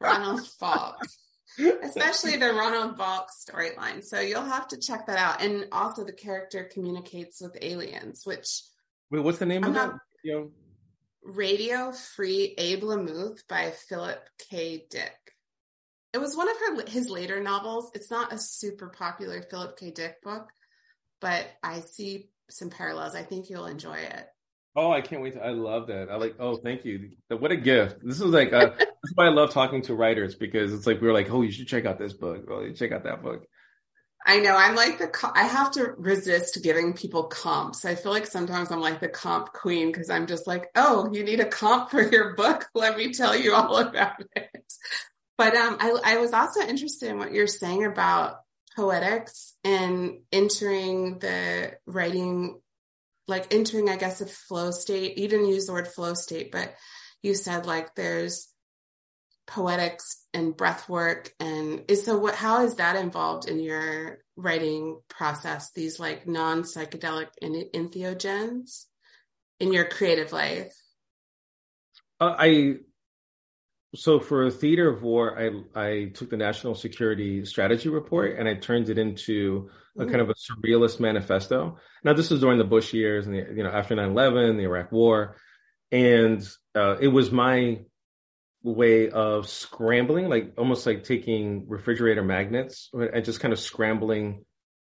Ronald 0.00 0.46
Falk. 0.58 0.98
Especially 1.82 2.36
the 2.36 2.52
Ronald 2.52 2.96
Falk 2.96 3.28
storyline. 3.30 4.04
So 4.04 4.20
you'll 4.20 4.42
have 4.42 4.68
to 4.68 4.78
check 4.78 5.06
that 5.06 5.18
out. 5.18 5.42
And 5.42 5.66
also, 5.72 6.04
the 6.04 6.12
character 6.12 6.68
communicates 6.72 7.40
with 7.40 7.56
aliens, 7.60 8.22
which. 8.24 8.62
Wait, 9.10 9.20
what's 9.20 9.38
the 9.38 9.46
name 9.46 9.64
I'm 9.64 9.70
of 9.70 9.76
not, 9.76 9.98
that? 10.24 10.50
Radio 11.24 11.92
Free 11.92 12.54
Albemuth 12.58 13.46
by 13.48 13.72
Philip 13.88 14.20
K. 14.50 14.86
Dick. 14.90 15.12
It 16.12 16.18
was 16.18 16.36
one 16.36 16.48
of 16.48 16.56
her 16.56 16.90
his 16.90 17.08
later 17.08 17.40
novels. 17.40 17.90
It's 17.94 18.10
not 18.10 18.32
a 18.32 18.38
super 18.38 18.88
popular 18.88 19.42
Philip 19.42 19.78
K. 19.78 19.90
Dick 19.90 20.22
book, 20.22 20.48
but 21.20 21.46
I 21.62 21.80
see 21.80 22.30
some 22.50 22.70
parallels. 22.70 23.14
I 23.14 23.22
think 23.22 23.48
you'll 23.48 23.66
enjoy 23.66 23.96
it. 23.96 24.26
Oh, 24.74 24.90
I 24.90 25.02
can't 25.02 25.22
wait! 25.22 25.34
To, 25.34 25.44
I 25.44 25.50
love 25.50 25.88
that. 25.88 26.08
I 26.10 26.16
like. 26.16 26.36
Oh, 26.38 26.56
thank 26.56 26.84
you. 26.84 27.10
What 27.28 27.52
a 27.52 27.56
gift! 27.56 27.96
This 28.02 28.20
is 28.20 28.22
like. 28.26 28.52
A, 28.52 28.74
that's 28.78 29.12
why 29.14 29.26
I 29.26 29.30
love 29.30 29.50
talking 29.50 29.82
to 29.82 29.94
writers 29.94 30.34
because 30.34 30.72
it's 30.72 30.86
like 30.86 31.00
we 31.00 31.08
are 31.08 31.12
like, 31.12 31.30
oh, 31.30 31.42
you 31.42 31.50
should 31.50 31.68
check 31.68 31.84
out 31.84 31.98
this 31.98 32.14
book. 32.14 32.46
Oh, 32.50 32.62
you 32.62 32.72
check 32.72 32.92
out 32.92 33.04
that 33.04 33.22
book. 33.22 33.44
I 34.24 34.38
know. 34.38 34.56
I'm 34.56 34.74
like 34.74 34.98
the. 34.98 35.32
I 35.34 35.44
have 35.44 35.72
to 35.72 35.92
resist 35.96 36.62
giving 36.62 36.94
people 36.94 37.24
comps. 37.24 37.84
I 37.84 37.96
feel 37.96 38.12
like 38.12 38.26
sometimes 38.26 38.70
I'm 38.70 38.80
like 38.80 39.00
the 39.00 39.08
comp 39.08 39.52
queen 39.52 39.88
because 39.88 40.10
I'm 40.10 40.26
just 40.26 40.46
like, 40.46 40.68
oh, 40.74 41.10
you 41.12 41.24
need 41.24 41.40
a 41.40 41.44
comp 41.44 41.90
for 41.90 42.02
your 42.02 42.34
book. 42.34 42.66
Let 42.74 42.96
me 42.96 43.12
tell 43.12 43.36
you 43.36 43.54
all 43.54 43.76
about 43.76 44.22
it. 44.36 44.72
But 45.36 45.56
um, 45.56 45.76
I, 45.80 45.98
I 46.04 46.16
was 46.18 46.32
also 46.32 46.60
interested 46.60 47.10
in 47.10 47.18
what 47.18 47.32
you're 47.32 47.46
saying 47.46 47.84
about 47.84 48.36
poetics 48.76 49.54
and 49.64 50.20
entering 50.30 51.18
the 51.18 51.72
writing, 51.86 52.60
like 53.28 53.52
entering, 53.54 53.88
I 53.88 53.96
guess, 53.96 54.20
a 54.20 54.26
flow 54.26 54.70
state. 54.70 55.18
You 55.18 55.28
didn't 55.28 55.48
use 55.48 55.66
the 55.66 55.72
word 55.72 55.88
flow 55.88 56.14
state, 56.14 56.52
but 56.52 56.74
you 57.22 57.34
said 57.34 57.66
like 57.66 57.94
there's 57.94 58.48
poetics 59.46 60.24
and 60.32 60.56
breath 60.56 60.88
work 60.88 61.32
and 61.40 61.84
is 61.88 62.04
so 62.04 62.16
what 62.16 62.34
how 62.34 62.64
is 62.64 62.76
that 62.76 62.96
involved 62.96 63.48
in 63.48 63.58
your 63.58 64.18
writing 64.36 65.00
process 65.08 65.72
these 65.72 65.98
like 65.98 66.26
non-psychedelic 66.28 67.26
entheogens 67.42 68.84
in 69.60 69.72
your 69.72 69.84
creative 69.84 70.32
life? 70.32 70.72
Uh, 72.20 72.34
I 72.38 72.76
so 73.94 74.20
for 74.20 74.50
theater 74.50 74.88
of 74.88 75.02
war, 75.02 75.38
I 75.38 75.80
I 75.80 76.04
took 76.14 76.30
the 76.30 76.36
national 76.36 76.74
security 76.74 77.44
strategy 77.44 77.88
report 77.88 78.38
and 78.38 78.48
I 78.48 78.54
turned 78.54 78.88
it 78.88 78.98
into 78.98 79.70
a 79.98 80.06
kind 80.06 80.20
of 80.20 80.30
a 80.30 80.34
surrealist 80.34 81.00
manifesto. 81.00 81.78
Now 82.02 82.14
this 82.14 82.30
was 82.30 82.40
during 82.40 82.58
the 82.58 82.64
Bush 82.64 82.94
years 82.94 83.26
and 83.26 83.34
the, 83.34 83.54
you 83.54 83.62
know 83.62 83.70
after 83.70 83.94
9/11, 83.94 84.56
the 84.56 84.62
Iraq 84.62 84.92
War, 84.92 85.36
and 85.90 86.46
uh, 86.74 86.96
it 87.00 87.08
was 87.08 87.30
my 87.30 87.80
way 88.62 89.10
of 89.10 89.48
scrambling, 89.48 90.28
like 90.28 90.54
almost 90.56 90.86
like 90.86 91.04
taking 91.04 91.68
refrigerator 91.68 92.22
magnets 92.22 92.90
and 92.92 93.24
just 93.24 93.40
kind 93.40 93.52
of 93.52 93.58
scrambling 93.58 94.44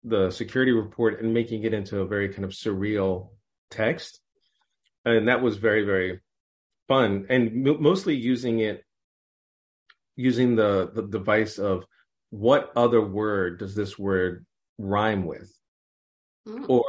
the 0.04 0.30
security 0.30 0.72
report 0.72 1.20
and 1.20 1.32
making 1.32 1.62
it 1.64 1.72
into 1.72 2.00
a 2.00 2.06
very 2.06 2.30
kind 2.30 2.44
of 2.44 2.50
surreal 2.50 3.30
text. 3.70 4.20
And 5.04 5.28
that 5.28 5.40
was 5.40 5.56
very, 5.56 5.84
very 5.84 6.20
fun 6.88 7.26
and 7.30 7.68
m- 7.68 7.82
mostly 7.82 8.16
using 8.16 8.58
it, 8.58 8.84
using 10.20 10.54
the, 10.54 10.90
the 10.94 11.02
device 11.02 11.58
of 11.58 11.84
what 12.30 12.72
other 12.76 13.00
word 13.00 13.58
does 13.58 13.74
this 13.74 13.98
word 13.98 14.44
rhyme 14.78 15.24
with? 15.24 15.52
Mm. 16.46 16.68
Or, 16.68 16.84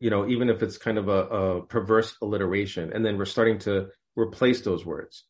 you 0.00 0.10
know, 0.10 0.26
even 0.28 0.50
if 0.50 0.62
it's 0.62 0.78
kind 0.78 0.98
of 0.98 1.08
a, 1.08 1.20
a 1.40 1.62
perverse 1.62 2.16
alliteration, 2.20 2.92
and 2.92 3.04
then 3.04 3.16
we're 3.16 3.24
starting 3.24 3.58
to 3.60 3.88
replace 4.16 4.60
those 4.60 4.84
words. 4.84 5.24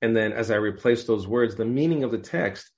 And 0.00 0.16
then 0.16 0.32
as 0.32 0.50
I 0.50 0.56
replaced 0.56 1.06
those 1.06 1.26
words, 1.26 1.54
the 1.54 1.64
meaning 1.64 2.04
of 2.04 2.10
the 2.10 2.18
text 2.18 2.70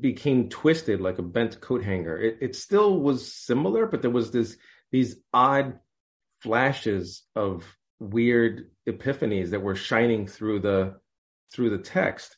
became 0.00 0.48
twisted 0.48 1.00
like 1.00 1.18
a 1.18 1.22
bent 1.22 1.60
coat 1.60 1.82
hanger. 1.82 2.16
It, 2.18 2.38
it 2.40 2.56
still 2.56 2.98
was 2.98 3.32
similar, 3.32 3.86
but 3.86 4.02
there 4.02 4.10
was 4.10 4.30
this 4.30 4.56
these 4.90 5.16
odd 5.32 5.78
flashes 6.40 7.22
of 7.34 7.64
weird 8.00 8.70
epiphanies 8.88 9.50
that 9.50 9.62
were 9.62 9.76
shining 9.76 10.26
through 10.26 10.60
the 10.60 10.94
through 11.52 11.70
the 11.70 11.82
text. 11.82 12.36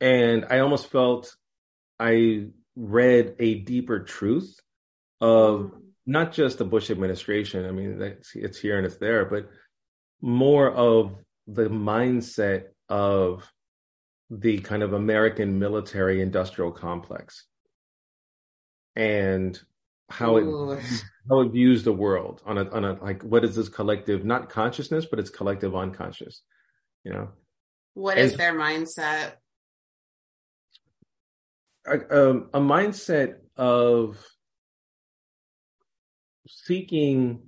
And 0.00 0.46
I 0.50 0.60
almost 0.60 0.88
felt 0.90 1.34
I 1.98 2.46
read 2.76 3.36
a 3.38 3.54
deeper 3.60 4.00
truth 4.00 4.58
of 5.20 5.60
mm-hmm. 5.60 5.78
not 6.06 6.32
just 6.32 6.58
the 6.58 6.64
Bush 6.64 6.90
administration. 6.90 7.66
I 7.66 7.70
mean, 7.70 8.00
it's, 8.00 8.34
it's 8.34 8.58
here 8.58 8.76
and 8.76 8.86
it's 8.86 8.98
there, 8.98 9.24
but 9.24 9.48
more 10.20 10.70
of 10.70 11.14
the 11.46 11.68
mindset 11.68 12.64
of 12.88 13.50
the 14.30 14.58
kind 14.58 14.82
of 14.82 14.92
American 14.92 15.58
military 15.58 16.20
industrial 16.20 16.72
complex 16.72 17.46
and 18.96 19.60
how 20.10 20.36
it 20.36 20.44
how 21.28 21.40
it 21.40 21.52
views 21.52 21.84
the 21.84 21.92
world 21.92 22.42
on 22.46 22.58
a 22.58 22.68
on 22.70 22.84
a 22.84 22.92
like 22.94 23.22
what 23.22 23.44
is 23.44 23.54
this 23.54 23.68
collective 23.68 24.24
not 24.24 24.48
consciousness 24.48 25.06
but 25.06 25.18
it's 25.18 25.30
collective 25.30 25.74
unconscious 25.74 26.42
you 27.04 27.12
know? 27.12 27.28
What 27.92 28.18
is 28.18 28.32
and, 28.32 28.40
their 28.40 28.54
mindset 28.54 29.34
a, 31.86 32.30
um, 32.30 32.48
a 32.54 32.60
mindset 32.60 33.36
of 33.56 34.24
seeking 36.46 37.42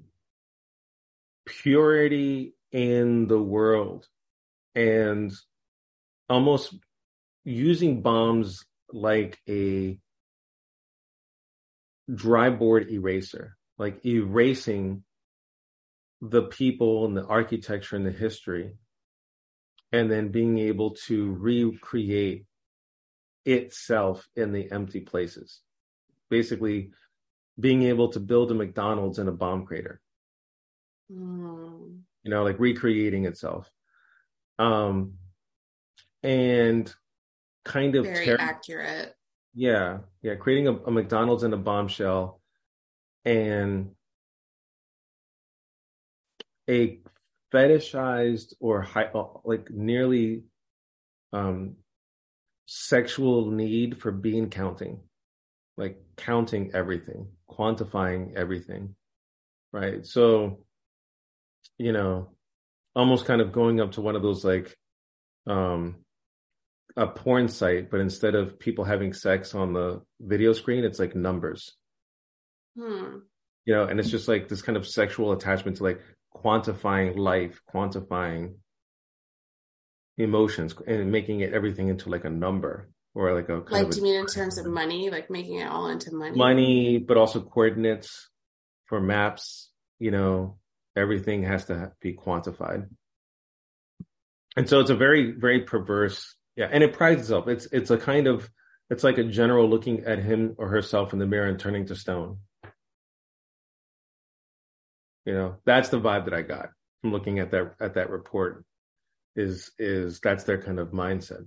purity 1.45 2.55
in 2.72 3.26
the 3.26 3.41
world 3.41 4.07
and 4.74 5.32
almost 6.28 6.74
using 7.45 8.03
bombs 8.03 8.64
like 8.93 9.39
a 9.49 9.99
dry 12.12 12.51
board 12.51 12.91
eraser, 12.91 13.57
like 13.78 14.05
erasing 14.05 15.03
the 16.20 16.43
people 16.43 17.05
and 17.07 17.16
the 17.16 17.24
architecture 17.24 17.97
and 17.97 18.07
the 18.07 18.12
history, 18.12 18.74
and 19.93 20.11
then 20.11 20.28
being 20.28 20.59
able 20.59 20.91
to 21.07 21.32
recreate 21.32 22.47
itself 23.47 24.29
in 24.37 24.53
the 24.53 24.71
empty 24.71 25.01
places. 25.01 25.61
Basically, 26.29 26.91
being 27.59 27.85
able 27.85 28.09
to 28.09 28.21
build 28.21 28.51
a 28.51 28.55
McDonald's 28.55 29.19
in 29.19 29.29
a 29.29 29.33
bomb 29.33 29.65
crater. 29.65 30.01
Mm. 31.11 32.01
You 32.25 32.31
know, 32.31 32.43
like 32.43 32.59
recreating 32.59 33.25
itself. 33.25 33.71
Um, 34.59 35.15
and 36.23 36.93
kind 37.65 37.95
of 37.95 38.05
very 38.05 38.27
ter- 38.27 38.37
accurate. 38.39 39.15
Yeah, 39.55 39.99
yeah, 40.23 40.35
creating 40.35 40.69
a, 40.69 40.73
a 40.73 40.91
McDonald's 40.91 41.45
in 41.45 41.53
a 41.53 41.57
bombshell, 41.57 42.41
and 43.25 43.93
a 46.69 47.01
fetishized 47.53 48.55
or 48.61 48.83
high, 48.83 49.11
like 49.45 49.71
nearly 49.71 50.43
um, 51.33 51.77
sexual 52.67 53.51
need 53.51 54.01
for 54.01 54.11
bean 54.12 54.51
counting, 54.51 55.01
like 55.77 55.99
counting 56.17 56.73
everything, 56.75 57.29
quantifying 57.51 58.35
everything, 58.37 58.95
right? 59.73 60.05
So, 60.05 60.61
you 61.79 61.93
know, 61.93 62.31
almost 62.95 63.27
kind 63.27 63.41
of 63.41 63.53
going 63.53 63.81
up 63.81 63.93
to 63.93 64.01
one 64.01 64.17
of 64.17 64.23
those 64.23 64.45
like 64.45 64.77
um 65.47 65.97
a 66.97 67.07
porn 67.07 67.47
site, 67.49 67.91
but 67.91 68.01
instead 68.01 68.35
of 68.35 68.59
people 68.59 68.85
having 68.85 69.12
sex 69.12 69.55
on 69.55 69.75
the 69.75 70.03
video 70.21 70.53
screen, 70.53 70.85
it's 70.85 70.99
like 70.99 71.14
numbers. 71.14 71.77
Hmm. 72.77 73.19
You 73.67 73.75
know, 73.75 73.85
and 73.85 74.01
it's 74.01 74.11
just 74.11 74.29
like 74.29 74.49
this 74.49 74.62
kind 74.62 74.77
of 74.77 74.87
sexual 74.87 75.33
attachment 75.33 75.77
to 75.79 75.83
like 75.83 76.01
quantifying 76.35 77.17
life, 77.17 77.61
quantifying 77.73 78.55
emotions, 80.19 80.75
and 80.87 81.11
making 81.11 81.41
it 81.41 81.53
everything 81.53 81.89
into 81.89 82.09
like 82.09 82.25
a 82.25 82.31
number 82.31 82.89
or 83.14 83.35
like 83.35 83.49
a 83.49 83.62
like. 83.71 83.91
do 83.91 83.97
you 83.99 84.03
mean 84.03 84.21
in 84.21 84.27
terms 84.27 84.59
of 84.59 84.67
money, 84.67 85.11
like 85.11 85.31
making 85.31 85.57
it 85.61 85.69
all 85.69 85.89
into 85.89 86.14
money? 86.14 86.37
Money, 86.37 86.99
but 86.99 87.17
also 87.17 87.41
coordinates 87.41 88.29
for 88.87 89.01
maps. 89.01 89.71
You 89.99 90.11
know, 90.11 90.59
everything 90.97 91.43
has 91.45 91.67
to 91.67 91.93
be 92.01 92.14
quantified, 92.14 92.89
and 94.57 94.69
so 94.69 94.81
it's 94.81 94.91
a 94.91 94.97
very, 94.97 95.33
very 95.33 95.62
perverse 95.62 96.37
yeah, 96.57 96.69
and 96.73 96.83
it 96.83 96.95
prides 96.95 97.23
itself. 97.23 97.49
It's 97.49 97.67
it's 97.71 97.91
a 97.91 97.99
kind 97.99 98.27
of 98.27 98.51
it's 98.89 99.05
like 99.05 99.19
a 99.19 99.25
general 99.25 99.69
looking 99.69 100.05
at 100.05 100.19
him 100.19 100.55
or 100.59 100.69
herself 100.69 101.12
in 101.12 101.19
the 101.19 101.27
mirror 101.27 101.49
and 101.49 101.59
turning 101.59 101.87
to 101.87 101.95
stone. 101.95 102.39
You 105.27 105.35
know, 105.35 105.57
that's 105.67 105.91
the 105.91 106.01
vibe 106.01 106.25
that 106.25 106.35
I 106.35 106.43
got 106.43 106.71
from 107.03 107.12
looking 107.12 107.39
at 107.41 107.51
that 107.51 107.75
at 107.79 107.95
that 107.95 108.11
report. 108.11 108.64
Is 109.37 109.70
is 109.78 110.20
that's 110.20 110.45
their 110.45 110.61
kind 110.61 110.78
of 110.78 110.89
mindset. 110.89 111.45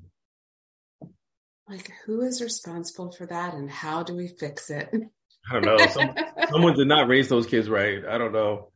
Like, 1.67 1.91
who 2.05 2.21
is 2.21 2.41
responsible 2.41 3.11
for 3.11 3.25
that, 3.27 3.53
and 3.53 3.69
how 3.69 4.03
do 4.03 4.15
we 4.15 4.27
fix 4.27 4.69
it? 4.69 4.89
I 5.49 5.53
don't 5.53 5.65
know. 5.65 5.87
Some, 5.87 6.15
someone 6.51 6.75
did 6.75 6.87
not 6.87 7.07
raise 7.07 7.29
those 7.29 7.47
kids 7.47 7.69
right. 7.69 8.03
I 8.05 8.17
don't 8.17 8.33
know. 8.33 8.71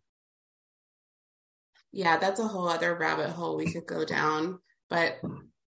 Yeah, 1.91 2.18
that's 2.18 2.39
a 2.39 2.47
whole 2.47 2.68
other 2.68 2.95
rabbit 2.95 3.30
hole 3.30 3.55
we 3.55 3.72
could 3.72 3.86
go 3.86 4.03
down. 4.05 4.59
But 4.89 5.20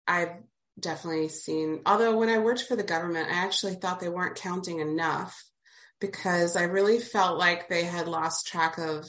I've 0.07 0.33
definitely 0.79 1.29
seen, 1.29 1.81
although 1.87 2.17
when 2.17 2.29
I 2.29 2.39
worked 2.39 2.63
for 2.63 2.77
the 2.77 2.83
government, 2.83 3.29
I 3.31 3.45
actually 3.45 3.75
thought 3.75 4.01
they 4.01 4.09
weren't 4.09 4.37
counting 4.37 4.81
enough 4.81 5.43
because 6.01 6.57
I 6.57 6.65
really 6.65 6.99
felt 6.99 7.39
like 7.39 7.69
they 7.69 7.85
had 7.85 8.09
lost 8.09 8.47
track 8.47 8.79
of 8.79 9.07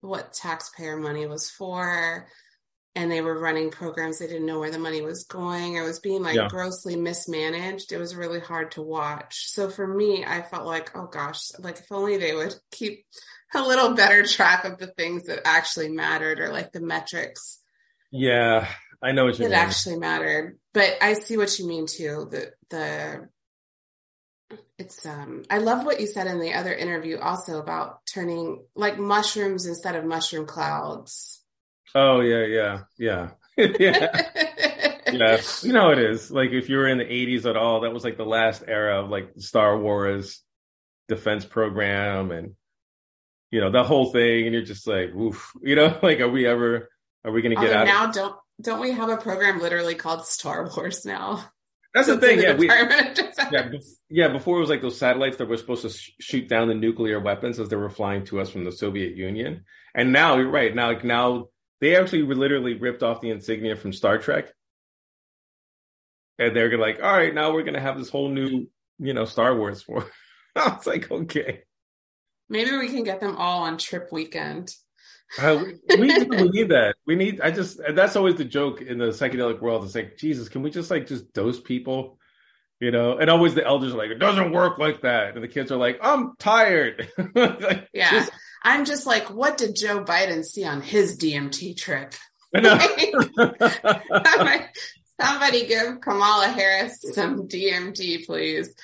what 0.00 0.32
taxpayer 0.32 0.96
money 0.96 1.26
was 1.26 1.50
for. 1.50 2.26
And 2.96 3.10
they 3.10 3.20
were 3.20 3.40
running 3.40 3.70
programs. 3.72 4.18
They 4.20 4.28
didn't 4.28 4.46
know 4.46 4.60
where 4.60 4.70
the 4.70 4.78
money 4.78 5.02
was 5.02 5.24
going. 5.24 5.74
It 5.74 5.82
was 5.82 5.98
being 5.98 6.22
like 6.22 6.36
yeah. 6.36 6.48
grossly 6.48 6.94
mismanaged. 6.94 7.90
It 7.90 7.98
was 7.98 8.14
really 8.14 8.38
hard 8.38 8.70
to 8.72 8.82
watch. 8.82 9.50
So 9.50 9.68
for 9.68 9.86
me, 9.86 10.24
I 10.24 10.42
felt 10.42 10.64
like, 10.64 10.96
oh 10.96 11.06
gosh, 11.06 11.50
like 11.58 11.78
if 11.78 11.90
only 11.90 12.18
they 12.18 12.34
would 12.34 12.54
keep 12.70 13.04
a 13.54 13.62
little 13.62 13.94
better 13.94 14.24
track 14.24 14.64
of 14.64 14.78
the 14.78 14.88
things 14.88 15.24
that 15.24 15.40
actually 15.44 15.90
mattered 15.90 16.40
or 16.40 16.50
like 16.50 16.72
the 16.72 16.80
metrics. 16.80 17.60
Yeah, 18.10 18.68
I 19.02 19.12
know 19.12 19.24
what 19.24 19.38
you 19.38 19.44
it 19.44 19.48
mean. 19.48 19.58
It 19.58 19.60
actually 19.60 19.98
mattered, 19.98 20.58
but 20.72 20.96
I 21.00 21.14
see 21.14 21.36
what 21.36 21.58
you 21.58 21.66
mean 21.66 21.86
too. 21.86 22.28
The 22.30 22.52
the 22.70 23.28
it's 24.78 25.04
um 25.06 25.44
I 25.50 25.58
love 25.58 25.84
what 25.84 26.00
you 26.00 26.06
said 26.06 26.26
in 26.26 26.40
the 26.40 26.54
other 26.54 26.72
interview 26.72 27.18
also 27.18 27.58
about 27.58 28.06
turning 28.06 28.64
like 28.74 28.98
mushrooms 28.98 29.66
instead 29.66 29.96
of 29.96 30.04
mushroom 30.04 30.46
clouds. 30.46 31.42
Oh 31.94 32.20
yeah, 32.20 32.44
yeah, 32.44 32.80
yeah, 32.98 33.30
yeah. 33.56 34.22
yeah, 35.12 35.40
you 35.62 35.72
know 35.72 35.90
it 35.90 35.98
is. 35.98 36.30
Like 36.30 36.50
if 36.50 36.68
you 36.68 36.76
were 36.76 36.88
in 36.88 36.98
the 36.98 37.04
'80s 37.04 37.48
at 37.48 37.56
all, 37.56 37.80
that 37.80 37.92
was 37.92 38.04
like 38.04 38.16
the 38.16 38.24
last 38.24 38.64
era 38.66 39.02
of 39.02 39.10
like 39.10 39.30
Star 39.38 39.78
Wars 39.78 40.40
defense 41.08 41.44
program 41.44 42.30
and 42.30 42.54
you 43.50 43.60
know 43.60 43.70
the 43.70 43.84
whole 43.84 44.10
thing, 44.10 44.46
and 44.46 44.54
you're 44.54 44.64
just 44.64 44.86
like, 44.86 45.14
oof, 45.14 45.52
you 45.62 45.76
know, 45.76 45.98
like 46.02 46.20
are 46.20 46.28
we 46.28 46.46
ever 46.46 46.90
are 47.24 47.32
we 47.32 47.42
going 47.42 47.54
to 47.54 47.60
get 47.60 47.72
out? 47.72 47.86
Now, 47.86 48.10
don't 48.10 48.36
don't 48.60 48.80
we 48.80 48.90
have 48.92 49.08
a 49.08 49.16
program 49.16 49.60
literally 49.60 49.94
called 49.94 50.26
Star 50.26 50.68
Wars 50.74 51.04
now? 51.04 51.44
That's 51.94 52.08
the 52.08 52.18
thing. 52.18 52.38
The 52.38 52.42
yeah, 52.42 52.56
we, 52.56 52.66
yeah, 52.66 53.70
yeah. 54.10 54.28
Before 54.28 54.56
it 54.56 54.60
was 54.60 54.70
like 54.70 54.82
those 54.82 54.98
satellites 54.98 55.36
that 55.36 55.48
were 55.48 55.56
supposed 55.56 55.82
to 55.82 55.90
sh- 55.90 56.10
shoot 56.18 56.48
down 56.48 56.66
the 56.66 56.74
nuclear 56.74 57.20
weapons 57.20 57.60
as 57.60 57.68
they 57.68 57.76
were 57.76 57.88
flying 57.88 58.24
to 58.26 58.40
us 58.40 58.50
from 58.50 58.64
the 58.64 58.72
Soviet 58.72 59.16
Union, 59.16 59.64
And 59.94 60.12
now 60.12 60.36
you're 60.36 60.50
right. 60.50 60.74
Now, 60.74 60.88
like 60.88 61.04
now 61.04 61.46
they 61.84 61.96
actually 61.96 62.22
literally 62.22 62.72
ripped 62.72 63.02
off 63.02 63.20
the 63.20 63.28
insignia 63.28 63.76
from 63.76 63.92
Star 63.92 64.16
Trek. 64.16 64.50
And 66.38 66.56
they're 66.56 66.70
gonna 66.70 66.80
like, 66.80 67.02
all 67.02 67.12
right, 67.12 67.34
now 67.34 67.52
we're 67.52 67.62
gonna 67.62 67.78
have 67.78 67.98
this 67.98 68.08
whole 68.08 68.30
new, 68.30 68.66
you 68.98 69.12
know, 69.12 69.26
Star 69.26 69.54
Wars 69.54 69.82
for. 69.82 70.06
I 70.56 70.68
was 70.70 70.86
like, 70.86 71.10
okay. 71.10 71.64
Maybe 72.48 72.74
we 72.74 72.88
can 72.88 73.04
get 73.04 73.20
them 73.20 73.36
all 73.36 73.64
on 73.64 73.76
trip 73.76 74.08
weekend. 74.12 74.74
Uh, 75.38 75.62
we, 75.90 75.98
we 75.98 76.48
need 76.48 76.70
that. 76.70 76.94
We 77.06 77.16
need. 77.16 77.42
I 77.42 77.50
just. 77.50 77.78
That's 77.90 78.16
always 78.16 78.36
the 78.36 78.46
joke 78.46 78.80
in 78.80 78.96
the 78.96 79.08
psychedelic 79.08 79.60
world. 79.60 79.84
It's 79.84 79.94
like, 79.94 80.16
Jesus, 80.16 80.48
can 80.48 80.62
we 80.62 80.70
just 80.70 80.90
like 80.90 81.06
just 81.06 81.34
dose 81.34 81.60
people? 81.60 82.18
You 82.80 82.92
know, 82.92 83.18
and 83.18 83.28
always 83.28 83.54
the 83.54 83.64
elders 83.64 83.92
are 83.92 83.98
like, 83.98 84.10
it 84.10 84.18
doesn't 84.18 84.52
work 84.52 84.78
like 84.78 85.02
that, 85.02 85.34
and 85.34 85.44
the 85.44 85.48
kids 85.48 85.70
are 85.70 85.76
like, 85.76 85.98
I'm 86.02 86.34
tired. 86.38 87.10
like, 87.34 87.88
yeah, 87.92 88.10
just, 88.10 88.32
I'm 88.64 88.86
just 88.86 89.06
like, 89.06 89.30
what 89.30 89.58
did 89.58 89.76
Joe 89.76 90.02
Biden 90.02 90.44
see 90.44 90.64
on 90.64 90.80
his 90.80 91.18
DMT 91.18 91.76
trip? 91.76 92.14
Somebody 95.20 95.66
give 95.66 96.00
Kamala 96.00 96.48
Harris 96.48 96.98
some 97.12 97.46
DMT, 97.46 98.26
please. 98.26 98.74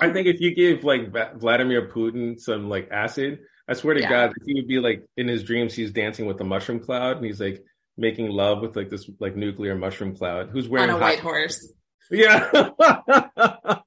I 0.00 0.12
think 0.12 0.26
if 0.26 0.40
you 0.40 0.54
give 0.54 0.84
like 0.84 1.10
Vladimir 1.38 1.88
Putin 1.88 2.38
some 2.38 2.68
like 2.68 2.90
acid, 2.90 3.40
I 3.66 3.72
swear 3.74 3.94
to 3.94 4.00
yeah. 4.00 4.10
God, 4.10 4.32
he 4.44 4.54
would 4.54 4.68
be 4.68 4.80
like 4.80 5.06
in 5.16 5.28
his 5.28 5.44
dreams, 5.44 5.74
he's 5.74 5.92
dancing 5.92 6.26
with 6.26 6.36
the 6.36 6.44
mushroom 6.44 6.80
cloud, 6.80 7.16
and 7.16 7.24
he's 7.24 7.40
like 7.40 7.64
making 7.96 8.28
love 8.28 8.60
with 8.60 8.76
like 8.76 8.90
this 8.90 9.08
like 9.20 9.36
nuclear 9.36 9.74
mushroom 9.74 10.14
cloud 10.16 10.50
who's 10.50 10.68
wearing 10.68 10.90
on 10.90 10.96
a 10.96 10.98
hot- 10.98 11.08
white 11.08 11.20
horse. 11.20 11.72
Yeah. 12.10 12.50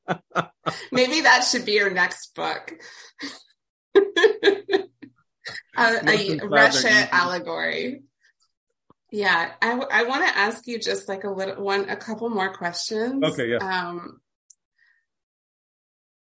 Maybe 0.91 1.21
that 1.21 1.43
should 1.43 1.65
be 1.65 1.73
your 1.73 1.91
next 1.91 2.33
book. 2.33 2.73
a, 5.77 6.37
a 6.41 6.47
Russia 6.47 7.13
allegory. 7.13 8.03
Yeah, 9.11 9.51
I, 9.61 9.79
I 9.91 10.03
want 10.05 10.27
to 10.27 10.37
ask 10.37 10.65
you 10.67 10.79
just 10.79 11.07
like 11.07 11.23
a 11.23 11.29
little 11.29 11.63
one, 11.63 11.87
a 11.89 11.95
couple 11.95 12.29
more 12.29 12.51
questions. 12.51 13.23
Okay, 13.23 13.51
yeah. 13.51 13.57
Um, 13.57 14.21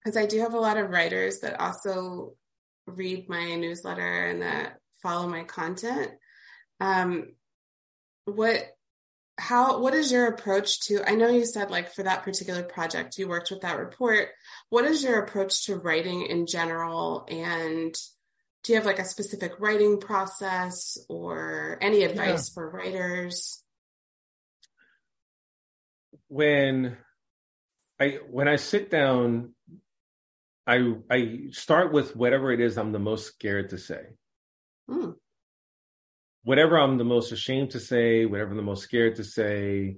because 0.07 0.17
I 0.17 0.27
do 0.27 0.39
have 0.39 0.55
a 0.55 0.61
lot 0.61 0.77
of 0.77 0.91
writers 0.91 1.41
that 1.41 1.59
also 1.59 2.37
read 2.87 3.29
my 3.29 3.57
newsletter 3.57 4.27
and 4.27 4.43
that 4.43 4.79
follow 5.03 5.29
my 5.29 5.43
content. 5.43 6.13
Um, 6.79 7.33
what, 8.25 8.63
how, 9.37 9.81
what 9.81 9.95
is 9.95 10.13
your 10.13 10.29
approach 10.29 10.79
to, 10.83 11.03
I 11.05 11.17
know 11.17 11.29
you 11.29 11.45
said 11.45 11.73
like 11.73 11.93
for 11.93 12.05
that 12.05 12.23
particular 12.23 12.63
project, 12.63 13.19
you 13.19 13.27
worked 13.27 13.51
with 13.51 13.63
that 13.63 13.81
report. 13.81 14.29
What 14.69 14.85
is 14.85 15.03
your 15.03 15.19
approach 15.19 15.67
to 15.67 15.75
writing 15.75 16.27
in 16.27 16.47
general? 16.47 17.27
And 17.29 17.93
do 18.67 18.73
you 18.73 18.79
have 18.79 18.87
like 18.87 18.99
a 18.99 19.05
specific 19.05 19.53
writing 19.61 20.01
process 20.01 20.99
or 21.09 21.79
any 21.81 22.03
advice 22.03 22.51
yeah. 22.51 22.55
for 22.55 22.69
writers? 22.69 23.63
When 26.29 26.97
I, 28.01 28.19
when 28.29 28.49
I 28.49 28.57
sit 28.57 28.91
down 28.91 29.55
I 30.67 30.95
I 31.09 31.39
start 31.53 31.93
with 31.93 32.17
whatever 32.17 32.53
it 32.53 32.61
is 32.61 32.77
I'm 32.77 32.93
the 32.93 32.99
most 32.99 33.27
scared 33.27 33.71
to 33.71 33.79
say. 33.79 34.03
Hmm. 34.89 35.11
Whatever 36.43 36.79
I'm 36.79 36.99
the 36.99 37.05
most 37.05 37.33
ashamed 37.33 37.71
to 37.71 37.81
say, 37.81 38.25
whatever 38.25 38.51
I'm 38.51 38.57
the 38.57 38.63
most 38.63 38.83
scared 38.83 39.17
to 39.17 39.25
say, 39.25 39.97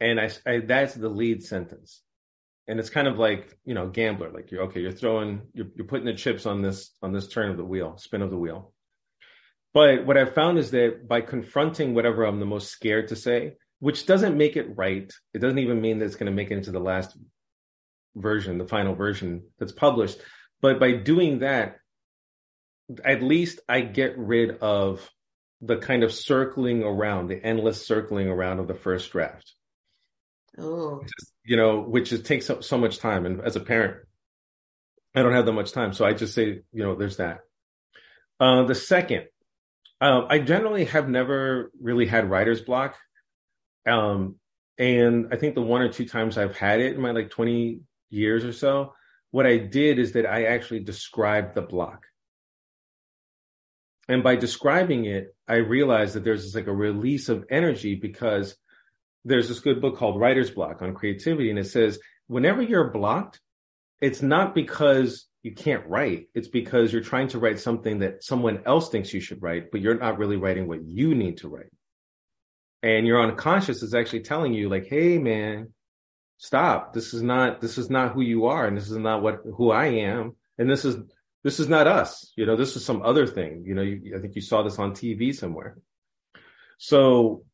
and 0.00 0.20
I, 0.20 0.30
I 0.46 0.60
that's 0.60 0.94
the 0.94 1.08
lead 1.08 1.42
sentence. 1.42 2.02
And 2.66 2.80
it's 2.80 2.90
kind 2.90 3.06
of 3.06 3.18
like 3.18 3.58
you 3.64 3.74
know 3.74 3.88
gambler, 3.88 4.30
like 4.30 4.50
you're 4.50 4.62
okay, 4.64 4.80
you're 4.80 4.92
throwing, 4.92 5.42
you're, 5.52 5.66
you're 5.74 5.86
putting 5.86 6.06
the 6.06 6.14
chips 6.14 6.46
on 6.46 6.62
this 6.62 6.90
on 7.02 7.12
this 7.12 7.28
turn 7.28 7.50
of 7.50 7.56
the 7.56 7.64
wheel, 7.64 7.96
spin 7.98 8.22
of 8.22 8.30
the 8.30 8.38
wheel. 8.38 8.72
But 9.74 10.06
what 10.06 10.16
I've 10.16 10.34
found 10.34 10.58
is 10.58 10.70
that 10.70 11.08
by 11.08 11.20
confronting 11.20 11.94
whatever 11.94 12.24
I'm 12.24 12.38
the 12.38 12.46
most 12.46 12.70
scared 12.70 13.08
to 13.08 13.16
say, 13.16 13.56
which 13.80 14.06
doesn't 14.06 14.36
make 14.36 14.56
it 14.56 14.76
right, 14.76 15.12
it 15.34 15.40
doesn't 15.40 15.58
even 15.58 15.80
mean 15.80 15.98
that 15.98 16.06
it's 16.06 16.16
going 16.16 16.30
to 16.30 16.32
make 16.32 16.50
it 16.50 16.56
into 16.56 16.70
the 16.70 16.78
last 16.78 17.16
version, 18.14 18.58
the 18.58 18.68
final 18.68 18.94
version 18.94 19.42
that's 19.58 19.72
published. 19.72 20.18
But 20.62 20.78
by 20.78 20.92
doing 20.92 21.40
that, 21.40 21.78
at 23.04 23.22
least 23.22 23.60
I 23.68 23.80
get 23.80 24.16
rid 24.16 24.58
of 24.58 25.10
the 25.60 25.76
kind 25.76 26.04
of 26.04 26.12
circling 26.12 26.82
around, 26.82 27.28
the 27.28 27.44
endless 27.44 27.84
circling 27.84 28.28
around 28.28 28.60
of 28.60 28.68
the 28.68 28.74
first 28.74 29.10
draft. 29.10 29.54
Oh, 30.58 31.04
you 31.44 31.56
know, 31.56 31.80
which 31.80 32.12
is 32.12 32.22
takes 32.22 32.46
so, 32.46 32.60
so 32.60 32.78
much 32.78 32.98
time. 32.98 33.26
And 33.26 33.40
as 33.40 33.56
a 33.56 33.60
parent, 33.60 34.06
I 35.14 35.22
don't 35.22 35.32
have 35.32 35.46
that 35.46 35.52
much 35.52 35.72
time. 35.72 35.92
So 35.92 36.04
I 36.04 36.12
just 36.12 36.34
say, 36.34 36.62
you 36.72 36.82
know, 36.82 36.94
there's 36.94 37.16
that. 37.16 37.40
Uh, 38.38 38.64
the 38.64 38.74
second, 38.74 39.26
uh, 40.00 40.26
I 40.28 40.38
generally 40.38 40.84
have 40.86 41.08
never 41.08 41.70
really 41.80 42.06
had 42.06 42.30
writer's 42.30 42.60
block. 42.60 42.96
Um, 43.86 44.36
and 44.78 45.28
I 45.32 45.36
think 45.36 45.54
the 45.54 45.62
one 45.62 45.82
or 45.82 45.88
two 45.88 46.06
times 46.06 46.36
I've 46.36 46.56
had 46.56 46.80
it 46.80 46.94
in 46.94 47.00
my 47.00 47.12
like 47.12 47.30
20 47.30 47.80
years 48.10 48.44
or 48.44 48.52
so, 48.52 48.94
what 49.30 49.46
I 49.46 49.58
did 49.58 49.98
is 49.98 50.12
that 50.12 50.26
I 50.26 50.44
actually 50.44 50.80
described 50.80 51.54
the 51.54 51.62
block. 51.62 52.06
And 54.08 54.22
by 54.22 54.36
describing 54.36 55.06
it, 55.06 55.34
I 55.48 55.56
realized 55.56 56.14
that 56.14 56.24
there's 56.24 56.44
this 56.44 56.54
like 56.54 56.66
a 56.66 56.74
release 56.74 57.28
of 57.28 57.44
energy 57.50 57.94
because 57.94 58.56
there's 59.24 59.48
this 59.48 59.60
good 59.60 59.80
book 59.80 59.96
called 59.96 60.20
Writer's 60.20 60.50
Block 60.50 60.82
on 60.82 60.94
creativity. 60.94 61.50
And 61.50 61.58
it 61.58 61.66
says, 61.66 61.98
whenever 62.26 62.62
you're 62.62 62.90
blocked, 62.90 63.40
it's 64.00 64.22
not 64.22 64.54
because 64.54 65.26
you 65.42 65.54
can't 65.54 65.86
write. 65.86 66.28
It's 66.34 66.48
because 66.48 66.92
you're 66.92 67.02
trying 67.02 67.28
to 67.28 67.38
write 67.38 67.58
something 67.58 68.00
that 68.00 68.24
someone 68.24 68.62
else 68.66 68.88
thinks 68.88 69.12
you 69.12 69.20
should 69.20 69.42
write, 69.42 69.70
but 69.70 69.80
you're 69.80 69.98
not 69.98 70.18
really 70.18 70.36
writing 70.36 70.66
what 70.66 70.84
you 70.84 71.14
need 71.14 71.38
to 71.38 71.48
write. 71.48 71.72
And 72.82 73.06
your 73.06 73.22
unconscious 73.22 73.82
is 73.82 73.94
actually 73.94 74.20
telling 74.20 74.52
you 74.52 74.68
like, 74.68 74.86
Hey 74.86 75.18
man, 75.18 75.72
stop 76.38 76.92
this 76.92 77.14
is 77.14 77.22
not 77.22 77.60
this 77.60 77.78
is 77.78 77.90
not 77.90 78.12
who 78.12 78.20
you 78.20 78.46
are 78.46 78.66
and 78.66 78.76
this 78.76 78.90
is 78.90 78.96
not 78.96 79.22
what 79.22 79.40
who 79.56 79.70
i 79.70 79.86
am 79.86 80.34
and 80.58 80.68
this 80.68 80.84
is 80.84 80.96
this 81.42 81.60
is 81.60 81.68
not 81.68 81.86
us 81.86 82.32
you 82.36 82.44
know 82.44 82.56
this 82.56 82.76
is 82.76 82.84
some 82.84 83.02
other 83.02 83.26
thing 83.26 83.64
you 83.66 83.74
know 83.74 83.82
you, 83.82 84.14
i 84.16 84.20
think 84.20 84.34
you 84.34 84.42
saw 84.42 84.62
this 84.62 84.78
on 84.78 84.92
tv 84.92 85.34
somewhere 85.34 85.78
so 86.78 87.44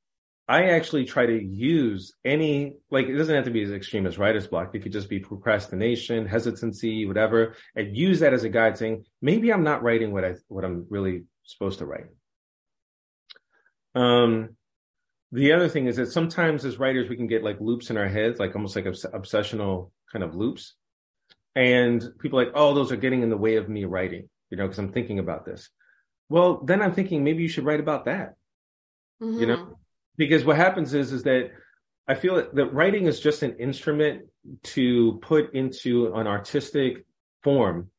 i 0.51 0.65
actually 0.71 1.05
try 1.05 1.25
to 1.25 1.41
use 1.41 2.15
any 2.25 2.75
like 2.91 3.07
it 3.07 3.17
doesn't 3.17 3.37
have 3.37 3.45
to 3.45 3.53
be 3.53 3.63
as 3.63 3.71
extreme 3.71 4.05
as 4.05 4.19
writer's 4.19 4.49
block. 4.49 4.75
It 4.75 4.83
could 4.83 4.91
just 4.91 5.09
be 5.09 5.21
procrastination 5.21 6.27
hesitancy 6.27 7.07
whatever 7.07 7.55
and 7.77 7.97
use 7.97 8.19
that 8.19 8.35
as 8.35 8.43
a 8.43 8.49
guide 8.49 8.77
saying 8.77 9.05
maybe 9.23 9.53
i'm 9.53 9.63
not 9.63 9.85
writing 9.85 10.13
what 10.13 10.25
i 10.25 10.35
what 10.49 10.65
i'm 10.65 10.87
really 10.91 11.23
supposed 11.45 11.79
to 11.79 11.87
write. 11.87 12.07
Um 13.95 14.57
the 15.31 15.53
other 15.53 15.69
thing 15.69 15.87
is 15.87 15.97
that 15.97 16.11
sometimes 16.11 16.65
as 16.65 16.81
writers 16.81 17.09
we 17.09 17.17
can 17.17 17.29
get 17.29 17.45
like 17.45 17.61
loops 17.61 17.91
in 17.91 17.97
our 17.97 18.09
heads 18.09 18.41
like 18.41 18.57
almost 18.57 18.75
like 18.75 18.87
obs- 18.87 19.07
obsessional 19.15 19.93
kind 20.13 20.25
of 20.25 20.35
loops. 20.35 20.75
And 21.55 22.03
people 22.19 22.41
like 22.41 22.51
oh 22.57 22.75
those 22.75 22.91
are 22.91 22.97
getting 23.05 23.23
in 23.23 23.31
the 23.31 23.37
way 23.47 23.55
of 23.55 23.69
me 23.69 23.85
writing 23.85 24.29
you 24.51 24.57
know 24.57 24.65
because 24.65 24.81
i'm 24.81 24.93
thinking 24.93 25.21
about 25.21 25.45
this. 25.45 25.71
Well 26.29 26.65
then 26.65 26.83
i'm 26.83 26.93
thinking 26.93 27.23
maybe 27.23 27.43
you 27.45 27.49
should 27.49 27.65
write 27.65 27.79
about 27.79 28.07
that. 28.07 28.35
Mm-hmm. 29.23 29.39
you 29.39 29.47
know? 29.47 29.57
Mm-hmm. 29.57 29.80
Because 30.21 30.45
what 30.45 30.57
happens 30.57 30.95
is 30.95 31.13
is 31.13 31.23
that 31.23 31.51
i 32.07 32.15
feel 32.15 32.35
that, 32.53 32.73
writing 32.73 33.07
is 33.07 33.21
just 33.21 33.43
an 33.43 33.57
instrument 33.59 34.23
to 34.63 35.19
put 35.23 35.53
into 35.55 36.15
an 36.15 36.27
artistic 36.27 37.05
form 37.43 37.91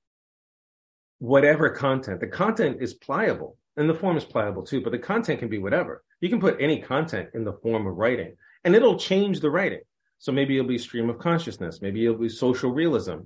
whatever 1.20 1.70
content 1.70 2.20
the 2.20 2.28
content 2.28 2.78
is 2.80 2.94
pliable 2.94 3.58
and 3.78 3.90
the 3.90 3.94
form 3.94 4.18
is 4.18 4.26
pliable 4.26 4.64
too 4.64 4.82
but 4.82 4.92
the 4.92 5.06
content 5.12 5.40
can 5.40 5.50
be 5.50 5.58
whatever 5.58 6.04
you 6.22 6.30
can 6.30 6.40
put 6.40 6.58
any 6.60 6.80
content 6.80 7.30
in 7.34 7.44
the 7.44 7.54
form 7.54 7.88
of 7.88 7.96
writing 7.96 8.36
and 8.64 8.76
it'll 8.76 8.98
change 8.98 9.40
the 9.40 9.50
writing. 9.50 9.82
So 10.20 10.32
maybe 10.32 10.56
it'll 10.56 10.68
be 10.68 10.78
stream 10.78 11.10
of 11.10 11.18
consciousness. 11.18 11.82
Maybe 11.82 12.06
it'll 12.06 12.18
be 12.18 12.30
social 12.30 12.72
realism. 12.72 13.20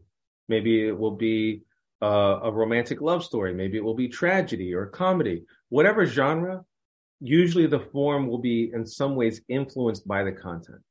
Maybe 0.47 0.87
it 0.87 0.97
will 0.97 1.15
be 1.15 1.63
uh, 2.01 2.39
a 2.43 2.51
romantic 2.51 3.01
love 3.01 3.23
story. 3.23 3.53
Maybe 3.53 3.77
it 3.77 3.83
will 3.83 3.95
be 3.95 4.07
tragedy 4.07 4.73
or 4.73 4.85
comedy. 4.85 5.43
Whatever 5.69 6.05
genre, 6.05 6.63
usually 7.19 7.67
the 7.67 7.79
form 7.79 8.27
will 8.27 8.39
be 8.39 8.71
in 8.73 8.85
some 8.85 9.15
ways 9.15 9.41
influenced 9.47 10.07
by 10.07 10.23
the 10.23 10.31
content. 10.31 10.81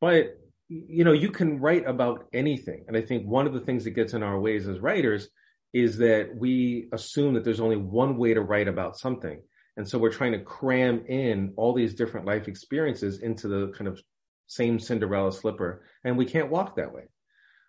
But 0.00 0.38
you 0.68 1.04
know, 1.04 1.12
you 1.12 1.30
can 1.30 1.60
write 1.60 1.86
about 1.86 2.26
anything. 2.32 2.84
And 2.88 2.96
I 2.96 3.02
think 3.02 3.26
one 3.26 3.46
of 3.46 3.52
the 3.52 3.60
things 3.60 3.84
that 3.84 3.90
gets 3.90 4.14
in 4.14 4.22
our 4.22 4.40
ways 4.40 4.66
as 4.66 4.80
writers 4.80 5.28
is 5.72 5.98
that 5.98 6.30
we 6.36 6.88
assume 6.92 7.34
that 7.34 7.44
there's 7.44 7.60
only 7.60 7.76
one 7.76 8.16
way 8.16 8.32
to 8.32 8.40
write 8.40 8.68
about 8.68 8.98
something. 8.98 9.42
And 9.76 9.88
so 9.88 9.98
we're 9.98 10.12
trying 10.12 10.32
to 10.32 10.38
cram 10.38 11.04
in 11.06 11.52
all 11.56 11.74
these 11.74 11.94
different 11.94 12.26
life 12.26 12.48
experiences 12.48 13.20
into 13.20 13.48
the 13.48 13.72
kind 13.76 13.88
of 13.88 14.00
same 14.46 14.78
Cinderella 14.78 15.32
slipper. 15.32 15.84
And 16.04 16.16
we 16.16 16.26
can't 16.26 16.50
walk 16.50 16.76
that 16.76 16.92
way. 16.92 17.04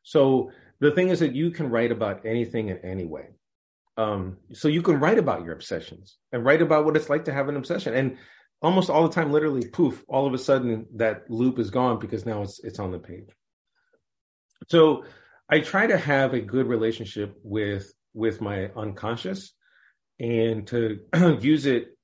So 0.04 0.52
the 0.80 0.92
thing 0.92 1.10
is 1.10 1.20
that 1.20 1.36
you 1.36 1.50
can 1.50 1.70
write 1.70 1.92
about 1.92 2.26
anything 2.26 2.70
in 2.70 2.78
any 2.78 3.06
way. 3.06 3.30
Um, 3.98 4.38
so 4.54 4.68
you 4.68 4.82
can 4.82 5.00
write 5.00 5.18
about 5.18 5.44
your 5.44 5.54
obsessions 5.54 6.18
and 6.32 6.44
write 6.44 6.62
about 6.62 6.86
what 6.86 6.98
it's 6.98 7.10
like 7.10 7.26
to 7.26 7.34
have 7.34 7.48
an 7.48 7.56
obsession. 7.56 7.94
And 7.94 8.18
almost 8.62 8.90
all 8.90 9.08
the 9.08 9.14
time, 9.14 9.32
literally, 9.32 9.68
poof, 9.68 10.04
all 10.08 10.28
of 10.28 10.34
a 10.34 10.38
sudden 10.38 10.86
that 10.96 11.30
loop 11.30 11.60
is 11.60 11.70
gone 11.70 12.00
because 12.00 12.26
now 12.26 12.42
it's 12.42 12.60
it's 12.64 12.80
on 12.80 12.92
the 12.92 13.00
page. 13.00 13.30
So 14.70 15.06
I 15.50 15.60
try 15.60 15.88
to 15.88 15.98
have 15.98 16.34
a 16.34 16.40
good 16.42 16.68
relationship 16.68 17.36
with 17.44 17.94
with 18.14 18.42
my 18.42 18.70
unconscious 18.76 19.54
and 20.20 20.66
to 20.68 21.00
use 21.42 21.66
it 21.66 21.96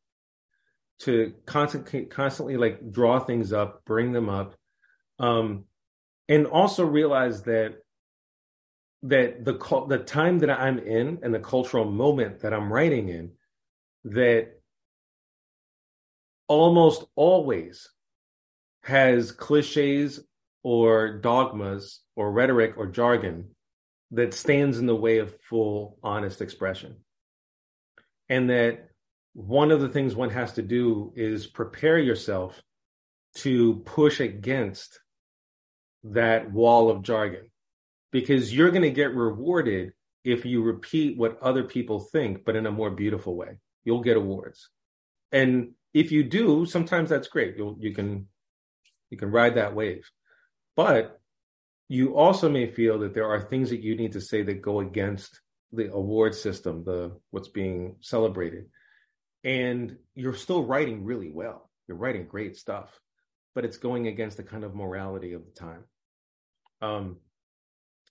to 1.00 1.34
constantly 1.46 2.06
constantly 2.06 2.58
like 2.58 2.92
draw 2.92 3.20
things 3.20 3.52
up, 3.52 3.84
bring 3.86 4.12
them 4.12 4.30
up, 4.30 4.56
um, 5.20 5.66
and 6.30 6.46
also 6.46 6.86
realize 6.86 7.44
that 7.44 7.76
that 9.04 9.44
the 9.44 9.54
the 9.88 9.98
time 9.98 10.40
that 10.40 10.50
I'm 10.50 10.80
in 10.80 11.20
and 11.24 11.34
the 11.34 11.40
cultural 11.40 11.86
moment 11.86 12.42
that 12.42 12.54
I'm 12.54 12.72
writing 12.72 13.10
in, 13.10 13.32
that 14.06 14.60
almost 16.48 17.06
always 17.16 17.90
has 18.84 19.32
cliches 19.32 20.20
or 20.64 21.18
dogmas 21.18 22.02
or 22.16 22.32
rhetoric 22.32 22.74
or 22.78 22.88
jargon 22.88 23.56
that 24.12 24.34
stands 24.34 24.78
in 24.78 24.86
the 24.86 24.96
way 24.96 25.20
of 25.20 25.40
full 25.42 25.98
honest 26.04 26.42
expression. 26.42 26.98
And 28.30 28.50
that 28.50 28.90
one 29.34 29.72
of 29.72 29.80
the 29.80 29.90
things 29.90 30.16
one 30.16 30.30
has 30.30 30.54
to 30.54 30.62
do 30.62 31.14
is 31.16 31.48
prepare 31.48 31.98
yourself 31.98 32.62
to 33.36 33.76
push 33.86 34.20
against 34.20 35.00
that 36.04 36.52
wall 36.52 36.90
of 36.90 37.02
jargon 37.02 37.51
because 38.12 38.54
you're 38.54 38.72
going 38.72 38.82
to 38.84 38.92
get 38.92 39.16
rewarded 39.16 39.94
if 40.24 40.46
you 40.46 40.62
repeat 40.62 41.18
what 41.18 41.42
other 41.42 41.64
people 41.64 42.00
think 42.00 42.46
but 42.46 42.56
in 42.56 42.66
a 42.66 42.72
more 42.72 42.92
beautiful 42.92 43.36
way. 43.36 43.58
You'll 43.84 44.04
get 44.04 44.18
awards. 44.18 44.70
And 45.32 45.72
if 45.94 46.12
you 46.12 46.24
do 46.24 46.66
sometimes 46.66 47.10
that's 47.10 47.28
great. 47.28 47.58
You'll 47.58 47.78
you 47.80 47.94
can 47.94 48.28
you 49.10 49.18
can 49.18 49.32
ride 49.32 49.56
that 49.56 49.76
wave. 49.76 50.10
But 50.76 51.20
you 51.90 52.16
also 52.16 52.50
may 52.50 52.68
feel 52.68 53.00
that 53.00 53.14
there 53.14 53.30
are 53.30 53.42
things 53.42 53.70
that 53.72 53.82
you 53.82 53.96
need 53.96 54.14
to 54.14 54.22
say 54.22 54.44
that 54.44 54.62
go 54.62 54.80
against 54.80 55.42
the 55.74 55.92
award 55.92 56.36
system 56.36 56.84
the 56.84 57.18
what's 57.32 57.50
being 57.50 57.96
celebrated. 58.02 58.66
And 59.44 59.98
you're 60.14 60.36
still 60.36 60.64
writing 60.64 61.04
really 61.04 61.32
well. 61.32 61.70
You're 61.88 61.98
writing 61.98 62.28
great 62.28 62.56
stuff 62.58 63.00
but 63.54 63.66
it's 63.66 63.78
going 63.78 64.08
against 64.08 64.38
the 64.38 64.44
kind 64.44 64.64
of 64.64 64.76
morality 64.76 65.34
of 65.34 65.44
the 65.46 65.52
time. 65.52 65.84
Um 66.82 67.18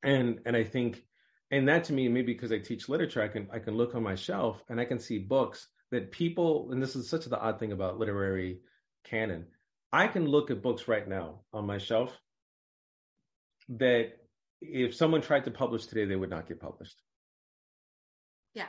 and 0.02 0.40
and 0.46 0.56
i 0.56 0.64
think 0.64 1.02
and 1.50 1.68
that 1.68 1.84
to 1.84 1.92
me 1.92 2.08
maybe 2.08 2.32
because 2.32 2.52
i 2.52 2.58
teach 2.58 2.88
literature 2.88 3.22
i 3.22 3.28
can 3.28 3.48
i 3.52 3.58
can 3.58 3.74
look 3.74 3.94
on 3.94 4.02
my 4.02 4.14
shelf 4.14 4.62
and 4.68 4.80
i 4.80 4.84
can 4.84 4.98
see 4.98 5.18
books 5.18 5.68
that 5.90 6.10
people 6.10 6.70
and 6.72 6.82
this 6.82 6.96
is 6.96 7.08
such 7.08 7.24
the 7.24 7.40
odd 7.40 7.58
thing 7.58 7.72
about 7.72 7.98
literary 7.98 8.60
canon 9.04 9.46
i 9.92 10.06
can 10.06 10.26
look 10.26 10.50
at 10.50 10.62
books 10.62 10.88
right 10.88 11.08
now 11.08 11.40
on 11.52 11.66
my 11.66 11.78
shelf 11.78 12.18
that 13.70 14.12
if 14.60 14.94
someone 14.94 15.20
tried 15.20 15.44
to 15.44 15.50
publish 15.50 15.86
today 15.86 16.04
they 16.04 16.16
would 16.16 16.30
not 16.30 16.48
get 16.48 16.60
published. 16.60 17.00
Yeah. 18.54 18.66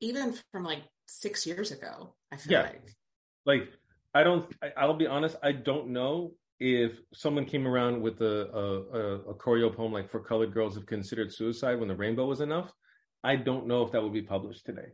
Even 0.00 0.34
from 0.52 0.64
like 0.64 0.82
six 1.06 1.46
years 1.46 1.72
ago 1.72 2.14
i 2.30 2.36
feel 2.36 2.52
yeah. 2.52 2.62
like. 2.62 2.94
Like 3.44 3.68
i 4.14 4.22
don't 4.22 4.50
I, 4.62 4.72
i'll 4.76 4.94
be 4.94 5.06
honest 5.06 5.36
i 5.42 5.52
don't 5.52 5.88
know 5.88 6.34
if 6.62 6.92
someone 7.12 7.44
came 7.44 7.66
around 7.66 8.00
with 8.00 8.20
a, 8.20 8.48
a, 8.54 9.30
a 9.30 9.34
choreo 9.34 9.74
poem 9.74 9.92
like 9.92 10.08
for 10.08 10.20
colored 10.20 10.54
girls 10.54 10.76
have 10.76 10.86
considered 10.86 11.32
suicide 11.32 11.78
when 11.78 11.88
the 11.88 11.96
rainbow 11.96 12.24
was 12.24 12.40
enough 12.40 12.72
i 13.24 13.34
don't 13.34 13.66
know 13.66 13.82
if 13.82 13.90
that 13.90 14.02
would 14.02 14.12
be 14.12 14.22
published 14.22 14.64
today. 14.64 14.88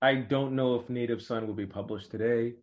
I 0.00 0.14
don't 0.14 0.54
know 0.54 0.76
if 0.76 0.88
native 0.88 1.20
son 1.20 1.46
would 1.46 1.56
be 1.56 1.66
published 1.66 2.10
today. 2.10 2.54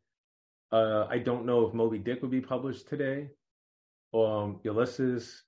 Uh, 0.72 1.06
i 1.10 1.18
don't 1.18 1.46
know 1.46 1.66
if 1.66 1.74
moby 1.74 1.98
dick 1.98 2.22
would 2.22 2.32
be 2.32 2.42
published 2.42 2.90
today. 2.90 3.30
Um, 4.14 4.60
ulysses 4.64 5.44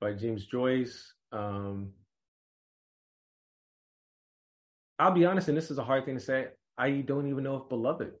by 0.00 0.12
james 0.14 0.46
joyce. 0.46 1.12
Um, 1.32 1.92
i'll 4.98 5.12
be 5.12 5.26
honest 5.26 5.48
and 5.48 5.56
this 5.56 5.70
is 5.70 5.78
a 5.78 5.84
hard 5.84 6.04
thing 6.04 6.16
to 6.16 6.20
say 6.20 6.48
i 6.76 6.90
don't 6.90 7.28
even 7.28 7.44
know 7.44 7.56
if 7.56 7.68
beloved 7.68 8.12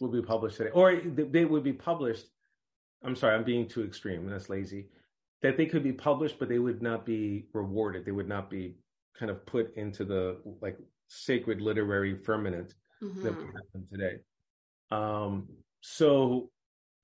will 0.00 0.08
be 0.08 0.22
published 0.22 0.56
today 0.56 0.70
or 0.70 1.00
they 1.04 1.44
would 1.44 1.64
be 1.64 1.72
published 1.72 2.26
I'm 3.04 3.16
sorry, 3.16 3.34
I'm 3.34 3.44
being 3.44 3.66
too 3.66 3.84
extreme. 3.84 4.28
That's 4.28 4.48
lazy. 4.48 4.86
That 5.42 5.56
they 5.56 5.66
could 5.66 5.82
be 5.82 5.92
published, 5.92 6.38
but 6.38 6.48
they 6.48 6.58
would 6.58 6.82
not 6.82 7.06
be 7.06 7.46
rewarded. 7.52 8.04
They 8.04 8.12
would 8.12 8.28
not 8.28 8.50
be 8.50 8.74
kind 9.18 9.30
of 9.30 9.44
put 9.46 9.74
into 9.76 10.04
the 10.04 10.38
like 10.60 10.78
sacred 11.08 11.60
literary 11.60 12.14
firmament 12.14 12.74
mm-hmm. 13.02 13.22
that 13.22 13.36
we 13.36 13.44
have 13.44 13.72
them 13.72 13.86
today. 13.90 14.16
Um, 14.90 15.48
so, 15.80 16.50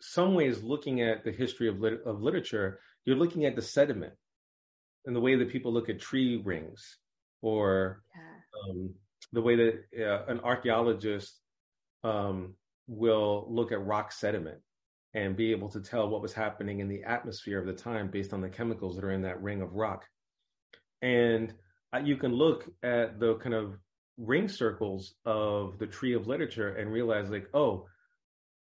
some 0.01 0.35
ways, 0.35 0.63
looking 0.63 1.01
at 1.01 1.25
the 1.25 1.33
history 1.33 1.69
of 1.69 1.81
lit- 1.81 2.03
of 2.05 2.23
literature, 2.23 2.81
you're 3.05 3.17
looking 3.17 3.47
at 3.47 3.57
the 3.57 3.63
sediment 3.63 4.13
and 5.07 5.17
the 5.17 5.21
way 5.21 5.37
that 5.37 5.49
people 5.49 5.73
look 5.73 5.89
at 5.89 5.99
tree 5.99 6.43
rings, 6.45 6.99
or 7.41 8.03
yeah. 8.15 8.71
um, 8.71 8.95
the 9.33 9.41
way 9.41 9.57
that 9.57 9.85
uh, 9.99 10.25
an 10.29 10.41
archaeologist 10.41 11.41
um, 12.05 12.55
will 12.87 13.47
look 13.49 13.73
at 13.73 13.85
rock 13.85 14.13
sediment 14.13 14.59
and 15.17 15.35
be 15.35 15.51
able 15.51 15.71
to 15.71 15.81
tell 15.81 16.09
what 16.09 16.21
was 16.21 16.35
happening 16.35 16.81
in 16.81 16.89
the 16.89 17.03
atmosphere 17.03 17.59
of 17.59 17.65
the 17.65 17.73
time 17.73 18.09
based 18.09 18.35
on 18.35 18.43
the 18.43 18.49
chemicals 18.51 18.95
that 18.95 19.05
are 19.05 19.13
in 19.13 19.23
that 19.23 19.43
ring 19.43 19.63
of 19.63 19.73
rock. 19.73 20.05
And 21.01 21.55
uh, 21.95 22.01
you 22.01 22.17
can 22.17 22.35
look 22.35 22.71
at 22.83 23.19
the 23.19 23.37
kind 23.37 23.55
of 23.55 23.79
ring 24.19 24.47
circles 24.47 25.15
of 25.25 25.79
the 25.79 25.87
tree 25.87 26.13
of 26.13 26.27
literature 26.27 26.75
and 26.75 26.93
realize, 26.93 27.31
like, 27.31 27.49
oh, 27.55 27.87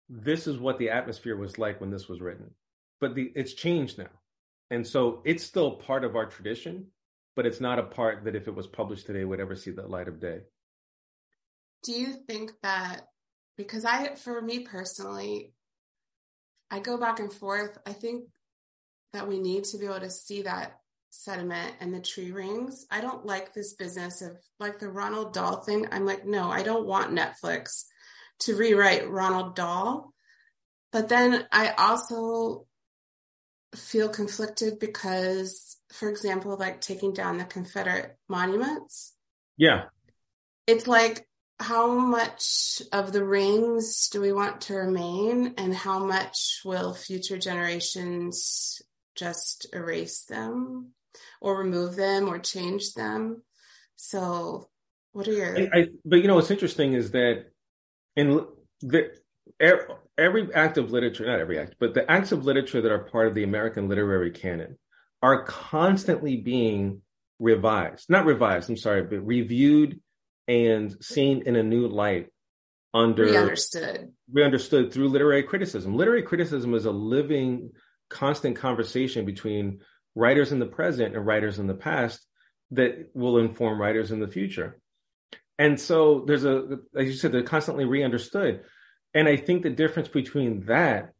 this 0.09 0.45
is 0.45 0.57
what 0.57 0.77
the 0.77 0.89
atmosphere 0.89 1.37
was 1.37 1.57
like 1.57 1.79
when 1.79 1.89
this 1.89 2.09
was 2.09 2.19
written. 2.19 2.51
But 2.99 3.15
the, 3.15 3.31
it's 3.33 3.53
changed 3.53 3.97
now. 3.97 4.11
And 4.69 4.85
so 4.85 5.21
it's 5.23 5.45
still 5.45 5.71
part 5.71 6.03
of 6.03 6.17
our 6.17 6.25
tradition, 6.25 6.87
but 7.37 7.45
it's 7.45 7.61
not 7.61 7.79
a 7.79 7.83
part 7.83 8.25
that 8.25 8.35
if 8.35 8.49
it 8.49 8.55
was 8.55 8.67
published 8.67 9.05
today 9.05 9.23
would 9.23 9.39
ever 9.39 9.55
see 9.55 9.71
the 9.71 9.87
light 9.87 10.09
of 10.09 10.19
day. 10.19 10.39
Do 11.83 11.93
you 11.93 12.13
think 12.27 12.51
that 12.61 13.07
because 13.57 13.85
I, 13.85 14.15
for 14.15 14.41
me 14.41 14.59
personally, 14.59 15.53
I 16.71 16.79
go 16.79 16.97
back 16.97 17.19
and 17.19 17.31
forth. 17.31 17.77
I 17.85 17.93
think 17.93 18.23
that 19.13 19.27
we 19.27 19.39
need 19.39 19.65
to 19.65 19.77
be 19.77 19.85
able 19.85 19.99
to 19.99 20.09
see 20.09 20.43
that 20.43 20.77
sediment 21.09 21.75
and 21.81 21.93
the 21.93 21.99
tree 21.99 22.31
rings. 22.31 22.85
I 22.89 23.01
don't 23.01 23.25
like 23.25 23.53
this 23.53 23.73
business 23.73 24.21
of 24.21 24.37
like 24.59 24.79
the 24.79 24.87
Roald 24.87 25.33
Dahl 25.33 25.57
thing. 25.57 25.87
I'm 25.91 26.05
like, 26.05 26.25
no, 26.25 26.49
I 26.49 26.63
don't 26.63 26.87
want 26.87 27.11
Netflix 27.11 27.83
to 28.39 28.55
rewrite 28.55 29.03
Roald 29.03 29.55
Dahl. 29.55 30.13
But 30.93 31.09
then 31.09 31.45
I 31.51 31.71
also 31.77 32.65
feel 33.75 34.09
conflicted 34.09 34.79
because, 34.79 35.77
for 35.91 36.09
example, 36.09 36.57
like 36.57 36.81
taking 36.81 37.13
down 37.13 37.37
the 37.37 37.45
Confederate 37.45 38.17
monuments. 38.27 39.13
Yeah. 39.57 39.83
It's 40.67 40.87
like 40.87 41.27
how 41.61 41.93
much 41.93 42.81
of 42.91 43.13
the 43.13 43.23
rings 43.23 44.09
do 44.09 44.19
we 44.19 44.33
want 44.33 44.61
to 44.61 44.75
remain 44.75 45.53
and 45.57 45.73
how 45.73 45.99
much 46.03 46.61
will 46.65 46.93
future 46.93 47.37
generations 47.37 48.81
just 49.15 49.67
erase 49.73 50.23
them 50.23 50.91
or 51.39 51.59
remove 51.59 51.95
them 51.95 52.27
or 52.27 52.39
change 52.39 52.93
them? 52.93 53.43
So 53.95 54.69
what 55.13 55.27
are 55.27 55.33
your 55.33 55.57
I, 55.57 55.69
I, 55.73 55.87
but 56.05 56.17
you 56.17 56.27
know 56.27 56.35
what's 56.35 56.51
interesting 56.51 56.93
is 56.93 57.11
that 57.11 57.45
in 58.15 58.45
the 58.81 59.11
every 60.17 60.53
act 60.53 60.77
of 60.77 60.91
literature 60.91 61.25
not 61.25 61.39
every 61.39 61.59
act 61.59 61.75
but 61.79 61.93
the 61.93 62.09
acts 62.09 62.31
of 62.31 62.45
literature 62.45 62.81
that 62.81 62.91
are 62.91 62.99
part 62.99 63.27
of 63.27 63.35
the 63.35 63.43
american 63.43 63.89
literary 63.89 64.31
canon 64.31 64.77
are 65.21 65.43
constantly 65.43 66.37
being 66.37 67.01
revised. 67.39 68.09
Not 68.09 68.25
revised 68.25 68.69
i'm 68.69 68.77
sorry 68.77 69.03
but 69.03 69.25
reviewed 69.25 69.99
and 70.51 71.03
seen 71.03 71.43
in 71.45 71.55
a 71.55 71.63
new 71.63 71.87
light 71.87 72.27
under 72.93 73.23
re-understood. 73.23 74.11
re-understood 74.31 74.91
through 74.91 75.07
literary 75.07 75.43
criticism. 75.43 75.95
Literary 75.95 76.23
criticism 76.23 76.73
is 76.73 76.85
a 76.85 76.91
living 76.91 77.71
constant 78.09 78.57
conversation 78.57 79.25
between 79.25 79.79
writers 80.13 80.51
in 80.51 80.59
the 80.59 80.65
present 80.65 81.15
and 81.15 81.25
writers 81.25 81.57
in 81.57 81.67
the 81.67 81.73
past 81.73 82.27
that 82.71 83.09
will 83.13 83.37
inform 83.37 83.79
writers 83.79 84.11
in 84.11 84.19
the 84.19 84.27
future. 84.27 84.77
And 85.57 85.79
so 85.79 86.25
there's 86.27 86.43
a 86.43 86.79
as 86.95 87.05
you 87.07 87.13
said 87.13 87.31
they're 87.31 87.43
constantly 87.43 87.85
re-understood. 87.85 88.63
And 89.13 89.27
i 89.27 89.37
think 89.37 89.63
the 89.63 89.69
difference 89.69 90.09
between 90.09 90.65
that 90.65 91.13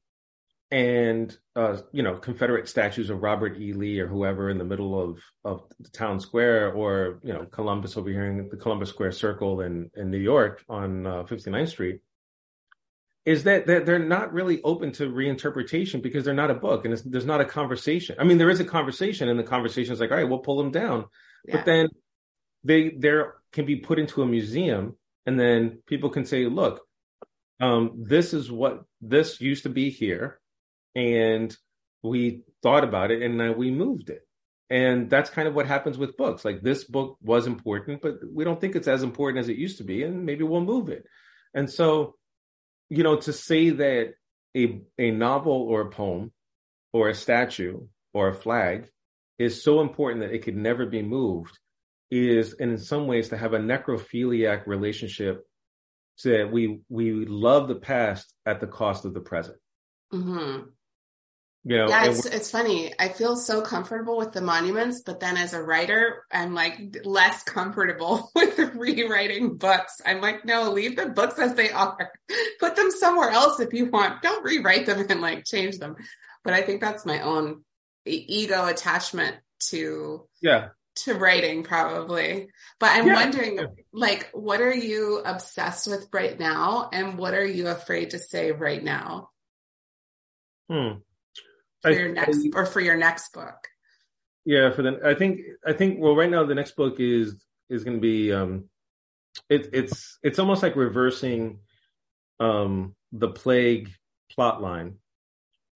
and 0.72 1.38
uh, 1.56 1.78
you 1.92 2.02
know 2.02 2.16
Confederate 2.16 2.68
statues 2.68 3.10
of 3.10 3.22
Robert 3.22 3.60
E. 3.60 3.74
Lee 3.74 4.00
or 4.00 4.08
whoever 4.08 4.50
in 4.50 4.58
the 4.58 4.64
middle 4.64 5.00
of 5.00 5.20
of 5.44 5.64
the 5.80 5.90
town 5.90 6.20
square, 6.20 6.72
or 6.72 7.20
you 7.24 7.34
know 7.34 7.46
Columbus 7.46 7.98
over 7.98 8.10
here 8.10 8.26
in 8.26 8.48
the 8.50 8.58
Columbus 8.58 8.90
Square 8.90 9.12
Circle 9.12 9.62
in 9.62 9.92
in 9.96 10.10
New 10.10 10.18
York 10.18 10.64
on 10.70 11.06
uh, 11.06 11.24
59th 11.24 11.70
Street, 11.70 12.02
is 13.26 13.44
that, 13.44 13.68
that 13.68 13.86
they're 13.86 14.00
not 14.00 14.34
really 14.34 14.62
open 14.64 14.94
to 14.94 15.10
reinterpretation 15.10 16.02
because 16.02 16.24
they're 16.24 16.34
not 16.34 16.50
a 16.50 16.56
book 16.56 16.86
and 16.86 16.98
there's 17.06 17.26
not 17.26 17.42
a 17.42 17.46
conversation. 17.46 18.16
I 18.18 18.24
mean, 18.24 18.38
there 18.38 18.50
is 18.50 18.62
a 18.62 18.66
conversation, 18.66 19.28
and 19.28 19.38
the 19.38 19.44
conversation 19.44 19.94
is 19.94 20.00
like, 20.00 20.12
all 20.12 20.18
right, 20.18 20.30
we'll 20.30 20.40
pull 20.40 20.58
them 20.58 20.72
down, 20.72 21.06
yeah. 21.46 21.58
but 21.58 21.66
then 21.66 21.90
they 22.64 22.92
there 22.98 23.36
can 23.52 23.66
be 23.66 23.76
put 23.76 24.00
into 24.00 24.22
a 24.22 24.26
museum, 24.26 24.96
and 25.26 25.38
then 25.38 25.80
people 25.86 26.10
can 26.10 26.24
say, 26.24 26.46
look, 26.46 26.82
um, 27.60 27.92
this 27.98 28.34
is 28.34 28.50
what 28.50 28.86
this 29.02 29.42
used 29.42 29.64
to 29.64 29.70
be 29.70 29.90
here 29.90 30.41
and 30.96 31.56
we 32.04 32.44
thought 32.64 32.84
about 32.84 33.12
it 33.12 33.22
and 33.22 33.56
we 33.56 33.72
moved 33.72 34.10
it 34.10 34.22
and 34.72 35.10
that's 35.10 35.30
kind 35.30 35.50
of 35.50 35.54
what 35.54 35.68
happens 35.68 35.98
with 35.98 36.16
books. 36.16 36.46
Like 36.46 36.62
this 36.62 36.86
book 36.86 37.18
was 37.22 37.46
important, 37.46 38.02
but 38.02 38.20
we 38.34 38.46
don't 38.46 38.60
think 38.60 38.78
it's 38.78 38.88
as 38.88 39.04
important 39.04 39.40
as 39.40 39.50
it 39.50 39.58
used 39.58 39.80
to 39.80 39.84
be, 39.84 40.02
and 40.04 40.26
maybe 40.26 40.46
we'll 40.46 40.62
move 40.62 40.88
it. 40.88 41.04
And 41.54 41.70
so, 41.70 42.16
you 42.90 43.04
know, 43.04 43.18
to 43.18 43.34
say 43.34 43.72
that 43.72 44.14
a 44.56 44.82
a 44.98 45.12
novel 45.12 45.52
or 45.52 45.82
a 45.82 45.90
poem 45.90 46.32
or 46.94 47.10
a 47.10 47.14
statue 47.14 47.82
or 48.14 48.30
a 48.30 48.34
flag 48.34 48.90
is 49.38 49.62
so 49.62 49.82
important 49.82 50.22
that 50.22 50.34
it 50.34 50.44
could 50.44 50.56
never 50.56 50.86
be 50.86 51.02
moved 51.02 51.58
is 52.10 52.54
and 52.54 52.72
in 52.72 52.78
some 52.78 53.08
ways 53.08 53.30
to 53.30 53.38
have 53.38 53.54
a 53.54 53.60
necrophiliac 53.60 54.68
relationship 54.68 55.46
so 56.16 56.30
that 56.30 56.52
we 56.52 56.82
we 56.88 57.26
love 57.26 57.68
the 57.68 57.76
past 57.76 58.34
at 58.46 58.60
the 58.60 58.68
cost 58.68 59.06
of 59.06 59.14
the 59.14 59.22
present 59.22 59.58
mm-hmm. 60.14 60.64
You 61.64 61.78
know 61.78 61.88
yeah 61.88 62.06
it's, 62.06 62.26
it's 62.26 62.50
funny. 62.50 62.94
I 62.98 63.10
feel 63.10 63.36
so 63.36 63.62
comfortable 63.62 64.18
with 64.18 64.32
the 64.32 64.42
monuments 64.42 65.02
but 65.06 65.20
then 65.20 65.38
as 65.38 65.54
a 65.54 65.62
writer 65.62 66.26
i'm 66.32 66.56
like 66.56 66.98
less 67.04 67.44
comfortable 67.44 68.32
with 68.36 68.58
rewriting 68.76 69.58
books. 69.58 70.02
I'm 70.06 70.22
like 70.22 70.46
no 70.46 70.72
leave 70.72 70.96
the 70.96 71.08
books 71.08 71.40
as 71.40 71.54
they 71.54 71.72
are. 71.72 72.12
Put 72.60 72.76
them 72.76 72.92
somewhere 72.92 73.30
else 73.30 73.60
if 73.60 73.74
you 73.74 73.86
want. 73.90 74.22
Don't 74.22 74.44
rewrite 74.44 74.86
them 74.86 75.06
and 75.08 75.22
like 75.22 75.46
change 75.46 75.78
them. 75.78 75.96
But 76.44 76.54
i 76.54 76.62
think 76.62 76.82
that's 76.82 77.06
my 77.06 77.22
own 77.22 77.64
ego 78.06 78.66
attachment 78.66 79.38
to 79.70 80.28
yeah. 80.42 80.70
to 80.98 81.14
writing 81.14 81.64
probably. 81.64 82.50
But 82.80 82.92
i'm 82.94 83.08
yeah. 83.08 83.16
wondering 83.16 83.60
like 83.94 84.30
what 84.34 84.62
are 84.62 84.74
you 84.74 85.22
obsessed 85.24 85.88
with 85.88 86.08
right 86.12 86.40
now 86.40 86.90
and 86.92 87.18
what 87.18 87.36
are 87.36 87.46
you 87.46 87.68
afraid 87.68 88.12
to 88.12 88.20
say 88.20 88.52
right 88.52 88.84
now? 88.84 89.30
Hmm. 90.70 91.00
For 91.82 91.92
I, 91.92 91.94
your 91.94 92.10
next 92.10 92.38
I, 92.38 92.50
or 92.54 92.66
for 92.66 92.80
your 92.80 92.98
next 92.98 93.34
book 93.34 93.68
yeah 94.46 94.72
for 94.72 94.82
the 94.82 95.00
i 95.06 95.14
think 95.14 95.42
i 95.66 95.74
think 95.74 96.00
well 96.00 96.16
right 96.16 96.30
now 96.30 96.44
the 96.44 96.56
next 96.56 96.76
book 96.76 97.00
is 97.00 97.36
is 97.70 97.84
going 97.84 97.98
to 97.98 98.02
be 98.02 98.32
um 98.32 98.66
it, 99.50 99.70
it's 99.74 100.18
it's 100.24 100.40
almost 100.40 100.64
like 100.64 100.76
reversing 100.76 101.60
um 102.40 102.96
the 103.12 103.30
plague 103.30 103.90
plot 104.32 104.62
line 104.62 104.96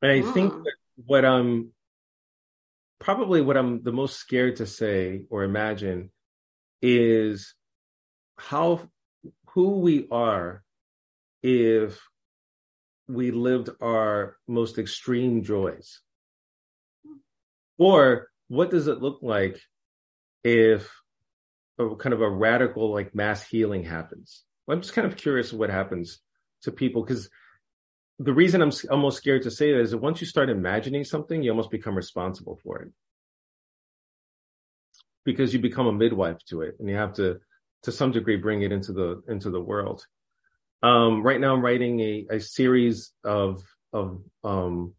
and 0.01 0.11
i 0.11 0.21
think 0.21 0.53
hmm. 0.53 0.63
what 1.05 1.25
i'm 1.25 1.71
probably 2.99 3.41
what 3.41 3.57
I'm 3.57 3.83
the 3.83 3.91
most 3.91 4.17
scared 4.17 4.55
to 4.57 4.65
say 4.65 5.25
or 5.29 5.43
imagine 5.43 6.11
is 6.81 7.53
how 8.37 8.81
who 9.49 9.79
we 9.79 10.07
are 10.11 10.63
if 11.43 12.01
we 13.07 13.31
lived 13.31 13.69
our 13.81 14.37
most 14.47 14.77
extreme 14.77 15.43
joys. 15.43 16.01
Or 17.77 18.29
what 18.47 18.71
does 18.71 18.87
it 18.87 19.01
look 19.01 19.19
like 19.21 19.59
if 20.43 20.89
a 21.77 21.95
kind 21.95 22.13
of 22.13 22.21
a 22.21 22.29
radical 22.29 22.91
like 22.91 23.13
mass 23.13 23.43
healing 23.43 23.83
happens? 23.83 24.43
I'm 24.67 24.81
just 24.81 24.93
kind 24.93 25.07
of 25.07 25.17
curious 25.17 25.53
what 25.53 25.69
happens 25.69 26.19
to 26.63 26.71
people 26.71 27.03
because 27.03 27.29
the 28.19 28.33
reason 28.33 28.61
I'm 28.61 28.71
almost 28.89 29.17
scared 29.17 29.43
to 29.43 29.51
say 29.51 29.73
that 29.73 29.81
is 29.81 29.91
that 29.91 29.97
once 29.97 30.21
you 30.21 30.27
start 30.27 30.49
imagining 30.49 31.03
something, 31.03 31.43
you 31.43 31.51
almost 31.51 31.71
become 31.71 31.95
responsible 31.95 32.59
for 32.63 32.81
it. 32.81 32.91
Because 35.25 35.53
you 35.53 35.59
become 35.59 35.87
a 35.87 35.93
midwife 35.93 36.37
to 36.49 36.61
it, 36.61 36.75
and 36.79 36.87
you 36.87 36.95
have 36.95 37.13
to, 37.13 37.39
to 37.83 37.91
some 37.91 38.11
degree, 38.11 38.37
bring 38.37 38.61
it 38.61 38.71
into 38.71 38.93
the 38.93 39.21
into 39.27 39.49
the 39.49 39.59
world. 39.59 40.05
Um, 40.85 41.23
right 41.23 41.41
now, 41.41 41.55
I'm 41.55 41.65
writing 41.65 41.99
a, 41.99 42.27
a 42.29 42.39
series 42.39 43.11
of 43.23 43.63
of 43.91 44.21
um, 44.43 44.93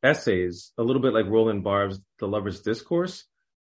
essays, 0.00 0.70
a 0.78 0.84
little 0.84 1.02
bit 1.02 1.12
like 1.12 1.26
Roland 1.26 1.64
Barthes' 1.64 2.00
The 2.20 2.28
Lover's 2.28 2.60
Discourse, 2.60 3.24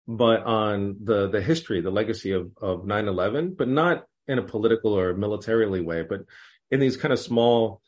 but 0.07 0.41
on 0.41 0.97
the 1.03 1.29
the 1.29 1.39
history, 1.39 1.81
the 1.81 1.91
legacy 1.91 2.31
of 2.31 2.49
of 2.59 2.79
9/11, 2.81 3.55
but 3.55 3.67
not 3.67 4.05
in 4.27 4.39
a 4.39 4.43
political 4.43 4.97
or 4.97 5.13
militarily 5.13 5.81
way, 5.81 6.01
but 6.01 6.21
in 6.71 6.79
these 6.79 6.97
kind 6.97 7.13
of 7.13 7.19
small 7.19 7.83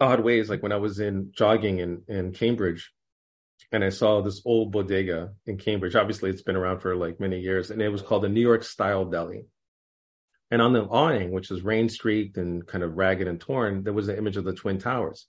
odd 0.00 0.20
ways, 0.20 0.48
like 0.48 0.62
when 0.62 0.72
I 0.72 0.76
was 0.76 1.00
in 1.00 1.32
jogging 1.36 1.80
in, 1.80 2.02
in 2.08 2.32
Cambridge 2.32 2.92
and 3.72 3.84
I 3.84 3.90
saw 3.90 4.22
this 4.22 4.40
old 4.46 4.72
bodega 4.72 5.34
in 5.44 5.58
Cambridge. 5.58 5.96
Obviously, 5.96 6.30
it's 6.30 6.40
been 6.40 6.56
around 6.56 6.80
for 6.80 6.96
like 6.96 7.20
many 7.20 7.40
years, 7.40 7.70
and 7.70 7.82
it 7.82 7.90
was 7.90 8.00
called 8.00 8.22
the 8.22 8.30
New 8.30 8.40
York 8.40 8.64
Style 8.64 9.04
Deli. 9.04 9.44
And 10.50 10.60
on 10.60 10.72
the 10.72 10.82
awning, 10.82 11.30
which 11.30 11.50
was 11.50 11.62
rain 11.62 11.88
streaked 11.88 12.36
and 12.36 12.66
kind 12.66 12.82
of 12.82 12.96
ragged 12.96 13.28
and 13.28 13.40
torn, 13.40 13.84
there 13.84 13.92
was 13.92 14.08
the 14.08 14.18
image 14.18 14.36
of 14.36 14.44
the 14.44 14.52
Twin 14.52 14.78
Towers. 14.78 15.26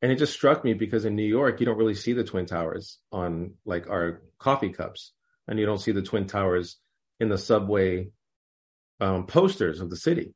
And 0.00 0.10
it 0.10 0.18
just 0.18 0.32
struck 0.32 0.64
me 0.64 0.74
because 0.74 1.04
in 1.04 1.14
New 1.14 1.22
York, 1.22 1.60
you 1.60 1.66
don't 1.66 1.78
really 1.78 1.94
see 1.94 2.12
the 2.12 2.24
Twin 2.24 2.46
Towers 2.46 2.98
on 3.12 3.54
like 3.64 3.88
our 3.88 4.22
coffee 4.38 4.70
cups, 4.70 5.12
and 5.46 5.58
you 5.58 5.66
don't 5.66 5.78
see 5.78 5.92
the 5.92 6.02
Twin 6.02 6.26
Towers 6.26 6.78
in 7.20 7.28
the 7.28 7.38
subway 7.38 8.08
um, 9.00 9.26
posters 9.26 9.80
of 9.80 9.90
the 9.90 9.96
city, 9.96 10.34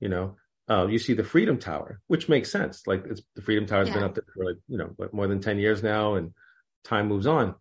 you 0.00 0.08
know 0.08 0.36
uh, 0.68 0.86
you 0.86 0.98
see 0.98 1.14
the 1.14 1.24
Freedom 1.24 1.58
Tower, 1.58 2.00
which 2.06 2.28
makes 2.28 2.50
sense. 2.50 2.86
Like 2.86 3.04
it's 3.06 3.22
the 3.34 3.42
Freedom 3.42 3.66
Tower 3.66 3.80
has 3.80 3.88
yeah. 3.88 3.94
been 3.94 4.04
up 4.04 4.14
there 4.14 4.24
for 4.34 4.44
like, 4.44 4.56
you 4.68 4.78
know 4.78 4.90
what, 4.96 5.12
more 5.12 5.26
than 5.26 5.40
ten 5.40 5.58
years 5.58 5.82
now, 5.82 6.14
and 6.14 6.32
time 6.84 7.08
moves 7.08 7.26
on. 7.26 7.54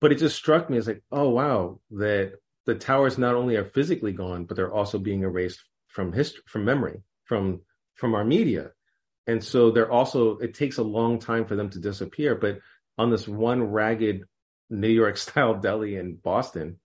But 0.00 0.12
it 0.12 0.18
just 0.18 0.36
struck 0.36 0.70
me 0.70 0.78
as 0.78 0.86
like, 0.86 1.02
oh 1.10 1.28
wow, 1.30 1.80
that 1.92 2.34
the 2.68 2.74
towers 2.74 3.16
not 3.16 3.34
only 3.34 3.56
are 3.56 3.64
physically 3.64 4.12
gone, 4.12 4.44
but 4.44 4.54
they're 4.54 4.72
also 4.72 4.98
being 4.98 5.22
erased 5.22 5.64
from 5.86 6.12
history, 6.12 6.42
from 6.46 6.66
memory, 6.66 7.00
from 7.24 7.62
from 7.94 8.14
our 8.14 8.26
media, 8.26 8.72
and 9.26 9.42
so 9.42 9.70
they're 9.70 9.90
also. 9.90 10.36
It 10.36 10.52
takes 10.52 10.76
a 10.76 10.82
long 10.82 11.18
time 11.18 11.46
for 11.46 11.56
them 11.56 11.70
to 11.70 11.78
disappear. 11.78 12.34
But 12.34 12.58
on 12.98 13.10
this 13.10 13.26
one 13.26 13.62
ragged 13.62 14.24
New 14.68 14.90
York 14.90 15.16
style 15.26 15.54
deli 15.54 15.96
in 15.96 16.16
Boston, 16.16 16.78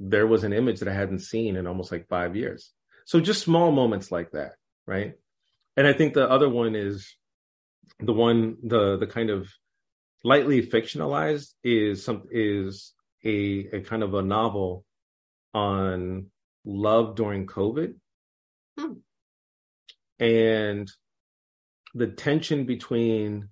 there 0.00 0.26
was 0.26 0.44
an 0.44 0.54
image 0.54 0.80
that 0.80 0.88
I 0.88 0.94
hadn't 0.94 1.18
seen 1.18 1.56
in 1.56 1.66
almost 1.66 1.92
like 1.92 2.08
five 2.08 2.34
years. 2.34 2.72
So 3.04 3.20
just 3.20 3.42
small 3.42 3.70
moments 3.72 4.10
like 4.10 4.30
that, 4.30 4.52
right? 4.86 5.12
And 5.76 5.86
I 5.86 5.92
think 5.92 6.14
the 6.14 6.28
other 6.28 6.48
one 6.48 6.74
is 6.74 7.14
the 8.00 8.14
one 8.14 8.56
the 8.62 8.96
the 8.96 9.06
kind 9.06 9.28
of 9.28 9.52
lightly 10.24 10.66
fictionalized 10.66 11.52
is 11.62 12.02
some 12.02 12.22
is 12.30 12.94
a 13.26 13.68
a 13.76 13.80
kind 13.80 14.02
of 14.02 14.14
a 14.14 14.22
novel 14.22 14.84
on 15.54 16.26
love 16.64 17.16
during 17.16 17.46
COVID. 17.46 17.94
Hmm. 18.78 18.92
And 20.18 20.90
the 21.94 22.06
tension 22.08 22.64
between 22.64 23.48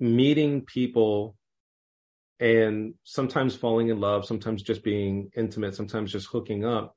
meeting 0.00 0.62
people 0.62 1.36
and 2.40 2.94
sometimes 3.02 3.56
falling 3.56 3.88
in 3.88 3.98
love, 3.98 4.24
sometimes 4.24 4.62
just 4.62 4.84
being 4.84 5.30
intimate, 5.36 5.74
sometimes 5.74 6.12
just 6.12 6.28
hooking 6.28 6.64
up, 6.64 6.94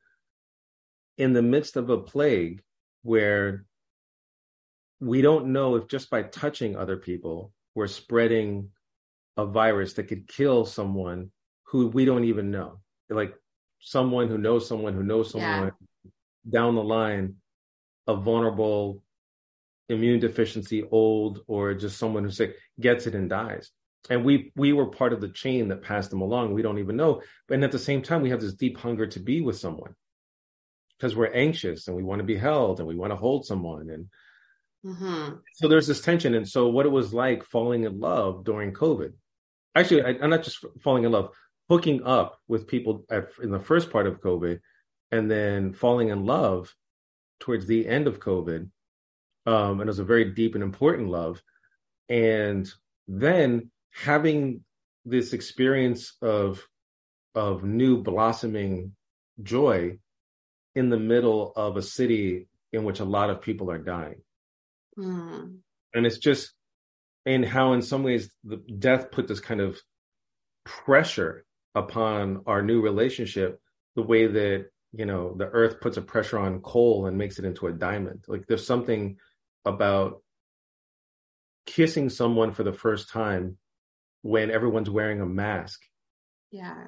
in 1.18 1.34
the 1.34 1.42
midst 1.42 1.76
of 1.78 1.90
a 1.90 1.98
plague 1.98 2.62
where 3.02 3.66
we 5.00 5.22
don't 5.22 5.48
know 5.48 5.76
if 5.76 5.88
just 5.88 6.12
by 6.12 6.22
touching 6.22 6.76
other 6.76 6.98
people 6.98 7.52
we're 7.74 7.88
spreading 7.88 8.70
a 9.38 9.46
virus 9.46 9.94
that 9.94 10.08
could 10.08 10.28
kill 10.28 10.66
someone 10.66 11.32
who 11.64 11.88
we 11.88 12.06
don't 12.06 12.26
even 12.26 12.52
know. 12.52 12.80
Like 13.10 13.34
someone 13.80 14.28
who 14.28 14.38
knows 14.38 14.68
someone 14.68 14.94
who 14.94 15.04
knows 15.04 15.32
someone 15.32 15.72
yeah. 16.04 16.12
down 16.50 16.76
the 16.76 16.84
line 16.84 17.36
a 18.08 18.16
vulnerable 18.16 19.04
immune 19.90 20.20
deficiency 20.20 20.84
old 20.92 21.42
or 21.48 21.74
just 21.74 21.98
someone 21.98 22.24
who's 22.24 22.38
sick 22.38 22.56
gets 22.80 23.08
it 23.08 23.16
and 23.16 23.30
dies. 23.30 23.72
And 24.10 24.26
we 24.26 24.52
we 24.56 24.74
were 24.74 24.88
part 24.88 25.14
of 25.14 25.22
the 25.22 25.30
chain 25.30 25.68
that 25.68 25.84
passed 25.84 26.10
them 26.10 26.22
along. 26.22 26.54
We 26.54 26.62
don't 26.62 26.80
even 26.80 26.96
know. 26.96 27.22
But 27.48 27.62
at 27.62 27.72
the 27.72 27.80
same 27.80 28.02
time 28.02 28.22
we 28.22 28.32
have 28.32 28.42
this 28.42 28.54
deep 28.54 28.78
hunger 28.78 29.06
to 29.08 29.20
be 29.20 29.42
with 29.42 29.58
someone 29.58 29.96
because 30.98 31.16
we're 31.16 31.34
anxious 31.34 31.88
and 31.88 31.96
we 31.96 32.04
want 32.04 32.20
to 32.20 32.26
be 32.26 32.38
held 32.38 32.80
and 32.80 32.88
we 32.88 32.96
want 32.96 33.12
to 33.12 33.18
hold 33.18 33.46
someone 33.46 33.90
and 33.90 34.08
mm-hmm. 34.86 35.36
so 35.56 35.68
there's 35.68 35.88
this 35.88 36.02
tension 36.02 36.34
and 36.34 36.48
so 36.48 36.68
what 36.68 36.86
it 36.86 36.92
was 36.92 37.14
like 37.14 37.44
falling 37.44 37.84
in 37.84 38.00
love 38.00 38.44
during 38.44 38.74
covid 38.74 39.14
actually 39.76 40.04
I, 40.04 40.12
am 40.12 40.30
not 40.30 40.44
just 40.44 40.64
falling 40.82 41.04
in 41.04 41.12
love 41.12 41.30
hooking 41.70 42.04
up 42.04 42.40
with 42.48 42.68
people 42.68 43.06
at, 43.10 43.30
in 43.42 43.52
the 43.52 43.60
first 43.60 43.92
part 43.92 44.08
of 44.08 44.22
covid 44.22 44.60
and 45.12 45.30
then 45.30 45.74
falling 45.74 46.10
in 46.10 46.26
love 46.26 46.74
towards 47.40 47.66
the 47.66 47.88
end 47.88 48.08
of 48.08 48.20
covid 48.20 48.70
um, 49.46 49.80
and 49.80 49.82
it 49.82 49.88
was 49.88 50.00
a 50.00 50.04
very 50.04 50.26
deep 50.34 50.56
and 50.56 50.64
important 50.64 51.10
love 51.10 51.42
and 52.10 52.72
then 53.08 53.72
having 53.94 54.64
this 55.06 55.34
experience 55.34 56.16
of 56.22 56.66
of 57.36 57.64
new 57.64 58.02
blossoming 58.02 58.94
joy 59.42 59.98
in 60.76 60.90
the 60.90 61.00
middle 61.00 61.54
of 61.56 61.78
a 61.78 61.82
city 61.82 62.48
in 62.72 62.84
which 62.84 63.00
a 63.00 63.06
lot 63.06 63.30
of 63.30 63.42
people 63.42 63.70
are 63.72 63.78
dying. 63.78 64.22
Mm. 64.98 65.58
And 65.94 66.06
it's 66.06 66.18
just, 66.18 66.54
in 67.26 67.44
how 67.44 67.74
in 67.74 67.82
some 67.82 68.04
ways 68.04 68.32
the 68.44 68.58
death 68.58 69.12
put 69.12 69.28
this 69.28 69.40
kind 69.40 69.62
of 69.62 69.80
pressure 70.66 71.46
upon 71.76 72.42
our 72.48 72.62
new 72.62 72.82
relationship, 72.82 73.60
the 73.96 74.02
way 74.02 74.26
that, 74.28 74.66
you 74.94 75.06
know, 75.06 75.36
the 75.38 75.46
earth 75.46 75.80
puts 75.82 75.98
a 75.98 76.02
pressure 76.02 76.40
on 76.40 76.62
coal 76.62 77.06
and 77.06 77.18
makes 77.18 77.38
it 77.40 77.46
into 77.46 77.68
a 77.68 77.74
diamond. 77.74 78.24
Like 78.28 78.48
there's 78.48 78.66
something 78.66 79.18
about 79.66 80.24
kissing 81.68 82.10
someone 82.10 82.54
for 82.54 82.64
the 82.64 82.74
first 82.74 83.10
time 83.10 83.58
when 84.24 84.50
everyone's 84.50 84.90
wearing 84.90 85.22
a 85.22 85.26
mask. 85.26 85.82
Yeah. 86.52 86.88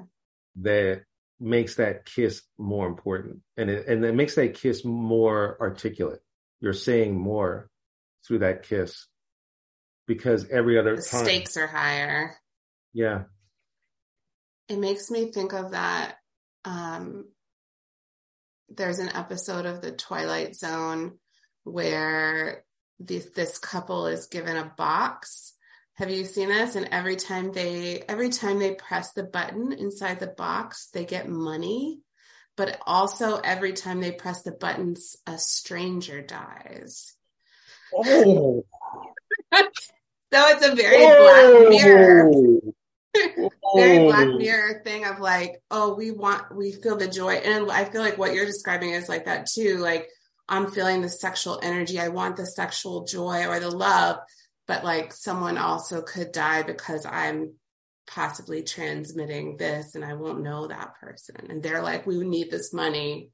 That 0.57 1.03
makes 1.39 1.75
that 1.75 2.05
kiss 2.05 2.41
more 2.57 2.88
important 2.88 3.41
and 3.57 3.69
it, 3.69 3.88
and 3.88 4.03
it 4.03 4.15
makes 4.15 4.35
that 4.35 4.55
kiss 4.55 4.84
more 4.84 5.57
articulate. 5.61 6.21
You're 6.59 6.73
saying 6.73 7.19
more 7.19 7.69
through 8.27 8.39
that 8.39 8.63
kiss 8.63 9.07
because 10.07 10.47
every 10.49 10.77
other 10.77 10.95
the 10.95 11.01
time, 11.01 11.23
stakes 11.23 11.57
are 11.57 11.67
higher. 11.67 12.35
Yeah. 12.93 13.23
It 14.69 14.79
makes 14.79 15.09
me 15.09 15.31
think 15.31 15.53
of 15.53 15.71
that. 15.71 16.15
Um, 16.65 17.25
there's 18.69 18.99
an 18.99 19.09
episode 19.09 19.65
of 19.65 19.81
the 19.81 19.91
Twilight 19.91 20.55
Zone 20.55 21.19
where 21.63 22.63
this, 22.99 23.29
this 23.35 23.57
couple 23.57 24.07
is 24.07 24.27
given 24.27 24.57
a 24.57 24.73
box. 24.77 25.53
Have 25.95 26.09
you 26.09 26.25
seen 26.25 26.49
this? 26.49 26.75
And 26.75 26.89
every 26.91 27.15
time 27.15 27.51
they 27.51 28.03
every 28.09 28.29
time 28.29 28.57
they 28.57 28.73
press 28.73 29.11
the 29.11 29.23
button 29.23 29.73
inside 29.73 30.19
the 30.19 30.27
box, 30.27 30.89
they 30.91 31.05
get 31.05 31.29
money. 31.29 31.99
But 32.55 32.79
also 32.85 33.37
every 33.37 33.73
time 33.73 34.01
they 34.01 34.11
press 34.11 34.41
the 34.41 34.51
buttons, 34.51 35.17
a 35.27 35.37
stranger 35.37 36.21
dies. 36.21 37.15
Oh. 37.95 38.64
so 39.53 39.64
it's 40.34 40.65
a 40.65 40.76
very 40.76 41.03
Whoa. 41.03 41.60
black 41.60 41.70
mirror. 41.70 42.32
very 43.76 44.06
black 44.06 44.28
mirror 44.28 44.82
thing 44.84 45.06
of 45.06 45.20
like, 45.20 45.61
oh, 45.70 45.95
we 45.95 46.11
want, 46.11 46.56
we 46.56 46.72
feel 46.72 46.98
the 46.98 47.07
joy. 47.07 47.34
And 47.34 47.72
I 47.72 47.86
feel 47.86 48.02
like 48.02 48.18
what 48.18 48.34
you're 48.34 48.45
describing 48.45 48.91
is 48.91 49.07
like 49.07 49.26
that 49.26 49.48
too. 49.48 49.78
Like, 49.78 50.10
I'm 50.49 50.72
feeling 50.72 51.02
the 51.02 51.10
sexual 51.10 51.60
energy. 51.61 51.99
I 51.99 52.10
want 52.10 52.36
the 52.38 52.45
sexual 52.45 53.06
joy 53.06 53.48
or 53.48 53.60
the 53.60 53.70
love, 53.70 54.18
but 54.68 54.84
like 54.84 55.14
someone 55.14 55.57
also 55.57 56.02
could 56.02 56.32
die 56.32 56.64
because 56.64 57.06
I'm 57.06 57.53
possibly 58.07 58.64
transmitting 58.64 59.57
this 59.57 59.95
and 59.95 60.03
I 60.03 60.14
won't 60.15 60.41
know 60.44 60.68
that 60.68 60.95
person. 60.99 61.48
And 61.49 61.64
they're 61.64 61.82
like, 61.82 62.06
we 62.06 62.18
need 62.18 62.52
this 62.52 62.74
money. 62.74 63.30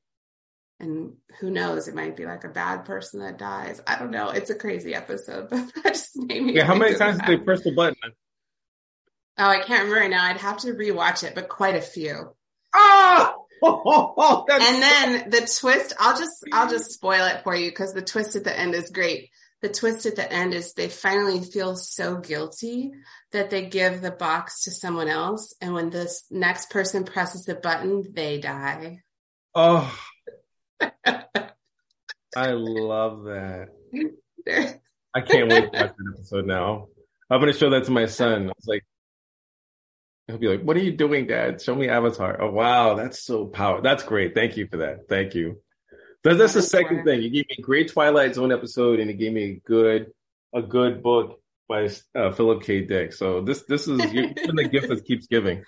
And 0.79 1.13
who 1.39 1.49
knows? 1.49 1.87
It 1.87 1.95
might 1.95 2.15
be 2.15 2.25
like 2.25 2.45
a 2.45 2.49
bad 2.49 2.85
person 2.85 3.19
that 3.19 3.37
dies. 3.37 3.81
I 3.85 3.99
don't 3.99 4.11
know. 4.11 4.29
It's 4.29 4.49
a 4.49 4.55
crazy 4.55 4.95
episode, 4.95 5.49
but 5.49 5.73
that 5.75 5.93
just 5.93 6.15
made 6.15 6.43
me. 6.43 6.53
Yeah. 6.55 6.65
How 6.65 6.75
many 6.75 6.95
times 6.95 7.19
did 7.19 7.27
they 7.27 7.43
press 7.43 7.63
the 7.63 7.73
button? 7.73 7.95
Oh, 9.37 9.45
I 9.45 9.57
can't 9.57 9.83
remember 9.83 9.95
right 9.95 10.09
now. 10.09 10.25
I'd 10.25 10.37
have 10.37 10.57
to 10.59 10.73
rewatch 10.73 11.23
it, 11.23 11.35
but 11.35 11.49
quite 11.49 11.75
a 11.75 11.81
few. 11.81 12.35
Ah! 12.73 13.33
and 13.61 14.81
then 14.81 15.29
the 15.29 15.49
twist, 15.59 15.93
I'll 15.99 16.17
just 16.17 16.45
I'll 16.53 16.69
just 16.69 16.91
spoil 16.91 17.25
it 17.25 17.43
for 17.43 17.53
you 17.53 17.69
because 17.69 17.93
the 17.93 18.01
twist 18.01 18.35
at 18.35 18.45
the 18.45 18.57
end 18.57 18.73
is 18.73 18.89
great. 18.89 19.31
The 19.61 19.69
twist 19.69 20.05
at 20.05 20.15
the 20.15 20.31
end 20.31 20.53
is 20.53 20.73
they 20.73 20.87
finally 20.87 21.41
feel 21.41 21.75
so 21.75 22.17
guilty 22.17 22.91
that 23.33 23.49
they 23.49 23.65
give 23.65 24.01
the 24.01 24.11
box 24.11 24.63
to 24.63 24.71
someone 24.71 25.09
else. 25.09 25.53
And 25.59 25.73
when 25.73 25.89
this 25.89 26.23
next 26.31 26.69
person 26.69 27.03
presses 27.03 27.43
the 27.43 27.55
button, 27.55 28.05
they 28.13 28.39
die. 28.39 29.01
Oh, 29.53 29.93
I 32.35 32.51
love 32.51 33.23
that. 33.23 33.69
I 35.15 35.21
can't 35.21 35.49
wait 35.49 35.71
to 35.71 35.79
watch 35.79 35.91
that 35.97 36.13
episode 36.15 36.45
now. 36.45 36.87
I'm 37.29 37.39
going 37.39 37.51
to 37.51 37.57
show 37.57 37.69
that 37.71 37.85
to 37.85 37.91
my 37.91 38.05
son. 38.05 38.43
I 38.49 38.53
was 38.55 38.67
like, 38.67 38.83
He'll 40.29 40.37
be 40.37 40.47
like, 40.47 40.61
"What 40.61 40.77
are 40.77 40.81
you 40.81 40.91
doing, 40.91 41.25
Dad? 41.25 41.59
Show 41.59 41.73
me 41.73 41.89
Avatar." 41.89 42.39
Oh, 42.39 42.51
wow, 42.51 42.93
that's 42.93 43.23
so 43.23 43.47
powerful. 43.47 43.81
That's 43.81 44.03
great. 44.03 44.35
Thank 44.35 44.57
you 44.57 44.67
for 44.67 44.77
that. 44.77 45.09
Thank 45.09 45.33
you. 45.33 45.59
That's, 46.23 46.37
that's 46.37 46.53
the 46.53 46.61
second 46.61 47.03
thing. 47.03 47.23
You 47.23 47.31
gave 47.31 47.47
me 47.49 47.55
a 47.57 47.61
great 47.63 47.91
Twilight 47.91 48.35
Zone 48.35 48.51
episode, 48.51 48.99
and 48.99 49.09
you 49.09 49.17
gave 49.17 49.33
me 49.33 49.43
a 49.43 49.61
good, 49.67 50.11
a 50.53 50.61
good 50.61 51.01
book 51.01 51.41
by 51.67 51.89
uh, 52.13 52.31
Philip 52.31 52.61
K. 52.61 52.81
Dick. 52.81 53.13
So 53.13 53.41
this, 53.41 53.63
this 53.63 53.87
is 53.87 54.13
you're 54.13 54.29
the 54.33 54.69
gift 54.71 54.89
that 54.89 55.03
keeps 55.03 55.25
giving. 55.25 55.63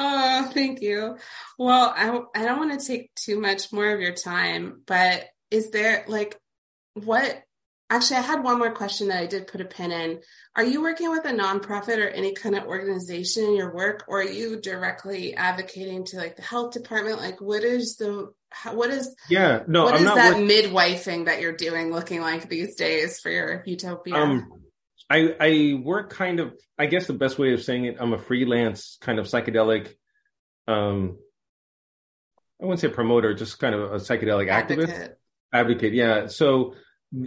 Oh, 0.00 0.50
thank 0.54 0.80
you. 0.80 1.18
Well, 1.58 1.92
I 1.94 2.20
I 2.34 2.44
don't 2.44 2.58
want 2.58 2.78
to 2.78 2.86
take 2.86 3.14
too 3.14 3.40
much 3.40 3.72
more 3.72 3.90
of 3.92 4.00
your 4.00 4.14
time, 4.14 4.82
but 4.86 5.24
is 5.50 5.70
there 5.70 6.04
like 6.06 6.38
what 6.94 7.42
Actually, 7.90 8.18
I 8.18 8.22
had 8.22 8.44
one 8.44 8.58
more 8.58 8.72
question 8.72 9.08
that 9.08 9.22
I 9.22 9.26
did 9.26 9.46
put 9.46 9.62
a 9.62 9.64
pin 9.64 9.92
in. 9.92 10.20
Are 10.54 10.64
you 10.64 10.82
working 10.82 11.10
with 11.10 11.24
a 11.24 11.30
nonprofit 11.30 11.96
or 11.96 12.08
any 12.08 12.34
kind 12.34 12.54
of 12.54 12.64
organization 12.64 13.44
in 13.44 13.56
your 13.56 13.74
work, 13.74 14.04
or 14.08 14.20
are 14.20 14.24
you 14.28 14.60
directly 14.60 15.34
advocating 15.34 16.04
to 16.06 16.18
like 16.18 16.36
the 16.36 16.42
health 16.42 16.72
department? 16.74 17.16
Like, 17.16 17.40
what 17.40 17.64
is 17.64 17.96
the 17.96 18.30
what 18.72 18.90
is 18.90 19.14
yeah 19.30 19.62
no 19.66 19.84
what 19.84 19.94
I'm 19.94 20.06
is 20.06 20.14
that 20.14 20.34
work- 20.34 20.44
midwifing 20.44 21.26
that 21.26 21.40
you're 21.40 21.56
doing 21.56 21.90
looking 21.90 22.20
like 22.20 22.48
these 22.50 22.74
days 22.74 23.20
for 23.20 23.30
your 23.30 23.62
utopia? 23.64 24.16
Um, 24.16 24.52
I 25.10 25.34
I 25.40 25.80
work 25.82 26.10
kind 26.10 26.40
of 26.40 26.54
I 26.78 26.86
guess 26.86 27.06
the 27.06 27.14
best 27.14 27.38
way 27.38 27.52
of 27.52 27.62
saying 27.62 27.86
it. 27.86 27.96
I'm 27.98 28.12
a 28.12 28.18
freelance 28.18 28.98
kind 29.00 29.18
of 29.18 29.26
psychedelic. 29.26 29.94
Um, 30.66 31.18
I 32.60 32.64
wouldn't 32.64 32.80
say 32.80 32.88
promoter, 32.88 33.34
just 33.34 33.58
kind 33.58 33.74
of 33.74 33.92
a 33.92 33.96
psychedelic 33.96 34.48
Advocate. 34.48 34.88
activist 34.88 35.14
advocate. 35.52 35.94
Yeah, 35.94 36.26
so 36.26 36.74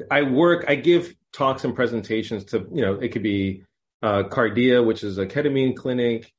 I 0.10 0.24
work, 0.24 0.66
I 0.68 0.76
give 0.76 1.14
talks 1.34 1.64
and 1.64 1.76
presentations 1.76 2.46
to, 2.46 2.68
you 2.74 2.82
know, 2.82 2.96
it 2.96 3.10
could 3.12 3.24
be 3.24 3.64
uh, 4.04 4.24
Cardia, 4.24 4.86
which 4.86 5.04
is 5.04 5.18
a 5.18 5.26
ketamine 5.26 5.76
clinic. 5.76 6.32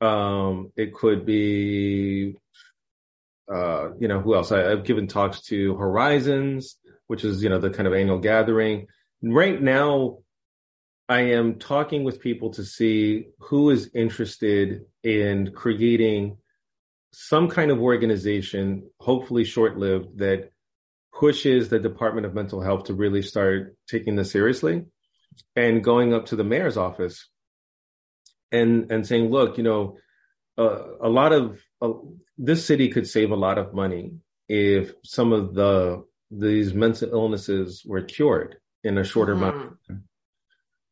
Um, 0.00 0.72
it 0.76 0.94
could 0.94 1.26
be, 1.26 2.36
uh, 3.52 3.90
you 3.98 4.08
know, 4.08 4.20
who 4.20 4.34
else? 4.34 4.52
I, 4.52 4.70
have 4.70 4.84
given 4.84 5.08
talks 5.08 5.40
to 5.42 5.74
Horizons, 5.76 6.76
which 7.06 7.24
is, 7.24 7.42
you 7.42 7.48
know, 7.48 7.58
the 7.58 7.70
kind 7.70 7.86
of 7.86 7.94
annual 7.94 8.18
gathering. 8.18 8.86
Right 9.22 9.60
now, 9.60 10.18
I 11.08 11.20
am 11.20 11.58
talking 11.58 12.04
with 12.04 12.20
people 12.20 12.50
to 12.50 12.64
see 12.64 13.28
who 13.38 13.70
is 13.70 13.90
interested 13.94 14.84
in 15.02 15.52
creating 15.52 16.36
some 17.12 17.48
kind 17.48 17.70
of 17.70 17.80
organization, 17.80 18.90
hopefully 19.00 19.44
short 19.44 19.78
lived, 19.78 20.18
that 20.18 20.50
pushes 21.18 21.70
the 21.70 21.78
Department 21.78 22.26
of 22.26 22.34
Mental 22.34 22.60
Health 22.60 22.84
to 22.84 22.94
really 22.94 23.22
start 23.22 23.76
taking 23.88 24.16
this 24.16 24.30
seriously 24.30 24.84
and 25.56 25.82
going 25.82 26.12
up 26.12 26.26
to 26.26 26.36
the 26.36 26.44
mayor's 26.44 26.76
office 26.76 27.26
and 28.52 28.92
and 28.92 29.06
saying, 29.06 29.30
look, 29.30 29.56
you 29.56 29.64
know, 29.64 29.96
uh, 30.58 30.84
a 31.00 31.08
lot 31.08 31.32
of 31.32 31.58
uh, 31.80 31.92
this 32.36 32.66
city 32.66 32.90
could 32.90 33.06
save 33.06 33.30
a 33.30 33.36
lot 33.36 33.56
of 33.56 33.72
money 33.72 34.12
if 34.48 34.92
some 35.04 35.32
of 35.32 35.54
the 35.54 36.04
these 36.30 36.74
mental 36.74 37.10
illnesses 37.10 37.82
were 37.86 38.02
cured 38.02 38.56
in 38.84 38.98
a 38.98 39.04
shorter 39.04 39.34
mm-hmm. 39.34 39.44
amount 39.44 39.78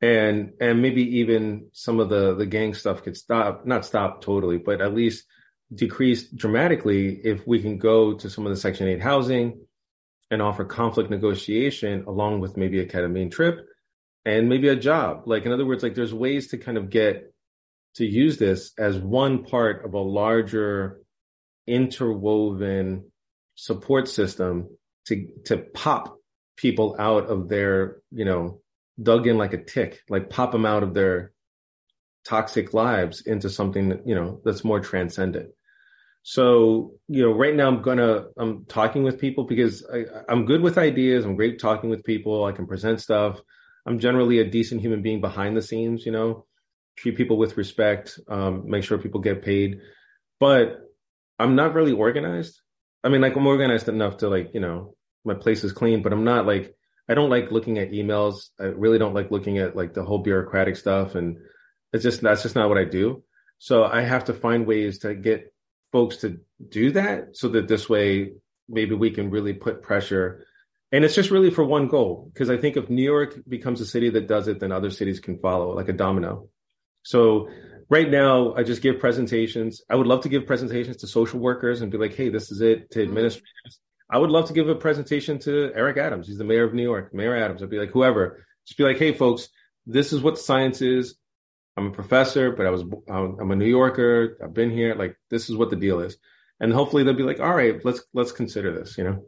and 0.06 0.52
and 0.60 0.82
maybe 0.82 1.18
even 1.20 1.68
some 1.72 2.00
of 2.00 2.08
the 2.08 2.34
the 2.34 2.46
gang 2.46 2.72
stuff 2.74 3.02
could 3.02 3.16
stop 3.16 3.66
not 3.66 3.84
stop 3.84 4.20
totally 4.20 4.58
but 4.58 4.80
at 4.80 4.94
least 4.94 5.24
decrease 5.74 6.22
dramatically 6.30 7.20
if 7.32 7.46
we 7.46 7.60
can 7.60 7.76
go 7.78 8.14
to 8.14 8.30
some 8.30 8.46
of 8.46 8.50
the 8.50 8.56
section 8.64 8.86
8 8.86 9.02
housing 9.02 9.46
and 10.30 10.42
offer 10.42 10.64
conflict 10.64 11.10
negotiation 11.10 12.04
along 12.06 12.40
with 12.40 12.56
maybe 12.56 12.80
a 12.80 12.86
ketamine 12.86 13.30
trip 13.30 13.66
and 14.24 14.48
maybe 14.48 14.68
a 14.68 14.76
job. 14.76 15.22
Like, 15.26 15.46
in 15.46 15.52
other 15.52 15.64
words, 15.64 15.82
like 15.82 15.94
there's 15.94 16.12
ways 16.12 16.48
to 16.48 16.58
kind 16.58 16.76
of 16.76 16.90
get 16.90 17.32
to 17.94 18.04
use 18.04 18.36
this 18.36 18.72
as 18.78 18.98
one 18.98 19.44
part 19.44 19.84
of 19.84 19.94
a 19.94 20.00
larger 20.00 21.00
interwoven 21.66 23.10
support 23.54 24.08
system 24.08 24.68
to 25.06 25.28
to 25.46 25.56
pop 25.56 26.18
people 26.56 26.96
out 26.98 27.26
of 27.26 27.48
their, 27.48 27.98
you 28.10 28.24
know, 28.24 28.60
dug 29.00 29.26
in 29.26 29.38
like 29.38 29.52
a 29.52 29.62
tick, 29.62 30.00
like 30.08 30.30
pop 30.30 30.52
them 30.52 30.66
out 30.66 30.82
of 30.82 30.94
their 30.94 31.32
toxic 32.24 32.74
lives 32.74 33.22
into 33.26 33.50
something, 33.50 33.90
that, 33.90 34.06
you 34.06 34.14
know, 34.14 34.40
that's 34.44 34.64
more 34.64 34.80
transcendent. 34.80 35.50
So, 36.28 36.94
you 37.06 37.22
know, 37.22 37.30
right 37.30 37.54
now 37.54 37.68
I'm 37.68 37.82
gonna 37.82 38.24
I'm 38.36 38.64
talking 38.64 39.04
with 39.04 39.20
people 39.20 39.44
because 39.44 39.86
I, 39.86 40.06
I'm 40.28 40.44
good 40.44 40.60
with 40.60 40.76
ideas. 40.76 41.24
I'm 41.24 41.36
great 41.36 41.60
talking 41.60 41.88
with 41.88 42.02
people. 42.02 42.44
I 42.44 42.50
can 42.50 42.66
present 42.66 43.00
stuff. 43.00 43.40
I'm 43.86 44.00
generally 44.00 44.40
a 44.40 44.50
decent 44.50 44.80
human 44.80 45.02
being 45.02 45.20
behind 45.20 45.56
the 45.56 45.62
scenes. 45.62 46.04
You 46.04 46.10
know, 46.10 46.46
treat 46.96 47.16
people 47.16 47.38
with 47.38 47.56
respect. 47.56 48.18
Um, 48.26 48.68
make 48.68 48.82
sure 48.82 48.98
people 48.98 49.20
get 49.20 49.44
paid. 49.44 49.78
But 50.40 50.80
I'm 51.38 51.54
not 51.54 51.74
really 51.74 51.92
organized. 51.92 52.60
I 53.04 53.08
mean, 53.08 53.20
like 53.20 53.36
I'm 53.36 53.46
organized 53.46 53.88
enough 53.88 54.16
to 54.16 54.28
like 54.28 54.50
you 54.52 54.58
know 54.58 54.96
my 55.24 55.34
place 55.34 55.62
is 55.62 55.70
clean, 55.72 56.02
but 56.02 56.12
I'm 56.12 56.24
not 56.24 56.44
like 56.44 56.75
I 57.08 57.14
don't 57.14 57.30
like 57.30 57.50
looking 57.50 57.78
at 57.78 57.92
emails. 57.92 58.50
I 58.58 58.64
really 58.64 58.98
don't 58.98 59.14
like 59.14 59.30
looking 59.30 59.58
at 59.58 59.76
like 59.76 59.94
the 59.94 60.04
whole 60.04 60.18
bureaucratic 60.18 60.76
stuff, 60.76 61.14
and 61.14 61.38
it's 61.92 62.02
just 62.02 62.20
that's 62.20 62.42
just 62.42 62.54
not 62.54 62.68
what 62.68 62.78
I 62.78 62.84
do. 62.84 63.22
So 63.58 63.84
I 63.84 64.02
have 64.02 64.24
to 64.24 64.34
find 64.34 64.66
ways 64.66 64.98
to 65.00 65.14
get 65.14 65.52
folks 65.92 66.18
to 66.18 66.40
do 66.68 66.92
that 66.92 67.36
so 67.36 67.48
that 67.48 67.68
this 67.68 67.88
way 67.88 68.32
maybe 68.68 68.94
we 68.94 69.10
can 69.10 69.30
really 69.30 69.52
put 69.52 69.82
pressure 69.82 70.44
and 70.92 71.04
it's 71.04 71.14
just 71.14 71.30
really 71.30 71.50
for 71.50 71.64
one 71.64 71.86
goal 71.88 72.30
because 72.32 72.50
i 72.50 72.56
think 72.56 72.76
if 72.76 72.90
new 72.90 73.02
york 73.02 73.38
becomes 73.48 73.80
a 73.80 73.86
city 73.86 74.10
that 74.10 74.26
does 74.26 74.48
it 74.48 74.58
then 74.58 74.72
other 74.72 74.90
cities 74.90 75.20
can 75.20 75.38
follow 75.38 75.74
like 75.74 75.88
a 75.88 75.92
domino 75.92 76.48
so 77.02 77.48
right 77.88 78.10
now 78.10 78.54
i 78.54 78.62
just 78.62 78.82
give 78.82 78.98
presentations 78.98 79.82
i 79.88 79.94
would 79.94 80.06
love 80.06 80.22
to 80.22 80.28
give 80.28 80.46
presentations 80.46 80.96
to 80.98 81.06
social 81.06 81.38
workers 81.38 81.80
and 81.80 81.92
be 81.92 81.98
like 81.98 82.14
hey 82.14 82.28
this 82.28 82.50
is 82.50 82.60
it 82.60 82.90
to 82.90 82.98
mm-hmm. 82.98 83.08
administrators 83.08 83.80
i 84.10 84.18
would 84.18 84.30
love 84.30 84.46
to 84.46 84.52
give 84.52 84.68
a 84.68 84.74
presentation 84.74 85.38
to 85.38 85.72
eric 85.74 85.96
adams 85.96 86.26
he's 86.26 86.38
the 86.38 86.44
mayor 86.44 86.64
of 86.64 86.74
new 86.74 86.82
york 86.82 87.12
mayor 87.14 87.36
adams 87.36 87.62
i'd 87.62 87.70
be 87.70 87.78
like 87.78 87.90
whoever 87.90 88.44
just 88.66 88.78
be 88.78 88.84
like 88.84 88.98
hey 88.98 89.12
folks 89.12 89.48
this 89.86 90.12
is 90.12 90.20
what 90.20 90.38
science 90.38 90.82
is 90.82 91.16
I'm 91.76 91.88
a 91.88 91.90
professor, 91.90 92.52
but 92.52 92.66
I 92.66 92.70
was 92.70 92.82
I'm 93.08 93.50
a 93.50 93.56
New 93.56 93.66
Yorker. 93.66 94.38
I've 94.42 94.54
been 94.54 94.70
here. 94.70 94.94
Like 94.94 95.16
this 95.28 95.50
is 95.50 95.56
what 95.56 95.70
the 95.70 95.76
deal 95.76 96.00
is, 96.00 96.16
and 96.58 96.72
hopefully 96.72 97.02
they'll 97.02 97.14
be 97.14 97.22
like, 97.22 97.40
all 97.40 97.54
right, 97.54 97.84
let's 97.84 98.02
let's 98.14 98.32
consider 98.32 98.72
this. 98.72 98.96
You 98.96 99.04
know. 99.04 99.24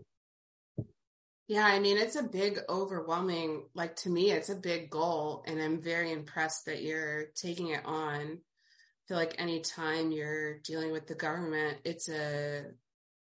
Yeah, 1.47 1.65
I 1.65 1.79
mean, 1.79 1.97
it's 1.97 2.17
a 2.17 2.25
big, 2.25 2.59
overwhelming, 2.69 3.65
like 3.73 3.97
to 3.97 4.11
me, 4.11 4.33
it's 4.33 4.51
a 4.51 4.55
big 4.55 4.91
goal. 4.91 5.43
And 5.47 5.63
I'm 5.63 5.81
very 5.81 6.13
impressed 6.13 6.67
that 6.67 6.83
you're 6.83 7.29
taking 7.35 7.69
it 7.69 7.81
on. 7.87 8.21
I 8.21 9.09
feel 9.09 9.17
like 9.17 9.37
anytime 9.39 10.13
you're 10.13 10.59
dealing 10.59 10.93
with 10.93 11.07
the 11.07 11.15
government, 11.15 11.79
it's 11.85 12.11
a, 12.11 12.65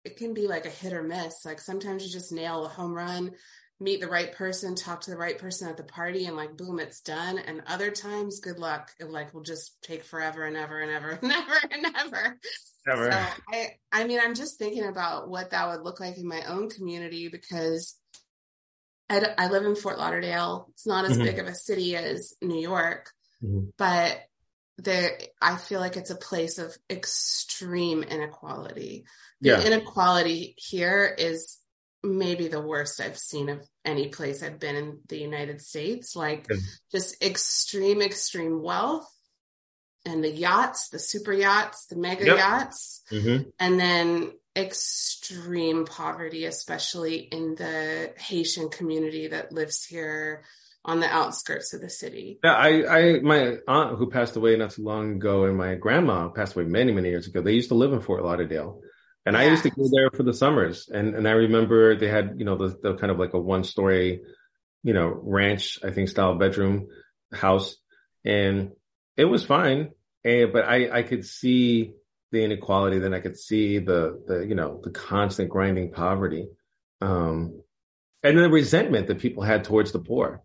it 0.05 0.17
can 0.17 0.35
be 0.35 0.47
like 0.47 0.67
a 0.67 0.71
hit 0.71 0.93
or 0.93 1.03
miss. 1.03 1.45
Like 1.45 1.61
sometimes 1.61 2.05
you 2.05 2.11
just 2.11 2.33
nail 2.33 2.65
a 2.65 2.69
home 2.69 2.93
run, 2.93 3.33
meet 3.79 4.01
the 4.01 4.09
right 4.09 4.33
person, 4.33 4.75
talk 4.75 5.03
to 5.03 5.11
the 5.11 5.17
right 5.17 5.39
person 5.39 5.69
at 5.69 5.77
the 5.77 5.85
party, 5.85 6.27
and 6.27 6.37
like, 6.37 6.57
boom, 6.57 6.79
it's 6.79 7.01
done. 7.01 7.39
And 7.39 7.63
other 7.67 7.91
times, 7.91 8.41
good 8.41 8.59
luck. 8.59 8.91
It 8.99 9.11
like 9.11 9.35
will 9.35 9.43
just 9.43 9.83
take 9.83 10.05
forever 10.05 10.45
and 10.45 10.57
ever 10.57 10.81
and 10.81 10.91
ever 10.91 11.11
and 11.23 11.33
ever 11.33 11.61
and 11.71 11.87
ever. 11.97 12.39
Ever. 12.89 13.11
So 13.11 13.19
I, 13.53 13.69
I 13.93 14.05
mean, 14.05 14.21
I'm 14.23 14.35
just 14.35 14.59
thinking 14.59 14.85
about 14.85 15.29
what 15.29 15.51
that 15.51 15.69
would 15.69 15.83
look 15.83 16.01
like 16.01 16.17
in 16.17 16.27
my 16.27 16.43
own 16.45 16.71
community 16.71 17.29
because 17.29 17.97
I, 19.11 19.23
I 19.37 19.49
live 19.49 19.65
in 19.65 19.77
Fort 19.77 19.99
Lauderdale. 19.99 20.69
It's 20.71 20.87
not 20.87 21.05
as 21.05 21.13
mm-hmm. 21.13 21.25
big 21.25 21.39
of 21.39 21.47
a 21.47 21.55
city 21.55 21.97
as 21.97 22.35
New 22.41 22.61
York, 22.61 23.11
mm-hmm. 23.43 23.71
but 23.77 24.21
there, 24.79 25.19
I 25.43 25.57
feel 25.57 25.81
like 25.81 25.97
it's 25.97 26.11
a 26.11 26.17
place 26.17 26.59
of 26.59 26.77
extreme 26.89 28.03
inequality. 28.03 29.05
The 29.41 29.67
inequality 29.67 30.55
here 30.57 31.15
is 31.19 31.59
maybe 32.03 32.49
the 32.49 32.61
worst 32.61 33.01
I've 33.01 33.19
seen 33.19 33.49
of 33.49 33.67
any 33.85 34.09
place 34.09 34.43
I've 34.43 34.59
been 34.59 34.77
in 34.77 35.01
the 35.09 35.19
United 35.19 35.61
States. 35.61 36.17
Like 36.17 36.47
just 36.93 37.23
extreme, 37.23 38.03
extreme 38.03 38.63
wealth 38.63 39.11
and 40.05 40.25
the 40.25 40.31
yachts, 40.31 40.89
the 40.89 40.99
super 40.99 41.33
yachts, 41.33 41.87
the 41.87 41.97
mega 41.97 42.27
yep. 42.27 42.39
yachts, 42.39 43.03
mm-hmm. 43.11 43.49
and 43.59 43.79
then 43.79 44.33
extreme 44.57 45.85
poverty, 45.85 46.45
especially 46.47 47.17
in 47.17 47.55
the 47.55 48.13
Haitian 48.19 48.69
community 48.69 49.29
that 49.29 49.53
lives 49.53 49.85
here 49.85 50.45
on 50.85 51.01
the 51.01 51.07
outskirts 51.07 51.75
of 51.75 51.81
the 51.83 51.91
city. 51.91 52.39
Yeah, 52.43 52.55
I, 52.55 52.99
I, 52.99 53.21
my 53.21 53.59
aunt 53.69 53.99
who 53.99 54.09
passed 54.09 54.37
away 54.37 54.57
not 54.57 54.71
too 54.71 54.83
long 54.83 55.17
ago, 55.17 55.45
and 55.45 55.57
my 55.57 55.75
grandma 55.75 56.29
passed 56.29 56.57
away 56.57 56.65
many, 56.65 56.93
many 56.93 57.11
years 57.11 57.27
ago. 57.27 57.43
They 57.43 57.53
used 57.53 57.69
to 57.69 57.75
live 57.75 57.93
in 57.93 58.01
Fort 58.01 58.25
Lauderdale, 58.25 58.81
and 59.31 59.37
yes. 59.37 59.47
I 59.47 59.51
used 59.51 59.63
to 59.63 59.71
go 59.71 59.89
there 59.93 60.11
for 60.11 60.25
the 60.25 60.35
summers. 60.35 60.89
And 60.93 61.15
and 61.15 61.29
I 61.29 61.33
remember 61.33 61.95
they 61.95 62.09
had, 62.09 62.35
you 62.39 62.45
know, 62.45 62.57
the, 62.57 62.77
the 62.83 62.97
kind 62.97 63.13
of 63.13 63.19
like 63.19 63.33
a 63.33 63.39
one 63.39 63.63
story, 63.63 64.23
you 64.83 64.93
know, 64.93 65.07
ranch, 65.23 65.79
I 65.85 65.91
think, 65.91 66.09
style 66.09 66.35
bedroom 66.35 66.89
house, 67.33 67.77
and 68.25 68.73
it 69.17 69.27
was 69.27 69.45
fine. 69.45 69.91
And 70.25 70.53
but 70.53 70.65
I 70.65 70.99
I 70.99 71.03
could 71.05 71.25
see 71.25 71.93
the 72.33 72.43
inequality, 72.43 72.99
then 72.99 73.15
I 73.15 73.21
could 73.21 73.39
see 73.39 73.79
the 73.79 74.21
the 74.27 74.41
you 74.41 74.57
know 74.57 74.81
the 74.83 74.91
constant 74.91 75.49
grinding 75.49 75.93
poverty, 75.93 76.49
um, 77.01 77.63
and 78.25 78.37
the 78.37 78.51
resentment 78.51 79.07
that 79.07 79.21
people 79.21 79.45
had 79.45 79.63
towards 79.63 79.93
the 79.93 80.01
poor 80.01 80.43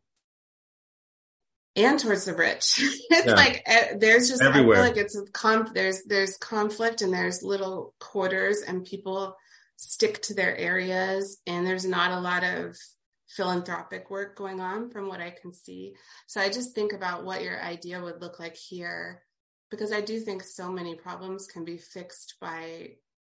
and 1.75 1.99
towards 1.99 2.25
the 2.25 2.33
rich. 2.33 2.79
it's 3.09 3.27
yeah. 3.27 3.33
like 3.33 3.63
uh, 3.67 3.97
there's 3.97 4.29
just 4.29 4.41
Everywhere. 4.41 4.77
I 4.77 4.79
feel 4.79 4.87
like 4.89 4.97
it's 4.97 5.17
a 5.17 5.25
conf- 5.31 5.73
there's 5.73 6.03
there's 6.03 6.37
conflict 6.37 7.01
and 7.01 7.13
there's 7.13 7.43
little 7.43 7.93
quarters 7.99 8.61
and 8.61 8.85
people 8.85 9.35
stick 9.77 10.21
to 10.23 10.33
their 10.33 10.55
areas 10.55 11.39
and 11.45 11.67
there's 11.67 11.85
not 11.85 12.11
a 12.11 12.19
lot 12.19 12.43
of 12.43 12.77
philanthropic 13.27 14.09
work 14.09 14.37
going 14.37 14.61
on 14.61 14.89
from 14.89 15.07
what 15.09 15.19
I 15.19 15.31
can 15.31 15.53
see. 15.53 15.93
So 16.27 16.39
I 16.39 16.49
just 16.49 16.73
think 16.73 16.93
about 16.93 17.25
what 17.25 17.43
your 17.43 17.61
idea 17.61 18.01
would 18.01 18.21
look 18.21 18.39
like 18.39 18.55
here 18.55 19.21
because 19.69 19.91
I 19.91 20.01
do 20.01 20.19
think 20.19 20.43
so 20.43 20.71
many 20.71 20.95
problems 20.95 21.47
can 21.47 21.65
be 21.65 21.77
fixed 21.77 22.35
by 22.39 22.91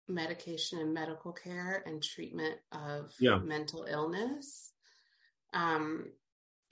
medication 0.07 0.79
and 0.79 0.93
medical 0.93 1.31
care 1.31 1.83
and 1.85 2.01
treatment 2.01 2.55
of 2.71 3.13
yeah. 3.19 3.37
mental 3.37 3.85
illness. 3.87 4.71
Um, 5.53 6.05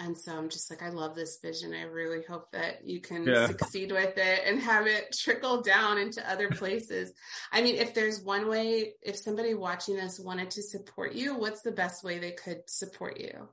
and 0.01 0.17
so 0.17 0.37
I'm 0.37 0.47
just 0.47 0.69
like, 0.69 0.81
I 0.81 0.89
love 0.89 1.13
this 1.13 1.39
vision. 1.41 1.73
I 1.73 1.83
really 1.83 2.23
hope 2.23 2.51
that 2.53 2.85
you 2.85 3.01
can 3.01 3.25
yeah. 3.25 3.47
succeed 3.47 3.91
with 3.91 4.17
it 4.17 4.41
and 4.45 4.61
have 4.61 4.87
it 4.87 5.13
trickle 5.13 5.61
down 5.61 5.97
into 5.97 6.27
other 6.29 6.49
places. 6.51 7.11
I 7.51 7.61
mean, 7.61 7.75
if 7.75 7.93
there's 7.93 8.21
one 8.21 8.47
way, 8.47 8.93
if 9.01 9.17
somebody 9.17 9.53
watching 9.55 9.97
this 9.97 10.17
wanted 10.17 10.51
to 10.51 10.63
support 10.63 11.13
you, 11.13 11.35
what's 11.35 11.63
the 11.63 11.71
best 11.71 12.03
way 12.03 12.17
they 12.17 12.31
could 12.31 12.61
support 12.67 13.19
you? 13.19 13.49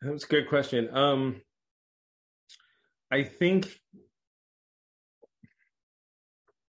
That's 0.00 0.24
a 0.24 0.28
good 0.28 0.48
question. 0.48 0.88
Um, 0.96 1.42
I 3.10 3.24
think 3.24 3.68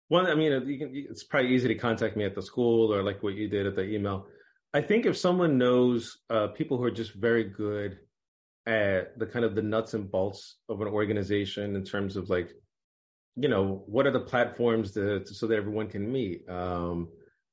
one, 0.08 0.26
I 0.26 0.34
mean, 0.34 0.68
you 0.68 0.80
can, 0.80 0.92
it's 0.94 1.24
probably 1.24 1.54
easy 1.54 1.68
to 1.68 1.76
contact 1.76 2.18
me 2.18 2.26
at 2.26 2.34
the 2.34 2.42
school 2.42 2.92
or 2.92 3.04
like 3.04 3.22
what 3.22 3.36
you 3.36 3.48
did 3.48 3.68
at 3.68 3.76
the 3.76 3.84
email. 3.84 4.26
I 4.74 4.82
think 4.82 5.06
if 5.06 5.16
someone 5.16 5.60
knows 5.60 6.18
uh, 6.32 6.48
people 6.48 6.78
who 6.78 6.86
are 6.86 6.92
just 6.92 7.14
very 7.14 7.44
good 7.44 8.00
at 8.66 9.18
the 9.20 9.26
kind 9.26 9.46
of 9.46 9.56
the 9.56 9.62
nuts 9.62 9.94
and 9.94 10.10
bolts 10.10 10.58
of 10.70 10.82
an 10.82 10.88
organization 10.88 11.76
in 11.76 11.84
terms 11.84 12.16
of 12.16 12.30
like, 12.30 12.50
you 13.36 13.50
know, 13.50 13.84
what 13.88 14.08
are 14.08 14.12
the 14.12 14.20
platforms 14.20 14.92
to, 14.94 15.26
so 15.26 15.48
that 15.48 15.56
everyone 15.56 15.88
can 15.88 16.12
meet? 16.12 16.48
Um, 16.50 17.10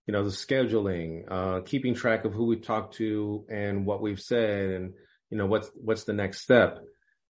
you 0.06 0.12
know, 0.12 0.24
the 0.24 0.30
scheduling, 0.30 1.24
uh, 1.30 1.60
keeping 1.60 1.94
track 1.94 2.24
of 2.24 2.32
who 2.32 2.46
we 2.46 2.56
talked 2.56 2.94
to 2.96 3.44
and 3.48 3.86
what 3.86 4.02
we've 4.02 4.20
said, 4.20 4.70
and 4.70 4.92
you 5.30 5.38
know, 5.38 5.46
what's 5.46 5.70
what's 5.74 6.04
the 6.04 6.12
next 6.12 6.40
step. 6.40 6.78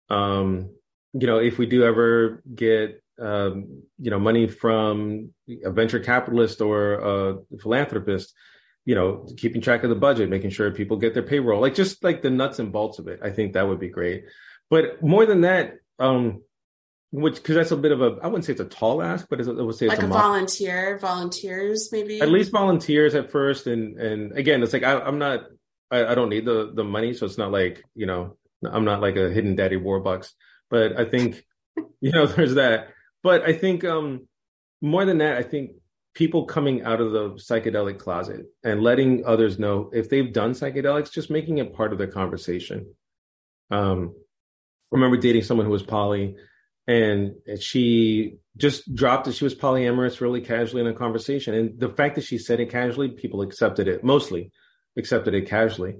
Um, 0.09 0.75
you 1.13 1.27
know, 1.27 1.39
if 1.39 1.57
we 1.57 1.65
do 1.65 1.83
ever 1.83 2.43
get 2.53 3.01
um, 3.19 3.83
you 3.97 4.11
know, 4.11 4.19
money 4.19 4.47
from 4.47 5.33
a 5.63 5.71
venture 5.71 5.99
capitalist 5.99 6.61
or 6.61 6.93
a 6.93 7.37
philanthropist, 7.59 8.33
you 8.89 8.95
know, 8.95 9.23
keeping 9.37 9.61
track 9.61 9.83
of 9.83 9.91
the 9.91 9.95
budget, 9.95 10.31
making 10.31 10.49
sure 10.49 10.71
people 10.71 10.97
get 10.97 11.13
their 11.13 11.21
payroll, 11.21 11.61
like 11.61 11.75
just 11.75 12.03
like 12.03 12.23
the 12.23 12.29
nuts 12.31 12.57
and 12.57 12.71
bolts 12.71 12.97
of 12.97 13.07
it. 13.07 13.19
I 13.21 13.29
think 13.29 13.53
that 13.53 13.67
would 13.67 13.79
be 13.79 13.89
great. 13.89 14.23
But 14.71 15.03
more 15.03 15.27
than 15.27 15.41
that, 15.41 15.75
um, 15.99 16.41
which 17.11 17.35
because 17.35 17.53
that's 17.53 17.69
a 17.69 17.77
bit 17.77 17.91
of 17.91 18.01
a 18.01 18.17
I 18.23 18.25
wouldn't 18.25 18.45
say 18.45 18.53
it's 18.53 18.61
a 18.61 18.65
tall 18.65 19.03
ask, 19.03 19.27
but 19.29 19.39
I 19.39 19.43
would 19.43 19.75
say 19.75 19.89
like 19.89 20.01
a, 20.01 20.05
a 20.05 20.07
volunteer, 20.07 20.97
volunteers 20.97 21.89
maybe 21.91 22.19
at 22.19 22.31
least 22.31 22.51
volunteers 22.51 23.13
at 23.13 23.29
first, 23.29 23.67
and 23.67 23.99
and 23.99 24.35
again, 24.35 24.63
it's 24.63 24.73
like 24.73 24.81
I, 24.81 25.07
am 25.07 25.19
not 25.19 25.41
I, 25.91 26.07
I, 26.07 26.15
don't 26.15 26.29
need 26.29 26.45
the 26.45 26.71
the 26.73 26.83
money, 26.83 27.13
so 27.13 27.27
it's 27.27 27.37
not 27.37 27.51
like 27.51 27.83
you 27.93 28.07
know 28.07 28.37
I'm 28.63 28.85
not 28.85 29.01
like 29.01 29.17
a 29.17 29.29
hidden 29.29 29.55
daddy 29.55 29.77
warbucks, 29.77 30.31
but 30.71 30.99
I 30.99 31.05
think 31.05 31.45
you 32.01 32.11
know 32.11 32.25
there's 32.25 32.55
that. 32.55 32.87
But 33.21 33.43
I 33.43 33.53
think 33.53 33.83
um, 33.85 34.27
more 34.81 35.05
than 35.05 35.19
that, 35.19 35.37
I 35.37 35.43
think 35.43 35.73
people 36.19 36.43
coming 36.43 36.83
out 36.83 36.99
of 36.99 37.13
the 37.13 37.29
psychedelic 37.35 37.97
closet 37.97 38.45
and 38.61 38.83
letting 38.83 39.25
others 39.25 39.57
know 39.57 39.89
if 39.93 40.09
they've 40.09 40.33
done 40.33 40.51
psychedelics, 40.51 41.09
just 41.09 41.31
making 41.31 41.59
it 41.59 41.73
part 41.73 41.93
of 41.93 41.97
their 41.97 42.11
conversation. 42.11 42.93
Um, 43.71 44.13
I 44.91 44.95
remember 44.97 45.15
dating 45.15 45.43
someone 45.43 45.65
who 45.65 45.71
was 45.71 45.81
poly, 45.81 46.35
and 46.87 47.35
she 47.61 48.39
just 48.57 48.93
dropped 48.93 49.27
that 49.27 49.35
She 49.35 49.45
was 49.45 49.55
polyamorous 49.55 50.19
really 50.19 50.41
casually 50.41 50.81
in 50.81 50.87
a 50.87 50.93
conversation, 50.93 51.53
and 51.53 51.79
the 51.79 51.87
fact 51.87 52.15
that 52.15 52.25
she 52.25 52.37
said 52.37 52.59
it 52.59 52.69
casually, 52.69 53.07
people 53.07 53.41
accepted 53.41 53.87
it 53.87 54.03
mostly, 54.03 54.51
accepted 54.97 55.33
it 55.33 55.47
casually. 55.47 55.95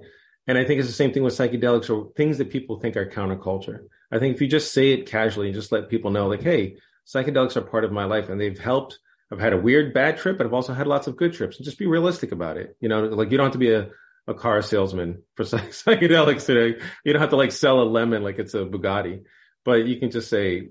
And 0.47 0.57
I 0.57 0.65
think 0.65 0.79
it's 0.81 0.89
the 0.89 0.93
same 0.93 1.13
thing 1.13 1.23
with 1.23 1.37
psychedelics 1.37 1.89
or 1.89 2.11
things 2.17 2.39
that 2.39 2.49
people 2.49 2.77
think 2.81 2.97
are 2.97 3.09
counterculture. 3.09 3.85
I 4.11 4.19
think 4.19 4.35
if 4.35 4.41
you 4.41 4.49
just 4.49 4.73
say 4.73 4.91
it 4.91 5.05
casually 5.05 5.47
and 5.47 5.55
just 5.55 5.71
let 5.71 5.87
people 5.87 6.11
know, 6.11 6.27
like, 6.27 6.43
hey, 6.43 6.75
psychedelics 7.07 7.55
are 7.55 7.61
part 7.61 7.85
of 7.85 7.93
my 7.93 8.03
life 8.03 8.27
and 8.27 8.41
they've 8.41 8.59
helped. 8.59 8.99
I've 9.31 9.39
had 9.39 9.53
a 9.53 9.57
weird 9.57 9.93
bad 9.93 10.17
trip, 10.17 10.37
but 10.37 10.47
I've 10.47 10.53
also 10.53 10.73
had 10.73 10.87
lots 10.87 11.07
of 11.07 11.15
good 11.15 11.33
trips. 11.33 11.57
And 11.57 11.65
just 11.65 11.77
be 11.77 11.85
realistic 11.85 12.31
about 12.31 12.57
it. 12.57 12.75
You 12.79 12.89
know, 12.89 13.03
like 13.03 13.31
you 13.31 13.37
don't 13.37 13.45
have 13.45 13.53
to 13.53 13.59
be 13.59 13.73
a, 13.73 13.89
a 14.27 14.33
car 14.33 14.61
salesman 14.61 15.23
for 15.35 15.43
psychedelics 15.45 16.45
today. 16.45 16.81
You 17.03 17.13
don't 17.13 17.21
have 17.21 17.29
to 17.31 17.35
like 17.35 17.51
sell 17.51 17.81
a 17.81 17.83
lemon 17.83 18.23
like 18.23 18.39
it's 18.39 18.53
a 18.53 18.65
Bugatti, 18.65 19.23
but 19.63 19.85
you 19.85 19.99
can 19.99 20.09
just 20.11 20.29
say, 20.29 20.69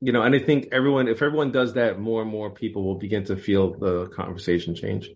you 0.00 0.12
know, 0.12 0.22
and 0.22 0.34
I 0.34 0.40
think 0.40 0.68
everyone, 0.72 1.08
if 1.08 1.22
everyone 1.22 1.52
does 1.52 1.74
that, 1.74 1.98
more 1.98 2.22
and 2.22 2.30
more 2.30 2.50
people 2.50 2.82
will 2.82 2.96
begin 2.96 3.24
to 3.24 3.36
feel 3.36 3.78
the 3.78 4.08
conversation 4.08 4.74
change. 4.74 5.08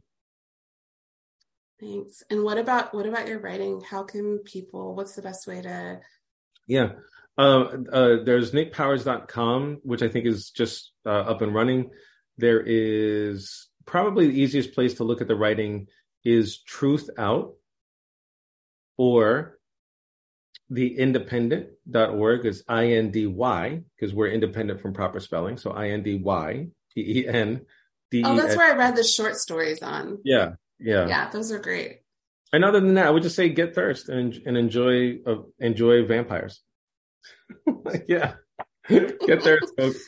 Thanks. 1.81 2.23
And 2.31 2.43
what 2.43 2.57
about 2.57 2.95
what 2.95 3.05
about 3.05 3.29
your 3.29 3.41
writing? 3.41 3.83
How 3.83 4.03
can 4.05 4.39
people? 4.39 4.95
What's 4.95 5.15
the 5.15 5.23
best 5.23 5.47
way 5.47 5.61
to? 5.61 6.01
Yeah, 6.67 6.93
uh, 7.39 7.77
uh, 7.93 8.25
there's 8.25 8.53
nickpowers.com, 8.53 9.81
which 9.83 10.03
I 10.03 10.09
think 10.09 10.27
is 10.27 10.51
just 10.51 10.93
uh, 11.05 11.11
up 11.11 11.43
and 11.43 11.55
running. 11.55 11.91
There 12.39 12.63
is 12.65 13.69
probably 13.85 14.29
the 14.29 14.41
easiest 14.41 14.75
place 14.75 14.95
to 14.95 15.05
look 15.05 15.21
at 15.21 15.29
the 15.29 15.37
writing 15.37 15.89
is 16.25 16.61
Truthout 16.69 17.55
or 18.99 19.59
the 20.69 20.97
indypendent.org 20.99 22.47
is 22.47 22.65
I-N-D-Y 22.69 23.83
because 23.95 24.15
we're 24.15 24.29
independent 24.29 24.81
from 24.81 24.93
proper 24.93 25.21
spelling. 25.21 25.59
So 25.59 25.71
I-N-D-Y 25.71 26.69
P-E-N 26.95 27.61
D-E-S. 28.11 28.27
Oh, 28.29 28.37
that's 28.37 28.57
where 28.57 28.73
I 28.73 28.77
read 28.77 28.97
the 28.97 29.05
short 29.05 29.37
stories 29.37 29.83
on. 29.83 30.19
Yeah. 30.25 30.55
Yeah. 30.81 31.07
Yeah. 31.07 31.31
Those 31.31 31.53
are 31.53 31.59
great. 31.59 32.01
And 32.53 32.65
other 32.65 32.81
than 32.81 32.95
that, 32.95 33.07
I 33.07 33.11
would 33.11 33.23
just 33.23 33.37
say 33.37 33.49
get 33.49 33.75
thirst 33.75 34.09
and, 34.09 34.35
and 34.47 34.57
enjoy, 34.57 35.19
uh, 35.27 35.43
enjoy 35.59 36.05
vampires. 36.05 36.63
yeah. 38.09 38.35
Get 38.89 39.43
thirst, 39.43 39.73
folks. 39.77 39.99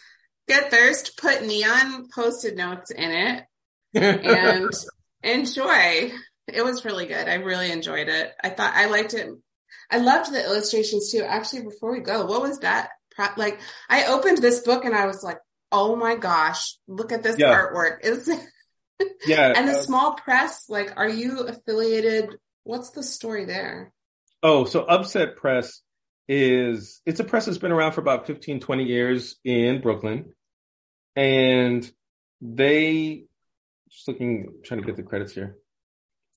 Get 0.46 0.70
thirst. 0.70 1.16
Put 1.18 1.44
neon 1.44 2.08
Post-it 2.14 2.56
notes 2.56 2.90
in 2.90 3.10
it, 3.10 3.44
and 3.94 4.72
enjoy. 5.22 6.12
It 6.46 6.64
was 6.64 6.84
really 6.84 7.06
good. 7.06 7.28
I 7.28 7.34
really 7.34 7.70
enjoyed 7.70 8.08
it. 8.08 8.32
I 8.42 8.50
thought 8.50 8.74
I 8.74 8.86
liked 8.86 9.14
it. 9.14 9.28
I 9.90 9.98
loved 9.98 10.32
the 10.32 10.42
illustrations 10.42 11.10
too. 11.10 11.22
Actually, 11.22 11.62
before 11.64 11.92
we 11.92 12.00
go, 12.00 12.24
what 12.26 12.42
was 12.42 12.60
that? 12.60 12.90
Like, 13.36 13.60
I 13.88 14.06
opened 14.06 14.38
this 14.38 14.60
book 14.60 14.84
and 14.84 14.94
I 14.94 15.06
was 15.06 15.24
like, 15.24 15.38
"Oh 15.72 15.96
my 15.96 16.14
gosh, 16.14 16.76
look 16.86 17.10
at 17.12 17.22
this 17.22 17.38
yeah. 17.38 17.52
artwork!" 17.52 18.00
Is 18.04 18.30
yeah, 19.26 19.52
and 19.56 19.68
the 19.68 19.72
uh, 19.72 19.82
small 19.82 20.14
press. 20.14 20.66
Like, 20.68 20.92
are 20.96 21.08
you 21.08 21.40
affiliated? 21.40 22.36
What's 22.64 22.90
the 22.90 23.02
story 23.02 23.44
there? 23.44 23.92
Oh, 24.42 24.64
so 24.64 24.84
Upset 24.84 25.36
Press 25.36 25.82
is 26.28 27.00
it's 27.06 27.20
a 27.20 27.24
press 27.24 27.46
that's 27.46 27.58
been 27.58 27.72
around 27.72 27.92
for 27.92 28.00
about 28.00 28.26
15, 28.26 28.60
20 28.60 28.84
years 28.84 29.36
in 29.44 29.80
Brooklyn. 29.80 30.34
And 31.16 31.90
they 32.40 33.24
just 33.90 34.06
looking 34.06 34.48
trying 34.64 34.80
to 34.80 34.86
get 34.86 34.96
the 34.96 35.02
credits 35.02 35.32
here. 35.32 35.56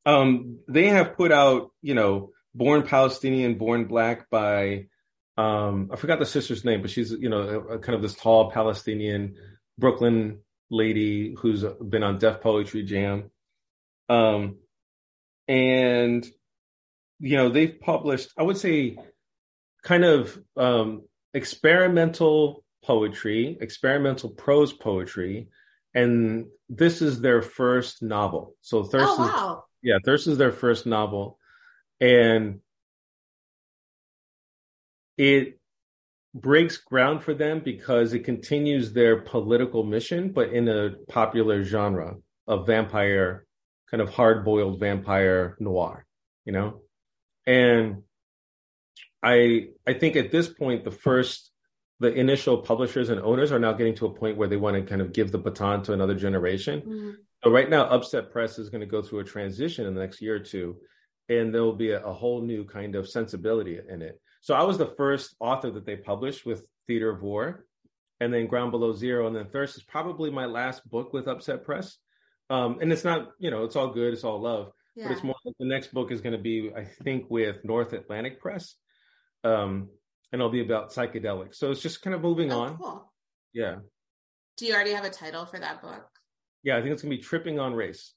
Um, 0.06 0.60
they 0.68 0.88
have 0.88 1.16
put 1.16 1.32
out, 1.32 1.72
you 1.82 1.94
know, 1.94 2.32
Born 2.56 2.84
Palestinian, 2.84 3.58
Born 3.58 3.86
Black 3.86 4.30
by 4.30 4.88
um, 5.38 5.90
I 5.94 5.96
forgot 5.96 6.20
the 6.20 6.26
sister's 6.26 6.66
name, 6.66 6.82
but 6.82 6.90
she's, 6.90 7.12
you 7.12 7.30
know, 7.30 7.42
a, 7.42 7.60
a 7.76 7.80
kind 7.80 7.96
of 7.96 8.02
this 8.02 8.16
tall 8.16 8.52
Palestinian 8.52 9.36
Brooklyn 9.78 10.40
lady 10.70 11.36
who's 11.38 11.64
been 11.64 12.04
on 12.04 12.18
Def 12.18 12.42
Poetry 12.42 12.84
Jam. 12.84 13.32
Um, 14.10 14.58
and 15.48 16.26
you 17.22 17.38
know, 17.38 17.50
they've 17.50 17.80
published, 17.80 18.32
I 18.38 18.44
would 18.44 18.58
say, 18.58 18.98
kind 19.84 20.04
of 20.04 20.38
um, 20.58 21.04
experimental 21.34 22.64
poetry, 22.84 23.58
experimental 23.62 24.30
prose 24.30 24.74
poetry, 24.74 25.50
and 25.94 26.46
this 26.70 27.02
is 27.02 27.22
their 27.22 27.42
first 27.42 28.02
novel. 28.02 28.56
So 28.62 28.84
Thirst, 28.84 29.14
oh, 29.18 29.18
wow. 29.20 29.64
is, 29.84 29.90
yeah, 29.90 29.98
Thirst 30.04 30.28
is 30.28 30.38
their 30.38 30.52
first 30.52 30.86
novel, 30.86 31.38
and 32.00 32.60
it 35.18 35.60
breaks 36.34 36.78
ground 36.78 37.24
for 37.24 37.34
them 37.34 37.60
because 37.60 38.14
it 38.14 38.20
continues 38.20 38.94
their 38.94 39.22
political 39.22 39.84
mission, 39.84 40.32
but 40.32 40.54
in 40.54 40.68
a 40.68 40.92
popular 41.10 41.64
genre 41.64 42.16
of 42.48 42.66
vampire, 42.66 43.46
kind 43.90 44.02
of 44.02 44.10
hard 44.10 44.46
boiled 44.46 44.80
vampire 44.80 45.58
noir, 45.60 46.06
you 46.46 46.54
know? 46.54 46.82
And 47.46 48.04
I 49.24 49.70
I 49.88 49.94
think 49.94 50.16
at 50.16 50.32
this 50.32 50.48
point 50.48 50.84
the 50.84 50.92
first 50.92 51.52
the 52.00 52.14
initial 52.14 52.58
publishers 52.58 53.10
and 53.10 53.22
owners 53.22 53.52
are 53.52 53.60
now 53.60 53.74
getting 53.74 53.96
to 53.96 54.08
a 54.08 54.14
point 54.14 54.38
where 54.38 54.48
they 54.48 54.58
want 54.58 54.76
to 54.76 54.82
kind 54.82 55.02
of 55.02 55.14
give 55.14 55.32
the 55.32 55.38
baton 55.38 55.84
to 55.84 55.94
another 55.94 56.16
generation. 56.16 56.82
Mm-hmm. 56.82 57.12
So 57.44 57.52
right 57.52 57.70
now 57.70 57.86
Upset 57.86 58.32
Press 58.32 58.58
is 58.58 58.70
going 58.70 58.82
to 58.82 58.88
go 58.88 59.02
through 59.02 59.20
a 59.20 59.24
transition 59.24 59.86
in 59.86 59.94
the 59.94 60.02
next 60.02 60.22
year 60.22 60.36
or 60.36 60.40
two 60.40 60.78
and 61.30 61.54
there 61.54 61.64
will 61.64 61.76
be 61.76 61.92
a, 61.92 62.04
a 62.04 62.12
whole 62.12 62.42
new 62.42 62.66
kind 62.66 62.96
of 62.96 63.08
sensibility 63.08 63.80
in 63.88 64.02
it. 64.02 64.20
So 64.42 64.56
I 64.56 64.64
was 64.64 64.80
the 64.80 64.94
first 64.98 65.36
author 65.40 65.70
that 65.72 65.86
they 65.86 65.96
published 65.96 66.46
with 66.46 66.66
Theater 66.88 67.12
of 67.12 67.22
War 67.22 67.66
and 68.20 68.34
then 68.34 68.48
Ground 68.48 68.72
Below 68.72 68.94
Zero 68.94 69.28
and 69.28 69.36
then 69.36 69.46
Thirst 69.46 69.78
is 69.78 69.84
probably 69.84 70.32
my 70.32 70.46
last 70.46 70.88
book 70.90 71.14
with 71.14 71.28
Upset 71.28 71.64
Press. 71.64 71.98
Um, 72.50 72.80
and 72.82 72.92
it's 72.92 73.04
not, 73.04 73.30
you 73.38 73.52
know, 73.52 73.64
it's 73.64 73.76
all 73.76 73.90
good, 73.90 74.14
it's 74.14 74.24
all 74.24 74.42
love 74.42 74.74
yeah. 74.96 75.08
but 75.08 75.14
it's 75.14 75.24
more 75.24 75.36
like 75.46 75.56
the 75.60 75.66
next 75.66 75.94
book 75.94 76.12
is 76.12 76.22
going 76.22 76.36
to 76.36 76.42
be, 76.42 76.72
I 76.76 76.86
think, 77.04 77.30
with 77.30 77.64
North 77.64 77.94
Atlantic 77.94 78.40
Press, 78.40 78.76
um, 79.44 79.90
and 80.32 80.42
it'll 80.42 80.52
be 80.52 80.62
about 80.62 80.92
psychedelics. 80.92 81.56
So 81.56 81.72
it's 81.72 81.82
just 81.82 82.02
kind 82.02 82.16
of 82.16 82.22
moving 82.22 82.52
oh, 82.52 82.60
on. 82.60 82.78
Cool. 82.78 83.12
Yeah. 83.54 83.76
Do 84.58 84.66
you 84.66 84.74
already 84.74 84.94
have 84.94 85.06
a 85.06 85.10
title 85.10 85.46
for 85.46 85.60
that 85.60 85.82
book? 85.82 86.08
Yeah, 86.64 86.78
I 86.78 86.82
think 86.82 86.94
it's 86.94 87.02
gonna 87.02 87.16
be 87.16 87.22
Tripping 87.22 87.60
on 87.60 87.74
Race. 87.74 88.14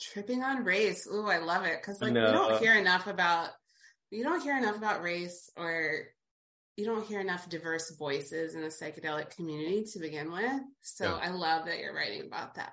Tripping 0.00 0.42
on 0.42 0.64
Race. 0.64 1.06
Ooh, 1.12 1.26
I 1.26 1.38
love 1.38 1.64
it 1.64 1.80
because 1.80 2.00
like 2.00 2.14
we 2.14 2.20
don't 2.20 2.58
hear 2.60 2.74
enough 2.74 3.06
about 3.06 3.50
you 4.10 4.24
don't 4.24 4.42
hear 4.42 4.56
enough 4.56 4.76
about 4.76 5.02
race 5.02 5.50
or 5.56 6.06
you 6.76 6.86
don't 6.86 7.06
hear 7.06 7.20
enough 7.20 7.48
diverse 7.48 7.94
voices 7.96 8.54
in 8.54 8.62
the 8.62 8.68
psychedelic 8.68 9.36
community 9.36 9.84
to 9.92 9.98
begin 9.98 10.32
with. 10.32 10.62
So 10.80 11.04
yeah. 11.04 11.28
I 11.28 11.28
love 11.28 11.66
that 11.66 11.78
you're 11.78 11.94
writing 11.94 12.26
about 12.26 12.54
that. 12.54 12.72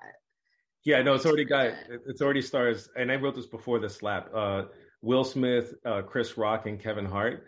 Yeah, 0.84 1.02
no, 1.02 1.14
it's 1.14 1.26
already 1.26 1.44
got 1.44 1.72
it's 2.06 2.22
already 2.22 2.40
stars, 2.40 2.88
and 2.96 3.12
I 3.12 3.16
wrote 3.16 3.34
this 3.34 3.46
before 3.46 3.78
the 3.78 3.90
slap. 3.90 4.30
Uh, 4.34 4.62
Will 5.02 5.24
Smith, 5.24 5.74
uh, 5.84 6.02
Chris 6.02 6.38
Rock, 6.38 6.66
and 6.66 6.80
Kevin 6.80 7.04
Hart. 7.04 7.44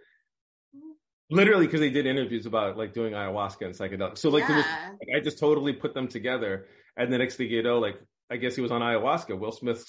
Literally, 1.31 1.66
because 1.66 1.81
they 1.81 1.90
did 1.90 2.07
interviews 2.07 2.47
about 2.47 2.77
like 2.77 2.93
doing 2.93 3.12
ayahuasca 3.12 3.65
and 3.65 3.74
psychedelics. 3.74 4.19
So 4.19 4.31
like, 4.31 4.48
yeah. 4.48 4.57
was, 4.57 4.65
like, 4.65 5.16
I 5.16 5.20
just 5.20 5.39
totally 5.39 5.73
put 5.73 5.94
them 5.94 6.09
together, 6.09 6.66
and 6.97 7.12
the 7.12 7.19
next 7.19 7.36
thing 7.36 7.48
you 7.48 7.62
know, 7.62 7.78
like 7.78 8.01
I 8.31 8.36
guess 8.36 8.57
he 8.57 8.62
was 8.62 8.70
on 8.70 8.81
ayahuasca. 8.81 9.39
Will 9.39 9.52
Smith 9.52 9.85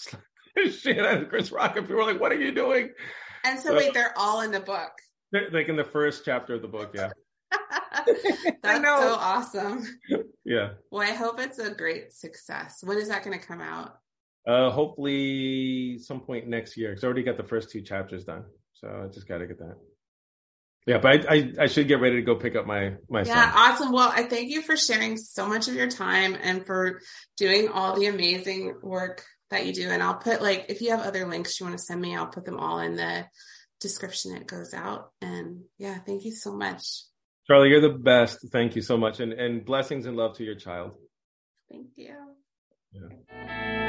shit 0.71 0.97
and 0.97 1.29
Chris 1.29 1.51
Rock, 1.51 1.77
and 1.77 1.87
people 1.87 2.03
were 2.03 2.11
like, 2.11 2.21
"What 2.21 2.31
are 2.31 2.39
you 2.39 2.53
doing?" 2.53 2.91
And 3.43 3.59
so, 3.59 3.75
wait, 3.75 3.93
they're 3.93 4.17
all 4.17 4.41
in 4.41 4.51
the 4.51 4.59
book. 4.59 4.91
Like 5.51 5.69
in 5.69 5.75
the 5.75 5.83
first 5.83 6.25
chapter 6.25 6.55
of 6.55 6.61
the 6.61 6.67
book, 6.67 6.91
yeah. 6.93 7.09
That's 8.63 8.81
so 8.83 9.15
awesome. 9.15 9.87
Yeah. 10.45 10.71
Well, 10.91 11.07
I 11.07 11.13
hope 11.13 11.39
it's 11.39 11.59
a 11.59 11.73
great 11.73 12.13
success. 12.13 12.79
When 12.83 12.97
is 12.97 13.07
that 13.07 13.23
going 13.23 13.39
to 13.39 13.45
come 13.45 13.61
out? 13.61 13.97
Uh, 14.47 14.69
hopefully 14.69 15.99
some 15.99 16.19
point 16.19 16.47
next 16.47 16.75
year. 16.75 16.93
Cause 16.93 17.03
I 17.03 17.07
already 17.07 17.23
got 17.23 17.37
the 17.37 17.43
first 17.43 17.71
two 17.71 17.81
chapters 17.81 18.25
done, 18.25 18.43
so 18.73 19.03
I 19.03 19.07
just 19.13 19.27
got 19.27 19.37
to 19.37 19.47
get 19.47 19.59
that. 19.59 19.77
Yeah, 20.87 20.97
but 20.97 21.29
I, 21.29 21.35
I, 21.35 21.53
I 21.61 21.65
should 21.67 21.87
get 21.87 22.01
ready 22.01 22.15
to 22.15 22.21
go 22.23 22.35
pick 22.35 22.55
up 22.55 22.65
my 22.65 22.95
my. 23.07 23.21
Yeah, 23.21 23.51
son. 23.51 23.53
awesome. 23.55 23.91
Well, 23.91 24.11
I 24.13 24.23
thank 24.23 24.49
you 24.49 24.61
for 24.63 24.75
sharing 24.75 25.15
so 25.15 25.47
much 25.47 25.67
of 25.67 25.75
your 25.75 25.89
time 25.89 26.35
and 26.41 26.65
for 26.65 27.01
doing 27.37 27.69
all 27.69 27.99
the 27.99 28.07
amazing 28.07 28.79
work 28.81 29.23
that 29.51 29.65
you 29.65 29.73
do. 29.73 29.89
And 29.89 30.01
I'll 30.01 30.15
put 30.15 30.41
like 30.41 30.65
if 30.69 30.81
you 30.81 30.89
have 30.91 31.01
other 31.01 31.27
links 31.27 31.59
you 31.59 31.67
want 31.67 31.77
to 31.77 31.83
send 31.83 32.01
me, 32.01 32.15
I'll 32.15 32.27
put 32.27 32.45
them 32.45 32.57
all 32.57 32.79
in 32.79 32.95
the 32.95 33.25
description 33.79 34.35
it 34.35 34.47
goes 34.47 34.73
out. 34.73 35.11
And 35.21 35.63
yeah, 35.77 35.99
thank 35.99 36.23
you 36.23 36.31
so 36.31 36.53
much. 36.53 36.83
Charlie, 37.47 37.69
you're 37.69 37.81
the 37.81 37.89
best. 37.89 38.39
Thank 38.51 38.75
you 38.75 38.81
so 38.81 38.97
much. 38.97 39.19
And, 39.19 39.33
and 39.33 39.65
blessings 39.65 40.05
and 40.05 40.15
love 40.15 40.37
to 40.37 40.43
your 40.43 40.55
child. 40.55 40.91
Thank 41.69 41.87
you. 41.95 42.15
Yeah. 42.93 43.87